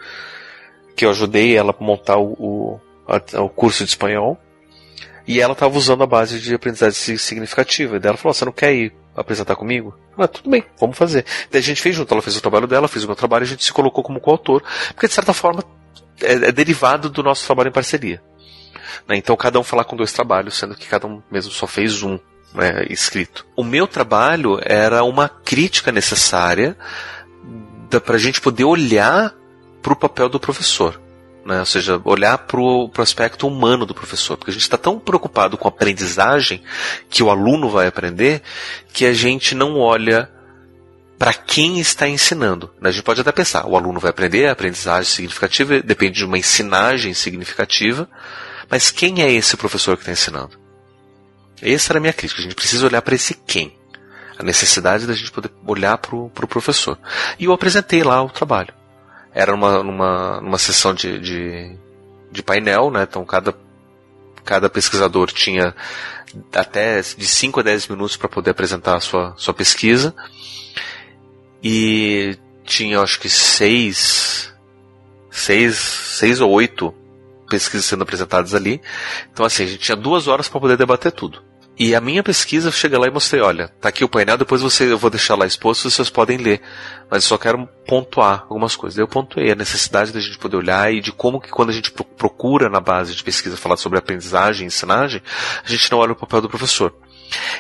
que 0.96 1.06
eu 1.06 1.10
ajudei 1.10 1.56
ela 1.56 1.76
a 1.78 1.84
montar 1.84 2.18
o, 2.18 2.80
o 3.34 3.50
curso 3.50 3.84
de 3.84 3.90
espanhol. 3.90 4.40
E 5.28 5.42
ela 5.42 5.54
estava 5.54 5.76
usando 5.76 6.04
a 6.04 6.08
base 6.08 6.40
de 6.40 6.54
aprendizagem 6.54 7.18
significativa. 7.18 7.98
E 7.98 8.08
ela 8.08 8.18
falou: 8.18 8.34
Você 8.34 8.46
não 8.46 8.52
quer 8.52 8.74
ir 8.74 8.94
apresentar 9.16 9.56
comigo? 9.56 9.98
Ah, 10.18 10.28
tudo 10.28 10.50
bem, 10.50 10.64
vamos 10.80 10.98
fazer. 10.98 11.26
Daí 11.52 11.60
a 11.60 11.64
gente 11.64 11.82
fez 11.82 11.96
junto, 11.96 12.14
ela 12.14 12.22
fez 12.22 12.38
o 12.38 12.42
trabalho 12.42 12.68
dela, 12.68 12.88
fez 12.88 13.04
o 13.04 13.08
meu 13.08 13.16
trabalho 13.16 13.44
a 13.44 13.48
gente 13.48 13.64
se 13.64 13.74
colocou 13.74 14.04
como 14.04 14.20
coautor, 14.20 14.64
porque 14.90 15.08
de 15.08 15.14
certa 15.14 15.34
forma 15.34 15.64
é, 16.22 16.34
é 16.34 16.52
derivado 16.52 17.10
do 17.10 17.24
nosso 17.24 17.46
trabalho 17.46 17.70
em 17.70 17.74
parceria. 17.74 18.22
Né? 19.08 19.18
Então 19.18 19.36
cada 19.36 19.60
um 19.60 19.64
falar 19.64 19.84
com 19.84 19.96
dois 19.96 20.14
trabalhos, 20.14 20.56
sendo 20.58 20.76
que 20.76 20.88
cada 20.88 21.08
um 21.08 21.22
mesmo 21.30 21.52
só 21.52 21.68
fez 21.68 22.02
um 22.02 22.20
né, 22.54 22.86
escrito. 22.90 23.46
O 23.56 23.64
meu 23.64 23.88
trabalho 23.88 24.60
era 24.64 25.04
uma 25.04 25.28
crítica 25.28 25.92
necessária 25.92 26.78
para 27.90 28.16
a 28.16 28.20
gente 28.20 28.42
poder 28.42 28.64
olhar 28.64 29.34
para 29.82 29.94
o 29.94 29.96
papel 29.96 30.30
do 30.30 30.40
professor. 30.40 31.00
Né? 31.46 31.60
Ou 31.60 31.66
seja, 31.66 32.02
olhar 32.04 32.40
para 32.40 32.60
o 32.60 32.92
aspecto 32.98 33.48
humano 33.48 33.86
do 33.86 33.94
professor, 33.94 34.36
porque 34.36 34.50
a 34.50 34.54
gente 34.54 34.64
está 34.64 34.78
tão 34.78 35.00
preocupado 35.00 35.58
com 35.60 35.68
a 35.68 35.70
aprendizagem 35.70 36.64
que 37.08 37.22
o 37.22 37.30
aluno 37.30 37.70
vai 37.70 37.86
aprender 37.86 38.42
que 38.92 39.06
a 39.06 39.14
gente 39.14 39.54
não 39.54 39.78
olha 39.78 40.28
para 41.20 41.34
quem 41.34 41.80
está 41.80 42.10
ensinando. 42.10 42.72
A 42.82 42.90
gente 42.90 43.04
pode 43.04 43.22
até 43.22 43.32
pensar, 43.32 43.68
o 43.68 43.78
aluno 43.78 44.00
vai 44.00 44.10
aprender, 44.10 44.48
a 44.48 44.54
aprendizagem 44.54 45.10
significativa 45.10 45.80
depende 45.82 46.18
de 46.18 46.26
uma 46.26 46.38
ensinagem 46.38 47.14
significativa, 47.14 48.10
mas 48.68 48.90
quem 48.90 49.22
é 49.22 49.32
esse 49.32 49.56
professor 49.56 49.96
que 49.96 50.02
está 50.02 50.12
ensinando? 50.12 50.60
Essa 51.62 51.94
era 51.94 52.00
a 52.00 52.02
minha 52.02 52.12
crítica. 52.12 52.42
A 52.42 52.44
gente 52.44 52.56
precisa 52.56 52.86
olhar 52.86 53.02
para 53.04 53.16
esse 53.16 53.36
quem. 53.36 53.78
A 54.38 54.44
necessidade 54.44 55.06
da 55.06 55.14
gente 55.14 55.32
poder 55.32 55.52
olhar 55.66 55.98
para 56.00 56.16
o 56.16 56.30
pro 56.30 56.48
professor. 56.48 56.98
E 57.40 57.46
eu 57.46 57.54
apresentei 57.54 58.04
lá 58.04 58.22
o 58.22 58.30
trabalho. 58.30 58.74
Era 59.36 59.52
numa, 59.52 59.84
numa, 59.84 60.40
numa 60.40 60.58
sessão 60.58 60.94
de, 60.94 61.20
de, 61.20 61.78
de 62.32 62.42
painel, 62.42 62.90
né? 62.90 63.04
Então 63.04 63.26
cada, 63.26 63.54
cada 64.46 64.70
pesquisador 64.70 65.30
tinha 65.30 65.76
até 66.54 67.02
de 67.02 67.28
5 67.28 67.60
a 67.60 67.64
10 67.64 67.90
minutos 67.90 68.16
para 68.16 68.30
poder 68.30 68.52
apresentar 68.52 68.96
a 68.96 69.02
sua, 69.02 69.34
sua 69.36 69.54
pesquisa. 69.54 70.16
E 71.62 72.38
tinha 72.64 73.02
acho 73.02 73.20
que 73.20 73.28
seis, 73.28 74.54
seis, 75.30 75.78
seis 75.78 76.40
ou 76.40 76.50
oito 76.52 76.96
pesquisas 77.50 77.86
sendo 77.86 78.04
apresentadas 78.04 78.54
ali. 78.54 78.82
Então 79.34 79.46
assim, 79.46 79.64
a 79.64 79.68
gente 79.68 79.80
tinha 79.80 79.98
duas 79.98 80.30
horas 80.30 80.48
para 80.48 80.62
poder 80.62 80.78
debater 80.78 81.12
tudo. 81.12 81.44
E 81.78 81.94
a 81.94 82.00
minha 82.00 82.24
pesquisa, 82.24 82.72
cheguei 82.72 82.98
lá 82.98 83.08
e 83.08 83.12
mostrei, 83.12 83.42
olha, 83.42 83.68
tá 83.82 83.90
aqui 83.90 84.04
o 84.04 84.10
painel, 84.10 84.38
depois 84.38 84.62
você, 84.62 84.92
eu 84.92 84.98
vou 84.98 85.10
deixar 85.10 85.36
lá 85.36 85.46
exposto, 85.46 85.90
vocês 85.90 86.10
podem 86.10 86.38
ler. 86.38 86.62
Mas 87.10 87.24
eu 87.24 87.30
só 87.30 87.38
quero 87.38 87.68
pontuar 87.86 88.46
algumas 88.50 88.76
coisas. 88.78 88.98
Eu 88.98 89.08
pontuei 89.08 89.52
a 89.52 89.56
necessidade 89.56 90.14
da 90.14 90.20
gente 90.22 90.38
poder 90.38 90.56
olhar 90.56 90.94
e 90.94 91.02
de 91.02 91.12
como 91.12 91.42
que 91.42 91.50
quando 91.50 91.70
a 91.70 91.74
gente 91.74 91.92
procura 91.92 92.70
na 92.70 92.80
base 92.80 93.14
de 93.14 93.24
pesquisa 93.24 93.58
falar 93.58 93.76
sobre 93.76 94.00
aprendizagem 94.00 94.64
e 94.64 94.68
ensinagem, 94.68 95.22
a 95.64 95.70
gente 95.70 95.92
não 95.92 96.00
olha 96.00 96.14
o 96.14 96.16
papel 96.16 96.42
do 96.42 96.50
professor. 96.50 96.96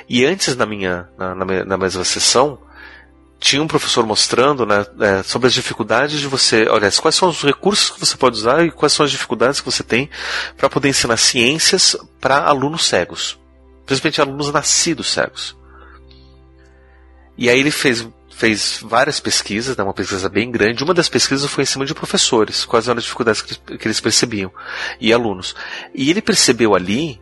E 0.07 0.25
antes 0.25 0.55
na 0.55 0.65
minha, 0.65 1.09
na, 1.17 1.35
na, 1.35 1.45
na 1.65 1.77
mesma 1.77 2.03
sessão, 2.05 2.59
tinha 3.37 3.61
um 3.61 3.67
professor 3.67 4.05
mostrando 4.05 4.65
né, 4.65 4.85
é, 5.01 5.23
sobre 5.23 5.47
as 5.47 5.53
dificuldades 5.53 6.19
de 6.19 6.27
você, 6.27 6.67
olha, 6.69 6.89
quais 6.91 7.15
são 7.15 7.29
os 7.29 7.43
recursos 7.43 7.89
que 7.89 7.99
você 7.99 8.15
pode 8.15 8.37
usar 8.37 8.65
e 8.65 8.71
quais 8.71 8.93
são 8.93 9.05
as 9.05 9.11
dificuldades 9.11 9.59
que 9.59 9.69
você 9.69 9.83
tem 9.83 10.09
para 10.57 10.69
poder 10.69 10.89
ensinar 10.89 11.17
ciências 11.17 11.97
para 12.19 12.45
alunos 12.45 12.85
cegos, 12.85 13.37
principalmente 13.85 14.21
alunos 14.21 14.51
nascidos 14.51 15.07
cegos. 15.07 15.55
E 17.37 17.49
aí 17.49 17.59
ele 17.59 17.71
fez, 17.71 18.07
fez 18.29 18.79
várias 18.81 19.19
pesquisas, 19.19 19.75
né, 19.75 19.83
uma 19.83 19.93
pesquisa 19.93 20.29
bem 20.29 20.49
grande. 20.49 20.83
Uma 20.83 20.93
das 20.93 21.09
pesquisas 21.09 21.49
foi 21.49 21.63
em 21.63 21.67
cima 21.67 21.85
de 21.85 21.93
professores, 21.93 22.65
quais 22.65 22.87
eram 22.87 22.97
as 22.97 23.03
dificuldades 23.03 23.41
que, 23.41 23.77
que 23.77 23.87
eles 23.87 23.99
percebiam, 23.99 24.51
e 24.99 25.11
alunos. 25.11 25.55
E 25.93 26.09
ele 26.09 26.21
percebeu 26.21 26.75
ali 26.75 27.21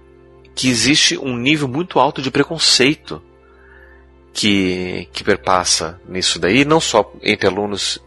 que 0.55 0.69
existe 0.69 1.17
um 1.17 1.35
nível 1.35 1.67
muito 1.67 1.99
alto 1.99 2.21
de 2.21 2.29
preconceito 2.29 3.21
que, 4.31 5.07
que 5.11 5.23
perpassa 5.23 5.99
nisso 6.07 6.39
daí, 6.39 6.63
não 6.63 6.79
só 6.79 7.11
entre 7.21 7.47
alunos 7.47 7.99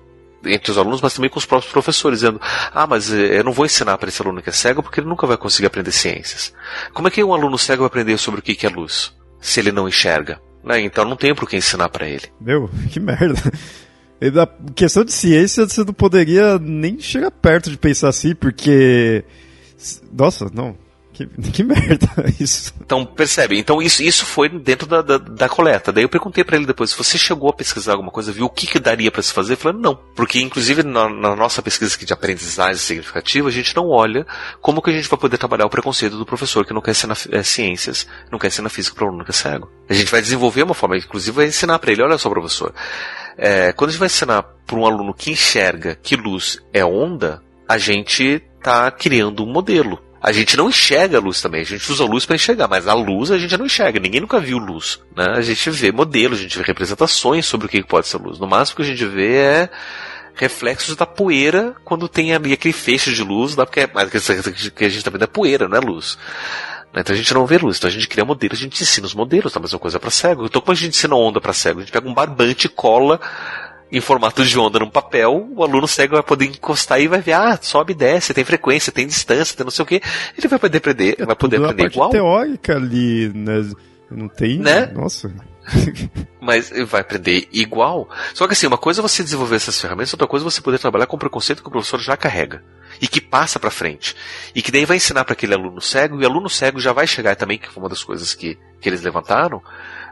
entre 0.44 0.70
os 0.70 0.78
alunos, 0.78 1.00
mas 1.00 1.14
também 1.14 1.30
com 1.30 1.38
os 1.38 1.46
próprios 1.46 1.72
professores, 1.72 2.20
dizendo: 2.20 2.40
Ah, 2.72 2.86
mas 2.86 3.12
eh, 3.12 3.38
eu 3.38 3.44
não 3.44 3.52
vou 3.52 3.66
ensinar 3.66 3.96
para 3.98 4.08
esse 4.08 4.20
aluno 4.22 4.42
que 4.42 4.50
é 4.50 4.52
cego 4.52 4.82
porque 4.82 5.00
ele 5.00 5.08
nunca 5.08 5.26
vai 5.26 5.36
conseguir 5.36 5.66
aprender 5.66 5.92
ciências. 5.92 6.52
Como 6.92 7.08
é 7.08 7.10
que 7.10 7.22
um 7.22 7.34
aluno 7.34 7.58
cego 7.58 7.82
vai 7.82 7.88
aprender 7.88 8.18
sobre 8.18 8.40
o 8.40 8.42
que 8.42 8.66
é 8.66 8.68
luz, 8.68 9.14
se 9.40 9.60
ele 9.60 9.72
não 9.72 9.88
enxerga? 9.88 10.40
Né? 10.64 10.80
Então 10.80 11.04
não 11.04 11.16
tem 11.16 11.34
por 11.34 11.48
que 11.48 11.56
ensinar 11.56 11.88
para 11.88 12.08
ele. 12.08 12.24
Meu, 12.40 12.68
que 12.90 13.00
merda. 13.00 13.40
A 14.20 14.72
questão 14.72 15.04
de 15.04 15.12
ciência 15.12 15.68
você 15.68 15.84
não 15.84 15.92
poderia 15.92 16.58
nem 16.58 16.98
chegar 16.98 17.30
perto 17.30 17.70
de 17.70 17.76
pensar 17.76 18.08
assim, 18.08 18.34
porque. 18.34 19.24
Nossa, 20.10 20.50
não. 20.52 20.76
Que, 21.16 21.26
que 21.50 21.62
merda 21.62 22.10
isso. 22.38 22.74
Então, 22.78 23.06
percebe? 23.06 23.58
Então, 23.58 23.80
isso, 23.80 24.02
isso 24.02 24.26
foi 24.26 24.50
dentro 24.50 24.86
da, 24.86 25.00
da, 25.00 25.16
da 25.16 25.48
coleta. 25.48 25.90
Daí 25.90 26.04
eu 26.04 26.10
perguntei 26.10 26.44
para 26.44 26.56
ele 26.56 26.66
depois, 26.66 26.92
você 26.92 27.16
chegou 27.16 27.48
a 27.48 27.54
pesquisar 27.54 27.92
alguma 27.92 28.10
coisa, 28.10 28.30
viu 28.30 28.44
o 28.44 28.50
que, 28.50 28.66
que 28.66 28.78
daria 28.78 29.10
para 29.10 29.22
se 29.22 29.32
fazer? 29.32 29.54
Ele 29.54 29.60
falou, 29.62 29.80
não. 29.80 29.98
Porque, 30.14 30.38
inclusive, 30.38 30.82
na, 30.82 31.08
na, 31.08 31.34
nossa 31.34 31.62
pesquisa 31.62 31.94
aqui 31.94 32.04
de 32.04 32.12
aprendizagem 32.12 32.76
significativa, 32.76 33.48
a 33.48 33.52
gente 33.52 33.74
não 33.74 33.88
olha 33.88 34.26
como 34.60 34.82
que 34.82 34.90
a 34.90 34.92
gente 34.92 35.08
vai 35.08 35.18
poder 35.18 35.38
trabalhar 35.38 35.64
o 35.64 35.70
preconceito 35.70 36.18
do 36.18 36.26
professor 36.26 36.66
que 36.66 36.74
não 36.74 36.82
quer 36.82 36.90
ensinar 36.90 37.16
é, 37.30 37.42
ciências, 37.42 38.06
não 38.30 38.38
quer 38.38 38.48
ensinar 38.48 38.68
física 38.68 38.94
para 38.94 39.06
o 39.06 39.08
aluno 39.08 39.24
que 39.24 39.30
é 39.30 39.34
cego. 39.34 39.70
A 39.88 39.94
gente 39.94 40.10
vai 40.10 40.20
desenvolver 40.20 40.64
uma 40.64 40.74
forma, 40.74 40.98
inclusive, 40.98 41.34
vai 41.34 41.46
ensinar 41.46 41.78
para 41.78 41.92
ele, 41.92 42.02
olha 42.02 42.18
só, 42.18 42.28
professor, 42.28 42.74
é, 43.38 43.72
quando 43.72 43.88
a 43.88 43.92
gente 43.92 44.00
vai 44.00 44.06
ensinar 44.06 44.42
para 44.42 44.76
um 44.76 44.84
aluno 44.84 45.14
que 45.14 45.30
enxerga 45.30 45.94
que 45.94 46.14
luz 46.14 46.58
é 46.74 46.84
onda, 46.84 47.42
a 47.66 47.78
gente 47.78 48.42
está 48.58 48.90
criando 48.90 49.42
um 49.42 49.50
modelo 49.50 49.98
a 50.20 50.32
gente 50.32 50.56
não 50.56 50.68
enxerga 50.68 51.18
a 51.18 51.20
luz 51.20 51.40
também, 51.40 51.60
a 51.60 51.64
gente 51.64 51.90
usa 51.90 52.04
a 52.04 52.06
luz 52.06 52.24
para 52.24 52.36
enxergar, 52.36 52.68
mas 52.68 52.88
a 52.88 52.94
luz 52.94 53.30
a 53.30 53.38
gente 53.38 53.56
não 53.56 53.66
enxerga, 53.66 54.00
ninguém 54.00 54.20
nunca 54.20 54.40
viu 54.40 54.58
luz, 54.58 55.00
né? 55.14 55.26
A 55.36 55.42
gente 55.42 55.70
vê 55.70 55.92
modelos, 55.92 56.38
a 56.38 56.42
gente 56.42 56.56
vê 56.56 56.64
representações 56.64 57.46
sobre 57.46 57.66
o 57.66 57.68
que 57.68 57.82
pode 57.82 58.08
ser 58.08 58.18
luz. 58.18 58.38
No 58.38 58.46
máximo 58.46 58.76
que 58.76 58.82
a 58.82 58.86
gente 58.86 59.04
vê 59.04 59.36
é 59.36 59.70
reflexos 60.34 60.94
da 60.96 61.06
poeira 61.06 61.74
quando 61.84 62.08
tem 62.08 62.34
ali 62.34 62.52
aquele 62.52 62.74
feixe 62.74 63.12
de 63.12 63.22
luz, 63.22 63.56
lá 63.56 63.64
porque 63.64 63.80
é 63.80 63.90
mais 63.92 64.10
que 64.10 64.84
a 64.84 64.88
gente 64.88 65.04
tá 65.04 65.10
vendo 65.10 65.24
é 65.24 65.26
poeira, 65.26 65.68
não 65.68 65.76
é 65.76 65.80
luz. 65.80 66.18
Então 66.94 67.14
a 67.14 67.16
gente 67.16 67.34
não 67.34 67.44
vê 67.44 67.58
luz, 67.58 67.76
então 67.76 67.88
a 67.88 67.92
gente 67.92 68.08
cria 68.08 68.24
modelos, 68.24 68.58
a 68.58 68.62
gente 68.62 68.82
ensina 68.82 69.06
os 69.06 69.14
modelos, 69.14 69.52
tá? 69.52 69.58
a 69.58 69.62
mesma 69.62 69.78
coisa 69.78 70.00
para 70.00 70.10
cego. 70.10 70.46
Então 70.46 70.62
como 70.62 70.72
a 70.72 70.74
gente 70.74 70.96
ensina 70.96 71.14
onda 71.14 71.40
para 71.40 71.52
cego? 71.52 71.80
A 71.80 71.82
gente 71.82 71.92
pega 71.92 72.08
um 72.08 72.14
barbante 72.14 72.66
e 72.66 72.70
cola 72.70 73.20
em 73.90 74.00
formato 74.00 74.44
de 74.44 74.58
onda 74.58 74.78
num 74.78 74.90
papel, 74.90 75.48
o 75.54 75.62
aluno 75.62 75.86
cego 75.86 76.14
vai 76.14 76.22
poder 76.22 76.46
encostar 76.46 77.00
e 77.00 77.06
vai 77.06 77.20
ver, 77.20 77.32
ah, 77.32 77.58
sobe 77.60 77.92
e 77.92 77.96
desce, 77.96 78.34
tem 78.34 78.44
frequência, 78.44 78.92
tem 78.92 79.06
distância, 79.06 79.56
tem 79.56 79.64
não 79.64 79.70
sei 79.70 79.82
o 79.82 79.86
que. 79.86 80.02
Ele 80.36 80.48
vai 80.48 80.58
poder 80.58 80.78
aprender, 80.78 81.16
é 81.18 81.24
vai 81.24 81.36
poder 81.36 81.56
aprender 81.56 81.82
a 81.82 81.84
parte 81.84 81.94
igual. 81.94 82.10
teórica 82.10 82.74
ali, 82.74 83.32
né? 83.34 83.70
Não 84.10 84.28
tem, 84.28 84.58
né? 84.58 84.86
Nossa. 84.86 85.32
Mas 86.40 86.70
vai 86.86 87.00
aprender 87.00 87.48
igual. 87.52 88.08
Só 88.34 88.46
que 88.46 88.52
assim, 88.52 88.66
uma 88.66 88.78
coisa 88.78 89.00
é 89.00 89.02
você 89.02 89.22
desenvolver 89.22 89.56
essas 89.56 89.80
ferramentas, 89.80 90.12
outra 90.12 90.28
coisa 90.28 90.44
é 90.44 90.50
você 90.50 90.60
poder 90.60 90.78
trabalhar 90.78 91.06
com 91.06 91.16
o 91.16 91.18
preconceito 91.18 91.62
que 91.62 91.68
o 91.68 91.72
professor 91.72 92.00
já 92.00 92.16
carrega 92.16 92.62
e 93.00 93.08
que 93.08 93.20
passa 93.20 93.58
para 93.58 93.70
frente. 93.70 94.16
E 94.54 94.62
que 94.62 94.70
daí 94.70 94.84
vai 94.84 94.96
ensinar 94.96 95.24
para 95.24 95.32
aquele 95.32 95.54
aluno 95.54 95.80
cego, 95.80 96.20
e 96.20 96.24
o 96.24 96.28
aluno 96.28 96.48
cego 96.48 96.80
já 96.80 96.92
vai 96.92 97.06
chegar 97.06 97.36
também, 97.36 97.58
que 97.58 97.68
foi 97.68 97.82
uma 97.82 97.88
das 97.88 98.02
coisas 98.02 98.34
que, 98.34 98.58
que 98.80 98.88
eles 98.88 99.02
levantaram, 99.02 99.62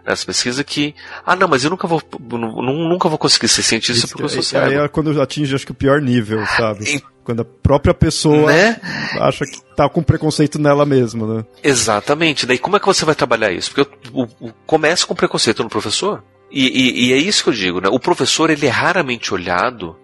nessa 0.06 0.26
pesquisa 0.26 0.62
que, 0.62 0.94
ah, 1.24 1.35
não, 1.35 1.48
mas 1.48 1.64
eu 1.64 1.70
nunca 1.70 1.86
vou, 1.86 2.02
nunca 2.20 3.09
vou 3.09 3.18
conseguir 3.18 3.48
ser 3.48 3.62
cientista 3.62 4.06
porque 4.06 4.22
eu 4.22 4.28
sou 4.28 4.43
cego. 4.43 4.66
Aí 4.66 4.74
é 4.74 4.89
quando 4.89 5.20
atinge, 5.20 5.55
acho 5.55 5.66
que 5.66 5.72
o 5.72 5.74
pior 5.74 6.01
nível, 6.01 6.44
sabe? 6.47 7.02
Quando 7.24 7.40
a 7.40 7.44
própria 7.44 7.94
pessoa 7.94 8.52
né? 8.52 8.78
acha 9.18 9.47
que 9.47 9.59
tá 9.74 9.89
com 9.89 10.02
preconceito 10.02 10.59
nela 10.59 10.85
mesma, 10.85 11.26
né? 11.26 11.44
Exatamente. 11.62 12.44
Daí 12.44 12.59
como 12.59 12.76
é 12.76 12.81
que 12.81 12.86
você 12.86 13.05
vai 13.05 13.14
trabalhar 13.14 13.51
isso? 13.51 13.72
Porque 13.72 13.90
eu, 14.14 14.28
eu, 14.40 14.52
começa 14.66 15.06
com 15.06 15.14
preconceito 15.14 15.62
no 15.62 15.70
professor. 15.70 16.22
E, 16.51 16.66
e, 16.66 17.06
e 17.09 17.12
é 17.14 17.16
isso 17.16 17.43
que 17.43 17.48
eu 17.48 17.55
digo, 17.55 17.81
né? 17.81 17.89
O 17.90 17.98
professor, 17.98 18.51
ele 18.51 18.66
é 18.66 18.70
raramente 18.70 19.32
olhado 19.32 19.97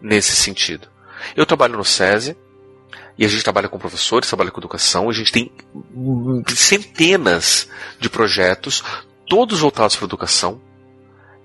nesse 0.00 0.36
sentido. 0.36 0.88
Eu 1.34 1.46
trabalho 1.46 1.78
no 1.78 1.84
SESI, 1.84 2.36
e 3.18 3.24
a 3.24 3.28
gente 3.28 3.42
trabalha 3.42 3.68
com 3.68 3.78
professores, 3.78 4.28
trabalha 4.28 4.50
com 4.50 4.60
educação, 4.60 5.10
a 5.10 5.12
gente 5.12 5.32
tem 5.32 5.50
centenas 6.54 7.68
de 7.98 8.08
projetos, 8.08 8.84
todos 9.28 9.60
voltados 9.60 9.96
para 9.96 10.04
a 10.04 10.08
educação 10.08 10.60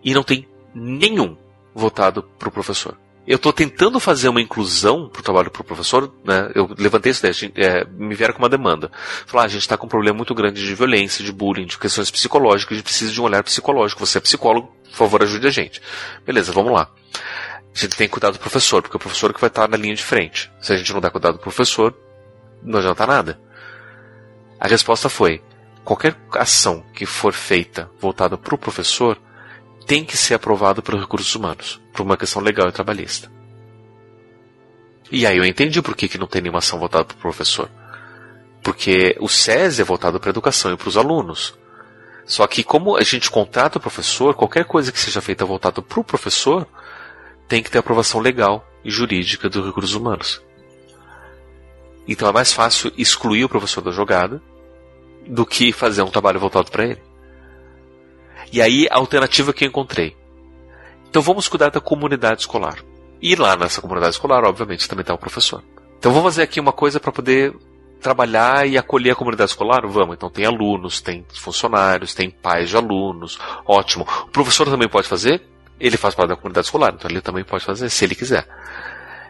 e 0.03 0.13
não 0.13 0.23
tem 0.23 0.47
nenhum 0.73 1.37
voltado 1.73 2.23
para 2.37 2.49
o 2.49 2.51
professor. 2.51 2.97
Eu 3.25 3.37
estou 3.37 3.53
tentando 3.53 4.01
fazer 4.01 4.27
uma 4.27 4.41
inclusão 4.41 5.07
para 5.07 5.21
o 5.21 5.23
trabalho 5.23 5.49
para 5.49 5.61
o 5.61 5.65
professor, 5.65 6.13
né? 6.25 6.51
Eu 6.53 6.69
levantei 6.77 7.11
isso 7.11 7.21
daí, 7.21 7.53
é, 7.55 7.85
me 7.85 8.13
vieram 8.15 8.33
com 8.33 8.39
uma 8.39 8.49
demanda. 8.49 8.91
Falar, 9.25 9.43
ah, 9.43 9.45
a 9.45 9.49
gente 9.49 9.61
está 9.61 9.77
com 9.77 9.85
um 9.85 9.89
problema 9.89 10.17
muito 10.17 10.35
grande 10.35 10.61
de 10.61 10.75
violência, 10.75 11.23
de 11.23 11.31
bullying, 11.31 11.65
de 11.65 11.77
questões 11.77 12.11
psicológicas, 12.11 12.73
a 12.73 12.75
gente 12.75 12.83
precisa 12.83 13.13
de 13.13 13.21
um 13.21 13.23
olhar 13.23 13.41
psicológico. 13.41 14.05
Você 14.05 14.17
é 14.17 14.21
psicólogo, 14.21 14.75
por 14.83 14.97
favor, 14.97 15.23
ajude 15.23 15.47
a 15.47 15.51
gente. 15.51 15.81
Beleza, 16.25 16.51
vamos 16.51 16.73
lá. 16.73 16.89
A 17.73 17.79
gente 17.79 17.95
tem 17.95 18.07
que 18.07 18.11
cuidar 18.11 18.31
do 18.31 18.39
professor, 18.39 18.81
porque 18.81 18.97
é 18.97 18.97
o 18.97 18.99
professor 18.99 19.33
que 19.33 19.39
vai 19.39 19.47
estar 19.47 19.69
na 19.69 19.77
linha 19.77 19.95
de 19.95 20.03
frente. 20.03 20.51
Se 20.59 20.73
a 20.73 20.75
gente 20.75 20.91
não 20.91 20.99
der 20.99 21.09
cuidado 21.09 21.35
do 21.35 21.39
professor, 21.39 21.95
não 22.61 22.79
adianta 22.79 23.07
nada. 23.07 23.39
A 24.59 24.67
resposta 24.67 25.07
foi: 25.07 25.41
qualquer 25.83 26.17
ação 26.31 26.83
que 26.93 27.05
for 27.05 27.33
feita 27.33 27.89
voltada 27.99 28.37
para 28.37 28.55
o 28.55 28.57
professor 28.57 29.19
tem 29.85 30.03
que 30.05 30.17
ser 30.17 30.35
aprovada 30.35 30.81
pelos 30.81 31.01
recursos 31.01 31.33
humanos, 31.35 31.81
por 31.91 32.03
uma 32.03 32.17
questão 32.17 32.41
legal 32.41 32.69
e 32.69 32.71
trabalhista. 32.71 33.31
E 35.11 35.27
aí 35.27 35.37
eu 35.37 35.45
entendi 35.45 35.81
por 35.81 35.95
que, 35.95 36.07
que 36.07 36.17
não 36.17 36.27
tem 36.27 36.41
nenhuma 36.41 36.59
ação 36.59 36.79
voltada 36.79 37.05
para 37.05 37.17
o 37.17 37.21
professor. 37.21 37.69
Porque 38.63 39.15
o 39.19 39.27
SESI 39.27 39.81
é 39.81 39.85
voltado 39.85 40.19
para 40.19 40.29
a 40.29 40.31
educação 40.31 40.71
e 40.71 40.77
para 40.77 40.87
os 40.87 40.97
alunos. 40.97 41.53
Só 42.25 42.47
que 42.47 42.63
como 42.63 42.95
a 42.95 43.03
gente 43.03 43.29
contrata 43.29 43.77
o 43.77 43.81
professor, 43.81 44.33
qualquer 44.33 44.63
coisa 44.63 44.91
que 44.91 44.99
seja 44.99 45.21
feita 45.21 45.45
voltada 45.45 45.81
para 45.81 45.99
o 45.99 46.03
professor 46.03 46.65
tem 47.47 47.61
que 47.61 47.69
ter 47.69 47.79
aprovação 47.79 48.21
legal 48.21 48.65
e 48.83 48.89
jurídica 48.89 49.49
dos 49.49 49.65
recursos 49.65 49.93
humanos. 49.93 50.41
Então 52.07 52.27
é 52.27 52.31
mais 52.31 52.53
fácil 52.53 52.91
excluir 52.97 53.43
o 53.43 53.49
professor 53.49 53.81
da 53.81 53.91
jogada 53.91 54.41
do 55.27 55.45
que 55.45 55.71
fazer 55.71 56.01
um 56.01 56.09
trabalho 56.09 56.39
voltado 56.39 56.71
para 56.71 56.85
ele. 56.85 57.01
E 58.51 58.61
aí 58.61 58.87
a 58.89 58.97
alternativa 58.97 59.53
que 59.53 59.63
eu 59.63 59.67
encontrei. 59.67 60.15
Então 61.09 61.21
vamos 61.21 61.47
cuidar 61.47 61.69
da 61.69 61.79
comunidade 61.79 62.41
escolar. 62.41 62.83
E 63.21 63.35
lá 63.35 63.55
nessa 63.55 63.81
comunidade 63.81 64.15
escolar, 64.15 64.43
obviamente, 64.43 64.87
também 64.87 65.01
está 65.01 65.13
o 65.13 65.17
professor. 65.17 65.63
Então 65.97 66.11
vamos 66.11 66.33
fazer 66.33 66.43
aqui 66.43 66.59
uma 66.59 66.73
coisa 66.73 66.99
para 66.99 67.11
poder 67.11 67.55
trabalhar 68.01 68.67
e 68.67 68.77
acolher 68.77 69.11
a 69.11 69.15
comunidade 69.15 69.51
escolar? 69.51 69.87
Vamos. 69.87 70.15
Então 70.15 70.29
tem 70.29 70.45
alunos, 70.45 70.99
tem 70.99 71.25
funcionários, 71.33 72.13
tem 72.13 72.29
pais 72.29 72.69
de 72.69 72.75
alunos. 72.75 73.39
Ótimo. 73.65 74.05
O 74.23 74.27
professor 74.27 74.65
também 74.65 74.89
pode 74.89 75.07
fazer? 75.07 75.41
ele 75.79 75.97
faz 75.97 76.15
parte 76.15 76.29
da 76.29 76.35
comunidade 76.37 76.67
escolar, 76.67 76.93
então 76.93 77.11
ele 77.11 77.19
também 77.19 77.43
pode 77.43 77.65
fazer, 77.65 77.89
se 77.89 78.05
ele 78.05 78.15
quiser. 78.15 78.47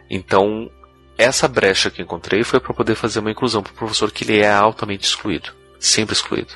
Então, 0.07 0.69
essa 1.17 1.47
brecha 1.47 1.89
que 1.89 2.01
encontrei 2.01 2.43
foi 2.43 2.59
para 2.59 2.73
poder 2.73 2.93
fazer 2.93 3.19
uma 3.19 3.31
inclusão 3.31 3.63
para 3.63 3.71
o 3.71 3.75
professor 3.75 4.11
que 4.11 4.23
ele 4.23 4.39
é 4.39 4.51
altamente 4.51 5.07
excluído, 5.07 5.51
sempre 5.83 6.13
excluído. 6.13 6.53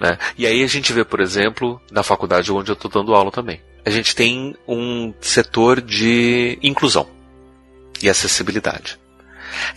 Né? 0.00 0.18
E 0.36 0.46
aí 0.46 0.62
a 0.64 0.66
gente 0.66 0.92
vê, 0.92 1.04
por 1.04 1.20
exemplo, 1.20 1.80
na 1.90 2.02
faculdade 2.02 2.52
onde 2.52 2.70
eu 2.70 2.74
estou 2.74 2.90
dando 2.90 3.14
aula 3.14 3.30
também. 3.30 3.62
A 3.84 3.90
gente 3.90 4.14
tem 4.14 4.56
um 4.66 5.14
setor 5.20 5.80
de 5.80 6.58
inclusão 6.62 7.08
e 8.02 8.08
acessibilidade, 8.08 8.98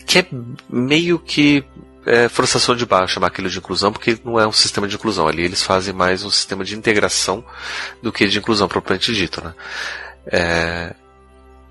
que 0.06 0.19
é 0.19 0.27
meio 0.69 1.19
que 1.19 1.64
é, 2.06 2.30
forçação 2.30 2.76
de 2.76 2.85
barra 2.85 3.07
chamar 3.07 3.27
aquilo 3.27 3.49
de 3.49 3.57
inclusão, 3.57 3.91
porque 3.91 4.18
não 4.23 4.39
é 4.39 4.47
um 4.47 4.52
sistema 4.52 4.88
de 4.88 4.95
inclusão. 4.95 5.27
Ali 5.27 5.43
eles 5.43 5.64
fazem 5.64 5.93
mais 5.93 6.23
um 6.23 6.30
sistema 6.30 6.64
de 6.64 6.76
integração 6.76 7.43
do 8.02 8.11
que 8.11 8.27
de 8.27 8.38
inclusão 8.38 8.68
propriamente 8.68 9.14
dito. 9.14 9.43
Né? 9.43 9.53
É, 10.27 10.95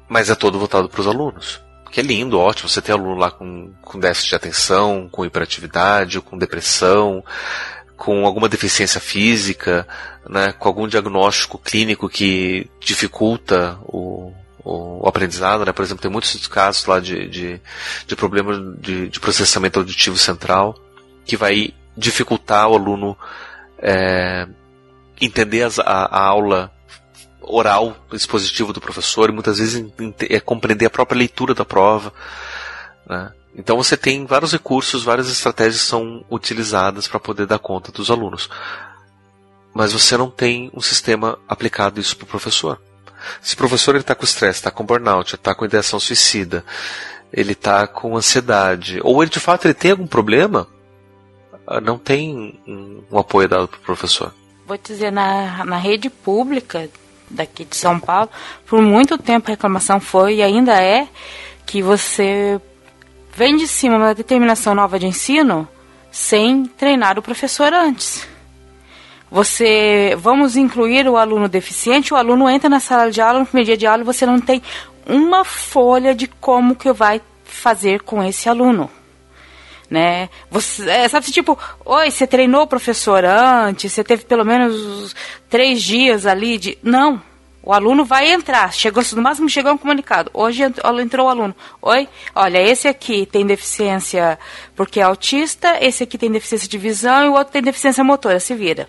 mas 0.08 0.30
é 0.30 0.34
todo 0.34 0.58
voltado 0.58 0.88
para 0.88 1.00
os 1.00 1.06
alunos. 1.06 1.63
Que 1.94 2.00
é 2.00 2.02
lindo, 2.02 2.40
ótimo. 2.40 2.68
Você 2.68 2.82
tem 2.82 2.92
aluno 2.92 3.14
lá 3.14 3.30
com, 3.30 3.72
com 3.80 4.00
déficit 4.00 4.30
de 4.30 4.34
atenção, 4.34 5.08
com 5.12 5.24
hiperatividade, 5.24 6.20
com 6.20 6.36
depressão, 6.36 7.22
com 7.96 8.26
alguma 8.26 8.48
deficiência 8.48 9.00
física, 9.00 9.86
né, 10.28 10.52
com 10.58 10.66
algum 10.66 10.88
diagnóstico 10.88 11.56
clínico 11.56 12.08
que 12.08 12.68
dificulta 12.80 13.78
o, 13.84 14.32
o, 14.64 15.06
aprendizado, 15.06 15.64
né? 15.64 15.70
Por 15.70 15.82
exemplo, 15.84 16.02
tem 16.02 16.10
muitos 16.10 16.44
casos 16.48 16.84
lá 16.84 16.98
de, 16.98 17.28
de, 17.28 17.60
de 18.08 18.16
problemas 18.16 18.58
de, 18.80 19.08
de, 19.08 19.20
processamento 19.20 19.78
auditivo 19.78 20.18
central 20.18 20.74
que 21.24 21.36
vai 21.36 21.72
dificultar 21.96 22.68
o 22.70 22.74
aluno 22.74 23.16
é, 23.78 24.48
entender 25.20 25.62
as, 25.62 25.78
a, 25.78 25.84
a, 25.84 26.24
aula 26.24 26.72
oral 27.46 27.96
expositivo 28.12 28.72
do 28.72 28.80
professor 28.80 29.28
e 29.28 29.32
muitas 29.32 29.58
vezes 29.58 29.84
é 30.28 30.40
compreender 30.40 30.86
a 30.86 30.90
própria 30.90 31.18
leitura 31.18 31.54
da 31.54 31.64
prova. 31.64 32.12
Né? 33.06 33.32
Então 33.56 33.76
você 33.76 33.96
tem 33.96 34.26
vários 34.26 34.52
recursos, 34.52 35.04
várias 35.04 35.28
estratégias 35.30 35.82
são 35.82 36.24
utilizadas 36.30 37.06
para 37.06 37.20
poder 37.20 37.46
dar 37.46 37.58
conta 37.58 37.92
dos 37.92 38.10
alunos. 38.10 38.50
Mas 39.72 39.92
você 39.92 40.16
não 40.16 40.30
tem 40.30 40.70
um 40.74 40.80
sistema 40.80 41.38
aplicado 41.48 42.00
isso 42.00 42.16
para 42.16 42.24
o 42.24 42.28
professor. 42.28 42.80
Se 43.40 43.54
o 43.54 43.56
professor 43.56 43.96
está 43.96 44.14
com 44.14 44.24
estresse, 44.24 44.58
está 44.58 44.70
com 44.70 44.84
burnout, 44.84 45.34
está 45.34 45.54
com 45.54 45.64
ideação 45.64 45.98
suicida, 45.98 46.64
ele 47.32 47.52
está 47.52 47.86
com 47.86 48.16
ansiedade, 48.16 49.00
ou 49.02 49.22
ele 49.22 49.30
de 49.30 49.40
fato 49.40 49.66
ele 49.66 49.74
tem 49.74 49.92
algum 49.92 50.06
problema, 50.06 50.68
ah, 51.66 51.80
não 51.80 51.98
tem 51.98 52.60
um, 52.66 53.18
apoio 53.18 53.48
dado 53.48 53.68
para 53.68 53.78
o 53.78 53.82
professor. 53.82 54.32
Vou 54.66 54.78
dizer, 54.78 55.10
na, 55.10 55.64
na 55.64 55.76
rede 55.76 56.08
pública 56.08 56.88
daqui 57.30 57.64
de 57.64 57.76
São 57.76 57.98
Paulo, 57.98 58.28
por 58.66 58.80
muito 58.80 59.18
tempo 59.18 59.48
a 59.48 59.52
reclamação 59.52 60.00
foi 60.00 60.36
e 60.36 60.42
ainda 60.42 60.80
é 60.82 61.08
que 61.66 61.82
você 61.82 62.60
vem 63.34 63.56
de 63.56 63.66
cima 63.66 63.96
uma 63.96 64.14
determinação 64.14 64.74
nova 64.74 64.98
de 64.98 65.06
ensino 65.06 65.68
sem 66.10 66.64
treinar 66.64 67.18
o 67.18 67.22
professor 67.22 67.72
antes. 67.72 68.26
Você, 69.30 70.14
vamos 70.18 70.56
incluir 70.56 71.08
o 71.08 71.16
aluno 71.16 71.48
deficiente, 71.48 72.14
o 72.14 72.16
aluno 72.16 72.48
entra 72.48 72.68
na 72.68 72.78
sala 72.78 73.10
de 73.10 73.20
aula, 73.20 73.40
no 73.40 73.46
primeiro 73.46 73.66
dia 73.66 73.76
de 73.76 73.86
aula, 73.86 74.04
você 74.04 74.24
não 74.24 74.40
tem 74.40 74.62
uma 75.06 75.44
folha 75.44 76.14
de 76.14 76.28
como 76.28 76.76
que 76.76 76.92
vai 76.92 77.20
fazer 77.44 78.02
com 78.02 78.22
esse 78.22 78.48
aluno. 78.48 78.88
Né? 79.90 80.28
Você, 80.50 80.88
é, 80.88 81.08
sabe, 81.08 81.30
tipo, 81.30 81.58
oi, 81.84 82.10
você 82.10 82.26
treinou 82.26 82.62
o 82.62 82.66
professor 82.66 83.24
antes, 83.24 83.92
você 83.92 84.02
teve 84.02 84.24
pelo 84.24 84.44
menos 84.44 85.14
três 85.48 85.82
dias 85.82 86.26
ali 86.26 86.58
de. 86.58 86.78
Não, 86.82 87.22
o 87.64 87.72
aluno 87.72 88.04
vai 88.04 88.30
entrar. 88.30 88.72
Chegou, 88.72 89.02
no 89.14 89.22
máximo 89.22 89.48
chegou 89.48 89.72
um 89.72 89.78
comunicado. 89.78 90.30
Hoje 90.34 90.62
entrou 90.62 91.26
o 91.26 91.30
aluno. 91.30 91.54
Oi, 91.80 92.06
olha, 92.34 92.58
esse 92.60 92.86
aqui 92.86 93.24
tem 93.24 93.46
deficiência 93.46 94.38
porque 94.76 95.00
é 95.00 95.02
autista, 95.02 95.78
esse 95.80 96.02
aqui 96.02 96.18
tem 96.18 96.30
deficiência 96.30 96.68
de 96.68 96.76
visão 96.76 97.24
e 97.24 97.28
o 97.28 97.32
outro 97.32 97.52
tem 97.52 97.62
deficiência 97.62 98.04
motora. 98.04 98.38
Se 98.38 98.54
vira. 98.54 98.88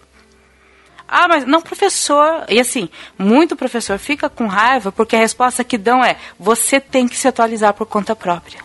Ah, 1.08 1.28
mas 1.28 1.46
não, 1.46 1.62
professor. 1.62 2.46
E 2.50 2.60
assim, 2.60 2.90
muito 3.18 3.56
professor 3.56 3.98
fica 3.98 4.30
com 4.30 4.48
raiva 4.48 4.92
porque 4.92 5.16
a 5.16 5.20
resposta 5.20 5.64
que 5.64 5.78
dão 5.78 6.04
é: 6.04 6.18
você 6.38 6.80
tem 6.80 7.08
que 7.08 7.16
se 7.16 7.28
atualizar 7.28 7.74
por 7.74 7.86
conta 7.86 8.16
própria. 8.16 8.60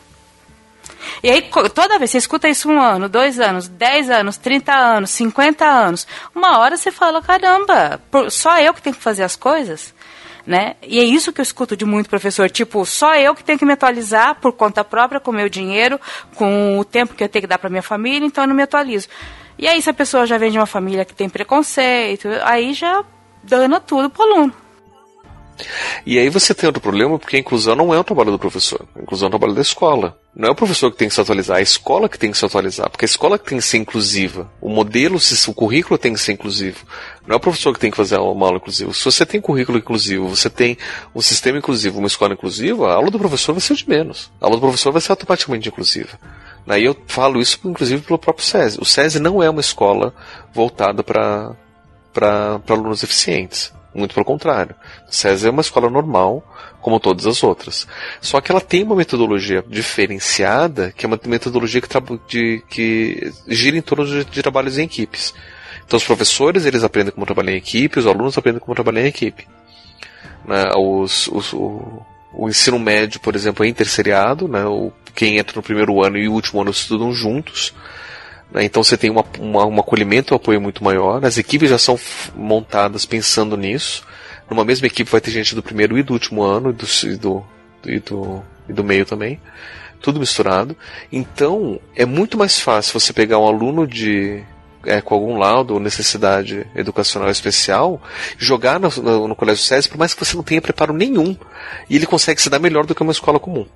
E 1.22 1.30
aí, 1.30 1.50
toda 1.74 1.98
vez 1.98 2.10
você 2.10 2.18
escuta 2.18 2.48
isso 2.48 2.68
um 2.68 2.80
ano, 2.80 3.08
dois 3.08 3.40
anos, 3.40 3.68
dez 3.68 4.10
anos, 4.10 4.36
trinta 4.36 4.74
anos, 4.74 5.10
cinquenta 5.10 5.64
anos, 5.64 6.06
uma 6.34 6.58
hora 6.58 6.76
você 6.76 6.90
fala: 6.90 7.22
caramba, 7.22 8.00
só 8.28 8.58
eu 8.58 8.74
que 8.74 8.82
tenho 8.82 8.96
que 8.96 9.02
fazer 9.02 9.22
as 9.22 9.36
coisas? 9.36 9.94
né? 10.46 10.74
E 10.82 10.98
é 10.98 11.04
isso 11.04 11.32
que 11.32 11.40
eu 11.40 11.42
escuto 11.42 11.76
de 11.76 11.84
muito 11.84 12.08
professor, 12.08 12.50
tipo, 12.50 12.84
só 12.84 13.14
eu 13.14 13.34
que 13.34 13.44
tenho 13.44 13.58
que 13.58 13.64
me 13.64 13.72
atualizar 13.72 14.34
por 14.40 14.52
conta 14.52 14.82
própria, 14.82 15.20
com 15.20 15.30
meu 15.30 15.48
dinheiro, 15.48 16.00
com 16.34 16.78
o 16.78 16.84
tempo 16.84 17.14
que 17.14 17.22
eu 17.22 17.28
tenho 17.28 17.42
que 17.42 17.46
dar 17.46 17.58
para 17.58 17.70
minha 17.70 17.82
família, 17.82 18.26
então 18.26 18.44
eu 18.44 18.48
não 18.48 18.54
me 18.54 18.62
atualizo. 18.62 19.06
E 19.58 19.68
aí, 19.68 19.80
se 19.80 19.90
a 19.90 19.94
pessoa 19.94 20.26
já 20.26 20.38
vem 20.38 20.50
de 20.50 20.58
uma 20.58 20.66
família 20.66 21.04
que 21.04 21.14
tem 21.14 21.28
preconceito, 21.28 22.28
aí 22.42 22.72
já 22.72 23.04
dana 23.42 23.78
tudo 23.78 24.08
pro 24.10 24.22
aluno. 24.22 24.52
E 26.04 26.18
aí 26.18 26.28
você 26.28 26.54
tem 26.54 26.66
outro 26.66 26.80
problema, 26.80 27.18
porque 27.18 27.36
a 27.36 27.38
inclusão 27.38 27.74
não 27.74 27.94
é 27.94 27.98
o 27.98 28.04
trabalho 28.04 28.30
do 28.30 28.38
professor. 28.38 28.86
A 28.96 29.02
inclusão 29.02 29.26
é 29.26 29.28
o 29.28 29.30
trabalho 29.30 29.54
da 29.54 29.60
escola. 29.60 30.16
Não 30.34 30.48
é 30.48 30.52
o 30.52 30.54
professor 30.54 30.90
que 30.90 30.96
tem 30.96 31.08
que 31.08 31.14
se 31.14 31.20
atualizar, 31.20 31.56
é 31.56 31.60
a 31.60 31.62
escola 31.62 32.08
que 32.08 32.18
tem 32.18 32.30
que 32.30 32.38
se 32.38 32.44
atualizar. 32.44 32.88
Porque 32.88 33.04
a 33.04 33.06
escola 33.06 33.38
que 33.38 33.48
tem 33.48 33.58
que 33.58 33.64
ser 33.64 33.78
inclusiva. 33.78 34.50
O 34.60 34.68
modelo, 34.68 35.18
o 35.18 35.54
currículo 35.54 35.98
tem 35.98 36.12
que 36.12 36.20
ser 36.20 36.32
inclusivo. 36.32 36.78
Não 37.26 37.34
é 37.34 37.36
o 37.36 37.40
professor 37.40 37.72
que 37.72 37.80
tem 37.80 37.90
que 37.90 37.96
fazer 37.96 38.16
uma 38.18 38.46
aula 38.46 38.58
inclusiva. 38.58 38.92
Se 38.94 39.04
você 39.04 39.26
tem 39.26 39.40
currículo 39.40 39.78
inclusivo, 39.78 40.28
você 40.28 40.48
tem 40.48 40.78
um 41.14 41.20
sistema 41.20 41.58
inclusivo, 41.58 41.98
uma 41.98 42.06
escola 42.06 42.34
inclusiva, 42.34 42.90
a 42.90 42.94
aula 42.94 43.10
do 43.10 43.18
professor 43.18 43.52
vai 43.52 43.60
ser 43.60 43.74
de 43.74 43.88
menos. 43.88 44.30
A 44.40 44.46
aula 44.46 44.56
do 44.56 44.60
professor 44.60 44.92
vai 44.92 45.00
ser 45.00 45.12
automaticamente 45.12 45.68
inclusiva. 45.68 46.18
Aí 46.68 46.84
eu 46.84 46.96
falo 47.08 47.40
isso, 47.40 47.58
inclusive, 47.64 48.02
pelo 48.02 48.18
próprio 48.18 48.44
SESI. 48.44 48.78
O 48.80 48.84
SESI 48.84 49.18
não 49.18 49.42
é 49.42 49.50
uma 49.50 49.60
escola 49.60 50.14
voltada 50.54 51.02
para 51.02 51.56
alunos 52.68 53.00
deficientes. 53.00 53.72
Muito 53.94 54.14
pelo 54.14 54.24
contrário. 54.24 54.74
SESI 55.08 55.48
é 55.48 55.50
uma 55.50 55.62
escola 55.62 55.90
normal, 55.90 56.44
como 56.80 57.00
todas 57.00 57.26
as 57.26 57.42
outras. 57.42 57.88
Só 58.20 58.40
que 58.40 58.50
ela 58.50 58.60
tem 58.60 58.84
uma 58.84 58.94
metodologia 58.94 59.64
diferenciada, 59.66 60.92
que 60.96 61.04
é 61.04 61.08
uma 61.08 61.18
metodologia 61.26 61.80
que, 61.80 61.88
de, 62.28 62.62
que 62.68 63.32
gira 63.48 63.76
em 63.76 63.82
torno 63.82 64.06
de, 64.06 64.24
de, 64.24 64.42
trabalhos 64.42 64.78
em 64.78 64.84
equipes. 64.84 65.34
Então 65.84 65.96
os 65.96 66.04
professores 66.04 66.66
eles 66.66 66.84
aprendem 66.84 67.12
como 67.12 67.26
trabalhar 67.26 67.52
em 67.52 67.56
equipe, 67.56 67.98
os 67.98 68.06
alunos 68.06 68.38
aprendem 68.38 68.60
como 68.60 68.74
trabalhar 68.74 69.02
em 69.02 69.08
equipe. 69.08 69.46
Né, 70.46 70.70
os, 70.76 71.26
os, 71.26 71.52
o, 71.52 72.06
o 72.32 72.48
ensino 72.48 72.78
médio, 72.78 73.20
por 73.20 73.34
exemplo, 73.34 73.64
é 73.64 73.68
interseriado, 73.68 74.46
né, 74.46 74.64
o, 74.64 74.92
quem 75.14 75.38
entra 75.38 75.56
no 75.56 75.62
primeiro 75.62 76.02
ano 76.02 76.16
e 76.16 76.28
o 76.28 76.32
último 76.32 76.60
ano 76.60 76.70
estudam 76.70 77.12
juntos. 77.12 77.74
Né? 78.52 78.64
Então 78.64 78.82
você 78.82 78.96
tem 78.96 79.10
uma, 79.10 79.24
uma, 79.38 79.66
um 79.66 79.80
acolhimento 79.80 80.32
e 80.32 80.34
um 80.34 80.36
apoio 80.36 80.60
muito 80.60 80.82
maior. 80.82 81.24
As 81.24 81.38
equipes 81.38 81.70
já 81.70 81.78
são 81.78 81.98
montadas 82.34 83.06
pensando 83.06 83.56
nisso. 83.56 84.04
Numa 84.48 84.64
mesma 84.64 84.86
equipe 84.86 85.10
vai 85.10 85.20
ter 85.20 85.30
gente 85.30 85.54
do 85.54 85.62
primeiro 85.62 85.96
e 85.96 86.02
do 86.02 86.12
último 86.12 86.42
ano 86.42 86.70
e 86.70 86.72
do, 86.72 86.86
e 86.86 87.16
do, 87.16 87.44
e 87.86 87.98
do, 88.00 88.42
e 88.68 88.72
do 88.72 88.84
meio 88.84 89.06
também. 89.06 89.40
Tudo 90.00 90.18
misturado. 90.18 90.76
Então 91.12 91.80
é 91.94 92.04
muito 92.04 92.36
mais 92.36 92.60
fácil 92.60 92.98
você 92.98 93.12
pegar 93.12 93.38
um 93.38 93.46
aluno 93.46 93.86
de 93.86 94.42
é, 94.84 95.00
com 95.00 95.14
algum 95.14 95.36
laudo 95.36 95.74
ou 95.74 95.80
necessidade 95.80 96.66
educacional 96.74 97.30
especial, 97.30 98.00
jogar 98.38 98.80
no, 98.80 98.88
no, 98.88 99.28
no 99.28 99.36
colégio 99.36 99.62
SESI, 99.62 99.88
por 99.88 99.98
mais 99.98 100.14
que 100.14 100.24
você 100.24 100.34
não 100.34 100.42
tenha 100.42 100.62
preparo 100.62 100.92
nenhum, 100.92 101.36
e 101.88 101.96
ele 101.96 102.06
consegue 102.06 102.40
se 102.40 102.48
dar 102.48 102.58
melhor 102.58 102.86
do 102.86 102.94
que 102.94 103.02
uma 103.02 103.12
escola 103.12 103.38
comum. 103.38 103.66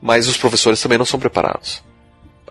Mas 0.00 0.26
os 0.28 0.36
professores 0.36 0.80
também 0.80 0.96
não 0.96 1.04
são 1.04 1.20
preparados. 1.20 1.82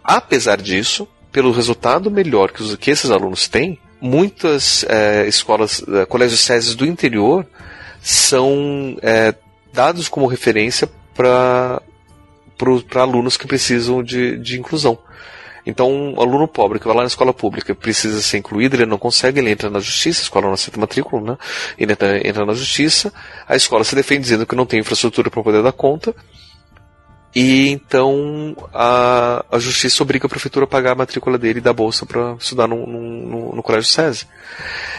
Apesar 0.08 0.62
disso, 0.62 1.06
pelo 1.34 1.52
resultado 1.52 2.10
melhor 2.10 2.54
que, 2.54 2.64
os, 2.64 2.78
que 2.78 2.90
esses 2.90 3.12
alunos 3.12 3.50
têm, 3.50 3.78
muitas 4.00 4.86
é, 4.88 5.28
escolas, 5.28 5.84
é, 5.86 6.06
colégios 6.06 6.40
SESI 6.40 6.78
do 6.78 6.86
interior 6.86 7.46
são 8.02 8.98
é, 9.02 9.36
dados 9.74 10.08
como 10.08 10.26
referência 10.26 10.90
para 11.14 11.82
alunos 12.96 13.36
que 13.36 13.46
precisam 13.46 14.02
de, 14.02 14.38
de 14.38 14.58
inclusão. 14.58 14.98
Então, 15.66 15.92
um 15.92 16.22
aluno 16.22 16.48
pobre 16.48 16.80
que 16.80 16.88
vai 16.88 16.96
lá 16.96 17.02
na 17.02 17.08
escola 17.08 17.34
pública 17.34 17.76
precisa 17.76 18.22
ser 18.22 18.38
incluído, 18.38 18.78
ele 18.78 18.86
não 18.86 18.98
consegue, 18.98 19.42
ele 19.42 19.52
entra 19.52 19.70
na 19.70 19.82
justiça, 19.82 20.22
a 20.22 20.24
escola 20.24 20.46
não 20.46 20.54
aceita 20.54 20.80
matrícula, 20.80 21.32
né? 21.32 21.38
Ele 21.78 21.92
entra, 21.92 22.26
entra 22.26 22.46
na 22.46 22.54
justiça, 22.54 23.12
a 23.46 23.58
escola 23.58 23.84
se 23.84 23.94
defende 23.94 24.22
dizendo 24.22 24.46
que 24.46 24.56
não 24.56 24.66
tem 24.66 24.80
infraestrutura 24.80 25.30
para 25.30 25.44
poder 25.44 25.62
dar 25.62 25.74
conta, 25.74 26.16
e 27.40 27.70
então 27.70 28.58
a, 28.74 29.46
a 29.52 29.60
justiça 29.60 30.02
obriga 30.02 30.26
a 30.26 30.30
prefeitura 30.30 30.64
a 30.64 30.68
pagar 30.68 30.94
a 30.94 30.96
matrícula 30.96 31.38
dele 31.38 31.60
e 31.60 31.62
dar 31.62 31.72
bolsa 31.72 32.04
para 32.04 32.36
estudar 32.40 32.68
no, 32.68 32.88
no, 32.88 33.56
no, 33.56 33.62
colégio 33.62 33.92
SESI. 33.92 34.26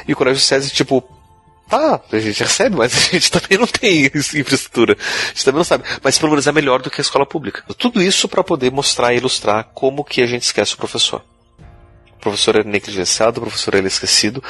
E 0.06 0.12
o 0.12 0.16
colégio 0.16 0.40
SESI, 0.40 0.70
tipo, 0.70 1.02
tá, 1.68 2.00
a 2.12 2.18
gente 2.20 2.40
recebe, 2.40 2.76
mas 2.76 2.94
a 3.10 3.10
gente 3.10 3.28
também 3.32 3.58
não 3.58 3.66
tem 3.66 4.04
infraestrutura. 4.06 4.96
A 4.96 5.26
gente 5.30 5.44
também 5.44 5.58
não 5.58 5.64
sabe. 5.64 5.82
Mas 6.00 6.16
pelo 6.16 6.30
menos 6.30 6.46
é 6.46 6.52
melhor 6.52 6.80
do 6.80 6.88
que 6.88 7.00
a 7.00 7.02
escola 7.02 7.26
pública. 7.26 7.64
Tudo 7.76 8.00
isso 8.00 8.28
para 8.28 8.44
poder 8.44 8.70
mostrar 8.70 9.12
e 9.12 9.16
ilustrar 9.16 9.70
como 9.74 10.04
que 10.04 10.22
a 10.22 10.26
gente 10.26 10.44
esquece 10.44 10.74
o 10.74 10.78
professor. 10.78 11.24
O 12.18 12.20
professor 12.20 12.54
é 12.54 12.62
negligenciado, 12.62 13.40
o 13.40 13.42
professor 13.42 13.74
é 13.74 13.80
esquecido. 13.80 14.40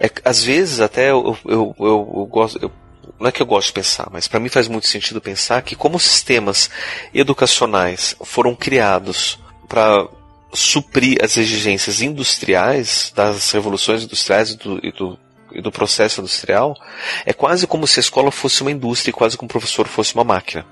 É, 0.00 0.10
às 0.24 0.42
vezes, 0.42 0.80
até 0.80 1.12
eu, 1.12 1.38
eu, 1.44 1.72
eu, 1.78 2.12
eu 2.16 2.26
gosto. 2.26 2.58
Eu, 2.60 2.72
não 3.18 3.28
é 3.28 3.32
que 3.32 3.42
eu 3.42 3.46
gosto 3.46 3.68
de 3.68 3.72
pensar, 3.74 4.08
mas 4.12 4.28
para 4.28 4.38
mim 4.38 4.48
faz 4.48 4.68
muito 4.68 4.86
sentido 4.86 5.20
pensar 5.20 5.62
que, 5.62 5.74
como 5.74 5.98
sistemas 5.98 6.70
educacionais 7.12 8.14
foram 8.22 8.54
criados 8.54 9.38
para 9.68 10.06
suprir 10.52 11.18
as 11.22 11.36
exigências 11.36 12.00
industriais 12.00 13.12
das 13.14 13.50
revoluções 13.50 14.04
industriais 14.04 14.50
e 14.50 14.56
do, 14.56 14.86
e 14.86 14.92
do, 14.92 15.18
e 15.52 15.60
do 15.60 15.72
processo 15.72 16.20
industrial, 16.20 16.74
é 17.26 17.32
quase 17.32 17.66
como 17.66 17.86
se 17.86 17.98
a 17.98 18.02
escola 18.02 18.30
fosse 18.30 18.62
uma 18.62 18.70
indústria 18.70 19.10
e 19.10 19.14
quase 19.14 19.36
como 19.36 19.46
o 19.46 19.52
professor 19.52 19.86
fosse 19.88 20.14
uma 20.14 20.24
máquina. 20.24 20.64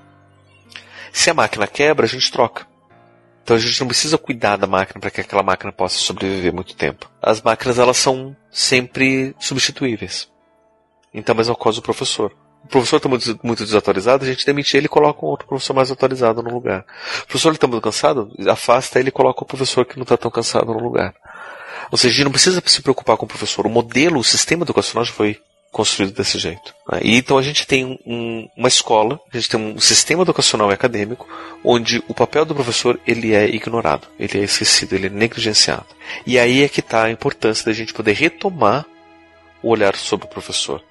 Se 1.12 1.31
a 1.31 1.35
máquina 1.35 1.66
quebra, 1.66 2.06
a 2.06 2.09
gente 2.09 2.31
troca. 2.31 2.66
Então 3.43 3.56
a 3.56 3.60
gente 3.60 3.78
não 3.81 3.86
precisa 3.86 4.18
cuidar 4.18 4.56
da 4.56 4.66
máquina 4.66 5.01
para 5.01 5.10
que 5.10 5.20
aquela 5.20 5.43
máquina 5.43 5.73
possa 5.73 5.98
sobreviver 5.98 6.52
muito 6.52 6.74
tempo. 6.74 7.10
As 7.23 7.40
máquinas 7.40 7.78
elas 7.78 7.97
são 7.97 8.36
sempre 8.51 9.35
substituíveis. 9.39 10.28
Então 11.16 11.32
a 11.32 11.36
mesma 11.36 11.55
coisa 11.55 11.80
o 11.80 11.82
professor. 11.82 12.32
O 12.64 12.68
professor 12.68 12.97
está 12.97 13.09
muito, 13.09 13.40
muito, 13.43 13.64
desatualizado, 13.64 14.24
a 14.24 14.26
gente 14.26 14.44
demite 14.44 14.76
ele 14.76 14.86
e 14.86 14.88
coloca 14.88 15.24
um 15.24 15.28
outro 15.28 15.47
professor 15.47 15.72
mais 15.72 15.90
atualizado 15.90 16.43
no 16.43 16.52
lugar. 16.52 16.84
O 17.22 17.26
professor 17.26 17.52
está 17.52 17.66
muito 17.66 17.82
cansado, 17.82 18.30
afasta 18.48 18.98
ele 18.98 19.09
e 19.09 19.12
coloca 19.12 19.43
o 19.43 19.47
professor 19.47 19.84
que 19.84 19.97
não 19.97 20.02
está 20.02 20.16
tão 20.16 20.30
cansado 20.30 20.66
no 20.66 20.80
lugar. 20.80 21.14
Ou 21.90 21.97
seja, 21.97 22.12
a 22.12 22.16
gente 22.16 22.24
não 22.24 22.32
precisa 22.32 22.62
se 22.66 22.82
preocupar 22.82 23.16
com 23.16 23.24
o 23.24 23.28
professor. 23.28 23.66
O 23.66 23.70
modelo, 23.70 24.18
o 24.18 24.24
sistema 24.24 24.64
educacional 24.64 25.05
já 25.05 25.12
foi 25.12 25.38
construído 25.70 26.12
desse 26.12 26.38
jeito. 26.38 26.74
Né? 26.90 27.01
E 27.02 27.16
então 27.16 27.38
a 27.38 27.43
gente 27.43 27.66
tem 27.66 28.01
um, 28.05 28.48
uma 28.56 28.66
escola, 28.66 29.20
a 29.32 29.36
gente 29.36 29.48
tem 29.48 29.60
um 29.60 29.78
sistema 29.78 30.22
educacional 30.22 30.70
e 30.70 30.74
acadêmico, 30.74 31.28
onde 31.62 32.02
o 32.09 32.14
papel 32.14 32.44
do 32.44 32.55
professor 32.55 32.98
ele 33.06 33.34
é 33.34 33.47
ignorado, 33.47 34.09
ele 34.18 34.40
é 34.40 34.43
esquecido, 34.44 34.94
ele 34.94 35.06
é 35.06 35.10
negligenciado. 35.10 35.86
E 36.26 36.38
aí 36.38 36.62
é 36.62 36.68
que 36.68 36.80
está 36.80 37.05
a 37.05 37.10
importância 37.10 37.64
da 37.64 37.72
gente 37.72 37.93
poder 37.93 38.14
retomar 38.14 38.84
o 39.62 39.68
olhar 39.68 39.94
sobre 39.97 40.26
o 40.26 40.30
professor. 40.30 40.82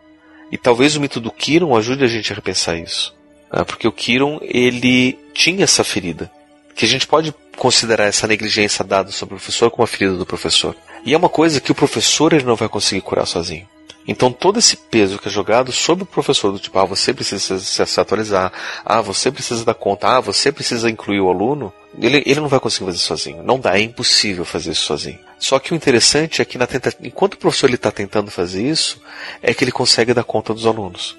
E 0.51 0.57
talvez 0.57 0.95
o 0.95 1.01
mito 1.01 1.19
do 1.19 1.31
Kiron 1.31 1.76
ajude 1.76 2.03
a 2.03 2.07
gente 2.07 2.31
a 2.31 2.35
repensar 2.35 2.77
isso. 2.77 3.15
Né? 3.51 3.63
Porque 3.63 3.88
o 3.88 3.91
Kiron, 3.91 4.39
ele 4.41 5.17
tinha 5.34 5.63
essa 5.63 5.84
ferida. 5.84 6.31
Que 6.76 6.85
a 6.85 6.88
gente 6.88 7.07
pode 7.07 7.34
considerar 7.57 8.05
essa 8.05 8.27
negligência 8.27 8.84
dada 8.84 9.11
sobre 9.11 9.35
o 9.35 9.38
professor 9.38 9.72
como 9.72 9.84
a 9.84 9.88
ferida 9.88 10.15
do 10.17 10.26
professor. 10.26 10.76
E 11.05 11.13
é 11.13 11.17
uma 11.17 11.30
coisa 11.30 11.61
que 11.61 11.72
o 11.72 11.76
professor 11.76 12.34
ele 12.34 12.43
não 12.43 12.55
vai 12.55 12.67
conseguir 12.67 13.01
curar 13.01 13.26
sozinho. 13.26 13.67
Então 14.07 14.32
todo 14.32 14.60
esse 14.60 14.77
peso 14.77 15.18
que 15.18 15.27
é 15.27 15.32
jogado 15.32 15.72
sobre 15.72 16.03
o 16.03 16.07
professor, 16.07 16.52
do 16.52 16.60
tipo, 16.60 16.77
ah, 16.77 16.86
você 16.86 17.14
precisa 17.14 17.60
se 17.60 17.99
atualizar, 17.99 18.52
ah, 18.86 19.02
você 19.02 19.32
precisa 19.32 19.65
dar 19.65 19.73
conta, 19.73 20.07
ah, 20.07 20.19
você 20.19 20.52
precisa 20.52 20.90
incluir 20.90 21.22
o 21.22 21.30
aluno, 21.30 21.73
ele, 21.99 22.22
ele 22.26 22.40
não 22.40 22.48
vai 22.48 22.60
conseguir 22.60 22.86
fazer 22.86 22.99
sozinho. 22.99 23.44
Não 23.44 23.60
dá, 23.60 23.77
é 23.77 23.82
impossível 23.82 24.45
fazer 24.45 24.72
isso 24.72 24.86
sozinho. 24.86 25.19
Só 25.40 25.60
que 25.60 25.73
o 25.73 25.76
interessante 25.76 26.41
é 26.41 26.45
que 26.45 26.57
na 26.57 26.68
tenta... 26.68 26.94
enquanto 27.02 27.34
o 27.34 27.38
professor 27.38 27.69
está 27.72 27.91
tentando 27.91 28.30
fazer 28.30 28.64
isso, 28.64 29.02
é 29.41 29.53
que 29.53 29.64
ele 29.64 29.72
consegue 29.72 30.14
dar 30.14 30.23
conta 30.23 30.53
dos 30.53 30.65
alunos 30.65 31.18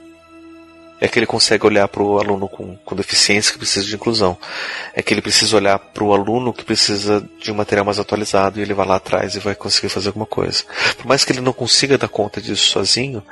é 1.01 1.07
que 1.07 1.19
ele 1.19 1.27
consegue 1.27 1.67
olhar 1.67 1.87
para 1.89 2.03
o 2.03 2.19
aluno 2.19 2.49
com, 2.49 2.77
com 2.77 2.97
deficiência 2.97 3.53
que 3.53 3.59
precisa 3.59 3.85
de 3.85 3.95
inclusão. 3.95 4.37
É 4.95 5.03
que 5.03 5.13
ele 5.13 5.21
precisa 5.21 5.57
olhar 5.57 5.79
para 5.79 6.03
o 6.03 6.13
aluno 6.13 6.53
que 6.53 6.65
precisa 6.65 7.27
de 7.39 7.53
um 7.53 7.55
material 7.55 7.85
mais 7.85 7.99
atualizado 7.99 8.59
e 8.59 8.63
ele 8.63 8.73
vai 8.73 8.87
lá 8.87 8.97
atrás 8.97 9.35
e 9.35 9.39
vai 9.39 9.55
conseguir 9.55 9.89
fazer 9.89 10.09
alguma 10.09 10.27
coisa. 10.27 10.65
Por 10.97 11.07
mais 11.07 11.25
que 11.25 11.33
ele 11.33 11.41
não 11.41 11.53
consiga 11.53 11.99
dar 11.99 12.09
conta 12.09 12.41
disso 12.41 12.71
sozinho, 12.71 13.23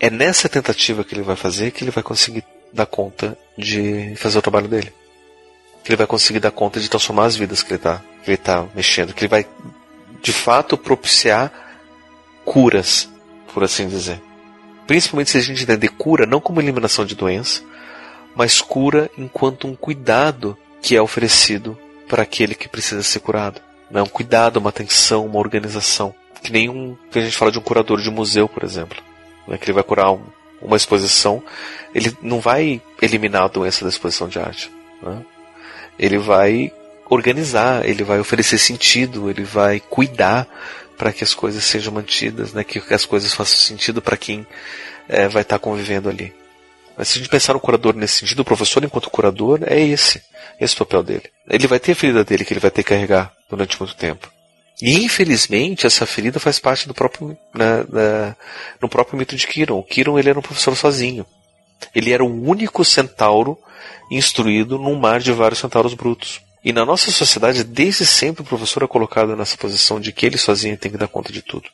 é 0.00 0.10
nessa 0.10 0.48
tentativa 0.48 1.04
que 1.04 1.14
ele 1.14 1.22
vai 1.22 1.36
fazer 1.36 1.70
que 1.70 1.84
ele 1.84 1.90
vai 1.90 2.02
conseguir 2.02 2.44
dar 2.72 2.86
conta 2.86 3.38
de 3.56 4.14
fazer 4.16 4.38
o 4.38 4.42
trabalho 4.42 4.66
dele. 4.66 4.92
Que 5.84 5.90
ele 5.90 5.96
vai 5.96 6.06
conseguir 6.06 6.40
dar 6.40 6.50
conta 6.50 6.80
de 6.80 6.88
transformar 6.88 7.26
as 7.26 7.36
vidas 7.36 7.62
que 7.62 7.70
ele 7.70 7.76
está 7.76 8.02
que 8.24 8.30
ele 8.30 8.36
tá 8.38 8.66
mexendo. 8.74 9.12
Que 9.12 9.20
ele 9.20 9.28
vai, 9.28 9.46
de 10.22 10.32
fato, 10.32 10.76
propiciar 10.76 11.52
curas, 12.44 13.08
por 13.52 13.62
assim 13.62 13.86
dizer. 13.86 14.20
Principalmente 14.86 15.30
se 15.30 15.38
a 15.38 15.40
gente 15.40 15.62
entender 15.62 15.88
cura 15.88 16.26
não 16.26 16.40
como 16.40 16.60
eliminação 16.60 17.04
de 17.04 17.14
doença, 17.14 17.62
mas 18.34 18.60
cura 18.60 19.10
enquanto 19.16 19.66
um 19.66 19.74
cuidado 19.74 20.56
que 20.82 20.96
é 20.96 21.00
oferecido 21.00 21.78
para 22.08 22.22
aquele 22.22 22.54
que 22.54 22.68
precisa 22.68 23.02
ser 23.02 23.20
curado. 23.20 23.60
É 23.92 24.02
um 24.02 24.06
cuidado, 24.06 24.56
uma 24.58 24.70
atenção, 24.70 25.24
uma 25.24 25.38
organização. 25.38 26.14
Que 26.42 26.52
nem 26.52 26.68
um, 26.68 26.96
que 27.10 27.18
a 27.18 27.22
gente 27.22 27.36
fala 27.36 27.52
de 27.52 27.58
um 27.58 27.62
curador 27.62 28.00
de 28.00 28.10
museu, 28.10 28.48
por 28.48 28.64
exemplo. 28.64 29.00
Né, 29.46 29.56
que 29.56 29.64
ele 29.64 29.72
vai 29.72 29.82
curar 29.82 30.10
um, 30.12 30.22
uma 30.60 30.76
exposição, 30.76 31.42
ele 31.94 32.16
não 32.20 32.40
vai 32.40 32.82
eliminar 33.00 33.44
a 33.44 33.48
doença 33.48 33.84
da 33.84 33.88
exposição 33.88 34.28
de 34.28 34.38
arte. 34.38 34.70
Né? 35.02 35.22
Ele 35.98 36.18
vai 36.18 36.72
organizar, 37.08 37.86
ele 37.86 38.02
vai 38.02 38.18
oferecer 38.18 38.58
sentido, 38.58 39.30
ele 39.30 39.44
vai 39.44 39.80
cuidar 39.80 40.48
para 40.96 41.12
que 41.12 41.24
as 41.24 41.34
coisas 41.34 41.64
sejam 41.64 41.92
mantidas, 41.92 42.52
né? 42.52 42.64
que 42.64 42.82
as 42.92 43.04
coisas 43.04 43.32
façam 43.32 43.56
sentido 43.56 44.00
para 44.00 44.16
quem 44.16 44.46
é, 45.08 45.28
vai 45.28 45.42
estar 45.42 45.58
tá 45.58 45.62
convivendo 45.62 46.08
ali. 46.08 46.32
Mas 46.96 47.08
se 47.08 47.18
a 47.18 47.20
gente 47.20 47.30
pensar 47.30 47.54
no 47.54 47.60
curador 47.60 47.94
nesse 47.94 48.20
sentido, 48.20 48.40
o 48.40 48.44
professor 48.44 48.84
enquanto 48.84 49.10
curador 49.10 49.60
é 49.66 49.80
esse, 49.80 50.22
esse 50.60 50.74
o 50.74 50.78
papel 50.78 51.02
dele. 51.02 51.30
Ele 51.48 51.66
vai 51.66 51.80
ter 51.80 51.92
a 51.92 51.96
ferida 51.96 52.24
dele 52.24 52.44
que 52.44 52.52
ele 52.52 52.60
vai 52.60 52.70
ter 52.70 52.82
que 52.82 52.90
carregar 52.90 53.32
durante 53.50 53.78
muito 53.80 53.96
tempo. 53.96 54.30
E 54.80 55.04
infelizmente 55.04 55.86
essa 55.86 56.06
ferida 56.06 56.40
faz 56.40 56.58
parte 56.58 56.86
do 56.86 56.94
próprio, 56.94 57.36
né, 57.54 57.84
da, 57.88 58.36
no 58.80 58.88
próprio 58.88 59.18
mito 59.18 59.36
de 59.36 59.46
Kiron. 59.46 59.78
O 59.78 59.84
Kiron 59.84 60.18
ele 60.18 60.30
era 60.30 60.38
um 60.38 60.42
professor 60.42 60.76
sozinho. 60.76 61.26
Ele 61.94 62.12
era 62.12 62.24
o 62.24 62.48
único 62.48 62.84
centauro 62.84 63.58
instruído 64.10 64.78
num 64.78 64.96
mar 64.96 65.20
de 65.20 65.32
vários 65.32 65.58
centauros 65.58 65.94
brutos. 65.94 66.40
E 66.64 66.72
na 66.72 66.84
nossa 66.84 67.10
sociedade, 67.10 67.62
desde 67.62 68.06
sempre, 68.06 68.42
o 68.42 68.46
professor 68.46 68.82
é 68.82 68.86
colocado 68.86 69.36
nessa 69.36 69.56
posição 69.56 70.00
de 70.00 70.12
que 70.12 70.24
ele 70.24 70.38
sozinho 70.38 70.78
tem 70.78 70.90
que 70.90 70.96
dar 70.96 71.08
conta 71.08 71.30
de 71.30 71.42
tudo. 71.42 71.68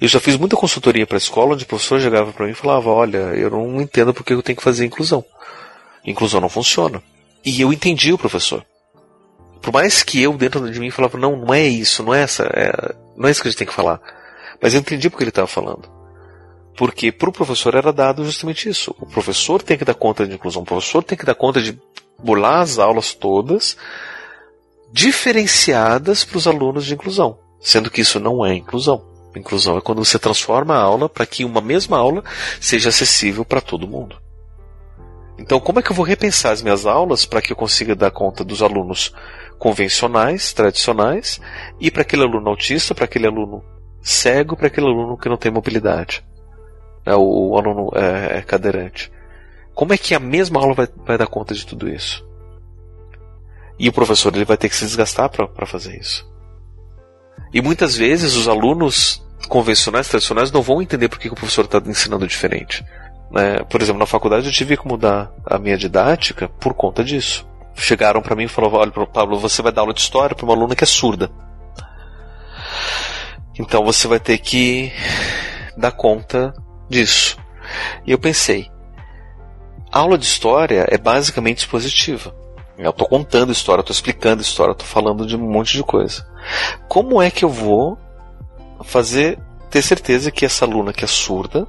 Eu 0.00 0.08
já 0.08 0.18
fiz 0.18 0.36
muita 0.36 0.56
consultoria 0.56 1.06
para 1.06 1.16
a 1.16 1.18
escola, 1.18 1.54
onde 1.54 1.64
o 1.64 1.66
professor 1.66 2.00
chegava 2.00 2.32
para 2.32 2.46
mim 2.46 2.52
e 2.52 2.56
falava: 2.56 2.90
Olha, 2.90 3.18
eu 3.36 3.50
não 3.50 3.80
entendo 3.80 4.12
porque 4.12 4.32
eu 4.32 4.42
tenho 4.42 4.56
que 4.56 4.62
fazer 4.62 4.84
inclusão. 4.84 5.24
Inclusão 6.04 6.40
não 6.40 6.48
funciona. 6.48 7.02
E 7.44 7.60
eu 7.60 7.72
entendi 7.72 8.12
o 8.12 8.18
professor. 8.18 8.64
Por 9.60 9.72
mais 9.72 10.02
que 10.02 10.20
eu, 10.20 10.36
dentro 10.36 10.70
de 10.70 10.80
mim, 10.80 10.90
falava: 10.90 11.16
Não, 11.16 11.36
não 11.36 11.54
é 11.54 11.66
isso, 11.66 12.02
não 12.02 12.12
é 12.12 12.22
essa, 12.22 12.44
é, 12.52 12.94
não 13.16 13.28
é 13.28 13.30
isso 13.30 13.40
que 13.40 13.48
a 13.48 13.50
gente 13.50 13.58
tem 13.58 13.66
que 13.66 13.74
falar. 13.74 14.00
Mas 14.60 14.74
eu 14.74 14.80
entendi 14.80 15.08
porque 15.08 15.22
ele 15.22 15.30
estava 15.30 15.46
falando. 15.46 15.88
Porque 16.76 17.12
para 17.12 17.28
o 17.28 17.32
professor 17.32 17.74
era 17.74 17.92
dado 17.92 18.24
justamente 18.24 18.68
isso. 18.68 18.94
O 18.98 19.06
professor 19.06 19.62
tem 19.62 19.78
que 19.78 19.84
dar 19.84 19.94
conta 19.94 20.26
de 20.26 20.34
inclusão, 20.34 20.62
o 20.62 20.66
professor 20.66 21.02
tem 21.02 21.18
que 21.18 21.24
dar 21.26 21.34
conta 21.34 21.60
de 21.60 21.78
bolar 22.22 22.60
as 22.60 22.78
aulas 22.78 23.12
todas, 23.12 23.76
diferenciadas 24.92 26.24
para 26.24 26.36
os 26.36 26.46
alunos 26.46 26.84
de 26.84 26.94
inclusão, 26.94 27.38
sendo 27.60 27.90
que 27.90 28.02
isso 28.02 28.20
não 28.20 28.44
é 28.44 28.54
inclusão. 28.54 29.10
Inclusão 29.34 29.78
é 29.78 29.80
quando 29.80 30.04
você 30.04 30.18
transforma 30.18 30.74
a 30.74 30.82
aula 30.82 31.08
para 31.08 31.24
que 31.24 31.44
uma 31.44 31.62
mesma 31.62 31.96
aula 31.96 32.22
seja 32.60 32.90
acessível 32.90 33.44
para 33.44 33.62
todo 33.62 33.88
mundo. 33.88 34.20
Então, 35.38 35.58
como 35.58 35.78
é 35.78 35.82
que 35.82 35.90
eu 35.90 35.96
vou 35.96 36.04
repensar 36.04 36.52
as 36.52 36.62
minhas 36.62 36.84
aulas 36.84 37.24
para 37.24 37.40
que 37.40 37.52
eu 37.52 37.56
consiga 37.56 37.96
dar 37.96 38.10
conta 38.10 38.44
dos 38.44 38.62
alunos 38.62 39.12
convencionais, 39.58 40.52
tradicionais, 40.52 41.40
e 41.80 41.90
para 41.90 42.02
aquele 42.02 42.22
aluno 42.22 42.50
autista, 42.50 42.94
para 42.94 43.06
aquele 43.06 43.26
aluno 43.26 43.64
cego, 44.02 44.56
para 44.56 44.66
aquele 44.66 44.86
aluno 44.86 45.16
que 45.16 45.28
não 45.28 45.36
tem 45.36 45.50
mobilidade, 45.50 46.22
é, 47.06 47.14
o, 47.14 47.50
o, 47.50 47.58
aluno 47.58 47.90
é, 47.94 48.38
é, 48.38 48.42
cadeirante? 48.42 49.10
Como 49.74 49.94
é 49.94 49.98
que 49.98 50.14
a 50.14 50.20
mesma 50.20 50.60
aula 50.60 50.74
vai, 50.74 50.88
vai 51.06 51.16
dar 51.16 51.26
conta 51.26 51.54
de 51.54 51.66
tudo 51.66 51.88
isso? 51.88 52.24
E 53.82 53.88
o 53.88 53.92
professor 53.92 54.32
ele 54.32 54.44
vai 54.44 54.56
ter 54.56 54.68
que 54.68 54.76
se 54.76 54.84
desgastar 54.84 55.28
para 55.28 55.66
fazer 55.66 55.98
isso. 55.98 56.24
E 57.52 57.60
muitas 57.60 57.96
vezes 57.96 58.36
os 58.36 58.46
alunos 58.46 59.20
convencionais, 59.48 60.06
tradicionais, 60.06 60.52
não 60.52 60.62
vão 60.62 60.80
entender 60.80 61.08
por 61.08 61.18
que 61.18 61.28
o 61.28 61.34
professor 61.34 61.64
está 61.64 61.82
ensinando 61.84 62.24
diferente. 62.24 62.84
Né? 63.28 63.58
Por 63.68 63.82
exemplo, 63.82 63.98
na 63.98 64.06
faculdade 64.06 64.46
eu 64.46 64.52
tive 64.52 64.76
que 64.76 64.86
mudar 64.86 65.32
a 65.44 65.58
minha 65.58 65.76
didática 65.76 66.48
por 66.48 66.74
conta 66.74 67.02
disso. 67.02 67.44
Chegaram 67.74 68.22
para 68.22 68.36
mim 68.36 68.44
e 68.44 68.48
falaram: 68.48 68.76
Olha, 68.76 69.06
Pablo, 69.06 69.36
você 69.40 69.60
vai 69.60 69.72
dar 69.72 69.80
aula 69.80 69.92
de 69.92 70.00
história 70.00 70.36
para 70.36 70.44
uma 70.44 70.54
aluna 70.54 70.76
que 70.76 70.84
é 70.84 70.86
surda. 70.86 71.28
Então 73.58 73.84
você 73.84 74.06
vai 74.06 74.20
ter 74.20 74.38
que 74.38 74.92
dar 75.76 75.90
conta 75.90 76.54
disso. 76.88 77.36
E 78.06 78.12
eu 78.12 78.18
pensei: 78.18 78.70
a 79.90 79.98
aula 79.98 80.16
de 80.16 80.24
história 80.24 80.86
é 80.88 80.96
basicamente 80.96 81.58
expositiva. 81.58 82.41
Eu 82.82 82.90
estou 82.90 83.08
contando 83.08 83.52
história, 83.52 83.80
estou 83.80 83.94
explicando 83.94 84.42
história, 84.42 84.72
estou 84.72 84.86
falando 84.86 85.26
de 85.26 85.36
um 85.36 85.40
monte 85.40 85.76
de 85.76 85.82
coisa. 85.82 86.26
Como 86.88 87.22
é 87.22 87.30
que 87.30 87.44
eu 87.44 87.48
vou 87.48 87.98
fazer 88.84 89.38
ter 89.70 89.82
certeza 89.82 90.30
que 90.30 90.44
essa 90.44 90.64
aluna 90.64 90.92
que 90.92 91.04
é 91.04 91.08
surda 91.08 91.66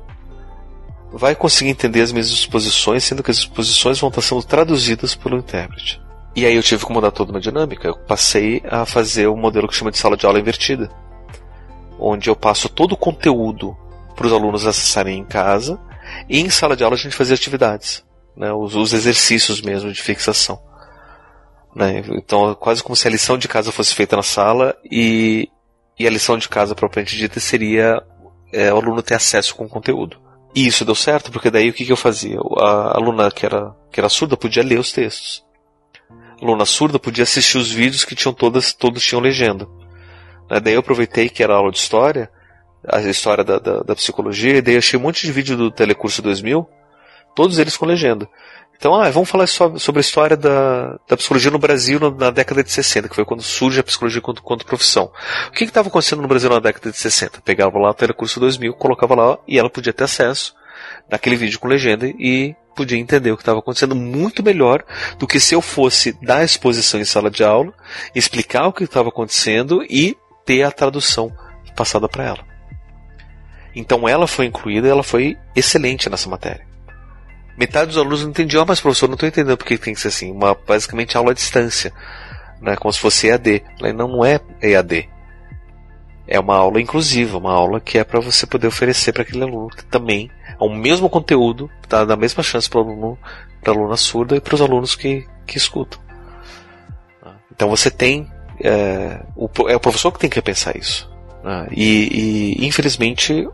vai 1.12 1.36
conseguir 1.36 1.70
entender 1.70 2.02
as 2.02 2.12
minhas 2.12 2.30
exposições, 2.30 3.04
sendo 3.04 3.22
que 3.22 3.30
as 3.30 3.38
exposições 3.38 4.00
vão 4.00 4.10
estar 4.10 4.22
sendo 4.22 4.44
traduzidas 4.44 5.14
pelo 5.14 5.38
intérprete? 5.38 6.02
E 6.36 6.46
aí 6.46 6.56
eu 6.56 6.64
tive 6.64 6.86
que 6.86 6.92
mudar 6.92 7.12
toda 7.12 7.32
uma 7.32 7.40
dinâmica. 7.40 7.88
Eu 7.88 7.96
passei 7.96 8.62
a 8.68 8.86
fazer 8.86 9.28
um 9.28 9.38
modelo 9.38 9.68
que 9.68 9.76
chama 9.76 9.92
de 9.92 10.00
sala 10.00 10.18
de 10.18 10.26
aula 10.26 10.40
invertida, 10.40 10.90
onde 12.00 12.30
eu 12.30 12.36
passo 12.36 12.68
todo 12.68 12.94
o 12.94 12.98
conteúdo 12.98 13.78
para 14.16 14.26
os 14.26 14.34
alunos 14.34 14.66
acessarem 14.66 15.20
em 15.20 15.24
casa 15.24 15.80
e 16.28 16.40
em 16.40 16.50
sala 16.50 16.76
de 16.76 16.84
aula 16.84 16.96
a 16.96 17.00
gente 17.00 17.16
fazia 17.16 17.36
atividades, 17.36 18.04
né, 18.36 18.52
os, 18.52 18.76
os 18.76 18.94
exercícios 18.94 19.62
mesmo 19.62 19.92
de 19.92 20.02
fixação. 20.02 20.60
Né? 21.76 22.04
Então, 22.10 22.54
quase 22.56 22.84
como 22.84 22.96
se 22.96 23.08
a 23.08 23.12
lição 23.12 23.38
de 23.38 23.48
casa 23.48 23.72
fosse 23.72 23.94
feita 23.96 24.16
na 24.16 24.24
sala 24.24 24.76
e 24.90 25.50
e 25.98 26.08
a 26.08 26.10
lição 26.10 26.38
de 26.38 26.50
casa 26.50 26.76
propriamente 26.76 27.16
dita 27.16 27.40
seria 27.40 28.02
é, 28.52 28.74
o 28.74 28.78
aluno 28.78 29.02
ter 29.02 29.16
acesso 29.16 29.56
com 29.56 29.66
o 29.66 29.70
conteúdo. 29.70 30.18
E 30.56 30.68
isso 30.68 30.86
deu 30.86 30.96
certo, 30.96 31.32
porque 31.32 31.50
daí 31.50 31.70
o 31.70 31.74
que, 31.74 31.86
que 31.86 31.92
eu 31.92 31.98
fazia? 31.98 32.40
A 32.60 32.98
aluna 32.98 33.32
que 33.32 33.46
era, 33.46 33.76
que 33.92 34.00
era 34.00 34.10
surda 34.10 34.38
podia 34.38 34.64
ler 34.64 34.80
os 34.80 34.92
textos. 34.92 35.44
A 36.10 36.44
aluna 36.44 36.66
surda 36.66 37.00
podia 37.00 37.24
assistir 37.24 37.58
os 37.58 37.72
vídeos 37.72 38.06
que 38.06 38.16
tinham 38.16 38.34
todas, 38.34 38.74
todos 38.74 39.04
tinham 39.04 39.22
legenda. 39.22 39.68
Né, 40.50 40.60
daí 40.60 40.74
eu 40.74 40.80
aproveitei 40.80 41.30
que 41.30 41.42
era 41.42 41.56
aula 41.56 41.72
de 41.72 41.78
história, 41.78 42.30
a 42.88 43.00
história 43.02 43.44
da, 43.44 43.58
da, 43.58 43.80
da 43.80 43.96
psicologia, 43.96 44.58
e 44.58 44.62
daí 44.62 44.78
achei 44.78 45.00
um 45.00 45.04
monte 45.04 45.26
de 45.26 45.32
vídeo 45.32 45.58
do 45.58 45.72
Telecurso 45.72 46.22
2000, 46.22 46.68
todos 47.36 47.58
eles 47.58 47.78
com 47.78 47.86
legenda. 47.86 48.28
Então, 48.78 48.94
ah, 48.96 49.10
vamos 49.10 49.30
falar 49.30 49.48
sobre 49.48 50.00
a 50.00 50.02
história 50.02 50.36
da, 50.36 51.00
da 51.08 51.16
psicologia 51.16 51.50
no 51.50 51.58
Brasil 51.58 52.00
na 52.12 52.30
década 52.32 52.64
de 52.64 52.72
60, 52.72 53.08
que 53.08 53.16
foi 53.16 53.24
quando 53.24 53.42
surge 53.42 53.80
a 53.80 53.84
psicologia 53.84 54.22
quanto, 54.22 54.44
quanto 54.44 54.66
profissão. 54.66 55.12
O 55.48 55.52
que 55.52 55.64
estava 55.64 55.88
acontecendo 55.88 56.22
no 56.22 56.28
Brasil 56.28 56.50
na 56.50 56.60
década 56.60 56.92
de 56.92 56.98
60? 56.98 57.42
Pegava 57.42 57.80
lá 57.80 57.92
o 57.92 57.94
Telecurso 57.94 58.40
2000, 58.42 58.74
colocava 58.74 59.16
lá 59.16 59.38
e 59.48 59.58
ela 59.58 59.70
podia 59.70 59.94
ter 59.94 60.04
acesso 60.04 60.54
naquele 61.10 61.38
vídeo 61.38 61.60
com 61.60 61.68
legenda 61.68 62.08
e 62.08 62.56
podia 62.76 62.98
entender 62.98 63.32
o 63.32 63.38
que 63.38 63.44
estava 63.44 63.60
acontecendo 63.60 63.96
muito 63.96 64.44
melhor 64.44 64.84
do 65.18 65.28
que 65.28 65.40
se 65.40 65.56
eu 65.56 65.62
fosse 65.62 66.12
dar 66.22 66.44
exposição 66.44 67.00
em 67.00 67.06
sala 67.06 67.30
de 67.30 67.44
aula, 67.44 67.74
explicar 68.14 68.68
o 68.68 68.74
que 68.74 68.84
estava 68.84 69.10
acontecendo 69.10 69.84
e 69.90 70.18
ter 70.46 70.64
a 70.64 70.72
tradução 70.72 71.32
passada 71.76 72.10
para 72.10 72.26
ela. 72.26 72.54
Então 73.76 74.08
ela 74.08 74.28
foi 74.28 74.46
incluída, 74.46 74.88
ela 74.88 75.04
foi 75.04 75.38
excelente 75.56 76.10
nessa 76.10 76.30
matéria. 76.30 76.73
Metade 77.58 77.88
dos 77.88 77.98
alunos 77.98 78.24
não 78.24 78.32
entendiam, 78.32 78.64
ah, 78.64 78.66
mas 78.68 78.82
professor, 78.82 79.08
não 79.08 79.14
estou 79.14 79.30
entendendo 79.30 79.58
porque 79.58 79.78
tem 79.78 79.94
que 79.94 80.02
ser 80.02 80.08
assim. 80.08 80.32
Uma, 80.32 80.56
basicamente 80.56 81.16
aula 81.16 81.32
à 81.32 81.34
distância, 81.34 81.94
né, 82.62 82.76
como 82.76 82.92
se 82.92 83.00
fosse 83.00 83.28
EAD. 83.28 83.64
Não, 83.96 84.26
é 84.26 84.40
EAD. 84.62 85.10
É 86.28 86.40
uma 86.40 86.56
aula 86.56 86.82
inclusiva, 86.82 87.38
uma 87.38 87.52
aula 87.52 87.80
que 87.80 87.98
é 87.98 88.04
para 88.04 88.20
você 88.20 88.48
poder 88.48 88.68
oferecer 88.68 89.12
para 89.12 89.24
aquele 89.24 89.44
aluno 89.44 89.70
que 89.70 89.84
também 89.86 90.32
é 90.60 90.64
o 90.64 90.70
mesmo 90.70 91.10
conteúdo, 91.10 91.70
dá 91.88 92.02
a 92.02 92.16
mesma 92.16 92.42
chance 92.42 92.70
para 92.70 92.80
aluno, 92.80 93.20
para 93.62 93.74
aluna 93.74 93.98
surda 93.98 94.36
e 94.36 94.42
para 94.42 94.56
os 94.56 94.62
alunos 94.62 94.96
que, 94.96 95.28
que 95.46 95.58
escutam. 95.58 96.00
Então 97.52 97.70
você 97.70 97.92
tem 97.92 98.32
é, 98.62 99.20
o, 99.36 99.50
é 99.70 99.76
o 99.76 99.80
professor 99.80 100.12
que 100.12 100.20
tem 100.20 100.30
que 100.30 100.38
repensar 100.38 100.76
isso. 100.78 101.10
Né? 101.44 101.68
E, 101.72 102.58
e, 102.62 102.66
infelizmente 102.66 103.48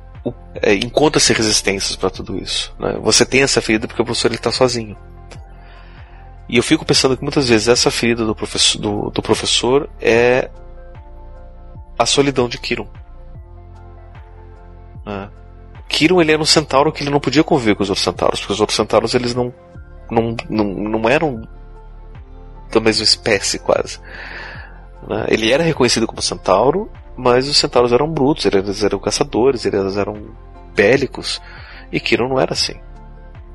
é, 0.61 0.73
encontra-se 0.73 1.33
resistências 1.33 1.95
para 1.95 2.09
tudo 2.09 2.37
isso. 2.37 2.73
Né? 2.79 2.97
Você 3.01 3.25
tem 3.25 3.41
essa 3.41 3.61
ferida 3.61 3.87
porque 3.87 4.01
o 4.01 4.05
professor 4.05 4.31
está 4.31 4.51
sozinho. 4.51 4.97
E 6.47 6.57
eu 6.57 6.63
fico 6.63 6.83
pensando 6.83 7.15
que 7.15 7.23
muitas 7.23 7.47
vezes 7.47 7.67
essa 7.67 7.91
ferida 7.91 8.25
do 8.25 8.35
professor, 8.35 8.81
do, 8.81 9.09
do 9.11 9.21
professor 9.21 9.89
é 10.01 10.49
a 11.97 12.05
solidão 12.05 12.49
de 12.49 12.57
Kiron. 12.57 12.87
Né? 15.05 15.29
Kiron 15.87 16.21
ele 16.21 16.31
era 16.31 16.41
um 16.41 16.45
centauro 16.45 16.91
que 16.91 17.03
ele 17.03 17.11
não 17.11 17.19
podia 17.19 17.43
conviver 17.43 17.75
com 17.75 17.83
os 17.83 17.89
outros 17.89 18.03
centauros, 18.03 18.39
porque 18.39 18.53
os 18.53 18.61
outros 18.61 18.75
centauros 18.75 19.13
eles 19.13 19.35
não, 19.35 19.53
não, 20.09 20.35
não, 20.49 20.65
não 20.65 21.09
eram 21.09 21.47
da 22.71 22.79
mesma 22.79 23.03
espécie 23.03 23.59
quase. 23.59 23.99
Né? 25.07 25.25
Ele 25.27 25.51
era 25.51 25.63
reconhecido 25.63 26.07
como 26.07 26.21
centauro, 26.21 26.91
mas 27.19 27.49
os 27.49 27.57
centauros 27.57 27.91
eram 27.91 28.07
brutos, 28.07 28.45
eles 28.45 28.81
eram 28.81 28.97
caçadores, 28.97 29.65
eles 29.65 29.97
eram 29.97 30.33
bélicos. 30.73 31.41
E 31.91 31.99
Kiron 31.99 32.29
não 32.29 32.39
era 32.39 32.53
assim. 32.53 32.75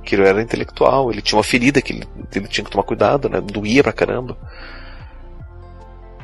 Kiron 0.04 0.24
era 0.24 0.42
intelectual, 0.42 1.10
ele 1.10 1.22
tinha 1.22 1.38
uma 1.38 1.42
ferida 1.42 1.80
que 1.80 1.94
ele, 1.94 2.06
ele 2.34 2.46
tinha 2.46 2.62
que 2.62 2.70
tomar 2.70 2.84
cuidado, 2.84 3.26
né? 3.26 3.40
doía 3.40 3.82
pra 3.82 3.90
caramba. 3.92 4.36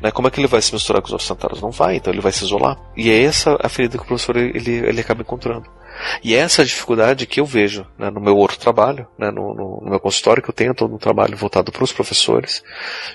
Né? 0.03 0.11
Como 0.11 0.29
é 0.29 0.31
que 0.31 0.39
ele 0.39 0.47
vai 0.47 0.61
se 0.61 0.75
misturar 0.75 1.01
com 1.01 1.07
os 1.07 1.13
outros 1.13 1.29
centauros? 1.29 1.63
Não 1.63 1.71
vai, 1.71 1.97
então 1.97 2.13
ele 2.13 2.21
vai 2.21 2.31
se 2.31 2.45
isolar. 2.45 2.77
E 2.95 3.11
é 3.11 3.23
essa 3.23 3.57
a 3.59 3.69
ferida 3.71 3.97
que 3.97 4.05
o 4.05 4.07
professor 4.07 4.37
ele, 4.37 4.73
ele 4.73 5.01
acaba 5.01 5.23
encontrando. 5.23 5.67
E 6.23 6.35
é 6.35 6.39
essa 6.39 6.63
dificuldade 6.63 7.27
que 7.27 7.41
eu 7.41 7.47
vejo 7.47 7.87
né, 7.99 8.11
no 8.11 8.21
meu 8.21 8.37
outro 8.37 8.59
trabalho, 8.59 9.07
né, 9.19 9.31
no, 9.31 9.55
no, 9.55 9.81
no, 9.83 9.91
meu 9.91 10.01
consultório 10.01 10.43
que 10.43 10.51
eu 10.51 10.55
tenho, 10.55 10.75
todo 10.75 10.95
um 10.95 10.99
trabalho 10.99 11.39
voltado 11.39 11.73
para 11.73 11.85
os 11.85 11.93
professores, 11.93 12.63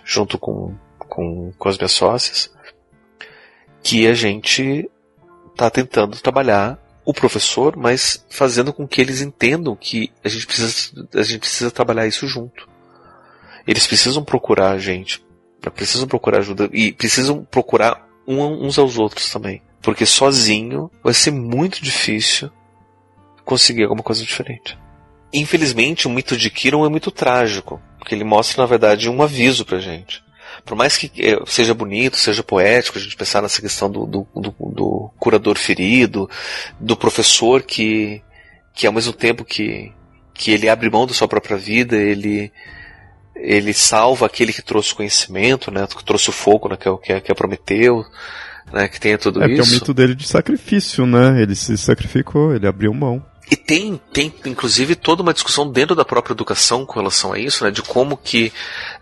junto 0.03 0.39
com, 0.39 0.73
com, 0.97 1.51
com 1.57 1.69
as 1.69 1.77
minhas 1.77 1.91
sócias, 1.91 2.54
que 3.85 4.07
a 4.07 4.15
gente 4.15 4.89
está 5.51 5.69
tentando 5.69 6.19
trabalhar 6.19 6.79
o 7.05 7.13
professor, 7.13 7.77
mas 7.77 8.25
fazendo 8.31 8.73
com 8.73 8.87
que 8.87 8.99
eles 8.99 9.21
entendam 9.21 9.75
que 9.75 10.11
a 10.23 10.27
gente 10.27 10.47
precisa, 10.47 11.07
a 11.13 11.21
gente 11.21 11.37
precisa 11.37 11.69
trabalhar 11.69 12.07
isso 12.07 12.27
junto. 12.27 12.67
Eles 13.67 13.85
precisam 13.85 14.23
procurar 14.23 14.71
a 14.71 14.79
gente, 14.79 15.23
precisam 15.75 16.07
procurar 16.07 16.39
ajuda 16.39 16.67
e 16.73 16.93
precisam 16.93 17.45
procurar 17.45 18.09
uns 18.27 18.79
aos 18.79 18.97
outros 18.97 19.29
também. 19.29 19.61
Porque 19.83 20.03
sozinho 20.03 20.89
vai 21.03 21.13
ser 21.13 21.29
muito 21.29 21.83
difícil 21.83 22.49
conseguir 23.43 23.83
alguma 23.83 24.01
coisa 24.01 24.23
diferente. 24.23 24.75
Infelizmente, 25.31 26.07
o 26.07 26.09
mito 26.09 26.35
de 26.35 26.49
Kiron 26.49 26.87
é 26.87 26.89
muito 26.89 27.11
trágico, 27.11 27.79
porque 27.99 28.15
ele 28.15 28.23
mostra, 28.23 28.63
na 28.63 28.67
verdade, 28.67 29.11
um 29.11 29.21
aviso 29.21 29.63
pra 29.63 29.77
gente 29.77 30.24
por 30.65 30.75
mais 30.75 30.97
que 30.97 31.11
eh, 31.21 31.39
seja 31.45 31.73
bonito, 31.73 32.17
seja 32.17 32.41
poético, 32.43 32.97
a 32.97 33.01
gente 33.01 33.15
pensar 33.15 33.41
nessa 33.41 33.61
questão 33.61 33.89
do, 33.89 34.05
do, 34.05 34.27
do, 34.35 34.55
do 34.59 35.11
curador 35.19 35.57
ferido, 35.57 36.27
do 36.79 36.97
professor 36.97 37.61
que, 37.61 38.21
que 38.73 38.87
ao 38.87 38.93
mesmo 38.93 39.13
tempo 39.13 39.45
que, 39.45 39.91
que 40.33 40.51
ele 40.51 40.67
abre 40.67 40.89
mão 40.89 41.05
da 41.05 41.13
sua 41.13 41.27
própria 41.27 41.55
vida, 41.55 41.95
ele, 41.95 42.51
ele 43.35 43.73
salva 43.73 44.25
aquele 44.25 44.51
que 44.51 44.63
trouxe 44.63 44.95
conhecimento, 44.95 45.69
né, 45.69 45.85
que 45.87 46.03
trouxe 46.03 46.29
o 46.29 46.33
fogo, 46.33 46.67
né, 46.67 46.77
que, 46.77 46.89
é, 46.89 46.97
que, 46.97 47.13
é, 47.13 47.21
que 47.21 47.31
é 47.31 47.35
Prometeu, 47.35 48.03
né, 48.73 48.87
que 48.87 48.99
tenha 48.99 49.19
tudo 49.19 49.43
é, 49.43 49.47
isso. 49.47 49.61
É, 49.61 49.65
é 49.65 49.69
o 49.69 49.79
mito 49.79 49.93
dele 49.93 50.15
de 50.15 50.27
sacrifício, 50.27 51.05
né, 51.05 51.41
ele 51.43 51.53
se 51.53 51.77
sacrificou, 51.77 52.55
ele 52.55 52.67
abriu 52.67 52.91
mão. 52.91 53.23
E 53.49 53.55
tem, 53.55 53.99
tem, 54.11 54.33
inclusive, 54.45 54.95
toda 54.95 55.21
uma 55.21 55.33
discussão 55.33 55.69
dentro 55.69 55.95
da 55.95 56.03
própria 56.03 56.33
educação 56.33 56.85
com 56.85 56.99
relação 56.99 57.33
a 57.33 57.39
isso, 57.39 57.63
né? 57.63 57.71
De 57.71 57.81
como 57.81 58.17
que 58.17 58.51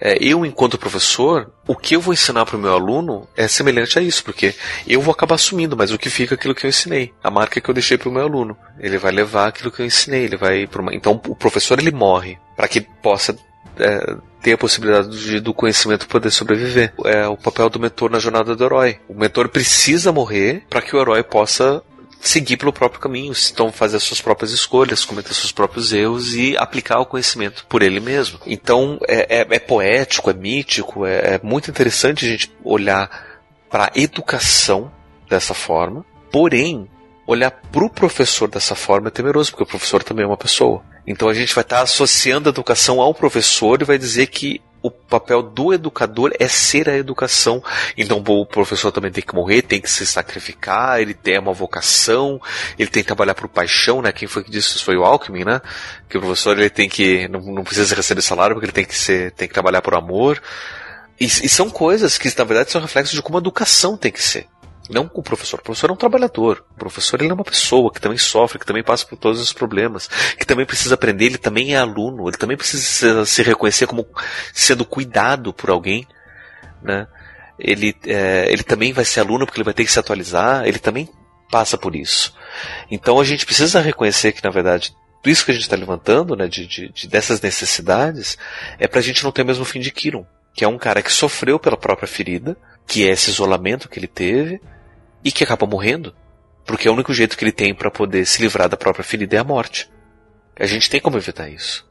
é, 0.01 0.17
eu, 0.21 0.45
enquanto 0.45 0.77
professor, 0.77 1.49
o 1.65 1.75
que 1.75 1.95
eu 1.95 2.01
vou 2.01 2.13
ensinar 2.13 2.45
para 2.45 2.57
o 2.57 2.59
meu 2.59 2.73
aluno 2.73 3.27
é 3.37 3.47
semelhante 3.47 3.97
a 3.97 4.01
isso, 4.01 4.23
porque 4.23 4.53
eu 4.85 5.01
vou 5.01 5.13
acabar 5.13 5.35
assumindo, 5.35 5.77
mas 5.77 5.91
o 5.91 5.97
que 5.97 6.09
fica 6.09 6.33
é 6.33 6.35
aquilo 6.35 6.53
que 6.53 6.65
eu 6.65 6.69
ensinei, 6.69 7.13
a 7.23 7.31
marca 7.31 7.61
que 7.61 7.69
eu 7.69 7.73
deixei 7.73 7.97
para 7.97 8.09
o 8.09 8.11
meu 8.11 8.23
aluno. 8.23 8.57
Ele 8.79 8.97
vai 8.97 9.11
levar 9.11 9.47
aquilo 9.47 9.71
que 9.71 9.81
eu 9.81 9.85
ensinei, 9.85 10.23
ele 10.25 10.37
vai. 10.37 10.67
Uma... 10.77 10.93
Então, 10.93 11.21
o 11.27 11.35
professor 11.35 11.79
ele 11.79 11.91
morre 11.91 12.37
para 12.55 12.67
que 12.67 12.81
possa 12.81 13.37
é, 13.77 14.15
ter 14.41 14.53
a 14.53 14.57
possibilidade 14.57 15.09
de, 15.09 15.39
do 15.39 15.53
conhecimento 15.53 16.07
poder 16.07 16.29
sobreviver. 16.29 16.93
É 17.05 17.27
o 17.27 17.37
papel 17.37 17.69
do 17.69 17.79
mentor 17.79 18.11
na 18.11 18.19
jornada 18.19 18.55
do 18.55 18.63
herói. 18.63 18.99
O 19.07 19.13
mentor 19.13 19.47
precisa 19.47 20.11
morrer 20.11 20.63
para 20.69 20.81
que 20.81 20.95
o 20.95 20.99
herói 20.99 21.23
possa 21.23 21.81
seguir 22.23 22.55
pelo 22.55 22.71
próprio 22.71 23.01
caminho, 23.01 23.33
então 23.51 23.71
fazer 23.71 23.97
as 23.97 24.03
suas 24.03 24.21
próprias 24.21 24.51
escolhas, 24.51 25.03
cometer 25.03 25.33
seus 25.33 25.51
próprios 25.51 25.91
erros 25.91 26.33
e 26.33 26.57
aplicar 26.57 26.99
o 26.99 27.05
conhecimento 27.05 27.65
por 27.67 27.83
ele 27.83 27.99
mesmo. 27.99 28.39
Então 28.45 28.97
é, 29.07 29.41
é, 29.41 29.47
é 29.49 29.59
poético, 29.59 30.29
é 30.29 30.33
mítico, 30.33 31.05
é, 31.05 31.35
é 31.35 31.39
muito 31.43 31.69
interessante 31.69 32.25
a 32.25 32.29
gente 32.29 32.51
olhar 32.63 33.41
para 33.69 33.85
a 33.85 33.91
educação 33.99 34.89
dessa 35.29 35.53
forma, 35.53 36.05
porém 36.31 36.89
olhar 37.27 37.51
para 37.51 37.83
o 37.83 37.89
professor 37.89 38.49
dessa 38.49 38.75
forma 38.75 39.09
é 39.09 39.11
temeroso, 39.11 39.51
porque 39.51 39.63
o 39.63 39.67
professor 39.67 40.01
também 40.01 40.23
é 40.23 40.27
uma 40.27 40.37
pessoa. 40.37 40.81
Então 41.05 41.27
a 41.27 41.33
gente 41.33 41.53
vai 41.53 41.63
estar 41.63 41.81
associando 41.81 42.47
a 42.47 42.51
educação 42.51 43.01
ao 43.01 43.13
professor 43.13 43.81
e 43.81 43.85
vai 43.85 43.97
dizer 43.97 44.27
que 44.27 44.61
o 44.83 44.91
papel 44.91 45.41
do 45.41 45.73
educador 45.73 46.33
é 46.37 46.47
ser 46.47 46.89
a 46.89 46.97
educação. 46.97 47.63
Então 47.97 48.21
o 48.27 48.45
professor 48.45 48.91
também 48.91 49.11
tem 49.11 49.23
que 49.23 49.33
morrer, 49.33 49.61
tem 49.61 49.79
que 49.79 49.89
se 49.89 50.05
sacrificar, 50.05 50.99
ele 50.99 51.13
tem 51.13 51.39
uma 51.39 51.53
vocação, 51.53 52.39
ele 52.77 52.89
tem 52.89 53.01
que 53.01 53.07
trabalhar 53.07 53.33
por 53.33 53.47
paixão, 53.47 54.01
né? 54.01 54.11
Quem 54.11 54.27
foi 54.27 54.43
que 54.43 54.51
disse 54.51 54.75
isso? 54.75 54.83
Foi 54.83 54.97
o 54.97 55.05
Alckmin, 55.05 55.45
né? 55.45 55.61
Que 56.09 56.17
o 56.17 56.21
professor 56.21 56.59
ele 56.59 56.69
tem 56.69 56.89
que 56.89 57.29
não, 57.29 57.39
não 57.39 57.63
precisa 57.63 57.95
receber 57.95 58.21
salário 58.21 58.55
porque 58.55 58.65
ele 58.65 58.73
tem 58.73 58.85
que 58.85 58.95
ser, 58.95 59.31
tem 59.31 59.47
que 59.47 59.53
trabalhar 59.53 59.81
por 59.81 59.95
amor. 59.95 60.41
E, 61.17 61.25
e 61.25 61.49
são 61.49 61.69
coisas 61.69 62.17
que 62.17 62.27
na 62.37 62.43
verdade 62.43 62.71
são 62.71 62.81
reflexos 62.81 63.15
de 63.15 63.21
como 63.21 63.37
a 63.37 63.41
educação 63.41 63.95
tem 63.95 64.11
que 64.11 64.21
ser. 64.21 64.47
Não 64.89 65.07
com 65.07 65.21
o 65.21 65.23
professor. 65.23 65.59
O 65.59 65.63
professor 65.63 65.89
é 65.89 65.93
um 65.93 65.97
trabalhador. 65.97 66.65
O 66.71 66.79
professor 66.79 67.21
ele 67.21 67.31
é 67.31 67.33
uma 67.33 67.43
pessoa 67.43 67.91
que 67.91 68.01
também 68.01 68.17
sofre, 68.17 68.59
que 68.59 68.65
também 68.65 68.83
passa 68.83 69.05
por 69.05 69.17
todos 69.17 69.39
os 69.39 69.53
problemas, 69.53 70.09
que 70.37 70.45
também 70.45 70.65
precisa 70.65 70.95
aprender, 70.95 71.25
ele 71.25 71.37
também 71.37 71.73
é 71.73 71.77
aluno, 71.77 72.27
ele 72.27 72.37
também 72.37 72.57
precisa 72.57 73.25
se 73.25 73.43
reconhecer 73.43 73.87
como 73.87 74.05
sendo 74.53 74.83
cuidado 74.83 75.53
por 75.53 75.69
alguém, 75.69 76.05
né? 76.81 77.07
Ele, 77.57 77.95
é, 78.05 78.51
ele 78.51 78.63
também 78.63 78.91
vai 78.91 79.05
ser 79.05 79.21
aluno 79.21 79.45
porque 79.45 79.59
ele 79.59 79.65
vai 79.65 79.73
ter 79.73 79.85
que 79.85 79.91
se 79.91 79.99
atualizar, 79.99 80.65
ele 80.65 80.79
também 80.79 81.07
passa 81.49 81.77
por 81.77 81.95
isso. 81.95 82.35
Então 82.89 83.19
a 83.19 83.23
gente 83.23 83.45
precisa 83.45 83.79
reconhecer 83.79 84.31
que, 84.31 84.43
na 84.43 84.49
verdade, 84.49 84.93
tudo 85.21 85.31
isso 85.31 85.45
que 85.45 85.51
a 85.51 85.53
gente 85.53 85.63
está 85.63 85.77
levantando, 85.77 86.35
né, 86.35 86.47
de, 86.47 86.67
de, 86.67 86.89
de, 86.89 87.07
dessas 87.07 87.39
necessidades, 87.39 88.37
é 88.77 88.87
para 88.87 88.99
a 88.99 89.03
gente 89.03 89.23
não 89.23 89.31
ter 89.31 89.43
o 89.43 89.45
mesmo 89.45 89.63
fim 89.63 89.79
de 89.79 89.91
Kiron, 89.91 90.25
que 90.53 90.65
é 90.65 90.67
um 90.67 90.77
cara 90.77 91.01
que 91.01 91.11
sofreu 91.11 91.57
pela 91.57 91.77
própria 91.77 92.07
ferida, 92.07 92.57
que 92.85 93.07
é 93.07 93.11
esse 93.11 93.29
isolamento 93.29 93.87
que 93.87 93.99
ele 93.99 94.07
teve, 94.07 94.59
e 95.23 95.31
que 95.31 95.43
acaba 95.43 95.65
morrendo, 95.65 96.13
porque 96.65 96.87
o 96.87 96.93
único 96.93 97.13
jeito 97.13 97.37
que 97.37 97.43
ele 97.43 97.51
tem 97.51 97.73
para 97.73 97.91
poder 97.91 98.25
se 98.25 98.41
livrar 98.41 98.69
da 98.69 98.77
própria 98.77 99.03
ferida 99.03 99.35
é 99.35 99.39
a 99.39 99.43
morte. 99.43 99.89
A 100.59 100.65
gente 100.65 100.89
tem 100.89 100.99
como 100.99 101.17
evitar 101.17 101.49
isso. 101.49 101.87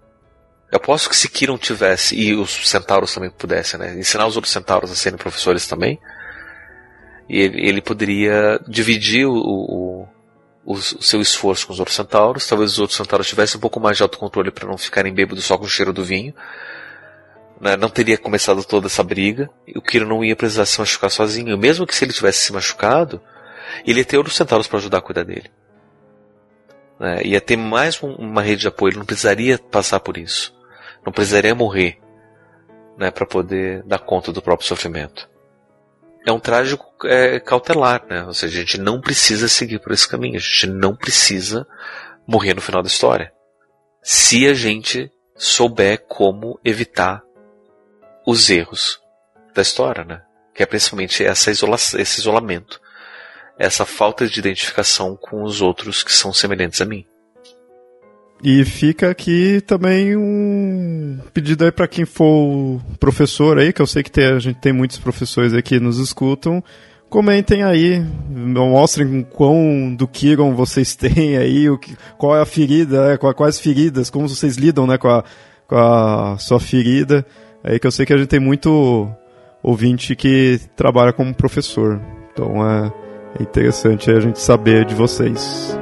Eu 0.71 0.81
posso 0.81 1.09
que 1.09 1.17
se 1.17 1.29
Kiron 1.29 1.59
tivesse, 1.59 2.17
e 2.17 2.35
os 2.35 2.69
centauros 2.69 3.13
também 3.13 3.31
pudessem, 3.31 3.79
né, 3.79 3.95
ensinar 3.95 4.27
os 4.27 4.37
outros 4.37 4.53
centauros 4.53 4.91
a 4.91 4.95
serem 4.95 5.19
professores 5.19 5.67
também, 5.67 6.01
E 7.29 7.41
ele, 7.41 7.69
ele 7.69 7.83
poderia 7.83 8.59
dividir 8.67 9.27
o, 9.27 9.35
o, 9.35 10.03
o, 10.65 10.73
o, 10.73 10.81
seu 10.81 11.21
esforço 11.21 11.67
com 11.67 11.73
os 11.73 11.79
outros 11.79 11.97
centauros. 11.97 12.47
Talvez 12.47 12.73
os 12.73 12.79
outros 12.79 12.97
centauros 12.97 13.29
tivessem 13.29 13.59
um 13.59 13.61
pouco 13.61 13.81
mais 13.81 13.97
de 13.97 14.03
autocontrole 14.03 14.51
para 14.51 14.69
não 14.69 14.79
ficarem 14.79 15.15
bêbados 15.15 15.45
só 15.45 15.57
com 15.57 15.65
o 15.65 15.69
cheiro 15.69 15.93
do 15.93 16.05
vinho. 16.05 16.35
Né? 17.63 17.77
Não 17.77 17.89
teria 17.89 18.19
começado 18.19 18.65
toda 18.65 18.89
essa 18.89 19.05
briga. 19.05 19.49
O 19.77 19.81
Kiro 19.81 20.05
não 20.05 20.25
ia 20.25 20.35
precisar 20.35 20.67
se 20.67 20.81
machucar 20.81 21.09
sozinho. 21.09 21.57
Mesmo 21.57 21.87
que 21.87 21.95
se 21.95 22.05
ele 22.05 22.13
tivesse 22.13 22.41
se 22.41 22.53
machucado, 22.53 23.23
ele 23.87 24.01
ia 24.01 24.05
ter 24.05 24.19
outros 24.19 24.37
centauros 24.37 24.67
para 24.67 24.81
ajudar 24.81 24.99
a 24.99 25.03
cuidar 25.03 25.23
dele. 25.23 25.49
Né? 26.99 27.23
Ia 27.23 27.41
ter 27.41 27.57
mais 27.57 28.03
um, 28.03 28.13
uma 28.15 28.43
rede 28.43 28.63
de 28.63 28.69
apoio. 28.69 28.91
Ele 28.91 28.99
não 28.99 29.07
precisaria 29.07 29.59
passar 29.59 30.01
por 30.01 30.17
isso. 30.17 30.53
Não 31.07 31.13
precisaria 31.13 31.55
morrer 31.55 32.01
né, 32.99 33.13
para 33.13 33.25
poder 33.25 33.85
dar 33.85 34.01
conta 34.01 34.33
do 34.33 34.43
próprio 34.43 34.67
sofrimento. 34.67 35.31
É 36.27 36.33
um 36.33 36.41
trágico 36.41 36.85
é, 37.05 37.39
cautelar, 37.39 38.05
né? 38.09 38.25
Ou 38.25 38.35
seja, 38.35 38.59
a 38.59 38.61
gente 38.61 38.79
não 38.79 39.01
precisa 39.01 39.49
seguir 39.49 39.79
por 39.79 39.93
esse 39.93 40.09
caminho. 40.09 40.37
A 40.37 40.41
gente 40.41 40.67
não 40.67 40.97
precisa 40.97 41.65
morrer 42.27 42.55
no 42.55 42.61
final 42.61 42.83
da 42.83 42.89
história. 42.89 43.33
Se 44.03 44.49
a 44.49 44.55
gente 44.55 45.11
souber 45.37 46.05
como 46.09 46.59
evitar 46.65 47.23
os 48.27 48.51
erros 48.51 49.01
da 49.55 49.63
história, 49.63 50.05
né? 50.05 50.23
Que 50.55 50.63
é 50.63 50.67
principalmente 50.67 51.25
essa 51.25 51.51
isola 51.51 51.77
esse 51.77 52.21
isolamento, 52.21 52.81
essa 53.59 53.85
falta 53.85 54.27
de 54.27 54.39
identificação 54.39 55.17
com 55.17 55.43
os 55.43 55.61
outros 55.61 56.03
que 56.03 56.13
são 56.13 56.33
semelhantes 56.33 56.81
a 56.81 56.85
mim. 56.85 57.07
E 58.45 58.65
fica 58.65 59.09
aqui 59.09 59.61
também 59.61 60.17
um 60.17 61.21
pedido 61.33 61.65
aí 61.65 61.71
para 61.71 61.87
quem 61.87 62.05
for 62.05 62.81
professor 62.99 63.57
aí, 63.57 63.73
que 63.73 63.81
eu 63.81 63.87
sei 63.87 64.03
que 64.03 64.11
tem, 64.11 64.27
a 64.27 64.39
gente 64.41 64.59
tem 64.59 64.73
muitos 64.73 64.99
professores 64.99 65.55
aqui 65.55 65.79
nos 65.79 65.99
escutam. 65.99 66.63
Comentem 67.09 67.63
aí, 67.63 68.05
mostrem 68.29 69.23
quão 69.23 69.95
do 69.95 70.09
Kiron 70.09 70.57
vocês 70.57 70.97
têm 70.97 71.37
aí, 71.37 71.71
o 71.71 71.79
que, 71.79 71.97
qual 72.19 72.37
é 72.37 72.41
a 72.41 72.47
ferida, 72.47 73.11
né, 73.11 73.17
quais 73.17 73.61
feridas, 73.61 74.11
como 74.11 74.29
vocês 74.29 74.57
lidam 74.57 74.89
né, 74.89 74.99
com, 74.99 75.09
a, 75.09 75.23
com 75.69 75.77
a 75.77 76.37
sua 76.39 76.59
ferida. 76.59 77.25
Aí 77.65 77.79
que 77.79 77.87
eu 77.87 77.93
sei 77.93 78.05
que 78.05 78.13
a 78.13 78.17
gente 78.17 78.29
tem 78.29 78.41
muito 78.41 79.09
ouvinte 79.63 80.17
que 80.17 80.61
trabalha 80.75 81.13
como 81.13 81.35
professor. 81.35 82.01
Então 82.33 82.69
é, 82.69 82.93
é 83.39 83.43
interessante 83.43 84.11
a 84.11 84.21
gente 84.21 84.41
saber 84.41 84.85
de 84.85 84.95
vocês. 84.95 85.82